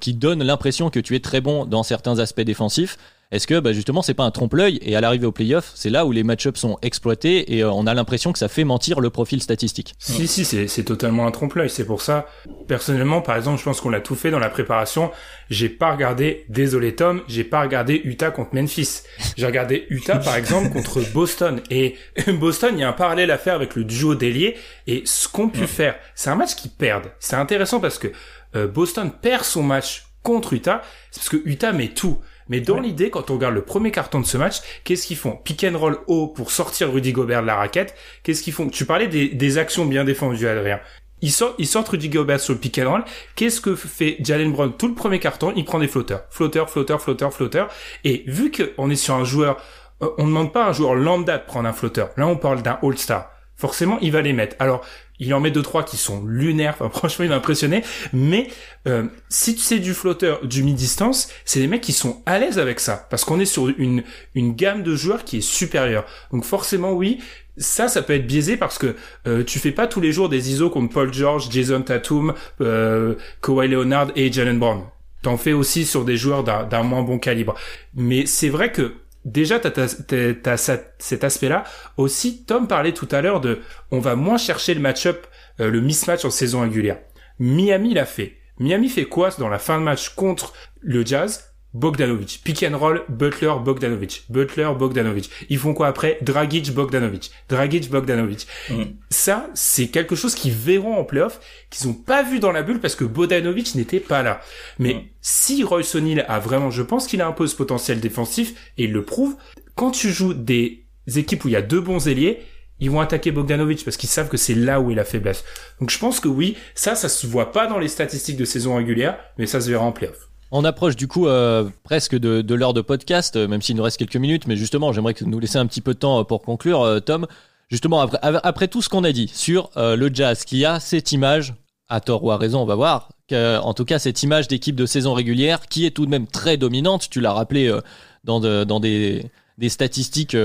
qui 0.00 0.12
donnent 0.12 0.42
l'impression 0.42 0.90
que 0.90 0.98
tu 0.98 1.14
es 1.14 1.20
très 1.20 1.40
bon 1.40 1.66
dans 1.66 1.84
certains 1.84 2.18
aspects 2.18 2.40
défensifs, 2.40 2.98
Est-ce 3.32 3.48
que 3.48 3.58
bah, 3.58 3.72
justement 3.72 4.02
c'est 4.02 4.14
pas 4.14 4.22
un 4.22 4.30
trompe-l'œil 4.30 4.78
et 4.82 4.94
à 4.94 5.00
l'arrivée 5.00 5.26
au 5.26 5.32
playoff, 5.32 5.72
c'est 5.74 5.90
là 5.90 6.06
où 6.06 6.12
les 6.12 6.22
match-ups 6.22 6.60
sont 6.60 6.78
exploités 6.82 7.56
et 7.56 7.64
euh, 7.64 7.72
on 7.72 7.88
a 7.88 7.92
l'impression 7.94 8.32
que 8.32 8.38
ça 8.38 8.46
fait 8.46 8.62
mentir 8.62 9.00
le 9.00 9.10
profil 9.10 9.42
statistique? 9.42 9.94
Si 9.98 10.28
si, 10.28 10.44
c'est 10.44 10.84
totalement 10.84 11.26
un 11.26 11.32
trompe-l'œil. 11.32 11.68
C'est 11.68 11.84
pour 11.84 12.02
ça, 12.02 12.26
personnellement, 12.68 13.22
par 13.22 13.36
exemple, 13.36 13.58
je 13.58 13.64
pense 13.64 13.80
qu'on 13.80 13.90
l'a 13.90 14.00
tout 14.00 14.14
fait 14.14 14.30
dans 14.30 14.38
la 14.38 14.48
préparation. 14.48 15.10
J'ai 15.50 15.68
pas 15.68 15.90
regardé, 15.90 16.44
désolé 16.48 16.94
Tom, 16.94 17.22
j'ai 17.26 17.42
pas 17.42 17.62
regardé 17.62 18.00
Utah 18.04 18.30
contre 18.30 18.54
Memphis. 18.54 19.02
J'ai 19.36 19.46
regardé 19.46 19.86
Utah 19.90 20.18
par 20.18 20.36
exemple 20.36 20.70
contre 20.70 21.00
Boston 21.12 21.60
et 21.68 21.96
Boston, 22.28 22.74
il 22.76 22.80
y 22.80 22.84
a 22.84 22.88
un 22.88 22.92
parallèle 22.92 23.32
à 23.32 23.38
faire 23.38 23.54
avec 23.54 23.74
le 23.74 23.82
duo 23.82 24.14
d'ailier 24.14 24.56
et 24.86 25.02
ce 25.04 25.26
qu'on 25.26 25.48
pu 25.48 25.66
faire. 25.66 25.96
C'est 26.14 26.30
un 26.30 26.36
match 26.36 26.54
qui 26.54 26.68
perdent. 26.68 27.10
C'est 27.18 27.36
intéressant 27.36 27.80
parce 27.80 27.98
que 27.98 28.08
euh, 28.54 28.68
Boston 28.68 29.10
perd 29.20 29.42
son 29.42 29.64
match 29.64 30.06
contre 30.22 30.52
Utah, 30.52 30.82
c'est 31.10 31.20
parce 31.20 31.28
que 31.28 31.42
Utah 31.44 31.72
met 31.72 31.88
tout. 31.88 32.18
Mais 32.48 32.60
dans 32.60 32.80
l'idée, 32.80 33.10
quand 33.10 33.30
on 33.30 33.34
regarde 33.34 33.54
le 33.54 33.62
premier 33.62 33.90
carton 33.90 34.20
de 34.20 34.26
ce 34.26 34.36
match, 34.36 34.56
qu'est-ce 34.84 35.06
qu'ils 35.06 35.16
font? 35.16 35.36
Pick 35.36 35.64
and 35.64 35.78
roll 35.78 35.98
haut 36.06 36.28
pour 36.28 36.50
sortir 36.50 36.92
Rudy 36.92 37.12
Gobert 37.12 37.42
de 37.42 37.46
la 37.46 37.56
raquette. 37.56 37.94
Qu'est-ce 38.22 38.42
qu'ils 38.42 38.52
font? 38.52 38.68
Tu 38.68 38.84
parlais 38.84 39.08
des, 39.08 39.28
des 39.28 39.58
actions 39.58 39.84
bien 39.84 40.04
défendues, 40.04 40.46
Adrien. 40.46 40.80
Ils 41.22 41.32
sortent, 41.32 41.54
ils 41.58 41.66
sortent 41.66 41.88
Rudy 41.88 42.08
Gobert 42.08 42.38
sur 42.40 42.52
le 42.52 42.60
pick 42.60 42.78
and 42.78 42.90
roll. 42.90 43.04
Qu'est-ce 43.34 43.60
que 43.60 43.74
fait 43.74 44.18
Jalen 44.20 44.52
Brown 44.52 44.72
tout 44.76 44.86
le 44.86 44.94
premier 44.94 45.18
carton? 45.18 45.52
Il 45.56 45.64
prend 45.64 45.78
des 45.78 45.88
flotteurs, 45.88 46.24
flotteurs, 46.30 46.70
flotteurs, 46.70 47.00
flotteurs, 47.00 47.32
flotteurs. 47.32 47.68
Et 48.04 48.22
vu 48.26 48.52
qu'on 48.52 48.90
est 48.90 48.96
sur 48.96 49.14
un 49.14 49.24
joueur, 49.24 49.56
euh, 50.02 50.10
on 50.18 50.24
ne 50.24 50.28
demande 50.28 50.52
pas 50.52 50.66
à 50.66 50.68
un 50.68 50.72
joueur 50.72 50.94
lambda 50.94 51.38
de 51.38 51.44
prendre 51.46 51.68
un 51.68 51.72
flotteur. 51.72 52.10
Là, 52.16 52.26
on 52.26 52.36
parle 52.36 52.62
d'un 52.62 52.78
All-Star. 52.82 53.30
Forcément, 53.56 53.98
il 54.02 54.12
va 54.12 54.20
les 54.20 54.34
mettre. 54.34 54.54
Alors, 54.58 54.84
il 55.18 55.32
en 55.34 55.40
met 55.40 55.50
deux 55.50 55.62
trois 55.62 55.82
qui 55.82 55.96
sont 55.96 56.24
lunaires. 56.24 56.76
Enfin, 56.80 56.90
franchement, 56.90 57.24
il 57.24 57.28
m'a 57.28 57.36
impressionné. 57.36 57.82
Mais 58.12 58.48
euh, 58.86 59.04
si 59.28 59.56
c'est 59.58 59.78
du 59.78 59.94
flotteur 59.94 60.44
du 60.46 60.62
mi-distance, 60.62 61.28
c'est 61.44 61.60
des 61.60 61.66
mecs 61.66 61.80
qui 61.80 61.92
sont 61.92 62.22
à 62.26 62.38
l'aise 62.38 62.58
avec 62.58 62.80
ça, 62.80 63.06
parce 63.08 63.24
qu'on 63.24 63.40
est 63.40 63.46
sur 63.46 63.68
une 63.78 64.02
une 64.34 64.54
gamme 64.54 64.82
de 64.82 64.94
joueurs 64.94 65.24
qui 65.24 65.38
est 65.38 65.40
supérieure. 65.40 66.04
Donc 66.32 66.44
forcément, 66.44 66.92
oui. 66.92 67.18
Ça, 67.58 67.88
ça 67.88 68.02
peut 68.02 68.12
être 68.12 68.26
biaisé 68.26 68.58
parce 68.58 68.76
que 68.76 68.96
euh, 69.26 69.42
tu 69.42 69.58
fais 69.58 69.72
pas 69.72 69.86
tous 69.86 70.02
les 70.02 70.12
jours 70.12 70.28
des 70.28 70.50
ISO 70.50 70.68
contre 70.68 70.92
Paul 70.92 71.10
George, 71.10 71.48
Jason 71.50 71.80
Tatum, 71.80 72.34
euh, 72.60 73.14
Kawhi 73.40 73.68
Leonard 73.68 74.08
et 74.14 74.30
Jalen 74.30 74.58
Brown. 74.58 74.82
T'en 75.22 75.38
fais 75.38 75.54
aussi 75.54 75.86
sur 75.86 76.04
des 76.04 76.18
joueurs 76.18 76.44
d'un 76.44 76.82
moins 76.82 77.02
bon 77.02 77.18
calibre. 77.18 77.54
Mais 77.94 78.26
c'est 78.26 78.50
vrai 78.50 78.72
que 78.72 78.92
déjà 79.26 79.58
t'as, 79.58 79.70
t'as, 79.70 80.56
cet 80.56 81.24
aspect-là. 81.24 81.64
Aussi, 81.98 82.44
Tom 82.44 82.66
parlait 82.66 82.94
tout 82.94 83.08
à 83.10 83.20
l'heure 83.20 83.40
de, 83.40 83.60
on 83.90 83.98
va 83.98 84.14
moins 84.14 84.38
chercher 84.38 84.72
le 84.72 84.80
match-up, 84.80 85.26
euh, 85.60 85.70
le 85.70 85.80
mismatch 85.80 86.24
en 86.24 86.30
saison 86.30 86.62
régulière. 86.62 86.98
Miami 87.38 87.92
l'a 87.92 88.06
fait. 88.06 88.38
Miami 88.58 88.88
fait 88.88 89.04
quoi 89.04 89.30
dans 89.38 89.48
la 89.48 89.58
fin 89.58 89.78
de 89.78 89.84
match 89.84 90.10
contre 90.10 90.54
le 90.80 91.04
Jazz? 91.04 91.55
Bogdanovic. 91.76 92.40
Pick 92.42 92.62
and 92.62 92.78
roll, 92.78 93.02
Butler, 93.10 93.52
Bogdanovic. 93.62 94.24
Butler, 94.30 94.70
Bogdanovic. 94.78 95.30
Ils 95.50 95.58
font 95.58 95.74
quoi 95.74 95.88
après? 95.88 96.18
Dragic, 96.22 96.72
Bogdanovic. 96.72 97.30
Dragic, 97.50 97.90
Bogdanovic. 97.90 98.46
Mm. 98.70 98.84
Ça, 99.10 99.50
c'est 99.54 99.88
quelque 99.88 100.16
chose 100.16 100.34
qu'ils 100.34 100.52
verront 100.52 100.96
en 100.96 101.04
playoff, 101.04 101.38
qu'ils 101.70 101.86
n'ont 101.86 101.94
pas 101.94 102.22
vu 102.22 102.40
dans 102.40 102.50
la 102.50 102.62
bulle 102.62 102.80
parce 102.80 102.94
que 102.94 103.04
Bogdanovic 103.04 103.74
n'était 103.74 104.00
pas 104.00 104.22
là. 104.22 104.40
Mais 104.78 104.94
mm. 104.94 105.02
si 105.20 105.64
Royce 105.64 105.94
O'Neal 105.94 106.24
a 106.28 106.38
vraiment, 106.38 106.70
je 106.70 106.82
pense 106.82 107.06
qu'il 107.06 107.20
a 107.20 107.26
un 107.26 107.32
peu 107.32 107.46
ce 107.46 107.54
potentiel 107.54 108.00
défensif, 108.00 108.54
et 108.78 108.84
il 108.84 108.92
le 108.92 109.02
prouve, 109.02 109.36
quand 109.74 109.90
tu 109.90 110.10
joues 110.10 110.32
des 110.32 110.86
équipes 111.14 111.44
où 111.44 111.48
il 111.48 111.52
y 111.52 111.56
a 111.56 111.62
deux 111.62 111.82
bons 111.82 112.08
ailiers, 112.08 112.40
ils 112.80 112.90
vont 112.90 113.00
attaquer 113.00 113.32
Bogdanovic 113.32 113.84
parce 113.84 113.96
qu'ils 113.96 114.08
savent 114.08 114.28
que 114.28 114.36
c'est 114.36 114.54
là 114.54 114.80
où 114.80 114.90
est 114.90 114.94
la 114.94 115.04
faiblesse. 115.04 115.44
Donc 115.80 115.90
je 115.90 115.98
pense 115.98 116.20
que 116.20 116.28
oui, 116.28 116.56
ça, 116.74 116.94
ça 116.94 117.08
se 117.08 117.26
voit 117.26 117.52
pas 117.52 117.66
dans 117.66 117.78
les 117.78 117.88
statistiques 117.88 118.36
de 118.36 118.44
saison 118.44 118.76
régulière, 118.76 119.18
mais 119.38 119.46
ça 119.46 119.60
se 119.60 119.70
verra 119.70 119.84
en 119.84 119.92
playoff. 119.92 120.28
On 120.52 120.64
approche 120.64 120.94
du 120.96 121.08
coup 121.08 121.26
euh, 121.26 121.68
presque 121.82 122.16
de, 122.16 122.54
l'heure 122.54 122.74
de 122.74 122.80
podcast, 122.80 123.36
euh, 123.36 123.48
même 123.48 123.62
s'il 123.62 123.76
nous 123.76 123.82
reste 123.82 123.98
quelques 123.98 124.16
minutes, 124.16 124.46
mais 124.46 124.56
justement, 124.56 124.92
j'aimerais 124.92 125.14
que 125.14 125.24
nous 125.24 125.40
laisser 125.40 125.58
un 125.58 125.66
petit 125.66 125.80
peu 125.80 125.94
de 125.94 125.98
temps 125.98 126.20
euh, 126.20 126.24
pour 126.24 126.42
conclure, 126.42 127.00
Tom. 127.04 127.26
Justement, 127.68 128.00
après, 128.00 128.18
après 128.22 128.68
tout 128.68 128.80
ce 128.80 128.88
qu'on 128.88 129.02
a 129.02 129.10
dit 129.10 129.28
sur 129.28 129.70
le 129.76 130.08
jazz, 130.12 130.44
qui 130.44 130.64
a 130.64 130.78
cette 130.78 131.10
image, 131.10 131.54
à 131.88 132.00
tort 132.00 132.22
ou 132.22 132.30
à 132.30 132.36
raison, 132.36 132.60
on 132.60 132.64
va 132.64 132.76
voir, 132.76 133.08
en 133.32 133.74
tout 133.74 133.84
cas 133.84 133.98
cette 133.98 134.22
image 134.22 134.46
d'équipe 134.46 134.76
de 134.76 134.86
saison 134.86 135.14
régulière, 135.14 135.66
qui 135.66 135.84
est 135.84 135.90
tout 135.90 136.06
de 136.06 136.10
même 136.10 136.28
très 136.28 136.56
dominante, 136.56 137.10
tu 137.10 137.20
l'as 137.20 137.32
rappelé 137.32 137.76
dans, 138.22 138.38
dans 138.38 138.78
des, 138.78 139.28
des 139.58 139.68
statistiques 139.68 140.36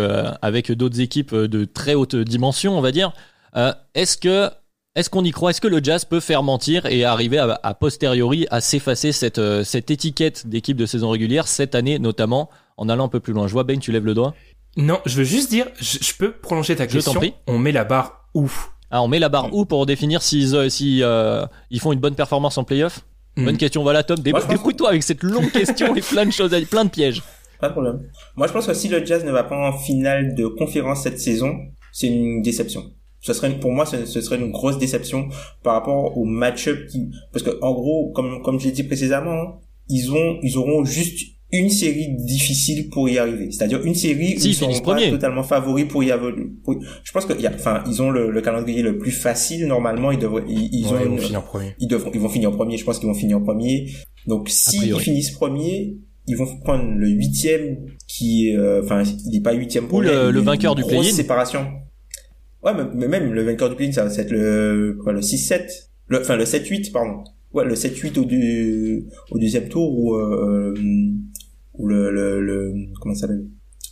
avec 0.41 0.72
d'autres 0.72 0.99
équipes 0.99 1.36
de 1.36 1.64
très 1.64 1.93
haute 1.93 2.16
dimension, 2.16 2.76
on 2.76 2.82
va 2.82 2.91
dire. 2.91 3.14
Est-ce 3.93 4.18
que 4.18 4.49
est-ce 4.95 5.09
qu'on 5.09 5.23
y 5.23 5.31
croit? 5.31 5.51
Est-ce 5.51 5.61
que 5.61 5.69
le 5.69 5.81
Jazz 5.81 6.03
peut 6.03 6.19
faire 6.19 6.43
mentir 6.43 6.85
et 6.85 7.05
arriver 7.05 7.37
à, 7.37 7.73
posteriori 7.73 8.45
à 8.51 8.59
s'effacer 8.59 9.13
cette, 9.13 9.37
euh, 9.37 9.63
cette 9.63 9.89
étiquette 9.89 10.47
d'équipe 10.47 10.75
de 10.75 10.85
saison 10.85 11.09
régulière 11.09 11.47
cette 11.47 11.75
année 11.75 11.97
notamment 11.97 12.49
en 12.75 12.89
allant 12.89 13.05
un 13.05 13.09
peu 13.09 13.21
plus 13.21 13.31
loin? 13.31 13.47
Je 13.47 13.53
vois 13.53 13.63
Ben, 13.63 13.79
tu 13.79 13.93
lèves 13.93 14.05
le 14.05 14.13
doigt. 14.13 14.33
Non, 14.75 14.99
je 15.05 15.17
veux 15.17 15.23
juste 15.23 15.49
dire, 15.49 15.67
je, 15.79 16.13
peux 16.17 16.31
prolonger 16.33 16.75
ta 16.75 16.87
question. 16.87 17.13
prie. 17.13 17.33
On 17.47 17.57
met 17.57 17.71
la 17.71 17.85
barre 17.85 18.25
où? 18.33 18.51
Ah, 18.89 19.01
on 19.01 19.07
met 19.07 19.19
la 19.19 19.29
barre 19.29 19.53
où 19.53 19.65
pour 19.65 19.85
définir 19.85 20.21
s'ils 20.21 20.55
euh, 20.55 20.67
si, 20.67 21.01
euh, 21.03 21.45
ils 21.69 21.79
font 21.79 21.93
une 21.93 21.99
bonne 21.99 22.15
performance 22.15 22.57
en 22.57 22.65
playoff? 22.65 23.01
Hmm. 23.37 23.45
Bonne 23.45 23.57
question. 23.57 23.83
Voilà, 23.83 24.03
Tom, 24.03 24.19
débrouille-toi 24.19 24.89
avec 24.89 25.03
cette 25.03 25.23
longue 25.23 25.51
question 25.53 25.95
et 25.95 26.01
plein 26.01 26.25
de 26.25 26.31
choses, 26.31 26.53
plein 26.69 26.83
de 26.83 26.89
pièges. 26.89 27.23
Pas 27.61 27.69
de 27.69 27.73
problème. 27.73 28.01
Moi, 28.35 28.47
je 28.47 28.51
pense 28.53 28.67
que 28.67 28.73
si 28.73 28.89
le 28.89 29.05
Jazz 29.05 29.23
ne 29.23 29.31
va 29.31 29.43
pas 29.43 29.55
en 29.55 29.77
finale 29.77 30.35
de 30.35 30.47
conférence 30.47 31.03
cette 31.03 31.19
saison, 31.19 31.55
c'est 31.93 32.07
une 32.07 32.41
déception 32.41 32.91
ce 33.22 33.34
serait 33.34 33.57
pour 33.59 33.72
moi 33.72 33.86
ce, 33.86 34.05
serait 34.05 34.38
une 34.38 34.51
grosse 34.51 34.78
déception 34.78 35.30
par 35.63 35.74
rapport 35.74 36.17
au 36.17 36.26
match-up 36.26 36.88
qui 36.88 37.09
parce 37.32 37.43
que 37.43 37.51
en 37.61 37.74
gros 37.74 38.11
comme 38.13 38.41
comme 38.41 38.59
j'ai 38.59 38.72
dit 38.72 38.84
précédemment 38.84 39.61
ils 39.88 40.11
ont 40.11 40.39
ils 40.41 40.57
auront 40.57 40.84
juste 40.84 41.19
une 41.53 41.69
série 41.69 42.15
difficile 42.17 42.89
pour 42.89 43.09
y 43.09 43.17
arriver. 43.17 43.51
C'est-à-dire 43.51 43.84
une 43.84 43.95
série 43.95 44.38
où 44.38 44.45
ils 44.45 44.55
sont 44.55 44.72
pas 44.82 45.09
totalement 45.09 45.43
favoris 45.43 45.86
pour 45.86 46.03
y 46.03 46.11
avoir 46.11 46.32
je 47.03 47.11
pense 47.11 47.26
que 47.26 47.39
y 47.39 47.45
a, 47.45 47.51
enfin 47.53 47.84
ils 47.88 48.01
ont 48.01 48.09
le, 48.09 48.41
calendrier 48.41 48.82
le 48.82 48.97
plus 48.97 49.11
facile 49.11 49.67
normalement 49.67 50.11
ils 50.11 50.19
devraient 50.19 50.45
ils, 50.47 50.88
ont 50.88 50.95
vont 50.95 51.17
finir 51.17 51.43
premier. 51.43 51.76
ils 51.80 51.88
devront 51.88 52.11
ils 52.13 52.19
vont 52.19 52.30
finir 52.30 52.51
premier 52.51 52.78
je 52.78 52.86
pense 52.86 52.99
qu'ils 52.99 53.07
vont 53.07 53.13
finir 53.13 53.38
en 53.38 53.41
premier. 53.41 53.91
Donc 54.28 54.49
s'ils 54.49 54.97
finissent 54.99 55.32
premier 55.32 55.97
ils 56.28 56.38
vont 56.38 56.47
prendre 56.63 56.86
le 56.95 57.09
huitième 57.09 57.80
qui 58.07 58.55
euh, 58.55 58.82
enfin 58.84 59.03
il 59.26 59.32
n'est 59.32 59.41
pas 59.41 59.53
huitième 59.53 59.88
pour 59.88 60.01
le, 60.01 60.32
le 60.32 60.39
vainqueur 60.39 60.76
du 60.76 60.84
play-in. 60.84 61.03
séparation 61.03 61.67
Ouais, 62.64 62.72
mais, 62.95 63.07
même 63.07 63.34
le 63.34 63.43
vainqueur 63.43 63.70
du 63.70 63.76
play 63.76 63.91
ça 63.91 64.05
va 64.05 64.14
être 64.14 64.32
le, 64.32 64.97
quoi, 65.01 65.14
le 65.14 65.22
6-7. 65.22 65.68
Le, 66.07 66.22
enfin, 66.22 66.36
le 66.36 66.43
7-8, 66.43 66.91
pardon. 66.91 67.24
Ouais, 67.53 67.66
le 67.66 67.76
7-8 67.76 68.20
au, 68.20 68.26
du, 68.26 69.05
au 69.32 69.39
deuxième 69.39 69.68
tour 69.68 69.97
ou, 69.97 70.16
euh, 70.16 70.74
ou 71.74 71.88
le, 71.88 72.12
le, 72.12 72.41
le, 72.41 72.74
comment 72.99 73.16
ça 73.16 73.22
s'appelle? 73.22 73.45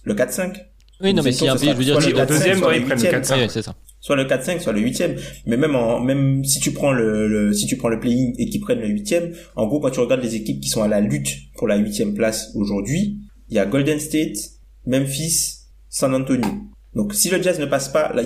Le 0.03 0.13
4-5. 0.13 0.55
Oui, 1.01 1.13
non, 1.13 1.23
mais 1.23 1.31
si 1.31 1.47
un 1.47 1.55
je 1.55 1.65
veux 1.65 1.83
dire, 1.83 1.99
le 1.99 2.25
deuxième, 2.25 2.61
ouais, 2.61 2.79
ils 2.79 2.85
prennent 2.85 3.01
le 3.01 3.09
4-5. 3.09 3.49
c'est 3.49 3.61
ça. 3.61 3.75
Soit 4.01 4.15
le 4.15 4.25
4-5, 4.25 4.59
soit 4.59 4.73
le 4.73 4.81
8 4.81 5.03
Mais 5.45 5.57
même 5.57 5.75
en, 5.75 5.99
même 6.01 6.43
si 6.43 6.59
tu 6.59 6.71
prends 6.71 6.91
le, 6.91 7.27
le 7.27 7.53
si 7.53 7.67
tu 7.67 7.75
prends 7.75 7.89
le 7.89 7.99
play-in 7.99 8.31
et 8.37 8.49
qu'ils 8.49 8.61
prennent 8.61 8.79
le 8.79 8.87
8 8.87 9.15
en 9.55 9.67
gros, 9.67 9.79
quand 9.79 9.91
tu 9.91 9.99
regardes 9.99 10.21
les 10.21 10.35
équipes 10.35 10.61
qui 10.61 10.69
sont 10.69 10.83
à 10.83 10.87
la 10.87 11.01
lutte 11.01 11.35
pour 11.57 11.67
la 11.67 11.77
8 11.77 12.13
place 12.15 12.51
aujourd'hui, 12.55 13.19
il 13.49 13.55
y 13.55 13.59
a 13.59 13.65
Golden 13.65 13.99
State, 13.99 14.37
Memphis, 14.85 15.65
San 15.89 16.13
Antonio. 16.13 16.47
Donc 16.95 17.13
si 17.13 17.29
le 17.29 17.41
Jazz 17.41 17.59
ne 17.59 17.65
passe 17.65 17.89
pas, 17.89 18.13
là, 18.13 18.23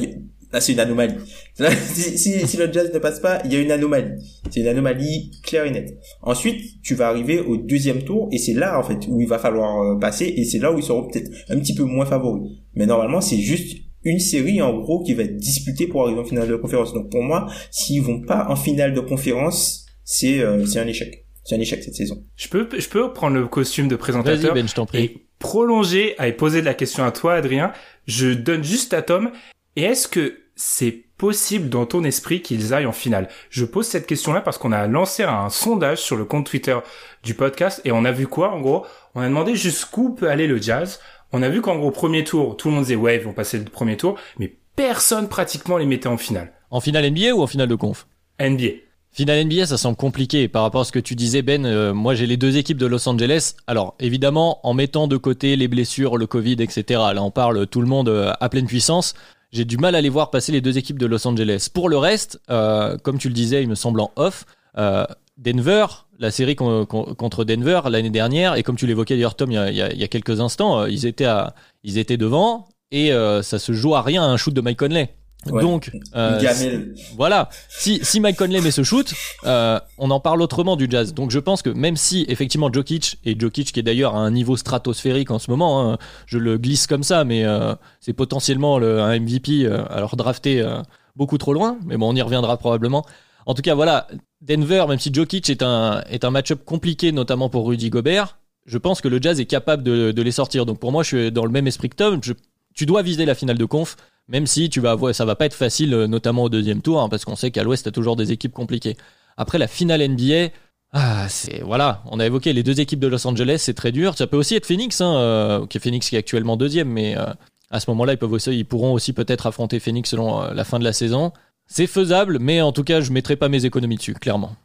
là 0.54 0.62
c'est 0.62 0.74
une 0.74 0.80
anomalie. 0.80 1.16
si, 1.56 2.18
si, 2.18 2.48
si, 2.48 2.58
le 2.58 2.72
Jazz 2.72 2.92
ne 2.94 3.00
passe 3.00 3.20
pas, 3.20 3.42
il 3.44 3.52
y 3.52 3.56
a 3.56 3.60
une 3.60 3.72
anomalie. 3.72 4.12
C'est 4.50 4.62
une 4.62 4.68
anomalie 4.68 5.32
claire 5.44 5.66
et 5.66 5.72
nette. 5.72 5.98
Ensuite, 6.22 6.82
tu 6.84 6.96
vas 6.96 7.10
arriver 7.10 7.40
au 7.40 7.58
deuxième 7.58 8.04
tour 8.04 8.30
et 8.32 8.38
c'est 8.38 8.54
là 8.54 8.80
en 8.80 8.84
fait 8.84 9.08
où 9.10 9.20
il 9.20 9.28
va 9.28 9.40
falloir 9.40 9.82
euh, 9.82 10.00
passer 10.00 10.26
et 10.38 10.46
c'est 10.46 10.60
là 10.60 10.72
où 10.72 10.78
ils 10.78 10.84
seront 10.84 11.08
peut-être 11.10 11.30
un 11.50 11.60
petit 11.60 11.76
peu 11.76 11.84
moins 11.84 12.06
favoris. 12.06 12.52
Mais 12.76 12.86
normalement, 12.86 13.20
c'est 13.20 13.40
juste 13.40 13.78
une 14.04 14.20
série 14.20 14.62
en 14.62 14.78
gros 14.78 15.04
qui 15.04 15.14
va 15.14 15.24
être 15.24 15.38
disputée 15.38 15.88
pour 15.88 16.04
arriver 16.04 16.20
en 16.20 16.26
finale 16.26 16.48
de 16.48 16.56
conférence. 16.56 16.94
Donc 16.94 17.10
pour 17.10 17.24
moi, 17.24 17.48
s'ils 17.72 18.02
vont 18.02 18.22
pas 18.22 18.46
en 18.50 18.56
finale 18.56 18.94
de 18.94 19.00
conférence, 19.00 19.86
c'est 20.04 20.40
euh, 20.40 20.66
c'est 20.66 20.80
un 20.80 20.88
échec. 20.88 21.26
C'est 21.44 21.56
un 21.56 21.60
échec 21.60 21.84
cette 21.84 21.96
saison. 21.96 22.24
Je 22.36 22.48
peux 22.48 22.68
je 22.78 22.88
peux 22.88 23.12
prendre 23.12 23.38
le 23.38 23.48
costume 23.48 23.88
de 23.88 23.96
présentateur 23.96 24.54
ben, 24.54 24.68
je 24.68 24.74
t'en 24.74 24.86
prie. 24.86 25.04
et 25.04 25.28
prolonger 25.40 26.16
et 26.24 26.32
poser 26.32 26.62
la 26.62 26.74
question 26.74 27.04
à 27.04 27.12
toi 27.12 27.34
Adrien. 27.34 27.72
Je 28.06 28.30
donne 28.30 28.64
juste 28.64 28.94
à 28.94 29.02
Tom 29.02 29.32
et 29.76 29.84
est-ce 29.84 30.08
que 30.08 30.43
c'est 30.56 31.04
possible 31.18 31.70
dans 31.70 31.86
ton 31.86 32.04
esprit 32.04 32.42
qu'ils 32.42 32.74
aillent 32.74 32.86
en 32.86 32.92
finale 32.92 33.30
Je 33.50 33.66
pose 33.66 33.88
cette 33.88 34.06
question-là 34.06 34.42
parce 34.42 34.58
qu'on 34.58 34.72
a 34.72 34.88
lancé 34.88 35.24
un 35.24 35.50
sondage 35.50 36.00
sur 36.00 36.16
le 36.16 36.26
compte 36.26 36.46
Twitter 36.46 36.78
du 37.24 37.34
podcast 37.34 37.82
et 37.86 37.92
on 37.92 38.06
a 38.06 38.12
vu 38.12 38.28
quoi 38.28 38.52
en 38.52 38.62
gros? 38.62 38.86
On 39.16 39.22
a 39.22 39.28
demandé 39.28 39.56
jusqu'où 39.56 40.14
peut 40.14 40.30
aller 40.30 40.48
le 40.48 40.62
jazz. 40.62 41.00
On 41.32 41.42
a 41.42 41.50
vu 41.50 41.62
qu'en 41.62 41.78
gros 41.78 41.92
premier 41.92 42.24
tour, 42.24 42.58
tout 42.58 42.68
le 42.68 42.76
monde 42.76 42.84
disait 42.84 42.96
ouais 42.96 43.18
ils 43.18 43.24
vont 43.24 43.34
passer 43.34 43.58
le 43.58 43.66
premier 43.66 43.98
tour, 43.98 44.18
mais 44.38 44.56
personne 44.76 45.28
pratiquement 45.28 45.78
les 45.78 45.86
mettait 45.86 46.08
en 46.08 46.18
finale. 46.18 46.54
En 46.70 46.80
finale 46.80 47.10
NBA 47.10 47.34
ou 47.34 47.42
en 47.42 47.48
finale 47.48 47.70
de 47.70 47.76
conf? 47.76 48.08
NBA. 48.40 48.74
Finale 49.12 49.46
NBA, 49.46 49.68
ça 49.68 49.78
semble 49.78 49.96
compliqué 49.96 50.48
par 50.48 50.64
rapport 50.64 50.82
à 50.82 50.86
ce 50.86 50.92
que 50.92 50.98
tu 50.98 51.14
disais, 51.14 51.44
Ben. 51.44 51.68
Euh, 51.68 51.94
moi, 51.94 52.16
j'ai 52.16 52.26
les 52.26 52.36
deux 52.36 52.58
équipes 52.58 52.80
de 52.80 52.88
Los 52.88 53.08
Angeles. 53.08 53.54
Alors, 53.68 53.94
évidemment, 54.00 54.60
en 54.68 54.74
mettant 54.74 55.08
de 55.08 55.18
côté 55.18 55.56
les 55.56 55.68
blessures, 55.68 56.18
le 56.18 56.26
Covid, 56.26 56.54
etc. 56.54 56.84
Là, 57.14 57.22
on 57.22 57.30
parle 57.30 57.68
tout 57.68 57.82
le 57.82 57.86
monde 57.86 58.10
euh, 58.10 58.34
à 58.40 58.50
pleine 58.50 58.66
puissance 58.66 59.14
j'ai 59.54 59.66
du 59.66 59.78
mal 59.78 59.96
à 59.96 60.02
les 60.02 60.10
voir 60.10 60.32
passer 60.32 60.52
les 60.52 60.62
deux 60.62 60.78
équipes 60.78 60.98
de 60.98 61.06
Los 61.06 61.26
Angeles. 61.28 61.70
Pour 61.72 61.88
le 61.88 61.98
reste, 61.98 62.42
euh, 62.50 62.98
comme 62.98 63.20
tu 63.20 63.30
le 63.30 63.36
disais, 63.36 63.62
il 63.62 63.70
me 63.70 63.76
semble 63.76 64.02
en 64.02 64.12
off, 64.16 64.46
euh, 64.78 65.06
Denver, 65.38 65.86
la 66.20 66.32
série 66.32 66.56
contre 66.56 67.44
Denver 67.46 67.82
l'année 67.90 68.10
dernière, 68.10 68.56
et 68.56 68.64
comme 68.64 68.76
tu 68.76 68.88
l'évoquais 68.88 69.16
d'ailleurs 69.16 69.36
Tom 69.36 69.52
il 69.52 69.76
y, 69.76 69.82
a, 69.82 70.08
quelques 70.08 70.42
instants, 70.42 70.82
euh, 70.82 70.90
ils 70.90 71.06
étaient 71.06 71.26
à, 71.26 71.54
ils 71.84 71.98
étaient 71.98 72.18
devant 72.18 72.68
et 72.92 73.12
ça 73.42 73.58
se 73.58 73.74
joue 73.74 73.96
à 73.96 74.04
rien 74.04 74.24
un 74.24 74.38
shoot 74.38 74.54
de 74.54 74.62
Mike 74.62 74.78
Conley. 74.78 75.16
Donc, 75.46 75.92
euh, 76.16 76.86
voilà, 77.16 77.50
si, 77.70 78.00
si 78.04 78.20
Mike 78.20 78.38
Conley 78.38 78.62
met 78.62 78.72
ce 78.72 78.84
shoot, 78.84 79.14
euh, 79.46 79.80
on 79.98 80.12
en 80.12 80.20
parle 80.20 80.42
autrement 80.42 80.76
du 80.76 80.88
Jazz. 80.90 81.14
Donc 81.14 81.32
je 81.32 81.40
pense 81.40 81.62
que 81.62 81.70
même 81.70 81.98
si 81.98 82.26
effectivement 82.28 82.72
Jokic, 82.72 83.20
et 83.26 83.38
Jokic 83.38 83.72
qui 83.72 83.80
est 83.80 83.84
d'ailleurs 83.84 84.16
à 84.16 84.20
un 84.20 84.32
niveau 84.32 84.56
stratosphérique 84.56 85.32
en 85.32 85.40
ce 85.40 85.52
moment, 85.52 85.92
hein, 85.92 85.98
je 86.26 86.38
le 86.38 86.58
glisse 86.58 86.88
comme 86.88 87.04
ça, 87.04 87.24
mais 87.24 87.44
euh, 87.46 87.76
c'est 88.00 88.14
potentiellement 88.14 88.80
le, 88.80 89.02
un 89.02 89.20
MVP, 89.20 89.66
euh, 89.66 89.84
alors 89.90 90.16
drafté 90.16 90.62
euh, 90.62 90.82
beaucoup 91.16 91.38
trop 91.38 91.54
loin, 91.54 91.78
mais 91.86 91.98
bon, 91.98 92.12
on 92.12 92.16
y 92.16 92.22
reviendra 92.22 92.58
probablement. 92.58 93.06
En 93.46 93.54
tout 93.54 93.62
cas, 93.62 93.76
voilà, 93.76 94.08
Denver, 94.42 94.86
même 94.88 95.00
si 95.00 95.14
Jokic 95.14 95.50
est 95.50 95.64
un, 95.64 96.02
est 96.10 96.24
un 96.24 96.32
match-up 96.32 96.64
compliqué, 96.64 97.12
notamment 97.12 97.50
pour 97.50 97.68
Rudy 97.68 97.90
Gobert, 97.90 98.38
je 98.66 98.78
pense 98.78 99.02
que 99.02 99.10
le 99.10 99.22
Jazz 99.22 99.40
est 99.42 99.46
capable 99.46 99.84
de, 99.84 100.12
de 100.12 100.22
les 100.22 100.32
sortir. 100.32 100.66
Donc 100.66 100.80
pour 100.80 100.94
moi, 100.94 101.04
je 101.04 101.08
suis 101.08 101.32
dans 101.32 101.46
le 101.46 101.52
même 101.52 101.68
esprit 101.68 101.90
que 101.90 101.98
Tom. 101.98 102.20
Je, 102.24 102.32
tu 102.74 102.86
dois 102.86 103.02
viser 103.02 103.26
la 103.26 103.36
finale 103.36 103.58
de 103.58 103.66
conf 103.66 103.98
même 104.28 104.48
si 104.48 104.70
tu 104.70 104.80
vas 104.80 104.96
voir, 104.96 105.14
ça 105.14 105.26
va 105.26 105.36
pas 105.36 105.46
être 105.46 105.54
facile, 105.54 105.94
euh, 105.94 106.08
notamment 106.08 106.44
au 106.44 106.50
deuxième 106.50 106.82
tour, 106.82 107.02
hein, 107.02 107.10
parce 107.10 107.26
qu'on 107.26 107.36
sait 107.36 107.52
qu'à 107.52 107.64
l'Ouest, 107.64 107.86
t'as 107.86 107.92
toujours 107.92 108.16
des 108.16 108.32
équipes 108.32 108.54
compliquées. 108.54 108.98
Après 109.38 109.58
la 109.58 109.68
finale 109.68 110.02
NBA, 110.08 110.50
ah, 110.92 111.28
c'est 111.28 111.62
voilà, 111.62 112.04
on 112.06 112.20
a 112.20 112.26
évoqué 112.26 112.54
les 112.54 112.64
deux 112.64 112.80
équipes 112.80 113.00
de 113.00 113.08
Los 113.08 113.26
Angeles, 113.28 113.58
c'est 113.60 113.74
très 113.74 113.92
dur. 113.92 114.16
Ça 114.18 114.28
peut 114.28 114.38
aussi 114.38 114.56
être 114.56 114.66
Phoenix, 114.66 115.02
hein, 115.02 115.16
euh, 115.16 115.68
qui 115.68 115.78
est 115.78 115.82
Phoenix 115.82 116.10
qui 116.10 116.16
est 116.16 116.20
actuellement 116.20 116.56
deuxième, 116.56 116.90
mais 116.90 117.18
euh, 117.18 117.26
à 117.72 117.80
ce 117.80 117.90
moment-là, 117.92 118.14
ils 118.14 118.18
peuvent 118.18 118.32
aussi, 118.32 118.52
ils 118.52 118.66
pourront 118.66 118.94
aussi 118.94 119.14
peut-être 119.14 119.48
affronter 119.48 119.80
Phoenix 119.80 120.10
selon 120.10 120.42
la 120.42 120.64
fin 120.64 120.80
de 120.80 120.84
la 120.84 120.94
saison. 120.94 121.34
C'est 121.66 121.88
faisable, 121.88 122.38
mais 122.40 122.62
en 122.62 122.72
tout 122.72 122.84
cas, 122.84 123.02
je 123.02 123.12
mettrai 123.12 123.36
pas 123.36 123.50
mes 123.50 123.66
économies 123.66 123.96
dessus, 123.96 124.14
clairement 124.14 124.56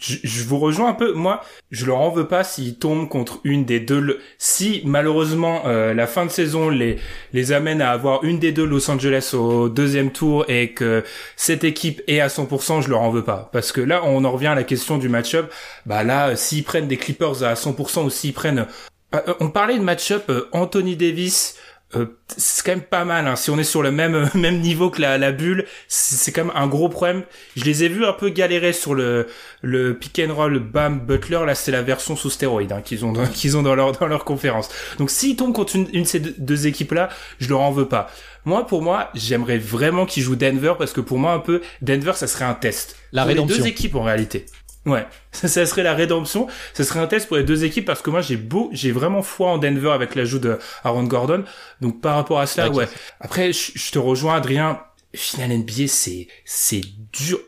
je, 0.00 0.44
vous 0.44 0.58
rejoins 0.58 0.90
un 0.90 0.94
peu. 0.94 1.12
Moi, 1.12 1.42
je 1.70 1.86
leur 1.86 1.98
en 1.98 2.10
veux 2.10 2.26
pas 2.26 2.44
s'ils 2.44 2.78
tombent 2.78 3.08
contre 3.08 3.40
une 3.44 3.64
des 3.64 3.80
deux. 3.80 4.20
Si 4.38 4.82
malheureusement 4.84 5.62
euh, 5.66 5.94
la 5.94 6.06
fin 6.06 6.26
de 6.26 6.30
saison 6.30 6.68
les 6.68 6.98
les 7.32 7.52
amène 7.52 7.80
à 7.80 7.90
avoir 7.90 8.24
une 8.24 8.38
des 8.38 8.52
deux 8.52 8.64
Los 8.64 8.90
Angeles 8.90 9.32
au 9.34 9.68
deuxième 9.68 10.10
tour 10.10 10.44
et 10.48 10.72
que 10.72 11.04
cette 11.36 11.64
équipe 11.64 12.02
est 12.06 12.20
à 12.20 12.28
100%, 12.28 12.82
je 12.82 12.90
leur 12.90 13.02
en 13.02 13.10
veux 13.10 13.24
pas. 13.24 13.50
Parce 13.52 13.72
que 13.72 13.80
là, 13.80 14.02
on 14.04 14.24
en 14.24 14.32
revient 14.32 14.48
à 14.48 14.54
la 14.54 14.64
question 14.64 14.98
du 14.98 15.08
match-up. 15.08 15.52
Bah 15.86 16.04
là, 16.04 16.36
s'ils 16.36 16.64
prennent 16.64 16.88
des 16.88 16.96
Clippers 16.96 17.42
à 17.42 17.54
100% 17.54 18.04
ou 18.04 18.10
s'ils 18.10 18.32
prennent, 18.32 18.66
euh, 19.14 19.34
on 19.40 19.50
parlait 19.50 19.78
de 19.78 19.82
match-up 19.84 20.24
euh, 20.28 20.48
Anthony 20.52 20.96
Davis 20.96 21.56
euh, 21.94 22.06
c'est 22.36 22.64
quand 22.64 22.72
même 22.72 22.82
pas 22.82 23.04
mal. 23.04 23.28
Hein. 23.28 23.36
Si 23.36 23.48
on 23.50 23.58
est 23.58 23.64
sur 23.64 23.80
le 23.82 23.92
même 23.92 24.28
même 24.34 24.60
niveau 24.60 24.90
que 24.90 25.00
la, 25.00 25.18
la 25.18 25.30
bulle, 25.30 25.66
c'est 25.86 26.32
quand 26.32 26.46
même 26.46 26.56
un 26.56 26.66
gros 26.66 26.88
problème. 26.88 27.22
Je 27.54 27.64
les 27.64 27.84
ai 27.84 27.88
vus 27.88 28.04
un 28.04 28.12
peu 28.12 28.28
galérer 28.28 28.72
sur 28.72 28.94
le 28.94 29.28
le 29.62 29.96
pick 29.96 30.20
and 30.20 30.34
roll 30.34 30.58
Bam 30.58 30.98
Butler. 31.00 31.44
Là, 31.46 31.54
c'est 31.54 31.70
la 31.70 31.82
version 31.82 32.16
sous 32.16 32.30
stéroïde 32.30 32.72
hein, 32.72 32.82
qu'ils 32.82 33.04
ont 33.04 33.12
dans, 33.12 33.26
qu'ils 33.32 33.56
ont 33.56 33.62
dans 33.62 33.76
leur 33.76 33.92
dans 33.92 34.08
leur 34.08 34.24
conférence. 34.24 34.68
Donc, 34.98 35.10
s'ils 35.10 35.36
tombent 35.36 35.54
contre 35.54 35.76
une, 35.76 35.88
une 35.92 36.02
de 36.02 36.08
ces 36.08 36.20
deux, 36.20 36.66
équipes 36.66 36.92
là, 36.92 37.08
je 37.38 37.48
leur 37.48 37.60
en 37.60 37.70
veux 37.70 37.88
pas. 37.88 38.10
Moi, 38.44 38.66
pour 38.66 38.82
moi, 38.82 39.10
j'aimerais 39.14 39.58
vraiment 39.58 40.06
qu'ils 40.06 40.22
jouent 40.22 40.36
Denver 40.36 40.74
parce 40.78 40.92
que 40.92 41.00
pour 41.00 41.18
moi, 41.18 41.32
un 41.32 41.40
peu 41.40 41.62
Denver, 41.82 42.12
ça 42.14 42.26
serait 42.26 42.44
un 42.44 42.54
test. 42.54 42.96
La 43.12 43.22
pour 43.22 43.28
rédemption. 43.28 43.56
Les 43.56 43.62
deux 43.62 43.68
équipes 43.68 43.94
en 43.94 44.02
réalité. 44.02 44.46
Ouais, 44.86 45.06
ça, 45.32 45.48
ça, 45.48 45.66
serait 45.66 45.82
la 45.82 45.94
rédemption. 45.94 46.46
Ça 46.72 46.84
serait 46.84 47.00
un 47.00 47.06
test 47.06 47.28
pour 47.28 47.36
les 47.36 47.44
deux 47.44 47.64
équipes 47.64 47.84
parce 47.84 48.02
que 48.02 48.10
moi 48.10 48.22
j'ai 48.22 48.36
beau, 48.36 48.70
j'ai 48.72 48.92
vraiment 48.92 49.22
foi 49.22 49.50
en 49.50 49.58
Denver 49.58 49.90
avec 49.90 50.14
l'ajout 50.14 50.38
de 50.38 50.58
Aaron 50.84 51.04
Gordon. 51.04 51.44
Donc 51.80 52.00
par 52.00 52.14
rapport 52.14 52.38
à 52.38 52.46
cela, 52.46 52.70
ouais. 52.70 52.88
Après, 53.20 53.52
je, 53.52 53.90
te 53.90 53.98
rejoins, 53.98 54.36
Adrien. 54.36 54.80
Final 55.14 55.58
NBA, 55.58 55.88
c'est 55.88 56.28
c'est 56.44 56.82
dur. 57.12 57.38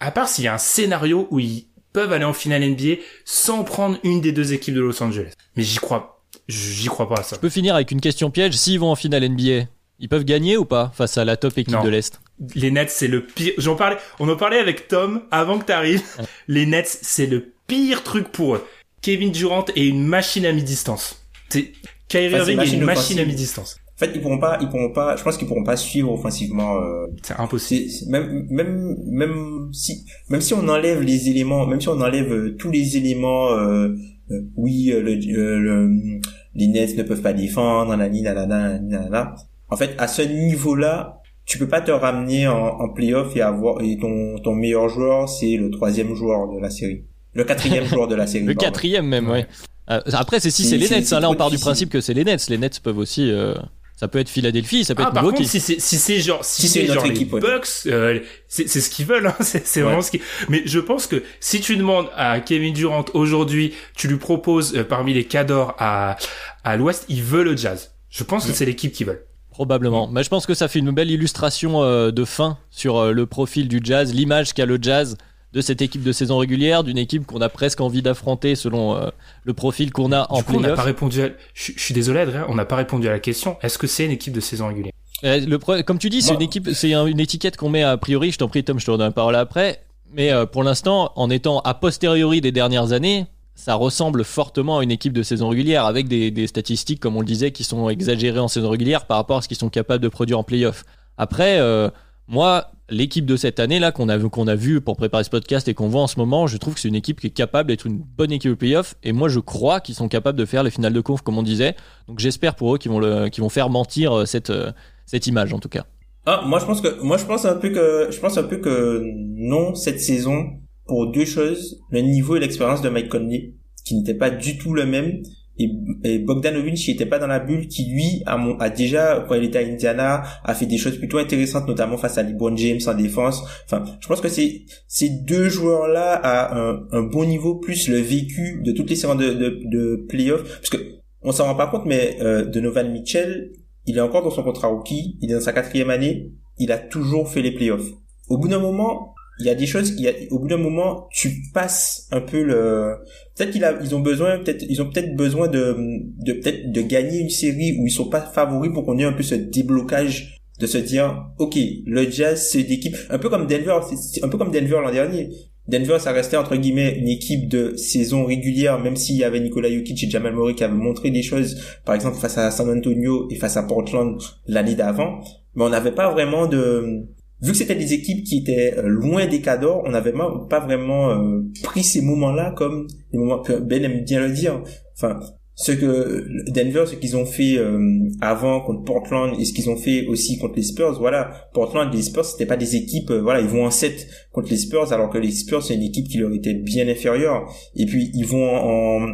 à 0.00 0.10
part 0.10 0.28
s'il 0.28 0.44
y 0.44 0.48
a 0.48 0.54
un 0.54 0.58
scénario 0.58 1.28
où 1.30 1.38
ils 1.38 1.66
peuvent 1.92 2.12
aller 2.12 2.24
en 2.24 2.32
finale 2.32 2.68
NBA 2.68 3.02
sans 3.24 3.64
prendre 3.64 3.98
une 4.02 4.20
des 4.20 4.32
deux 4.32 4.52
équipes 4.52 4.74
de 4.74 4.80
Los 4.80 5.02
Angeles. 5.02 5.32
Mais 5.56 5.62
j'y 5.62 5.78
crois, 5.78 6.22
j'y 6.48 6.88
crois 6.88 7.08
pas 7.08 7.20
à 7.20 7.22
ça. 7.22 7.36
Je 7.36 7.40
peux 7.40 7.48
finir 7.50 7.74
avec 7.74 7.90
une 7.90 8.00
question 8.00 8.30
piège. 8.30 8.54
S'ils 8.56 8.80
vont 8.80 8.90
en 8.90 8.96
finale 8.96 9.28
NBA, 9.28 9.66
ils 10.00 10.08
peuvent 10.08 10.24
gagner 10.24 10.56
ou 10.56 10.64
pas 10.64 10.90
face 10.94 11.18
à 11.18 11.24
la 11.24 11.36
top 11.36 11.56
équipe 11.58 11.82
de 11.82 11.88
l'Est? 11.88 12.20
Les 12.54 12.70
Nets, 12.70 12.90
c'est 12.90 13.06
le 13.06 13.24
pire. 13.24 13.52
J'en 13.58 13.76
parlais, 13.76 13.98
on 14.18 14.28
en 14.28 14.36
parlait 14.36 14.58
avec 14.58 14.88
Tom 14.88 15.22
avant 15.30 15.58
que 15.58 15.66
tu 15.66 15.72
arrives. 15.72 16.02
les 16.48 16.66
Nets, 16.66 16.98
c'est 17.02 17.26
le 17.26 17.52
pire 17.66 18.02
truc 18.02 18.28
pour 18.28 18.56
eux. 18.56 18.66
Kevin 19.02 19.30
Durant 19.30 19.66
est 19.76 19.86
une 19.86 20.06
machine 20.06 20.46
à 20.46 20.52
mi-distance. 20.52 21.26
C'est 21.50 21.72
Kyrie 22.08 22.34
Irving 22.34 22.60
est 22.60 22.72
une 22.72 22.84
machine 22.84 23.18
à 23.18 23.24
mi-distance. 23.24 23.76
En 23.96 24.06
fait, 24.06 24.12
ils 24.14 24.22
pourront 24.22 24.38
pas, 24.38 24.58
ils 24.62 24.68
pourront 24.68 24.92
pas. 24.92 25.16
Je 25.16 25.22
pense 25.22 25.36
qu'ils 25.36 25.46
pourront 25.46 25.64
pas 25.64 25.76
suivre 25.76 26.10
offensivement. 26.10 26.80
Euh, 26.80 27.06
c'est 27.22 27.38
impossible. 27.38 27.90
Même, 28.08 28.46
même, 28.48 28.96
même 29.06 29.68
si, 29.72 30.06
même 30.30 30.40
si 30.40 30.54
on 30.54 30.66
enlève 30.68 31.02
les 31.02 31.28
éléments, 31.28 31.66
même 31.66 31.82
si 31.82 31.88
on 31.88 32.00
enlève 32.00 32.32
euh, 32.32 32.56
tous 32.56 32.70
les 32.70 32.96
éléments, 32.96 33.50
euh, 33.50 33.90
euh 34.30 34.40
oui, 34.56 34.90
le, 34.94 35.16
le, 35.16 36.20
les 36.54 36.68
Nets 36.68 36.96
ne 36.96 37.02
peuvent 37.02 37.20
pas 37.20 37.34
défendre, 37.34 37.90
nanani, 37.90 38.22
nanana, 38.22 38.78
nanana 38.78 39.34
en 39.70 39.76
fait, 39.76 39.94
à 39.98 40.08
ce 40.08 40.22
niveau-là, 40.22 41.22
tu 41.44 41.58
peux 41.58 41.68
pas 41.68 41.80
te 41.80 41.90
ramener 41.90 42.46
en, 42.48 42.80
en 42.80 42.88
playoff 42.88 43.36
et 43.36 43.40
avoir 43.40 43.82
et 43.82 43.98
ton 43.98 44.38
ton 44.38 44.54
meilleur 44.54 44.88
joueur 44.88 45.28
c'est 45.28 45.56
le 45.56 45.70
troisième 45.70 46.14
joueur 46.14 46.48
de 46.48 46.60
la 46.60 46.70
série, 46.70 47.04
le 47.34 47.44
quatrième 47.44 47.84
joueur 47.84 48.08
de 48.08 48.14
la 48.14 48.26
série. 48.26 48.44
Le 48.50 48.54
quatrième 48.54 49.06
même, 49.06 49.28
ouais. 49.28 49.46
Euh, 49.90 50.00
après, 50.12 50.40
c'est 50.40 50.50
si 50.50 50.64
c'est 50.64 50.76
les 50.76 50.88
Nets. 50.88 51.12
Hein, 51.12 51.20
là, 51.20 51.30
on 51.30 51.34
part 51.34 51.50
du 51.50 51.58
principe 51.58 51.90
que 51.90 52.00
c'est 52.00 52.14
les 52.14 52.24
Nets. 52.24 52.48
Les 52.48 52.58
Nets 52.58 52.80
peuvent 52.80 52.98
aussi. 52.98 53.30
Euh, 53.30 53.54
ça 53.96 54.08
peut 54.08 54.18
être 54.18 54.30
Philadelphie, 54.30 54.84
ça 54.84 54.94
peut 54.94 55.02
ah, 55.04 55.08
être 55.08 55.14
par 55.14 55.24
contre, 55.24 55.44
si 55.44 55.60
c'est 55.60 55.78
si 55.78 55.96
c'est 55.96 56.20
genre 56.20 56.42
si, 56.42 56.68
c'est 56.68 56.86
genre 56.86 57.04
les 57.04 57.24
Bucks, 57.26 57.66
euh, 57.86 58.20
c'est 58.48 58.66
c'est 58.66 58.80
ce 58.80 58.88
qu'ils 58.88 59.04
veulent. 59.04 59.26
Hein, 59.26 59.36
c'est 59.40 59.82
vraiment 59.82 60.00
ce 60.00 60.10
qu'ils. 60.10 60.22
Mais 60.48 60.62
je 60.64 60.78
pense 60.78 61.06
que 61.06 61.22
si 61.38 61.60
tu 61.60 61.76
demandes 61.76 62.08
à 62.16 62.40
Kevin 62.40 62.72
Durant 62.72 63.04
aujourd'hui, 63.12 63.74
tu 63.94 64.08
lui 64.08 64.16
proposes 64.16 64.86
parmi 64.88 65.12
les 65.12 65.24
cadors 65.24 65.74
à 65.78 66.16
à 66.64 66.76
l'Ouest, 66.78 67.04
il 67.08 67.22
veut 67.22 67.42
le 67.42 67.56
Jazz. 67.56 67.90
Je 68.08 68.24
pense 68.24 68.46
que 68.46 68.52
c'est 68.52 68.64
l'équipe 68.64 68.92
qui 68.92 69.04
veut. 69.04 69.26
Probablement. 69.60 70.08
Mais 70.08 70.22
je 70.22 70.30
pense 70.30 70.46
que 70.46 70.54
ça 70.54 70.68
fait 70.68 70.78
une 70.78 70.90
belle 70.90 71.10
illustration 71.10 71.82
euh, 71.82 72.10
de 72.12 72.24
fin 72.24 72.56
sur 72.70 72.96
euh, 72.96 73.12
le 73.12 73.26
profil 73.26 73.68
du 73.68 73.82
jazz, 73.84 74.14
l'image 74.14 74.54
qu'a 74.54 74.64
le 74.64 74.78
jazz 74.80 75.18
de 75.52 75.60
cette 75.60 75.82
équipe 75.82 76.02
de 76.02 76.12
saison 76.12 76.38
régulière, 76.38 76.82
d'une 76.82 76.96
équipe 76.96 77.26
qu'on 77.26 77.42
a 77.42 77.50
presque 77.50 77.82
envie 77.82 78.00
d'affronter 78.00 78.54
selon 78.54 78.96
euh, 78.96 79.10
le 79.44 79.52
profil 79.52 79.92
qu'on 79.92 80.12
a 80.12 80.26
en 80.30 80.42
playoff. 80.42 80.64
On 80.64 80.66
n'a 80.66 80.74
pas 80.76 80.82
répondu. 80.82 81.20
À... 81.20 81.28
Je, 81.52 81.72
suis 81.76 81.92
désolé, 81.92 82.20
Adrien, 82.20 82.46
on 82.48 82.54
n'a 82.54 82.64
pas 82.64 82.76
répondu 82.76 83.06
à 83.06 83.10
la 83.10 83.18
question. 83.18 83.58
Est-ce 83.60 83.76
que 83.76 83.86
c'est 83.86 84.06
une 84.06 84.12
équipe 84.12 84.32
de 84.32 84.40
saison 84.40 84.68
régulière? 84.68 84.94
Le 85.22 85.82
Comme 85.82 85.98
tu 85.98 86.08
dis, 86.08 86.22
c'est 86.22 86.32
une 86.32 86.40
équipe, 86.40 86.70
c'est 86.72 86.94
une 86.94 87.20
étiquette 87.20 87.58
qu'on 87.58 87.68
met 87.68 87.82
a 87.82 87.98
priori. 87.98 88.32
Je 88.32 88.38
t'en 88.38 88.48
prie, 88.48 88.64
Tom, 88.64 88.80
je 88.80 88.86
te 88.86 88.90
redonne 88.90 89.08
la 89.08 89.12
parole 89.12 89.36
après. 89.36 89.82
Mais 90.14 90.32
pour 90.50 90.64
l'instant, 90.64 91.12
en 91.16 91.28
étant 91.28 91.60
a 91.60 91.74
posteriori 91.74 92.40
des 92.40 92.50
dernières 92.50 92.92
années, 92.92 93.26
ça 93.60 93.74
ressemble 93.74 94.24
fortement 94.24 94.78
à 94.78 94.82
une 94.82 94.90
équipe 94.90 95.12
de 95.12 95.22
saison 95.22 95.50
régulière 95.50 95.84
avec 95.84 96.08
des, 96.08 96.46
statistiques, 96.46 96.98
comme 96.98 97.16
on 97.16 97.20
le 97.20 97.26
disait, 97.26 97.50
qui 97.50 97.62
sont 97.62 97.90
exagérées 97.90 98.38
en 98.38 98.48
saison 98.48 98.70
régulière 98.70 99.04
par 99.04 99.18
rapport 99.18 99.36
à 99.36 99.42
ce 99.42 99.48
qu'ils 99.48 99.58
sont 99.58 99.68
capables 99.68 100.02
de 100.02 100.08
produire 100.08 100.38
en 100.38 100.44
playoff. 100.44 100.84
Après, 101.18 101.60
euh, 101.60 101.90
moi, 102.26 102.70
l'équipe 102.88 103.26
de 103.26 103.36
cette 103.36 103.60
année 103.60 103.78
là 103.78 103.92
qu'on 103.92 104.08
a, 104.08 104.18
qu'on 104.18 104.46
a 104.46 104.54
vu 104.54 104.80
pour 104.80 104.96
préparer 104.96 105.24
ce 105.24 105.30
podcast 105.30 105.68
et 105.68 105.74
qu'on 105.74 105.88
voit 105.88 106.00
en 106.00 106.06
ce 106.06 106.18
moment, 106.18 106.46
je 106.46 106.56
trouve 106.56 106.72
que 106.72 106.80
c'est 106.80 106.88
une 106.88 106.94
équipe 106.94 107.20
qui 107.20 107.26
est 107.26 107.30
capable 107.30 107.68
d'être 107.68 107.86
une 107.86 107.98
bonne 107.98 108.32
équipe 108.32 108.50
de 108.50 108.56
playoff. 108.56 108.94
Et 109.02 109.12
moi, 109.12 109.28
je 109.28 109.40
crois 109.40 109.80
qu'ils 109.80 109.94
sont 109.94 110.08
capables 110.08 110.38
de 110.38 110.46
faire 110.46 110.62
les 110.62 110.70
finales 110.70 110.94
de 110.94 111.00
conf, 111.02 111.20
comme 111.20 111.36
on 111.36 111.42
disait. 111.42 111.76
Donc 112.08 112.18
j'espère 112.18 112.54
pour 112.54 112.74
eux 112.74 112.78
qu'ils 112.78 112.90
vont, 112.90 113.00
vont 113.00 113.48
faire 113.50 113.68
mentir 113.68 114.16
euh, 114.16 114.24
cette, 114.24 114.48
euh, 114.48 114.72
cette 115.04 115.26
image 115.26 115.52
en 115.52 115.58
tout 115.58 115.68
cas. 115.68 115.84
Ah, 116.24 116.42
moi 116.46 116.58
je 116.60 116.64
pense 116.64 116.80
que 116.80 117.02
moi 117.02 117.16
je 117.16 117.24
pense 117.24 117.44
un 117.44 117.56
peu 117.56 117.70
que 117.70 118.08
je 118.10 118.20
pense 118.20 118.36
un 118.36 118.42
peu 118.42 118.58
que 118.58 119.02
non 119.04 119.74
cette 119.74 120.00
saison 120.00 120.50
pour 120.90 121.06
deux 121.06 121.24
choses, 121.24 121.80
le 121.90 122.00
niveau 122.00 122.34
et 122.34 122.40
l'expérience 122.40 122.82
de 122.82 122.88
Mike 122.88 123.10
Conley, 123.10 123.54
qui 123.84 123.94
n'était 123.94 124.12
pas 124.12 124.28
du 124.28 124.58
tout 124.58 124.74
le 124.74 124.86
même, 124.86 125.22
et, 125.56 125.70
et 126.02 126.18
Bogdanovic 126.18 126.74
qui 126.74 126.90
était 126.90 127.06
pas 127.06 127.20
dans 127.20 127.28
la 127.28 127.38
bulle, 127.38 127.68
qui 127.68 127.84
lui 127.92 128.24
a, 128.26 128.70
déjà 128.70 129.24
quand 129.28 129.36
il 129.36 129.44
était 129.44 129.58
à 129.58 129.60
Indiana 129.60 130.24
a 130.42 130.52
fait 130.52 130.66
des 130.66 130.78
choses 130.78 130.98
plutôt 130.98 131.18
intéressantes, 131.18 131.68
notamment 131.68 131.96
face 131.96 132.18
à 132.18 132.24
LeBron 132.24 132.56
James 132.56 132.80
en 132.88 132.94
défense. 132.94 133.44
Enfin, 133.66 133.84
je 134.00 134.08
pense 134.08 134.20
que 134.20 134.28
c'est 134.28 134.62
ces 134.88 135.10
deux 135.10 135.48
joueurs-là 135.48 136.14
à 136.14 136.58
un, 136.58 136.80
un, 136.90 137.02
bon 137.02 137.24
niveau 137.24 137.54
plus 137.54 137.86
le 137.86 137.98
vécu 137.98 138.60
de 138.64 138.72
toutes 138.72 138.90
les 138.90 138.96
séries 138.96 139.16
de, 139.16 139.32
de, 139.32 139.60
de 139.66 140.06
playoffs, 140.08 140.42
parce 140.42 140.70
que 140.70 140.78
on 141.22 141.30
s'en 141.30 141.44
rend 141.44 141.54
pas 141.54 141.68
compte, 141.68 141.86
mais 141.86 142.16
euh, 142.20 142.44
Donovan 142.46 142.90
Mitchell, 142.90 143.52
il 143.86 143.96
est 143.96 144.00
encore 144.00 144.24
dans 144.24 144.30
son 144.30 144.42
contrat 144.42 144.66
rookie, 144.66 145.18
il 145.20 145.30
est 145.30 145.34
dans 145.34 145.40
sa 145.40 145.52
quatrième 145.52 145.90
année, 145.90 146.32
il 146.58 146.72
a 146.72 146.78
toujours 146.78 147.28
fait 147.28 147.42
les 147.42 147.52
playoffs. 147.52 147.92
Au 148.28 148.38
bout 148.38 148.48
d'un 148.48 148.58
moment, 148.58 149.14
il 149.40 149.46
y 149.46 149.50
a 149.50 149.54
des 149.54 149.66
choses 149.66 149.96
qui 149.96 150.06
au 150.30 150.38
bout 150.38 150.48
d'un 150.48 150.58
moment 150.58 151.08
tu 151.10 151.30
passes 151.52 152.06
un 152.12 152.20
peu 152.20 152.42
le 152.42 152.96
peut-être 153.36 153.50
qu'ils 153.50 153.66
ils 153.82 153.94
ont 153.94 154.00
besoin 154.00 154.38
peut-être 154.38 154.64
ils 154.68 154.80
ont 154.82 154.90
peut-être 154.90 155.16
besoin 155.16 155.48
de 155.48 155.76
de 156.24 156.34
peut-être 156.34 156.70
de 156.70 156.80
gagner 156.82 157.20
une 157.20 157.30
série 157.30 157.76
où 157.78 157.86
ils 157.86 157.90
sont 157.90 158.08
pas 158.08 158.20
favoris 158.20 158.70
pour 158.72 158.84
qu'on 158.84 158.98
ait 158.98 159.04
un 159.04 159.12
peu 159.12 159.22
ce 159.22 159.34
déblocage 159.34 160.38
de 160.58 160.66
se 160.66 160.78
dire 160.78 161.26
OK 161.38 161.56
le 161.86 162.10
Jazz 162.10 162.48
c'est 162.50 162.60
une 162.60 162.72
équipe 162.72 162.96
un 163.08 163.18
peu 163.18 163.28
comme 163.28 163.46
Denver 163.46 163.78
un 164.22 164.28
peu 164.28 164.38
comme 164.38 164.52
Denver 164.52 164.78
l'an 164.82 164.92
dernier. 164.92 165.30
Denver 165.68 165.98
ça 166.00 166.12
restait 166.12 166.36
entre 166.36 166.56
guillemets 166.56 166.98
une 166.98 167.08
équipe 167.08 167.48
de 167.48 167.76
saison 167.76 168.24
régulière 168.24 168.78
même 168.78 168.96
s'il 168.96 169.16
y 169.16 169.24
avait 169.24 169.40
Nikola 169.40 169.70
Jokic 169.70 170.02
et 170.02 170.10
Jamal 170.10 170.34
Murray 170.34 170.54
qui 170.54 170.64
avaient 170.64 170.74
montré 170.74 171.10
des 171.10 171.22
choses 171.22 171.60
par 171.84 171.94
exemple 171.94 172.16
face 172.18 172.36
à 172.38 172.50
San 172.50 172.68
Antonio 172.68 173.28
et 173.30 173.36
face 173.36 173.56
à 173.56 173.62
Portland 173.62 174.20
l'année 174.46 174.74
d'avant. 174.74 175.20
Mais 175.54 175.64
on 175.64 175.68
n'avait 175.68 175.92
pas 175.92 176.10
vraiment 176.10 176.46
de 176.46 177.06
vu 177.42 177.52
que 177.52 177.56
c'était 177.56 177.74
des 177.74 177.92
équipes 177.92 178.24
qui 178.24 178.38
étaient 178.38 178.74
euh, 178.76 178.82
loin 178.86 179.26
des 179.26 179.40
cadors, 179.40 179.82
on 179.84 179.90
n'avait 179.90 180.12
pas 180.48 180.60
vraiment 180.60 181.10
euh, 181.10 181.42
pris 181.62 181.82
ces 181.82 182.02
moments-là 182.02 182.52
comme 182.56 182.86
des 183.12 183.18
moments 183.18 183.40
que 183.40 183.54
Ben 183.54 183.82
aime 183.84 184.04
bien 184.04 184.20
le 184.20 184.32
dire. 184.32 184.62
Enfin, 184.96 185.20
ce 185.54 185.72
que 185.72 186.26
Denver, 186.50 186.84
ce 186.86 186.94
qu'ils 186.94 187.16
ont 187.16 187.26
fait 187.26 187.58
euh, 187.58 187.78
avant 188.20 188.60
contre 188.60 188.84
Portland 188.84 189.38
et 189.38 189.44
ce 189.44 189.52
qu'ils 189.52 189.68
ont 189.68 189.76
fait 189.76 190.06
aussi 190.06 190.38
contre 190.38 190.56
les 190.56 190.62
Spurs, 190.62 190.98
voilà, 190.98 191.30
Portland 191.52 191.92
et 191.92 191.96
les 191.96 192.02
Spurs, 192.02 192.24
c'était 192.24 192.46
pas 192.46 192.56
des 192.56 192.76
équipes, 192.76 193.12
voilà, 193.12 193.40
ils 193.40 193.48
vont 193.48 193.66
en 193.66 193.70
7 193.70 194.06
contre 194.32 194.50
les 194.50 194.56
Spurs, 194.56 194.92
alors 194.92 195.10
que 195.10 195.18
les 195.18 195.30
Spurs, 195.30 195.62
c'est 195.62 195.74
une 195.74 195.82
équipe 195.82 196.08
qui 196.08 196.18
leur 196.18 196.32
était 196.32 196.54
bien 196.54 196.88
inférieure. 196.88 197.50
Et 197.74 197.84
puis, 197.84 198.10
ils 198.14 198.24
vont 198.24 198.48
en, 198.48 199.06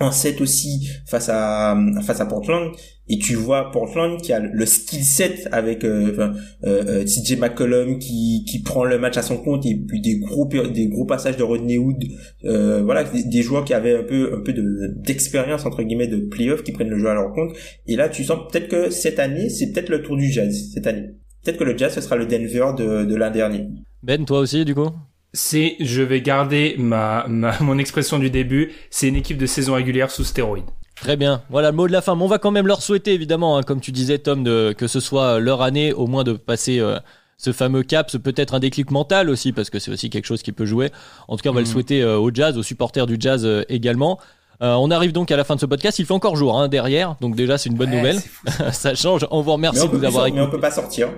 en 0.00 0.10
7 0.10 0.40
aussi 0.40 0.88
face 1.06 1.28
à 1.28 1.76
face 2.02 2.20
à 2.20 2.26
Portland 2.26 2.72
et 3.08 3.18
tu 3.18 3.34
vois 3.34 3.70
Portland 3.72 4.20
qui 4.20 4.32
a 4.32 4.38
le 4.38 4.64
skill 4.64 5.02
set 5.02 5.48
avec 5.50 5.84
euh, 5.84 6.34
euh, 6.64 6.84
euh 6.88 7.04
TJ 7.04 7.36
McCollum 7.38 7.98
qui 7.98 8.44
qui 8.48 8.62
prend 8.62 8.84
le 8.84 8.98
match 8.98 9.16
à 9.16 9.22
son 9.22 9.38
compte 9.38 9.66
et 9.66 9.74
puis 9.74 10.00
des 10.00 10.18
gros 10.18 10.46
des 10.46 10.86
gros 10.88 11.04
passages 11.04 11.36
de 11.36 11.42
Rodney 11.42 11.78
Hood 11.78 12.04
euh, 12.44 12.82
voilà 12.82 13.04
des, 13.04 13.42
joueurs 13.42 13.64
qui 13.64 13.74
avaient 13.74 13.96
un 13.96 14.04
peu 14.04 14.32
un 14.34 14.40
peu 14.40 14.52
de 14.52 14.94
d'expérience 15.04 15.66
entre 15.66 15.82
guillemets 15.82 16.06
de 16.06 16.18
playoff 16.18 16.62
qui 16.62 16.70
prennent 16.70 16.90
le 16.90 16.98
jeu 16.98 17.08
à 17.08 17.14
leur 17.14 17.32
compte. 17.32 17.50
Et 17.86 17.96
là 17.96 18.08
tu 18.08 18.22
sens 18.22 18.38
peut-être 18.50 18.68
que 18.68 18.90
cette 18.90 19.18
année 19.18 19.48
c'est 19.48 19.72
peut-être 19.72 19.88
le 19.88 20.02
tour 20.02 20.16
du 20.16 20.30
Jazz 20.30 20.70
cette 20.72 20.86
année. 20.86 21.10
Peut-être 21.44 21.58
que 21.58 21.64
le 21.64 21.76
Jazz 21.76 21.92
ce 21.94 22.00
sera 22.00 22.14
le 22.16 22.26
Denver 22.26 22.70
de 22.78 23.04
de 23.04 23.14
l'an 23.16 23.30
dernier. 23.30 23.68
Ben 24.04 24.24
toi 24.24 24.38
aussi 24.38 24.64
du 24.64 24.74
coup? 24.74 24.90
C'est, 25.34 25.76
je 25.80 26.02
vais 26.02 26.20
garder 26.20 26.76
ma, 26.78 27.26
ma, 27.26 27.58
mon 27.60 27.78
expression 27.78 28.18
du 28.18 28.28
début, 28.28 28.70
c'est 28.90 29.08
une 29.08 29.16
équipe 29.16 29.38
de 29.38 29.46
saison 29.46 29.74
régulière 29.74 30.10
sous 30.10 30.24
stéroïdes. 30.24 30.66
Très 30.96 31.16
bien. 31.16 31.42
Voilà 31.50 31.70
le 31.70 31.76
mot 31.76 31.86
de 31.86 31.92
la 31.92 32.00
fin. 32.00 32.14
Mais 32.14 32.22
on 32.22 32.28
va 32.28 32.38
quand 32.38 32.50
même 32.50 32.66
leur 32.66 32.82
souhaiter, 32.82 33.12
évidemment, 33.12 33.56
hein, 33.56 33.62
comme 33.62 33.80
tu 33.80 33.92
disais, 33.92 34.18
Tom, 34.18 34.44
de, 34.44 34.74
que 34.76 34.86
ce 34.86 35.00
soit 35.00 35.40
leur 35.40 35.62
année, 35.62 35.92
au 35.92 36.06
moins 36.06 36.24
de 36.24 36.32
passer 36.32 36.78
euh, 36.78 36.98
ce 37.38 37.52
fameux 37.52 37.82
cap, 37.82 38.10
ce 38.10 38.18
peut-être 38.18 38.54
un 38.54 38.60
déclic 38.60 38.90
mental 38.90 39.28
aussi, 39.30 39.52
parce 39.52 39.70
que 39.70 39.78
c'est 39.78 39.90
aussi 39.90 40.10
quelque 40.10 40.26
chose 40.26 40.42
qui 40.42 40.52
peut 40.52 40.66
jouer. 40.66 40.90
En 41.28 41.36
tout 41.36 41.42
cas, 41.42 41.50
on 41.50 41.54
va 41.54 41.60
le 41.60 41.66
mhm. 41.66 41.72
souhaiter 41.72 42.02
euh, 42.02 42.18
au 42.18 42.32
jazz, 42.32 42.56
aux 42.56 42.62
supporters 42.62 43.06
du 43.06 43.16
jazz 43.18 43.44
euh, 43.44 43.64
également. 43.68 44.20
on 44.60 44.90
arrive 44.92 45.12
donc 45.12 45.30
à 45.32 45.36
la 45.36 45.44
fin 45.44 45.56
de 45.56 45.60
ce 45.60 45.66
podcast. 45.66 45.98
Il 45.98 46.06
fait 46.06 46.14
encore 46.14 46.36
jour 46.36 46.60
hein, 46.60 46.68
derrière, 46.68 47.16
donc 47.20 47.34
déjà 47.34 47.58
c'est 47.58 47.68
une 47.68 47.76
bonne 47.76 47.90
nouvelle. 47.90 48.20
ça 48.72 48.94
change. 48.94 49.26
On 49.30 49.40
vous 49.40 49.52
remercie 49.52 49.88
de 49.88 49.96
nous 49.96 50.04
avoir 50.04 50.26
écouté. 50.26 50.40
Mais 50.40 50.46
on 50.46 50.50
peut 50.50 50.60
pas 50.60 50.70
sortir. 50.70 51.08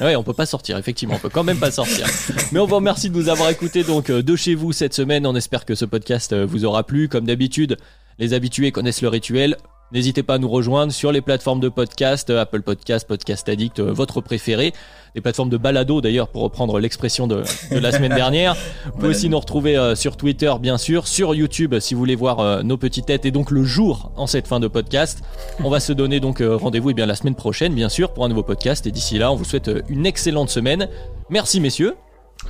Ouais, 0.00 0.16
on 0.16 0.24
peut 0.24 0.34
pas 0.34 0.46
sortir, 0.46 0.76
effectivement, 0.76 1.14
on 1.14 1.18
peut 1.18 1.28
quand 1.28 1.44
même 1.44 1.58
pas 1.58 1.70
sortir. 1.70 2.08
Mais 2.52 2.58
on 2.58 2.66
vous 2.66 2.74
remercie 2.74 3.10
de 3.10 3.16
nous 3.16 3.28
avoir 3.28 3.48
écouté 3.50 3.84
donc 3.84 4.10
euh, 4.10 4.22
de 4.22 4.34
chez 4.34 4.56
vous 4.56 4.72
cette 4.72 4.92
semaine. 4.92 5.24
On 5.24 5.36
espère 5.36 5.64
que 5.64 5.76
ce 5.76 5.84
podcast 5.84 6.32
euh, 6.32 6.44
vous 6.44 6.64
aura 6.64 6.82
plu. 6.82 7.08
Comme 7.08 7.26
d'habitude, 7.26 7.76
les 8.18 8.34
habitués 8.34 8.72
connaissent 8.72 9.02
le 9.02 9.08
rituel. 9.08 9.56
N'hésitez 9.92 10.22
pas 10.22 10.34
à 10.34 10.38
nous 10.38 10.48
rejoindre 10.48 10.92
sur 10.92 11.12
les 11.12 11.20
plateformes 11.20 11.60
de 11.60 11.68
podcast, 11.68 12.30
euh, 12.30 12.40
Apple 12.40 12.62
Podcast, 12.62 13.06
Podcast 13.06 13.48
Addict, 13.48 13.80
votre 13.80 14.20
préféré 14.20 14.72
des 15.14 15.20
plateformes 15.20 15.48
de 15.48 15.56
balado 15.56 16.00
d'ailleurs 16.00 16.28
pour 16.28 16.42
reprendre 16.42 16.78
l'expression 16.80 17.26
de, 17.26 17.42
la 17.70 17.92
semaine 17.92 18.14
dernière. 18.16 18.56
Vous 18.86 18.92
pouvez 18.92 19.08
aussi 19.08 19.28
nous 19.28 19.38
retrouver 19.38 19.76
euh, 19.76 19.94
sur 19.94 20.16
Twitter 20.16 20.52
bien 20.60 20.76
sûr, 20.76 21.06
sur 21.06 21.34
YouTube 21.34 21.78
si 21.78 21.94
vous 21.94 22.00
voulez 22.00 22.16
voir 22.16 22.40
euh, 22.40 22.62
nos 22.62 22.76
petites 22.76 23.06
têtes 23.06 23.24
et 23.24 23.30
donc 23.30 23.50
le 23.50 23.64
jour 23.64 24.12
en 24.16 24.26
cette 24.26 24.48
fin 24.48 24.60
de 24.60 24.68
podcast. 24.68 25.22
On 25.62 25.70
va 25.70 25.80
se 25.80 25.92
donner 25.92 26.20
donc 26.20 26.40
euh, 26.40 26.56
rendez-vous 26.56 26.90
et 26.90 26.92
eh 26.92 26.94
bien 26.94 27.06
la 27.06 27.14
semaine 27.14 27.36
prochaine 27.36 27.74
bien 27.74 27.88
sûr 27.88 28.12
pour 28.12 28.24
un 28.24 28.28
nouveau 28.28 28.42
podcast 28.42 28.86
et 28.86 28.90
d'ici 28.90 29.18
là 29.18 29.30
on 29.30 29.36
vous 29.36 29.44
souhaite 29.44 29.70
une 29.88 30.06
excellente 30.06 30.50
semaine. 30.50 30.88
Merci 31.30 31.60
messieurs. 31.60 31.94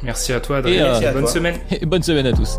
Merci 0.03 0.33
à 0.33 0.41
toi 0.41 0.59
Adrien. 0.59 1.01
Et, 1.01 1.13
bonne 1.13 1.27
semaine. 1.27 1.57
Et 1.71 1.85
bonne 1.87 2.03
semaine 2.03 2.27
à 2.27 2.33
tous. 2.33 2.59